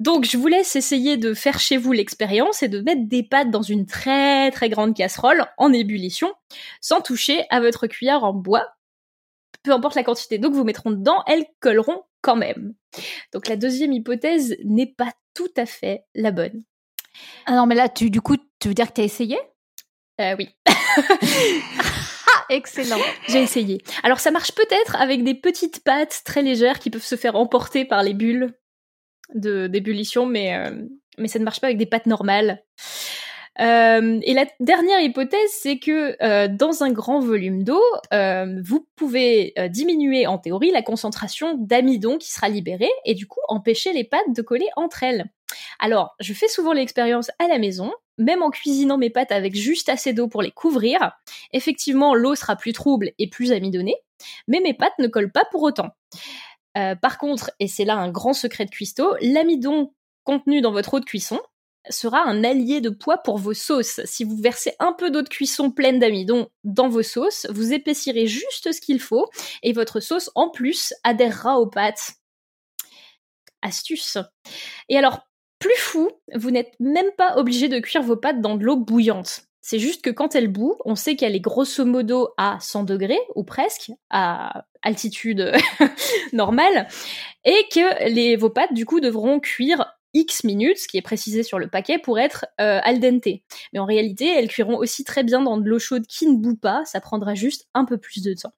Donc, 0.01 0.25
je 0.25 0.37
vous 0.37 0.49
laisse 0.49 0.75
essayer 0.75 1.17
de 1.17 1.33
faire 1.33 1.61
chez 1.61 1.77
vous 1.77 1.93
l'expérience 1.93 2.65
et 2.65 2.69
de 2.69 2.81
mettre 2.81 3.07
des 3.07 3.23
pâtes 3.23 3.53
dans 3.53 3.63
une 3.63 3.87
très 3.87 4.51
très 4.51 4.69
grande 4.69 4.97
casserole 4.97 5.47
en 5.59 5.73
ébullition, 5.73 6.35
sans 6.81 7.01
toucher 7.01 7.47
à 7.51 7.61
votre 7.61 7.87
cuillère 7.87 8.25
en 8.25 8.33
bois. 8.33 8.67
Peu 9.63 9.71
importe 9.71 9.95
la 9.95 10.03
quantité 10.03 10.39
d'eau 10.39 10.51
que 10.51 10.57
vous 10.57 10.65
mettront 10.65 10.91
dedans, 10.91 11.23
elles 11.29 11.47
colleront 11.61 12.03
quand 12.21 12.37
même. 12.37 12.75
Donc 13.33 13.49
la 13.49 13.57
deuxième 13.57 13.93
hypothèse 13.93 14.57
n'est 14.65 14.93
pas 14.97 15.13
tout 15.35 15.53
à 15.57 15.67
fait 15.67 16.05
la 16.15 16.31
bonne. 16.31 16.65
Ah 17.47 17.53
non, 17.53 17.67
mais 17.67 17.75
là, 17.75 17.89
tu, 17.89 18.11
du 18.11 18.21
coup, 18.21 18.37
tu 18.61 18.69
veux 18.69 18.75
dire 18.75 18.89
que 18.89 18.95
tu 18.95 19.01
as 19.01 19.05
essayé? 19.05 19.39
Euh, 20.21 20.37
Oui. 20.39 20.49
Excellent. 22.51 22.99
J'ai 23.29 23.43
essayé. 23.43 23.83
Alors 24.03 24.21
ça 24.21 24.31
marche 24.31 24.53
peut-être 24.53 24.97
avec 24.97 25.23
des 25.23 25.35
petites 25.35 25.85
pâtes 25.85 26.23
très 26.25 26.43
légères 26.43 26.79
qui 26.79 26.89
peuvent 26.91 27.05
se 27.05 27.17
faire 27.17 27.37
emporter 27.37 27.85
par 27.85 28.03
les 28.03 28.15
bulles 28.15 28.55
d'ébullition, 29.35 30.25
mais, 30.25 30.55
euh, 30.57 30.71
mais 31.19 31.29
ça 31.29 31.39
ne 31.39 31.45
marche 31.45 31.61
pas 31.61 31.67
avec 31.67 31.77
des 31.77 31.87
pâtes 31.87 32.07
normales. 32.07 32.65
Euh, 33.61 34.21
et 34.23 34.35
la 34.35 34.47
dernière 34.61 35.01
hypothèse, 35.01 35.51
c'est 35.51 35.79
que 35.79 36.17
euh, 36.23 36.49
dans 36.49 36.83
un 36.83 36.93
grand 36.93 37.21
volume 37.21 37.65
d'eau, 37.65 37.83
euh, 38.13 38.61
vous 38.65 38.87
pouvez 38.97 39.55
diminuer 39.71 40.27
en 40.27 40.39
théorie 40.39 40.71
la 40.71 40.83
concentration 40.83 41.57
d'amidon 41.59 42.19
qui 42.19 42.31
sera 42.31 42.49
libérée 42.49 42.91
et 43.05 43.15
du 43.15 43.27
coup 43.27 43.41
empêcher 43.49 43.93
les 43.93 44.05
pâtes 44.05 44.33
de 44.35 44.43
coller 44.43 44.69
entre 44.77 45.03
elles. 45.03 45.27
Alors, 45.79 46.15
je 46.21 46.33
fais 46.35 46.49
souvent 46.49 46.73
l'expérience 46.73 47.31
à 47.39 47.49
la 47.49 47.59
maison, 47.59 47.93
même 48.19 48.43
en 48.43 48.51
cuisinant 48.51 48.99
mes 48.99 49.11
pâtes 49.11 49.33
avec 49.33 49.55
juste 49.55 49.89
assez 49.89 50.13
d'eau 50.13 50.29
pour 50.29 50.43
les 50.43 50.51
couvrir. 50.51 51.13
Effectivement, 51.53 52.15
l'eau 52.15 52.35
sera 52.35 52.57
plus 52.57 52.73
trouble 52.73 53.13
et 53.19 53.29
plus 53.29 53.53
amidonnée, 53.53 53.97
mais 54.47 54.61
mes 54.61 54.75
pâtes 54.75 54.99
ne 54.99 55.09
collent 55.09 55.33
pas 55.33 55.47
pour 55.51 55.63
autant. 55.63 55.89
par 56.75 57.19
contre, 57.19 57.51
et 57.59 57.67
c'est 57.67 57.85
là 57.85 57.97
un 57.97 58.11
grand 58.11 58.35
secret 58.35 58.67
de 58.67 58.71
cuistot, 58.71 59.17
l'amidon 59.21 59.93
contenu 60.25 60.61
dans 60.61 60.73
votre 60.73 60.95
eau 60.95 61.01
de 61.01 61.05
cuisson 61.05 61.41
sera 61.91 62.23
un 62.23 62.45
allié 62.45 62.81
de 62.81 62.91
poids 62.91 63.19
pour 63.19 63.39
vos 63.39 63.55
sauces. 63.55 64.01
Si 64.05 64.25
vous 64.25 64.37
versez 64.37 64.75
un 64.79 64.93
peu 64.93 65.11
d'eau 65.11 65.23
de 65.23 65.29
cuisson 65.29 65.71
pleine 65.71 65.99
d'amidon 65.99 66.49
dans 66.65 66.89
vos 66.89 67.03
sauces, 67.03 67.47
vous 67.51 67.73
épaissirez 67.73 68.27
juste 68.27 68.73
ce 68.73 68.81
qu'il 68.81 69.01
faut 69.01 69.29
et 69.63 69.73
votre 69.73 70.01
sauce 70.01 70.31
en 70.35 70.51
plus 70.51 70.95
adhérera 71.05 71.59
aux 71.59 71.69
pâtes. 71.69 72.13
Astuce. 73.63 74.19
Et 74.89 74.97
alors, 74.97 75.21
plus 75.59 75.77
fou, 75.77 76.11
vous 76.35 76.51
n'êtes 76.51 76.75
même 76.79 77.11
pas 77.17 77.37
obligé 77.37 77.69
de 77.69 77.81
cuire 77.81 78.03
vos 78.03 78.17
pâtes 78.17 78.41
dans 78.41 78.57
de 78.57 78.65
l'eau 78.65 78.77
bouillante. 78.77 79.49
C'est 79.61 79.81
juste 79.81 80.03
que 80.03 80.11
quand 80.11 80.35
elle 80.35 80.49
bout, 80.49 80.77
on 80.85 80.95
sait 80.95 81.17
qu'elle 81.17 81.35
est 81.35 81.41
grosso 81.41 81.85
modo 81.85 82.31
à 82.39 82.59
100 82.61 82.85
degrés, 82.85 83.21
ou 83.35 83.45
presque, 83.45 83.91
à 84.09 84.65
altitude 84.83 85.53
normale, 86.33 86.89
et 87.45 87.67
que 87.71 88.09
les, 88.09 88.37
vos 88.37 88.51
pâtes, 88.51 88.73
du 88.73 88.87
coup, 88.87 89.01
devront 89.01 89.41
cuire 89.41 89.98
X 90.15 90.45
minutes, 90.45 90.79
ce 90.79 90.89
qui 90.89 90.97
est 90.97 91.03
précisé 91.03 91.43
sur 91.43 91.59
le 91.59 91.69
paquet, 91.69 91.99
pour 91.99 92.19
être 92.19 92.47
euh, 92.61 92.81
al 92.83 93.01
dente. 93.01 93.27
Mais 93.73 93.79
en 93.79 93.87
réalité, 93.87 94.27
elles 94.27 94.49
cuiront 94.49 94.77
aussi 94.77 95.05
très 95.05 95.25
bien 95.25 95.43
dans 95.43 95.59
de 95.59 95.69
l'eau 95.69 95.79
chaude 95.79 96.07
qui 96.07 96.27
ne 96.27 96.37
bout 96.37 96.57
pas, 96.57 96.85
ça 96.85 97.01
prendra 97.01 97.35
juste 97.35 97.69
un 97.75 97.85
peu 97.85 97.99
plus 97.99 98.23
de 98.23 98.35
temps. 98.35 98.53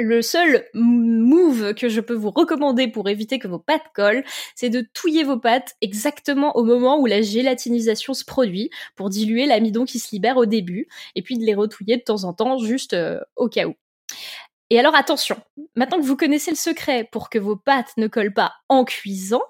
Le 0.00 0.22
seul 0.22 0.64
move 0.74 1.74
que 1.74 1.88
je 1.88 2.00
peux 2.00 2.14
vous 2.14 2.30
recommander 2.30 2.86
pour 2.86 3.08
éviter 3.08 3.40
que 3.40 3.48
vos 3.48 3.58
pâtes 3.58 3.90
collent, 3.94 4.22
c'est 4.54 4.70
de 4.70 4.88
touiller 4.94 5.24
vos 5.24 5.40
pâtes 5.40 5.74
exactement 5.80 6.56
au 6.56 6.62
moment 6.62 7.00
où 7.00 7.06
la 7.06 7.20
gélatinisation 7.20 8.14
se 8.14 8.24
produit 8.24 8.70
pour 8.94 9.10
diluer 9.10 9.46
l'amidon 9.46 9.84
qui 9.84 9.98
se 9.98 10.12
libère 10.12 10.36
au 10.36 10.46
début, 10.46 10.86
et 11.16 11.22
puis 11.22 11.36
de 11.36 11.44
les 11.44 11.54
retouiller 11.54 11.96
de 11.96 12.02
temps 12.02 12.22
en 12.22 12.32
temps 12.32 12.58
juste 12.58 12.94
euh, 12.94 13.18
au 13.34 13.48
cas 13.48 13.66
où. 13.66 13.74
Et 14.70 14.78
alors 14.78 14.94
attention, 14.94 15.36
maintenant 15.74 15.98
que 15.98 16.04
vous 16.04 16.16
connaissez 16.16 16.52
le 16.52 16.56
secret 16.56 17.08
pour 17.10 17.28
que 17.28 17.40
vos 17.40 17.56
pâtes 17.56 17.96
ne 17.96 18.06
collent 18.06 18.34
pas 18.34 18.52
en 18.68 18.84
cuisant, 18.84 19.42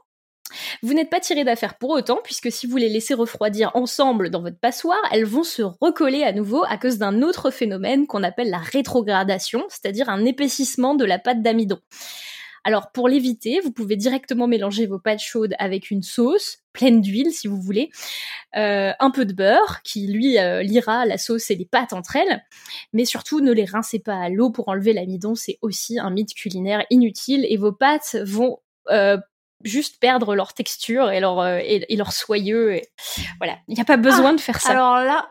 vous 0.83 0.95
n'êtes 0.95 1.11
pas 1.11 1.21
tiré 1.21 1.45
d'affaire 1.45 1.79
pour 1.79 1.91
autant, 1.91 2.19
puisque 2.23 2.51
si 2.51 2.67
vous 2.67 2.77
les 2.77 2.89
laissez 2.89 3.15
refroidir 3.15 3.71
ensemble 3.75 4.31
dans 4.31 4.43
votre 4.43 4.59
passoire, 4.59 5.01
elles 5.13 5.25
vont 5.25 5.45
se 5.45 5.63
recoller 5.63 6.23
à 6.23 6.33
nouveau 6.33 6.65
à 6.69 6.77
cause 6.79 6.99
d'un 6.99 7.23
autre 7.23 7.51
phénomène 7.51 8.07
qu'on 8.07 8.23
appelle 8.23 8.51
la 8.51 8.59
rétrogradation, 8.59 9.65
c'est-à-dire 9.69 10.09
un 10.09 10.25
épaississement 10.25 10.95
de 10.95 11.05
la 11.05 11.19
pâte 11.19 11.43
d'amidon. 11.43 11.79
Alors 12.65 12.91
pour 12.93 13.09
l'éviter, 13.09 13.61
vous 13.61 13.73
pouvez 13.73 13.97
directement 13.97 14.47
mélanger 14.47 14.87
vos 14.87 14.99
pâtes 14.99 15.21
chaudes 15.21 15.55
avec 15.59 15.91
une 15.91 16.03
sauce 16.03 16.59
pleine 16.73 17.01
d'huile 17.01 17.33
si 17.33 17.49
vous 17.49 17.61
voulez, 17.61 17.91
euh, 18.57 18.93
un 19.01 19.11
peu 19.11 19.25
de 19.25 19.33
beurre 19.33 19.83
qui 19.83 20.07
lui 20.07 20.39
euh, 20.39 20.63
liera 20.63 21.07
la 21.07 21.19
sauce 21.19 21.51
et 21.51 21.57
les 21.57 21.65
pâtes 21.65 21.93
entre 21.93 22.17
elles, 22.17 22.45
mais 22.93 23.05
surtout 23.05 23.41
ne 23.41 23.53
les 23.53 23.65
rincez 23.65 23.99
pas 23.99 24.17
à 24.17 24.29
l'eau 24.29 24.51
pour 24.51 24.69
enlever 24.69 24.93
l'amidon, 24.93 25.35
c'est 25.35 25.59
aussi 25.61 25.99
un 25.99 26.11
mythe 26.11 26.35
culinaire 26.35 26.85
inutile 26.91 27.47
et 27.49 27.57
vos 27.57 27.73
pâtes 27.73 28.17
vont 28.23 28.59
euh, 28.91 29.17
juste 29.65 30.01
perdre 30.01 30.35
leur 30.35 30.55
texture 30.55 31.11
et 31.11 31.21
leur, 31.21 31.41
euh, 31.41 31.59
et, 31.63 31.97
leur 31.97 32.13
soyeux. 32.13 32.75
Et... 32.75 32.89
Voilà, 33.39 33.59
il 33.69 33.75
n'y 33.75 33.81
a 33.81 33.85
pas 33.85 33.97
besoin 33.97 34.31
ah, 34.31 34.35
de 34.35 34.41
faire 34.41 34.61
ça. 34.61 34.71
Alors 34.71 34.97
là, 35.05 35.31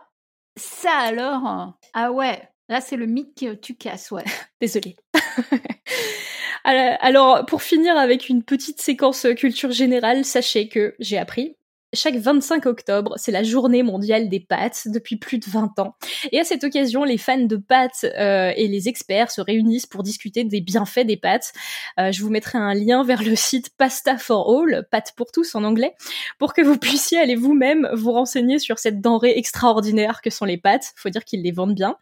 ça 0.56 0.92
alors, 0.92 1.74
ah 1.94 2.12
ouais, 2.12 2.40
Là, 2.68 2.82
c'est 2.82 2.96
le 2.96 3.06
mythe 3.06 3.38
que 3.38 3.54
tu 3.54 3.74
casses, 3.76 4.10
ouais. 4.10 4.24
Désolée. 4.60 4.96
Alors, 6.64 7.46
pour 7.46 7.62
finir 7.62 7.96
avec 7.96 8.28
une 8.28 8.42
petite 8.42 8.80
séquence 8.82 9.26
culture 9.38 9.70
générale, 9.70 10.24
sachez 10.24 10.68
que 10.68 10.94
j'ai 10.98 11.16
appris 11.16 11.56
chaque 11.98 12.16
25 12.16 12.66
octobre, 12.66 13.14
c'est 13.16 13.32
la 13.32 13.42
journée 13.42 13.82
mondiale 13.82 14.28
des 14.28 14.40
pâtes 14.40 14.86
depuis 14.86 15.16
plus 15.16 15.38
de 15.38 15.46
20 15.46 15.78
ans. 15.80 15.94
Et 16.32 16.38
à 16.38 16.44
cette 16.44 16.64
occasion, 16.64 17.04
les 17.04 17.18
fans 17.18 17.38
de 17.38 17.56
pâtes 17.56 18.06
euh, 18.18 18.52
et 18.56 18.68
les 18.68 18.88
experts 18.88 19.30
se 19.30 19.40
réunissent 19.40 19.86
pour 19.86 20.02
discuter 20.02 20.44
des 20.44 20.60
bienfaits 20.60 21.04
des 21.04 21.16
pâtes. 21.16 21.52
Euh, 21.98 22.12
je 22.12 22.22
vous 22.22 22.30
mettrai 22.30 22.58
un 22.58 22.74
lien 22.74 23.04
vers 23.04 23.22
le 23.22 23.34
site 23.34 23.70
Pasta 23.76 24.16
for 24.16 24.48
All, 24.48 24.86
pâtes 24.90 25.12
pour 25.16 25.32
tous 25.32 25.54
en 25.54 25.64
anglais, 25.64 25.94
pour 26.38 26.54
que 26.54 26.62
vous 26.62 26.78
puissiez 26.78 27.18
aller 27.18 27.34
vous-même 27.34 27.88
vous 27.92 28.12
renseigner 28.12 28.58
sur 28.58 28.78
cette 28.78 29.00
denrée 29.00 29.36
extraordinaire 29.36 30.22
que 30.22 30.30
sont 30.30 30.44
les 30.44 30.58
pâtes. 30.58 30.92
Faut 30.96 31.10
dire 31.10 31.24
qu'ils 31.24 31.42
les 31.42 31.52
vendent 31.52 31.74
bien. 31.74 31.96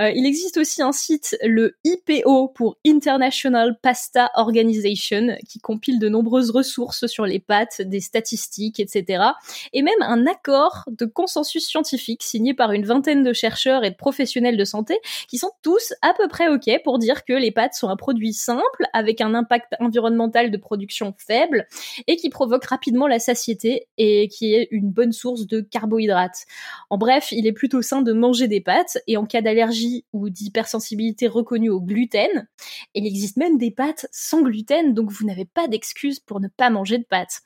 Euh, 0.00 0.10
il 0.10 0.26
existe 0.26 0.56
aussi 0.56 0.80
un 0.80 0.92
site, 0.92 1.36
le 1.42 1.76
IPO 1.84 2.48
pour 2.48 2.78
International 2.86 3.78
Pasta 3.82 4.30
Organization, 4.34 5.36
qui 5.48 5.58
compile 5.58 5.98
de 5.98 6.08
nombreuses 6.08 6.50
ressources 6.50 7.06
sur 7.06 7.26
les 7.26 7.40
pâtes, 7.40 7.82
des 7.82 8.00
statistiques, 8.00 8.78
etc 8.78 9.23
et 9.72 9.82
même 9.82 10.00
un 10.00 10.26
accord 10.26 10.84
de 10.88 11.06
consensus 11.06 11.66
scientifique 11.66 12.22
signé 12.22 12.54
par 12.54 12.72
une 12.72 12.84
vingtaine 12.84 13.22
de 13.22 13.32
chercheurs 13.32 13.84
et 13.84 13.90
de 13.90 13.96
professionnels 13.96 14.56
de 14.56 14.64
santé 14.64 14.98
qui 15.28 15.38
sont 15.38 15.50
tous 15.62 15.92
à 16.02 16.14
peu 16.14 16.28
près 16.28 16.48
OK 16.48 16.70
pour 16.84 16.98
dire 16.98 17.24
que 17.24 17.32
les 17.32 17.50
pâtes 17.50 17.74
sont 17.74 17.88
un 17.88 17.96
produit 17.96 18.32
simple 18.32 18.86
avec 18.92 19.20
un 19.20 19.34
impact 19.34 19.74
environnemental 19.80 20.50
de 20.50 20.56
production 20.56 21.14
faible 21.18 21.66
et 22.06 22.16
qui 22.16 22.30
provoque 22.30 22.64
rapidement 22.64 23.06
la 23.06 23.18
satiété 23.18 23.88
et 23.98 24.28
qui 24.28 24.54
est 24.54 24.68
une 24.70 24.90
bonne 24.90 25.12
source 25.12 25.46
de 25.46 25.60
carbohydrates. 25.60 26.44
En 26.90 26.98
bref, 26.98 27.32
il 27.32 27.46
est 27.46 27.52
plutôt 27.52 27.82
sain 27.82 28.02
de 28.02 28.12
manger 28.12 28.48
des 28.48 28.60
pâtes 28.60 28.98
et 29.06 29.16
en 29.16 29.26
cas 29.26 29.42
d'allergie 29.42 30.04
ou 30.12 30.30
d'hypersensibilité 30.30 31.28
reconnue 31.28 31.70
au 31.70 31.80
gluten, 31.80 32.48
il 32.94 33.06
existe 33.06 33.36
même 33.36 33.58
des 33.58 33.70
pâtes 33.70 34.06
sans 34.12 34.42
gluten 34.42 34.94
donc 34.94 35.10
vous 35.10 35.26
n'avez 35.26 35.44
pas 35.44 35.68
d'excuse 35.68 36.20
pour 36.20 36.40
ne 36.40 36.48
pas 36.48 36.70
manger 36.70 36.98
de 36.98 37.04
pâtes. 37.04 37.42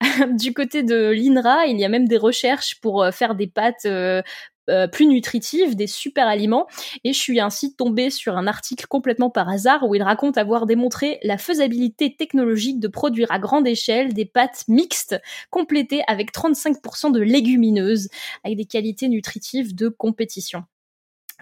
du 0.36 0.52
côté 0.52 0.82
de 0.82 1.10
l'INRA, 1.10 1.66
il 1.66 1.78
y 1.78 1.84
a 1.84 1.88
même 1.88 2.08
des 2.08 2.18
recherches 2.18 2.80
pour 2.80 3.02
euh, 3.02 3.10
faire 3.10 3.34
des 3.34 3.46
pâtes 3.46 3.86
euh, 3.86 4.22
euh, 4.68 4.86
plus 4.88 5.06
nutritives, 5.06 5.74
des 5.74 5.86
super 5.86 6.26
aliments. 6.26 6.66
Et 7.04 7.12
je 7.12 7.18
suis 7.18 7.40
ainsi 7.40 7.74
tombée 7.74 8.10
sur 8.10 8.36
un 8.36 8.46
article 8.46 8.86
complètement 8.88 9.30
par 9.30 9.48
hasard 9.48 9.84
où 9.88 9.94
il 9.94 10.02
raconte 10.02 10.38
avoir 10.38 10.66
démontré 10.66 11.18
la 11.22 11.38
faisabilité 11.38 12.14
technologique 12.14 12.80
de 12.80 12.88
produire 12.88 13.30
à 13.30 13.38
grande 13.38 13.66
échelle 13.66 14.12
des 14.12 14.26
pâtes 14.26 14.64
mixtes 14.68 15.16
complétées 15.50 16.02
avec 16.08 16.32
35% 16.32 17.12
de 17.12 17.20
légumineuses, 17.20 18.08
avec 18.44 18.58
des 18.58 18.66
qualités 18.66 19.08
nutritives 19.08 19.74
de 19.74 19.88
compétition. 19.88 20.64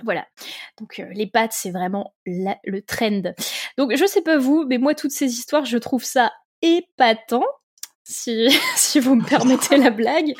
Voilà. 0.02 0.26
Donc 0.78 1.00
les 1.14 1.26
pâtes, 1.26 1.52
c'est 1.52 1.70
vraiment 1.70 2.14
le 2.26 2.80
trend. 2.80 3.32
Donc 3.78 3.94
je 3.96 4.04
sais 4.06 4.22
pas 4.22 4.38
vous, 4.38 4.66
mais 4.68 4.78
moi 4.78 4.94
toutes 4.94 5.12
ces 5.12 5.26
histoires, 5.32 5.64
je 5.64 5.78
trouve 5.78 6.04
ça 6.04 6.32
épatant 6.62 7.44
si, 8.04 8.48
si 8.76 9.00
vous 9.00 9.14
me 9.16 9.24
permettez 9.24 9.76
la 9.76 9.90
blague. 9.90 10.34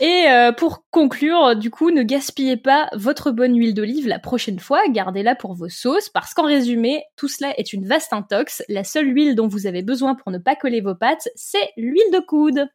Et 0.00 0.26
euh, 0.28 0.50
pour 0.50 0.84
conclure, 0.90 1.54
du 1.54 1.70
coup, 1.70 1.92
ne 1.92 2.02
gaspillez 2.02 2.56
pas 2.56 2.88
votre 2.92 3.30
bonne 3.30 3.56
huile 3.56 3.72
d'olive 3.72 4.08
la 4.08 4.18
prochaine 4.18 4.58
fois, 4.58 4.82
gardez-la 4.88 5.36
pour 5.36 5.54
vos 5.54 5.68
sauces, 5.68 6.08
parce 6.08 6.34
qu'en 6.34 6.44
résumé, 6.44 7.04
tout 7.16 7.28
cela 7.28 7.56
est 7.56 7.72
une 7.72 7.86
vaste 7.86 8.12
intox. 8.12 8.64
La 8.68 8.82
seule 8.82 9.14
huile 9.14 9.36
dont 9.36 9.46
vous 9.46 9.68
avez 9.68 9.82
besoin 9.82 10.16
pour 10.16 10.32
ne 10.32 10.38
pas 10.38 10.56
coller 10.56 10.80
vos 10.80 10.96
pâtes, 10.96 11.28
c'est 11.36 11.70
l'huile 11.76 12.10
de 12.12 12.18
coude. 12.18 12.66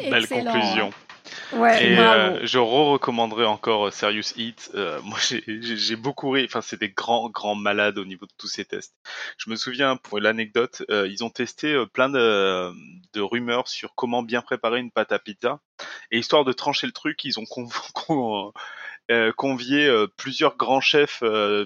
Belle 0.00 0.28
conclusion. 0.28 0.90
Ouais, 1.52 1.84
et 1.84 1.98
euh, 1.98 2.44
je 2.44 2.58
re-recommanderais 2.58 3.46
encore 3.46 3.86
euh, 3.86 3.90
Serious 3.90 4.36
Eat. 4.36 4.70
Euh, 4.74 5.00
moi, 5.04 5.18
j'ai 5.46 5.96
beaucoup 5.96 6.30
ri. 6.30 6.44
Enfin, 6.44 6.60
c'est 6.60 6.78
des 6.78 6.90
grands, 6.90 7.30
grands 7.30 7.54
malades 7.54 7.98
au 7.98 8.04
niveau 8.04 8.26
de 8.26 8.32
tous 8.38 8.48
ces 8.48 8.64
tests. 8.64 8.94
Je 9.38 9.50
me 9.50 9.56
souviens, 9.56 9.96
pour 9.96 10.18
l'anecdote, 10.20 10.82
ils 10.88 11.24
ont 11.24 11.30
testé 11.30 11.82
plein 11.92 12.08
de, 12.08 12.72
de, 13.12 13.20
rumeurs 13.20 13.68
sur 13.68 13.94
comment 13.94 14.22
bien 14.22 14.42
préparer 14.42 14.80
une 14.80 14.90
pâte 14.90 15.12
à 15.12 15.18
pizza. 15.18 15.60
Et 16.10 16.18
histoire 16.18 16.44
de 16.44 16.52
trancher 16.52 16.86
le 16.86 16.92
truc, 16.92 17.24
ils 17.24 17.38
ont 17.38 17.44
convié 19.36 20.06
plusieurs 20.16 20.56
grands 20.56 20.80
chefs 20.80 21.22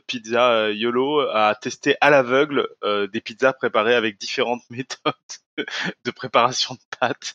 pizza 0.07 0.71
YOLO 0.71 1.21
à 1.33 1.55
tester 1.55 1.97
à 2.01 2.11
l'aveugle 2.11 2.69
des 2.85 3.21
pizzas 3.21 3.53
préparées 3.53 3.95
avec 3.95 4.19
différentes 4.19 4.63
méthodes 4.71 5.15
de 6.05 6.11
préparation 6.11 6.75
de 6.75 6.81
pâtes 6.99 7.35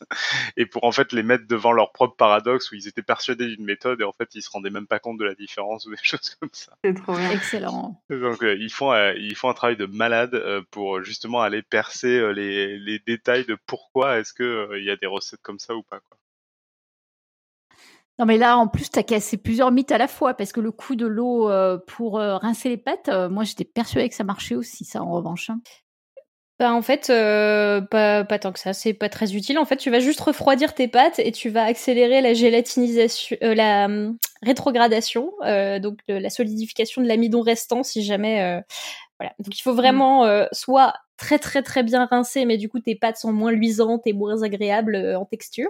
et 0.58 0.66
pour 0.66 0.84
en 0.84 0.92
fait 0.92 1.12
les 1.12 1.24
mettre 1.24 1.48
devant 1.48 1.72
leur 1.72 1.92
propre 1.92 2.16
paradoxe 2.16 2.72
où 2.72 2.76
ils 2.76 2.88
étaient 2.88 3.04
persuadés 3.04 3.48
d'une 3.48 3.66
méthode 3.66 4.02
et 4.02 4.04
en 4.04 4.14
fait 4.14 4.30
ils 4.36 4.42
se 4.42 4.50
rendaient 4.50 4.70
même 4.70 4.88
pas 4.88 5.00
compte 5.00 5.18
de 5.18 5.26
la 5.26 5.36
différence 5.36 5.86
ou 5.86 5.92
des 5.92 5.98
choses 6.04 6.36
comme 6.40 6.50
ça. 6.52 6.74
C'est 6.84 6.94
trop 6.94 7.16
bien. 7.16 7.32
Excellent. 7.32 8.02
Donc 8.10 8.44
euh, 8.44 8.56
ils 8.60 8.72
font 8.72 8.92
euh, 8.92 9.14
ils 9.18 9.36
font 9.36 9.50
un 9.50 9.54
travail 9.54 9.78
de 9.78 9.86
malade 9.86 10.36
euh, 10.36 10.62
pour 10.72 11.02
justement 11.04 11.42
aller 11.42 11.62
percer 11.62 12.34
les, 12.34 12.78
les 12.78 13.00
détails 13.00 13.46
de 13.46 13.58
pourquoi 13.66 14.20
est-ce 14.20 14.34
que 14.34 14.78
il 14.78 14.84
y 14.84 14.92
a 14.92 14.96
des 14.96 15.08
recettes 15.08 15.42
comme 15.42 15.60
ça 15.60 15.76
ou 15.76 15.84
pas 15.84 16.00
quoi. 16.00 16.18
Non 18.20 18.26
mais 18.26 18.38
là 18.38 18.58
en 18.58 18.68
plus 18.68 18.92
tu 18.92 19.00
as 19.00 19.04
cassé 19.04 19.38
plusieurs 19.38 19.72
mythes 19.72 19.92
à 19.92 19.98
la 19.98 20.08
fois 20.08 20.36
parce 20.36 20.52
que 20.52 20.62
le 20.62 20.72
coup 20.72 20.96
de 20.96 21.08
l'eau 21.08 21.50
pour 21.88 22.20
rincer 22.20 22.70
les 22.70 22.78
pâtes, 22.78 23.10
moi 23.32 23.44
j'étais 23.44 23.66
persuadée 23.66 24.10
que 24.10 24.16
ça 24.16 24.24
marchait 24.24 24.56
aussi 24.56 24.86
ça 24.86 25.02
en 25.02 25.12
revanche. 25.12 25.50
Bah 26.60 26.72
en 26.72 26.84
fait, 26.84 27.10
euh, 27.10 27.82
pas, 27.82 28.24
pas 28.24 28.38
tant 28.38 28.52
que 28.52 28.60
ça, 28.60 28.74
c'est 28.74 28.94
pas 28.94 29.10
très 29.10 29.36
utile. 29.36 29.58
En 29.58 29.66
fait, 29.66 29.78
tu 29.78 29.90
vas 29.90 30.00
juste 30.00 30.20
refroidir 30.22 30.76
tes 30.76 30.88
pâtes 30.88 31.18
et 31.18 31.32
tu 31.32 31.50
vas 31.50 31.64
accélérer 31.64 32.22
la 32.22 32.36
gélatinisation, 32.36 33.36
euh, 33.42 33.56
la 33.56 33.86
hum, 33.86 34.18
rétrogradation, 34.44 35.32
euh, 35.44 35.80
donc 35.80 36.00
la 36.08 36.30
solidification 36.30 37.02
de 37.02 37.08
l'amidon 37.08 37.42
restant 37.42 37.82
si 37.82 38.04
jamais. 38.04 38.62
voilà. 39.20 39.34
Donc 39.40 39.58
il 39.58 39.62
faut 39.62 39.74
vraiment 39.74 40.28
soit 40.52 40.94
très 41.18 41.40
très 41.40 41.64
très 41.64 41.82
bien 41.82 42.06
rincer, 42.06 42.46
mais 42.46 42.58
du 42.58 42.70
coup 42.70 42.80
tes 42.80 42.96
pâtes 42.96 43.18
sont 43.18 43.34
moins 43.34 43.52
luisantes 43.52 44.06
et 44.06 44.14
moins 44.14 44.44
agréables 44.44 45.16
en 45.16 45.26
texture, 45.26 45.70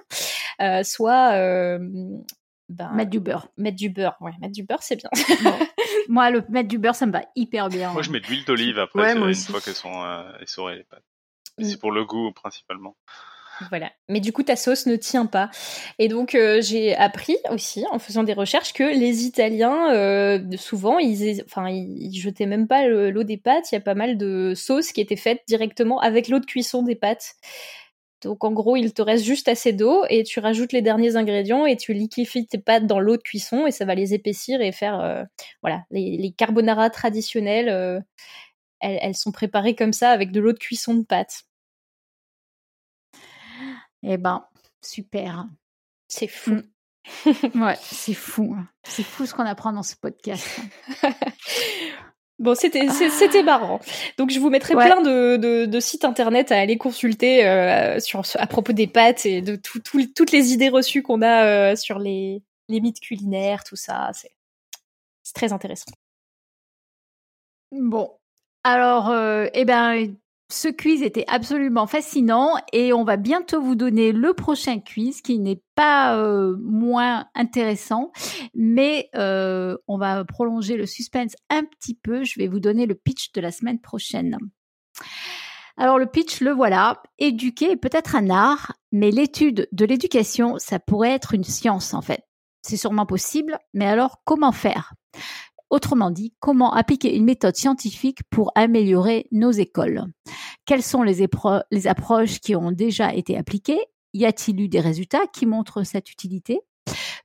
soit 0.84 1.32
ben, 2.70 2.92
mettre 2.94 3.12
du 3.12 3.20
beurre. 3.20 3.48
Mettre 3.58 3.78
du 3.78 3.90
beurre, 3.90 4.18
ouais, 4.20 4.32
mettre 4.42 4.54
du 4.54 4.64
beurre, 4.64 4.82
c'est 4.82 4.96
bien. 4.96 5.10
Moi, 6.08 6.30
le 6.30 6.44
mettre 6.50 6.70
du 6.70 6.78
beurre, 6.78 6.96
ça 6.96 7.06
me 7.06 7.12
va 7.12 7.24
hyper 7.36 7.70
bien. 7.70 7.92
Moi, 7.92 8.02
je 8.02 8.12
mets 8.12 8.20
de 8.20 8.28
l'huile 8.28 8.46
d'olive 8.46 8.80
après, 8.80 9.16
une 9.16 9.36
fois 9.36 9.62
qu'elles 9.62 9.74
sont 9.74 10.04
euh, 10.04 10.24
essorées 10.42 10.78
les 10.78 10.84
pâtes. 10.84 11.04
C'est 11.60 11.80
pour 11.80 11.92
le 11.92 12.04
goût 12.04 12.32
principalement. 12.32 12.96
Voilà. 13.70 13.92
Mais 14.10 14.20
du 14.20 14.34
coup, 14.34 14.44
ta 14.44 14.56
sauce 14.56 14.88
ne 14.88 14.96
tient 14.96 15.26
pas. 15.26 15.50
Et 16.00 16.08
donc, 16.08 16.36
euh, 16.36 16.62
j'ai 16.62 16.96
appris 16.96 17.38
aussi, 17.52 17.86
en 17.92 18.00
faisant 18.00 18.24
des 18.24 18.34
recherches, 18.34 18.74
que 18.74 18.84
les 18.84 19.26
Italiens, 19.26 19.94
euh, 19.94 20.40
souvent, 20.58 20.98
ils, 20.98 21.44
enfin, 21.46 21.70
ils 21.70 22.20
jetaient 22.20 22.46
même 22.48 22.68
pas 22.68 22.88
l'eau 22.88 23.24
des 23.24 23.38
pâtes. 23.38 23.72
Il 23.72 23.76
y 23.76 23.78
a 23.78 23.82
pas 23.82 23.94
mal 23.94 24.18
de 24.18 24.54
sauces 24.56 24.92
qui 24.92 25.02
étaient 25.02 25.16
faites 25.16 25.42
directement 25.48 26.00
avec 26.00 26.28
l'eau 26.28 26.40
de 26.40 26.46
cuisson 26.46 26.84
des 26.84 26.96
pâtes. 26.96 27.36
Donc 28.24 28.44
en 28.44 28.52
gros, 28.52 28.76
il 28.76 28.94
te 28.94 29.02
reste 29.02 29.24
juste 29.24 29.48
assez 29.48 29.74
d'eau 29.74 30.06
et 30.10 30.24
tu 30.24 30.40
rajoutes 30.40 30.72
les 30.72 30.82
derniers 30.82 31.16
ingrédients 31.16 31.66
et 31.66 31.76
tu 31.78 31.94
liquéfies 31.94 32.48
tes 32.48 32.58
pâtes 32.58 32.88
dans 32.88 33.00
l'eau 33.00 33.18
de 33.18 33.22
cuisson 33.22 33.68
et 33.68 33.72
ça 33.72 33.86
va 33.86 33.96
les 33.96 34.14
épaissir 34.14 34.62
et 34.62 34.72
faire 34.72 35.00
euh, 35.00 35.24
voilà 35.62 35.84
les, 35.92 36.18
les 36.18 36.32
carbonara 36.32 36.90
traditionnels. 36.90 37.70
Euh, 37.70 38.00
elles, 38.80 39.16
sont 39.16 39.32
préparées 39.32 39.76
comme 39.76 39.94
ça 39.94 40.10
avec 40.10 40.32
de 40.32 40.42
l'eau 40.42 40.52
de 40.52 40.60
cuisson 40.60 40.94
de 40.96 41.06
pâtes. 41.06 41.44
Eh 44.04 44.18
ben 44.18 44.46
super, 44.82 45.46
c'est 46.08 46.28
fou. 46.28 46.52
Mm. 46.52 46.64
ouais, 47.64 47.78
c'est 47.82 48.14
fou. 48.14 48.58
C'est 48.84 49.04
fou 49.04 49.26
ce 49.26 49.34
qu'on 49.34 49.46
apprend 49.46 49.72
dans 49.72 49.84
ce 49.84 49.96
podcast. 49.96 50.60
Bon, 52.44 52.56
c'était 52.56 52.90
c'était 52.90 53.42
marrant. 53.42 53.80
Donc 54.18 54.30
je 54.30 54.38
vous 54.38 54.50
mettrai 54.50 54.76
plein 54.76 55.02
de, 55.02 55.38
de, 55.66 55.80
sites 55.80 56.04
internet 56.04 56.52
à 56.52 56.60
aller 56.60 56.78
consulter 56.78 57.48
euh, 57.48 58.02
sur 58.02 58.24
à 58.36 58.48
propos 58.48 58.74
des 58.74 58.86
pâtes 58.86 59.26
et 59.26 59.42
de 59.42 59.56
toutes 59.56 60.32
les 60.34 60.52
idées 60.52 60.68
reçues 60.68 61.04
qu'on 61.04 61.22
a 61.22 61.46
euh, 61.46 61.76
sur 61.78 62.00
les, 62.00 62.44
les 62.68 62.82
mythes 62.82 63.00
culinaires, 63.00 63.64
tout 63.64 63.78
ça. 63.78 64.12
C'est 64.14 65.34
très 65.34 65.54
intéressant. 65.54 65.94
Bon, 67.72 68.12
alors, 68.66 69.10
euh, 69.10 69.48
eh 69.54 69.64
ben, 69.64 70.14
ce 70.50 70.68
quiz 70.68 71.02
était 71.02 71.26
absolument 71.28 71.88
fascinant 71.88 72.56
et 72.72 72.94
on 72.94 73.04
va 73.04 73.18
bientôt 73.18 73.62
vous 73.62 73.76
donner 73.76 74.12
le 74.12 74.34
prochain 74.34 74.80
quiz 74.80 75.22
qui 75.22 75.40
n'est 75.40 75.62
pas 75.76 76.18
euh, 76.18 76.56
moins 76.62 77.26
intéressant, 77.34 78.12
mais 78.54 79.10
euh, 79.16 79.76
on 79.88 79.98
va 79.98 80.24
prolonger 80.26 80.78
le 80.78 80.86
suspense 80.86 81.36
un 81.50 81.64
petit 81.64 81.96
peu. 81.96 82.24
Je 82.24 82.40
vais 82.40 82.48
vous 82.48 82.60
donner 82.60 82.86
le 82.86 82.96
pitch 82.96 83.32
de 83.32 83.42
la 83.42 83.52
semaine 83.52 83.80
prochaine. 83.80 84.38
Alors 85.78 85.98
le 85.98 86.06
pitch, 86.06 86.42
le 86.42 86.52
voilà. 86.52 87.02
Éduquer 87.18 87.72
est 87.72 87.78
peut-être 87.78 88.16
un 88.16 88.30
art, 88.30 88.74
mais 88.92 89.10
l'étude 89.10 89.68
de 89.72 89.86
l'éducation, 89.86 90.60
ça 90.60 90.80
pourrait 90.80 91.12
être 91.12 91.34
une 91.34 91.44
science 91.44 91.94
en 91.94 92.02
fait. 92.02 92.24
C'est 92.62 92.78
sûrement 92.78 93.06
possible, 93.06 93.58
mais 93.74 93.86
alors 93.86 94.22
comment 94.24 94.52
faire? 94.52 94.94
Autrement 95.74 96.12
dit, 96.12 96.36
comment 96.40 96.72
appliquer 96.72 97.16
une 97.16 97.26
méthode 97.26 97.56
scientifique 97.56 98.20
pour 98.30 98.52
améliorer 98.54 99.26
nos 99.32 99.50
écoles? 99.50 100.04
Quelles 100.68 100.84
sont 100.84 101.02
les, 101.02 101.28
les 101.72 101.88
approches 101.88 102.40
qui 102.42 102.56
ont 102.56 102.72
déjà 102.72 103.12
été 103.12 103.36
appliquées? 103.36 103.80
Y 104.14 104.26
a-t-il 104.26 104.62
eu 104.62 104.68
des 104.68 104.80
résultats 104.80 105.26
qui 105.34 105.48
montrent 105.48 105.82
cette 105.82 106.12
utilité? 106.12 106.62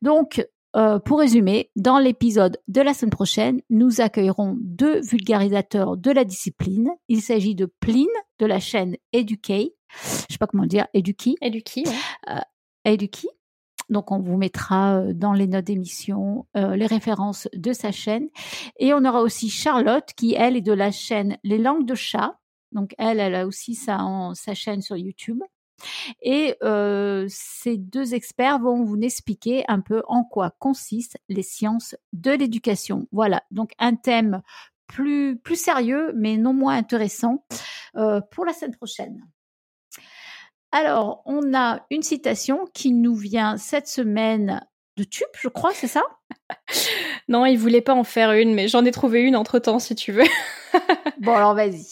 Donc, 0.01 0.43
euh, 0.77 0.99
pour 0.99 1.19
résumer, 1.19 1.71
dans 1.77 1.99
l'épisode 1.99 2.57
de 2.69 2.81
la 2.81 2.95
semaine 2.95 3.11
prochaine, 3.11 3.61
nous 3.69 4.01
accueillerons 4.01 4.57
deux 4.59 5.03
vulgarisateurs 5.03 5.99
de 5.99 6.11
la 6.11 6.25
discipline. 6.25 6.89
Il 7.09 7.21
s'agit 7.21 7.55
de 7.55 7.71
Pline 7.81 8.07
de 8.39 8.47
la 8.47 8.61
chaîne 8.61 8.97
Educate. 9.13 9.73
Je 10.03 10.33
sais 10.33 10.39
pas 10.41 10.47
comment 10.47 10.63
le 10.63 10.71
dire, 10.71 10.87
Eduki. 10.95 11.37
Eduki, 11.43 11.85
ouais. 11.87 11.95
Euh, 12.31 12.41
Eduki. 12.87 13.29
Donc, 13.89 14.11
on 14.11 14.21
vous 14.21 14.37
mettra 14.37 14.99
euh, 14.99 15.13
dans 15.15 15.33
les 15.33 15.47
notes 15.47 15.65
d'émission 15.65 16.47
euh, 16.57 16.77
les 16.77 16.87
références 16.87 17.49
de 17.55 17.73
sa 17.73 17.93
chaîne. 17.93 18.29
Et 18.79 18.93
on 18.93 19.05
aura 19.05 19.23
aussi 19.23 19.49
Charlotte, 19.49 20.09
qui, 20.17 20.35
elle, 20.35 20.57
est 20.57 20.63
de 20.63 20.73
la 20.73 20.91
chaîne 20.91 21.39
Les 21.45 21.59
Langues 21.59 21.87
de 21.87 21.95
Chat. 21.95 22.39
Donc, 22.73 22.95
elle, 22.99 23.19
elle 23.19 23.35
a 23.35 23.47
aussi 23.47 23.75
sa, 23.75 23.99
en- 23.99 24.35
sa 24.35 24.55
chaîne 24.55 24.83
sur 24.83 24.97
YouTube. 24.97 25.43
Et 26.23 26.57
euh, 26.63 27.27
ces 27.29 27.77
deux 27.79 28.15
experts 28.15 28.59
vont 28.59 28.83
vous 28.83 28.99
expliquer 29.01 29.65
un 29.69 29.81
peu 29.81 30.03
en 30.09 30.25
quoi 30.25 30.51
consistent 30.59 31.19
les 31.29 31.43
sciences 31.43 31.97
de 32.13 32.33
l'éducation. 32.33 33.07
Voilà, 33.13 33.45
donc 33.51 33.73
un 33.79 33.95
thème 33.95 34.43
plus, 34.89 35.39
plus 35.39 35.61
sérieux, 35.61 36.13
mais 36.17 36.37
non 36.37 36.53
moins 36.53 36.77
intéressant 36.77 37.45
pour 38.31 38.45
la 38.45 38.53
semaine 38.53 38.75
prochaine. 38.75 39.23
Alors, 40.79 41.23
on 41.27 41.55
a 41.55 41.85
une 41.91 42.05
citation 42.05 42.69
qui 42.73 42.93
nous 42.93 43.17
vient 43.17 43.57
cette 43.57 43.89
semaine 43.89 44.65
de 44.97 45.03
Tube, 45.03 45.27
je 45.41 45.49
crois, 45.49 45.73
c'est 45.75 45.89
ça? 45.89 46.05
Non, 47.29 47.47
il 47.47 47.59
voulait 47.59 47.81
pas 47.81 47.95
en 47.95 48.05
faire 48.05 48.31
une, 48.31 48.55
mais 48.55 48.69
j'en 48.69 48.85
ai 48.85 48.93
trouvé 48.93 49.23
une 49.23 49.35
entre 49.35 49.59
temps, 49.59 49.81
si 49.81 49.97
tu 49.97 50.13
veux. 50.13 50.25
Bon, 51.19 51.35
alors 51.35 51.55
vas-y. 51.55 51.85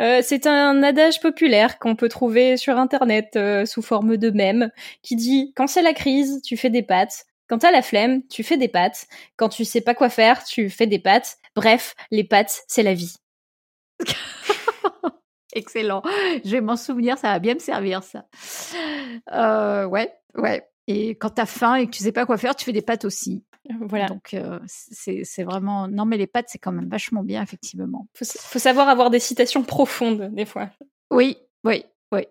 Euh, 0.00 0.22
c'est 0.24 0.46
un 0.46 0.82
adage 0.82 1.20
populaire 1.20 1.78
qu'on 1.78 1.94
peut 1.94 2.08
trouver 2.08 2.56
sur 2.56 2.78
internet 2.78 3.36
euh, 3.36 3.66
sous 3.66 3.82
forme 3.82 4.16
de 4.16 4.30
mème 4.30 4.70
qui 5.02 5.14
dit 5.14 5.52
quand 5.54 5.66
c'est 5.66 5.82
la 5.82 5.92
crise, 5.92 6.40
tu 6.42 6.56
fais 6.56 6.70
des 6.70 6.82
pâtes. 6.82 7.26
Quand 7.48 7.58
t'as 7.58 7.70
la 7.70 7.82
flemme, 7.82 8.22
tu 8.28 8.42
fais 8.42 8.56
des 8.56 8.68
pâtes. 8.68 9.06
Quand 9.36 9.50
tu 9.50 9.66
sais 9.66 9.82
pas 9.82 9.94
quoi 9.94 10.08
faire, 10.08 10.42
tu 10.42 10.70
fais 10.70 10.86
des 10.86 10.98
pâtes. 10.98 11.36
Bref, 11.54 11.94
les 12.10 12.24
pâtes, 12.24 12.62
c'est 12.66 12.82
la 12.82 12.94
vie. 12.94 13.16
Excellent. 15.54 16.02
Je 16.44 16.50
vais 16.50 16.60
m'en 16.60 16.76
souvenir, 16.76 17.18
ça 17.18 17.28
va 17.28 17.38
bien 17.38 17.54
me 17.54 17.60
servir, 17.60 18.02
ça. 18.02 18.26
Euh, 19.32 19.86
ouais, 19.86 20.12
ouais. 20.34 20.68
Et 20.86 21.10
quand 21.10 21.30
t'as 21.30 21.46
faim 21.46 21.76
et 21.76 21.86
que 21.86 21.92
tu 21.92 22.02
sais 22.02 22.12
pas 22.12 22.26
quoi 22.26 22.36
faire, 22.36 22.54
tu 22.54 22.64
fais 22.64 22.72
des 22.72 22.82
pâtes 22.82 23.04
aussi. 23.04 23.44
Voilà. 23.80 24.06
Donc, 24.06 24.34
euh, 24.34 24.60
c'est 24.66 25.44
vraiment. 25.44 25.88
Non, 25.88 26.04
mais 26.04 26.18
les 26.18 26.26
pâtes, 26.26 26.46
c'est 26.48 26.58
quand 26.58 26.72
même 26.72 26.88
vachement 26.88 27.22
bien, 27.22 27.42
effectivement. 27.42 28.06
Faut, 28.14 28.26
faut 28.26 28.58
savoir 28.58 28.88
avoir 28.88 29.08
des 29.08 29.20
citations 29.20 29.62
profondes, 29.62 30.30
des 30.34 30.44
fois. 30.44 30.68
Oui, 31.10 31.38
oui, 31.64 31.84
oui. 32.12 32.26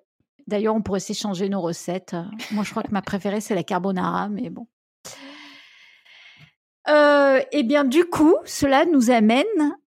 D'ailleurs, 0.46 0.76
on 0.76 0.82
pourrait 0.82 1.00
s'échanger 1.00 1.50
nos 1.50 1.62
recettes. 1.62 2.16
Moi, 2.52 2.64
je 2.64 2.72
crois 2.72 2.84
que 2.84 2.92
ma 2.92 3.02
préférée, 3.02 3.42
c'est 3.42 3.56
la 3.56 3.64
carbonara, 3.64 4.30
mais 4.30 4.50
bon. 4.50 4.68
Euh, 6.90 7.40
eh 7.52 7.64
bien, 7.64 7.86
du 7.86 8.06
coup, 8.06 8.36
cela 8.46 8.86
nous 8.86 9.10
amène 9.10 9.46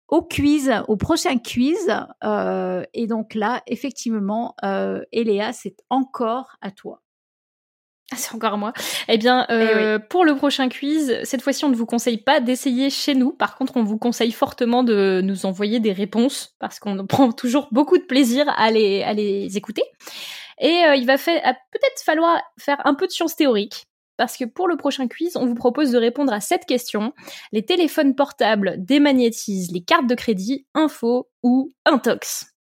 au 0.08 0.22
quiz, 0.22 0.72
au 0.88 0.96
prochain 0.96 1.38
quiz. 1.38 1.94
Euh, 2.22 2.82
et 2.92 3.06
donc 3.06 3.34
là, 3.34 3.62
effectivement, 3.66 4.54
euh, 4.64 5.02
Eléa, 5.12 5.52
c'est 5.52 5.76
encore 5.90 6.56
à 6.60 6.70
toi. 6.70 7.00
Ah, 8.12 8.16
c'est 8.16 8.34
encore 8.34 8.58
moi. 8.58 8.72
Eh 9.08 9.16
bien, 9.16 9.46
euh, 9.50 9.98
pour 9.98 10.26
le 10.26 10.36
prochain 10.36 10.68
quiz, 10.68 11.18
cette 11.24 11.40
fois-ci, 11.40 11.64
on 11.64 11.70
ne 11.70 11.74
vous 11.74 11.86
conseille 11.86 12.18
pas 12.18 12.40
d'essayer 12.40 12.90
chez 12.90 13.14
nous. 13.14 13.32
Par 13.32 13.56
contre, 13.56 13.78
on 13.78 13.82
vous 13.82 13.96
conseille 13.96 14.32
fortement 14.32 14.84
de 14.84 15.22
nous 15.24 15.46
envoyer 15.46 15.80
des 15.80 15.92
réponses 15.92 16.54
parce 16.58 16.78
qu'on 16.78 17.06
prend 17.08 17.32
toujours 17.32 17.68
beaucoup 17.72 17.96
de 17.96 18.04
plaisir 18.04 18.46
à 18.56 18.70
les, 18.70 19.02
à 19.02 19.14
les 19.14 19.56
écouter. 19.56 19.84
Et 20.60 20.84
euh, 20.86 20.96
il 20.96 21.06
va 21.06 21.14
à 21.14 21.16
peut-être 21.16 22.02
falloir 22.04 22.40
faire 22.58 22.80
un 22.84 22.94
peu 22.94 23.06
de 23.06 23.12
science 23.12 23.36
théorique. 23.36 23.86
Parce 24.16 24.36
que 24.36 24.44
pour 24.44 24.68
le 24.68 24.76
prochain 24.76 25.08
quiz, 25.08 25.36
on 25.36 25.46
vous 25.46 25.54
propose 25.54 25.90
de 25.90 25.98
répondre 25.98 26.32
à 26.32 26.40
cette 26.40 26.66
question. 26.66 27.12
Les 27.52 27.64
téléphones 27.64 28.14
portables 28.14 28.76
démagnétisent 28.78 29.72
les 29.72 29.82
cartes 29.82 30.06
de 30.06 30.14
crédit, 30.14 30.66
info 30.74 31.28
ou 31.42 31.72
intox 31.84 32.52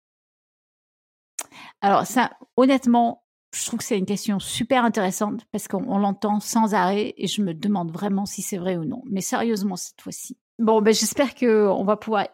Alors 1.80 2.06
ça, 2.06 2.30
honnêtement, 2.56 3.22
je 3.54 3.66
trouve 3.66 3.80
que 3.80 3.84
c'est 3.84 3.98
une 3.98 4.06
question 4.06 4.38
super 4.38 4.84
intéressante 4.84 5.42
parce 5.52 5.68
qu'on 5.68 5.84
on 5.88 5.98
l'entend 5.98 6.40
sans 6.40 6.74
arrêt 6.74 7.12
et 7.18 7.26
je 7.26 7.42
me 7.42 7.52
demande 7.52 7.92
vraiment 7.92 8.24
si 8.24 8.40
c'est 8.40 8.56
vrai 8.56 8.76
ou 8.76 8.84
non. 8.84 9.02
Mais 9.10 9.20
sérieusement 9.20 9.76
cette 9.76 10.00
fois-ci. 10.00 10.38
Bon, 10.58 10.80
ben 10.80 10.94
j'espère 10.94 11.34
que 11.34 11.66
on 11.68 11.84
va 11.84 11.96
pouvoir 11.96 12.28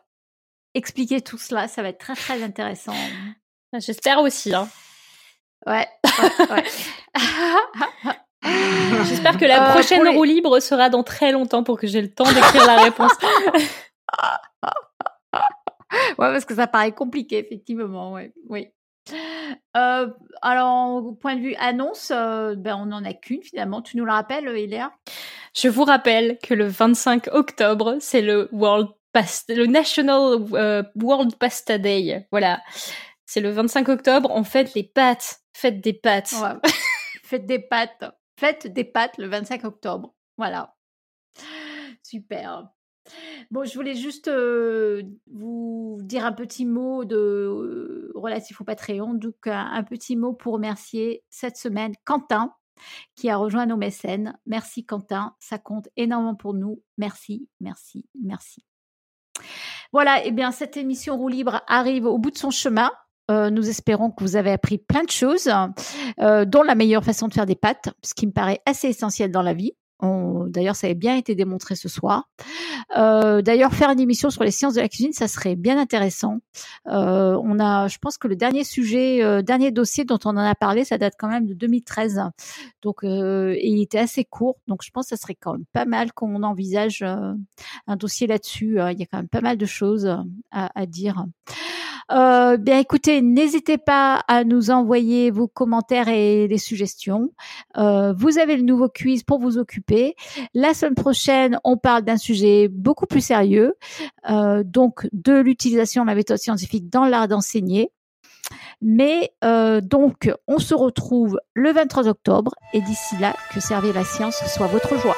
expliquer 0.74 1.20
tout 1.20 1.38
cela. 1.38 1.66
Ça 1.66 1.82
va 1.82 1.88
être 1.88 1.98
très 1.98 2.14
très 2.14 2.42
intéressant. 2.42 2.94
J'espère 3.78 4.20
aussi. 4.20 4.54
Hein. 4.54 4.68
Ouais. 5.66 5.88
ouais, 6.04 6.46
ouais. 6.50 8.14
J'espère 8.42 9.36
que 9.38 9.44
la 9.44 9.68
Euh, 9.68 9.72
prochaine 9.72 10.04
les- 10.04 10.16
roue 10.16 10.24
libre 10.24 10.60
sera 10.60 10.88
dans 10.88 11.02
très 11.02 11.32
longtemps 11.32 11.62
pour 11.64 11.78
que 11.78 11.86
j'ai 11.86 12.00
le 12.02 12.10
temps 12.12 12.30
d'écrire 12.30 12.66
la 12.66 12.82
réponse. 12.82 13.12
ouais, 15.42 16.14
parce 16.16 16.44
que 16.44 16.54
ça 16.54 16.66
paraît 16.66 16.92
compliqué, 16.92 17.38
effectivement. 17.38 18.12
Ouais, 18.12 18.32
oui. 18.48 18.68
Euh, 19.76 20.08
alors, 20.42 20.96
au 21.04 21.12
point 21.12 21.34
de 21.36 21.40
vue 21.40 21.54
annonce, 21.58 22.10
euh, 22.14 22.54
ben, 22.56 22.76
on 22.76 22.86
n'en 22.86 23.04
a 23.04 23.14
qu'une 23.14 23.42
finalement. 23.42 23.80
Tu 23.82 23.96
nous 23.96 24.04
la 24.04 24.14
rappelles, 24.14 24.48
Hilaire? 24.56 24.90
Je 25.56 25.68
vous 25.68 25.84
rappelle 25.84 26.38
que 26.42 26.52
le 26.54 26.66
25 26.66 27.28
octobre, 27.32 27.96
c'est 28.00 28.20
le 28.20 28.48
World 28.52 28.88
Pasta, 29.12 29.54
le 29.54 29.66
National 29.66 30.38
euh, 30.52 30.82
World 31.00 31.36
Pasta 31.36 31.78
Day. 31.78 32.26
Voilà. 32.30 32.60
C'est 33.24 33.40
le 33.40 33.50
25 33.50 33.88
octobre, 33.88 34.30
on 34.32 34.44
fête 34.44 34.74
les 34.74 34.84
pâtes. 34.84 35.40
Faites 35.54 35.80
des 35.80 35.94
pâtes. 35.94 36.32
Ouais. 36.42 36.70
Faites 37.24 37.46
des 37.46 37.58
pâtes. 37.58 38.04
Faites 38.38 38.68
des 38.68 38.84
pâtes 38.84 39.18
le 39.18 39.26
25 39.26 39.64
octobre. 39.64 40.14
Voilà. 40.36 40.76
Super. 42.04 42.68
Bon, 43.50 43.64
je 43.64 43.74
voulais 43.74 43.96
juste 43.96 44.30
vous 45.26 45.98
dire 46.02 46.24
un 46.24 46.30
petit 46.30 46.64
mot 46.64 47.04
de 47.04 48.12
relatif 48.14 48.60
au 48.60 48.64
Patreon. 48.64 49.14
Donc, 49.14 49.48
un, 49.48 49.82
petit 49.82 50.14
mot 50.14 50.34
pour 50.34 50.52
remercier 50.52 51.24
cette 51.30 51.56
semaine 51.56 51.94
Quentin 52.04 52.54
qui 53.16 53.28
a 53.28 53.36
rejoint 53.36 53.66
nos 53.66 53.76
mécènes. 53.76 54.38
Merci 54.46 54.86
Quentin, 54.86 55.34
ça 55.40 55.58
compte 55.58 55.88
énormément 55.96 56.36
pour 56.36 56.54
nous. 56.54 56.80
Merci, 56.96 57.48
merci, 57.58 58.06
merci. 58.22 58.64
Voilà, 59.92 60.24
et 60.24 60.30
bien 60.30 60.52
cette 60.52 60.76
émission 60.76 61.16
roue 61.16 61.28
libre 61.28 61.62
arrive 61.66 62.04
au 62.04 62.18
bout 62.18 62.30
de 62.30 62.38
son 62.38 62.52
chemin. 62.52 62.92
Euh, 63.30 63.50
nous 63.50 63.68
espérons 63.68 64.10
que 64.10 64.22
vous 64.22 64.36
avez 64.36 64.50
appris 64.50 64.78
plein 64.78 65.04
de 65.04 65.10
choses, 65.10 65.50
euh, 66.20 66.44
dont 66.44 66.62
la 66.62 66.74
meilleure 66.74 67.04
façon 67.04 67.28
de 67.28 67.34
faire 67.34 67.46
des 67.46 67.56
pâtes, 67.56 67.90
ce 68.02 68.14
qui 68.14 68.26
me 68.26 68.32
paraît 68.32 68.60
assez 68.66 68.88
essentiel 68.88 69.30
dans 69.30 69.42
la 69.42 69.54
vie. 69.54 69.72
D'ailleurs, 70.48 70.76
ça 70.76 70.86
a 70.86 70.94
bien 70.94 71.16
été 71.16 71.34
démontré 71.34 71.74
ce 71.76 71.88
soir. 71.88 72.28
Euh, 72.96 73.42
D'ailleurs, 73.42 73.72
faire 73.72 73.90
une 73.90 74.00
émission 74.00 74.30
sur 74.30 74.44
les 74.44 74.50
sciences 74.50 74.74
de 74.74 74.80
la 74.80 74.88
cuisine, 74.88 75.12
ça 75.12 75.28
serait 75.28 75.56
bien 75.56 75.78
intéressant. 75.78 76.38
Euh, 76.88 77.38
on 77.42 77.58
a, 77.58 77.88
je 77.88 77.98
pense 77.98 78.18
que 78.18 78.28
le 78.28 78.36
dernier 78.36 78.64
sujet, 78.64 79.22
euh, 79.22 79.42
dernier 79.42 79.70
dossier 79.70 80.04
dont 80.04 80.18
on 80.24 80.30
en 80.30 80.36
a 80.38 80.54
parlé, 80.54 80.84
ça 80.84 80.98
date 80.98 81.14
quand 81.18 81.28
même 81.28 81.46
de 81.46 81.54
2013. 81.54 82.22
Donc, 82.82 82.98
il 83.02 83.80
était 83.82 83.98
assez 83.98 84.24
court. 84.24 84.56
Donc, 84.66 84.82
je 84.84 84.90
pense 84.90 85.06
que 85.06 85.16
ça 85.16 85.20
serait 85.20 85.36
quand 85.38 85.52
même 85.52 85.66
pas 85.72 85.84
mal 85.84 86.12
qu'on 86.12 86.42
envisage 86.42 87.02
un 87.02 87.96
dossier 87.96 88.26
là-dessus. 88.26 88.78
Il 88.90 88.98
y 88.98 89.02
a 89.02 89.06
quand 89.06 89.18
même 89.18 89.28
pas 89.28 89.40
mal 89.40 89.56
de 89.56 89.66
choses 89.66 90.06
à, 90.50 90.70
à 90.80 90.86
dire. 90.86 91.24
Euh, 92.10 92.56
bien, 92.56 92.78
écoutez, 92.78 93.20
n'hésitez 93.22 93.78
pas 93.78 94.22
à 94.28 94.44
nous 94.44 94.70
envoyer 94.70 95.30
vos 95.30 95.48
commentaires 95.48 96.08
et 96.08 96.48
les 96.48 96.58
suggestions. 96.58 97.30
Euh, 97.76 98.12
vous 98.16 98.38
avez 98.38 98.56
le 98.56 98.62
nouveau 98.62 98.88
quiz 98.88 99.22
pour 99.22 99.38
vous 99.40 99.58
occuper. 99.58 100.14
La 100.54 100.74
semaine 100.74 100.94
prochaine, 100.94 101.58
on 101.64 101.76
parle 101.76 102.02
d'un 102.02 102.16
sujet 102.16 102.68
beaucoup 102.68 103.06
plus 103.06 103.20
sérieux, 103.20 103.74
euh, 104.30 104.62
donc 104.64 105.06
de 105.12 105.38
l'utilisation 105.38 106.02
de 106.02 106.08
la 106.08 106.14
méthode 106.14 106.38
scientifique 106.38 106.88
dans 106.88 107.04
l'art 107.04 107.28
d'enseigner. 107.28 107.90
Mais 108.80 109.32
euh, 109.44 109.80
donc, 109.80 110.30
on 110.46 110.58
se 110.58 110.74
retrouve 110.74 111.38
le 111.54 111.72
23 111.72 112.08
octobre 112.08 112.54
et 112.72 112.80
d'ici 112.80 113.16
là, 113.20 113.34
que 113.52 113.60
servir 113.60 113.94
la 113.94 114.04
science 114.04 114.42
soit 114.46 114.68
votre 114.68 114.96
joie. 114.98 115.16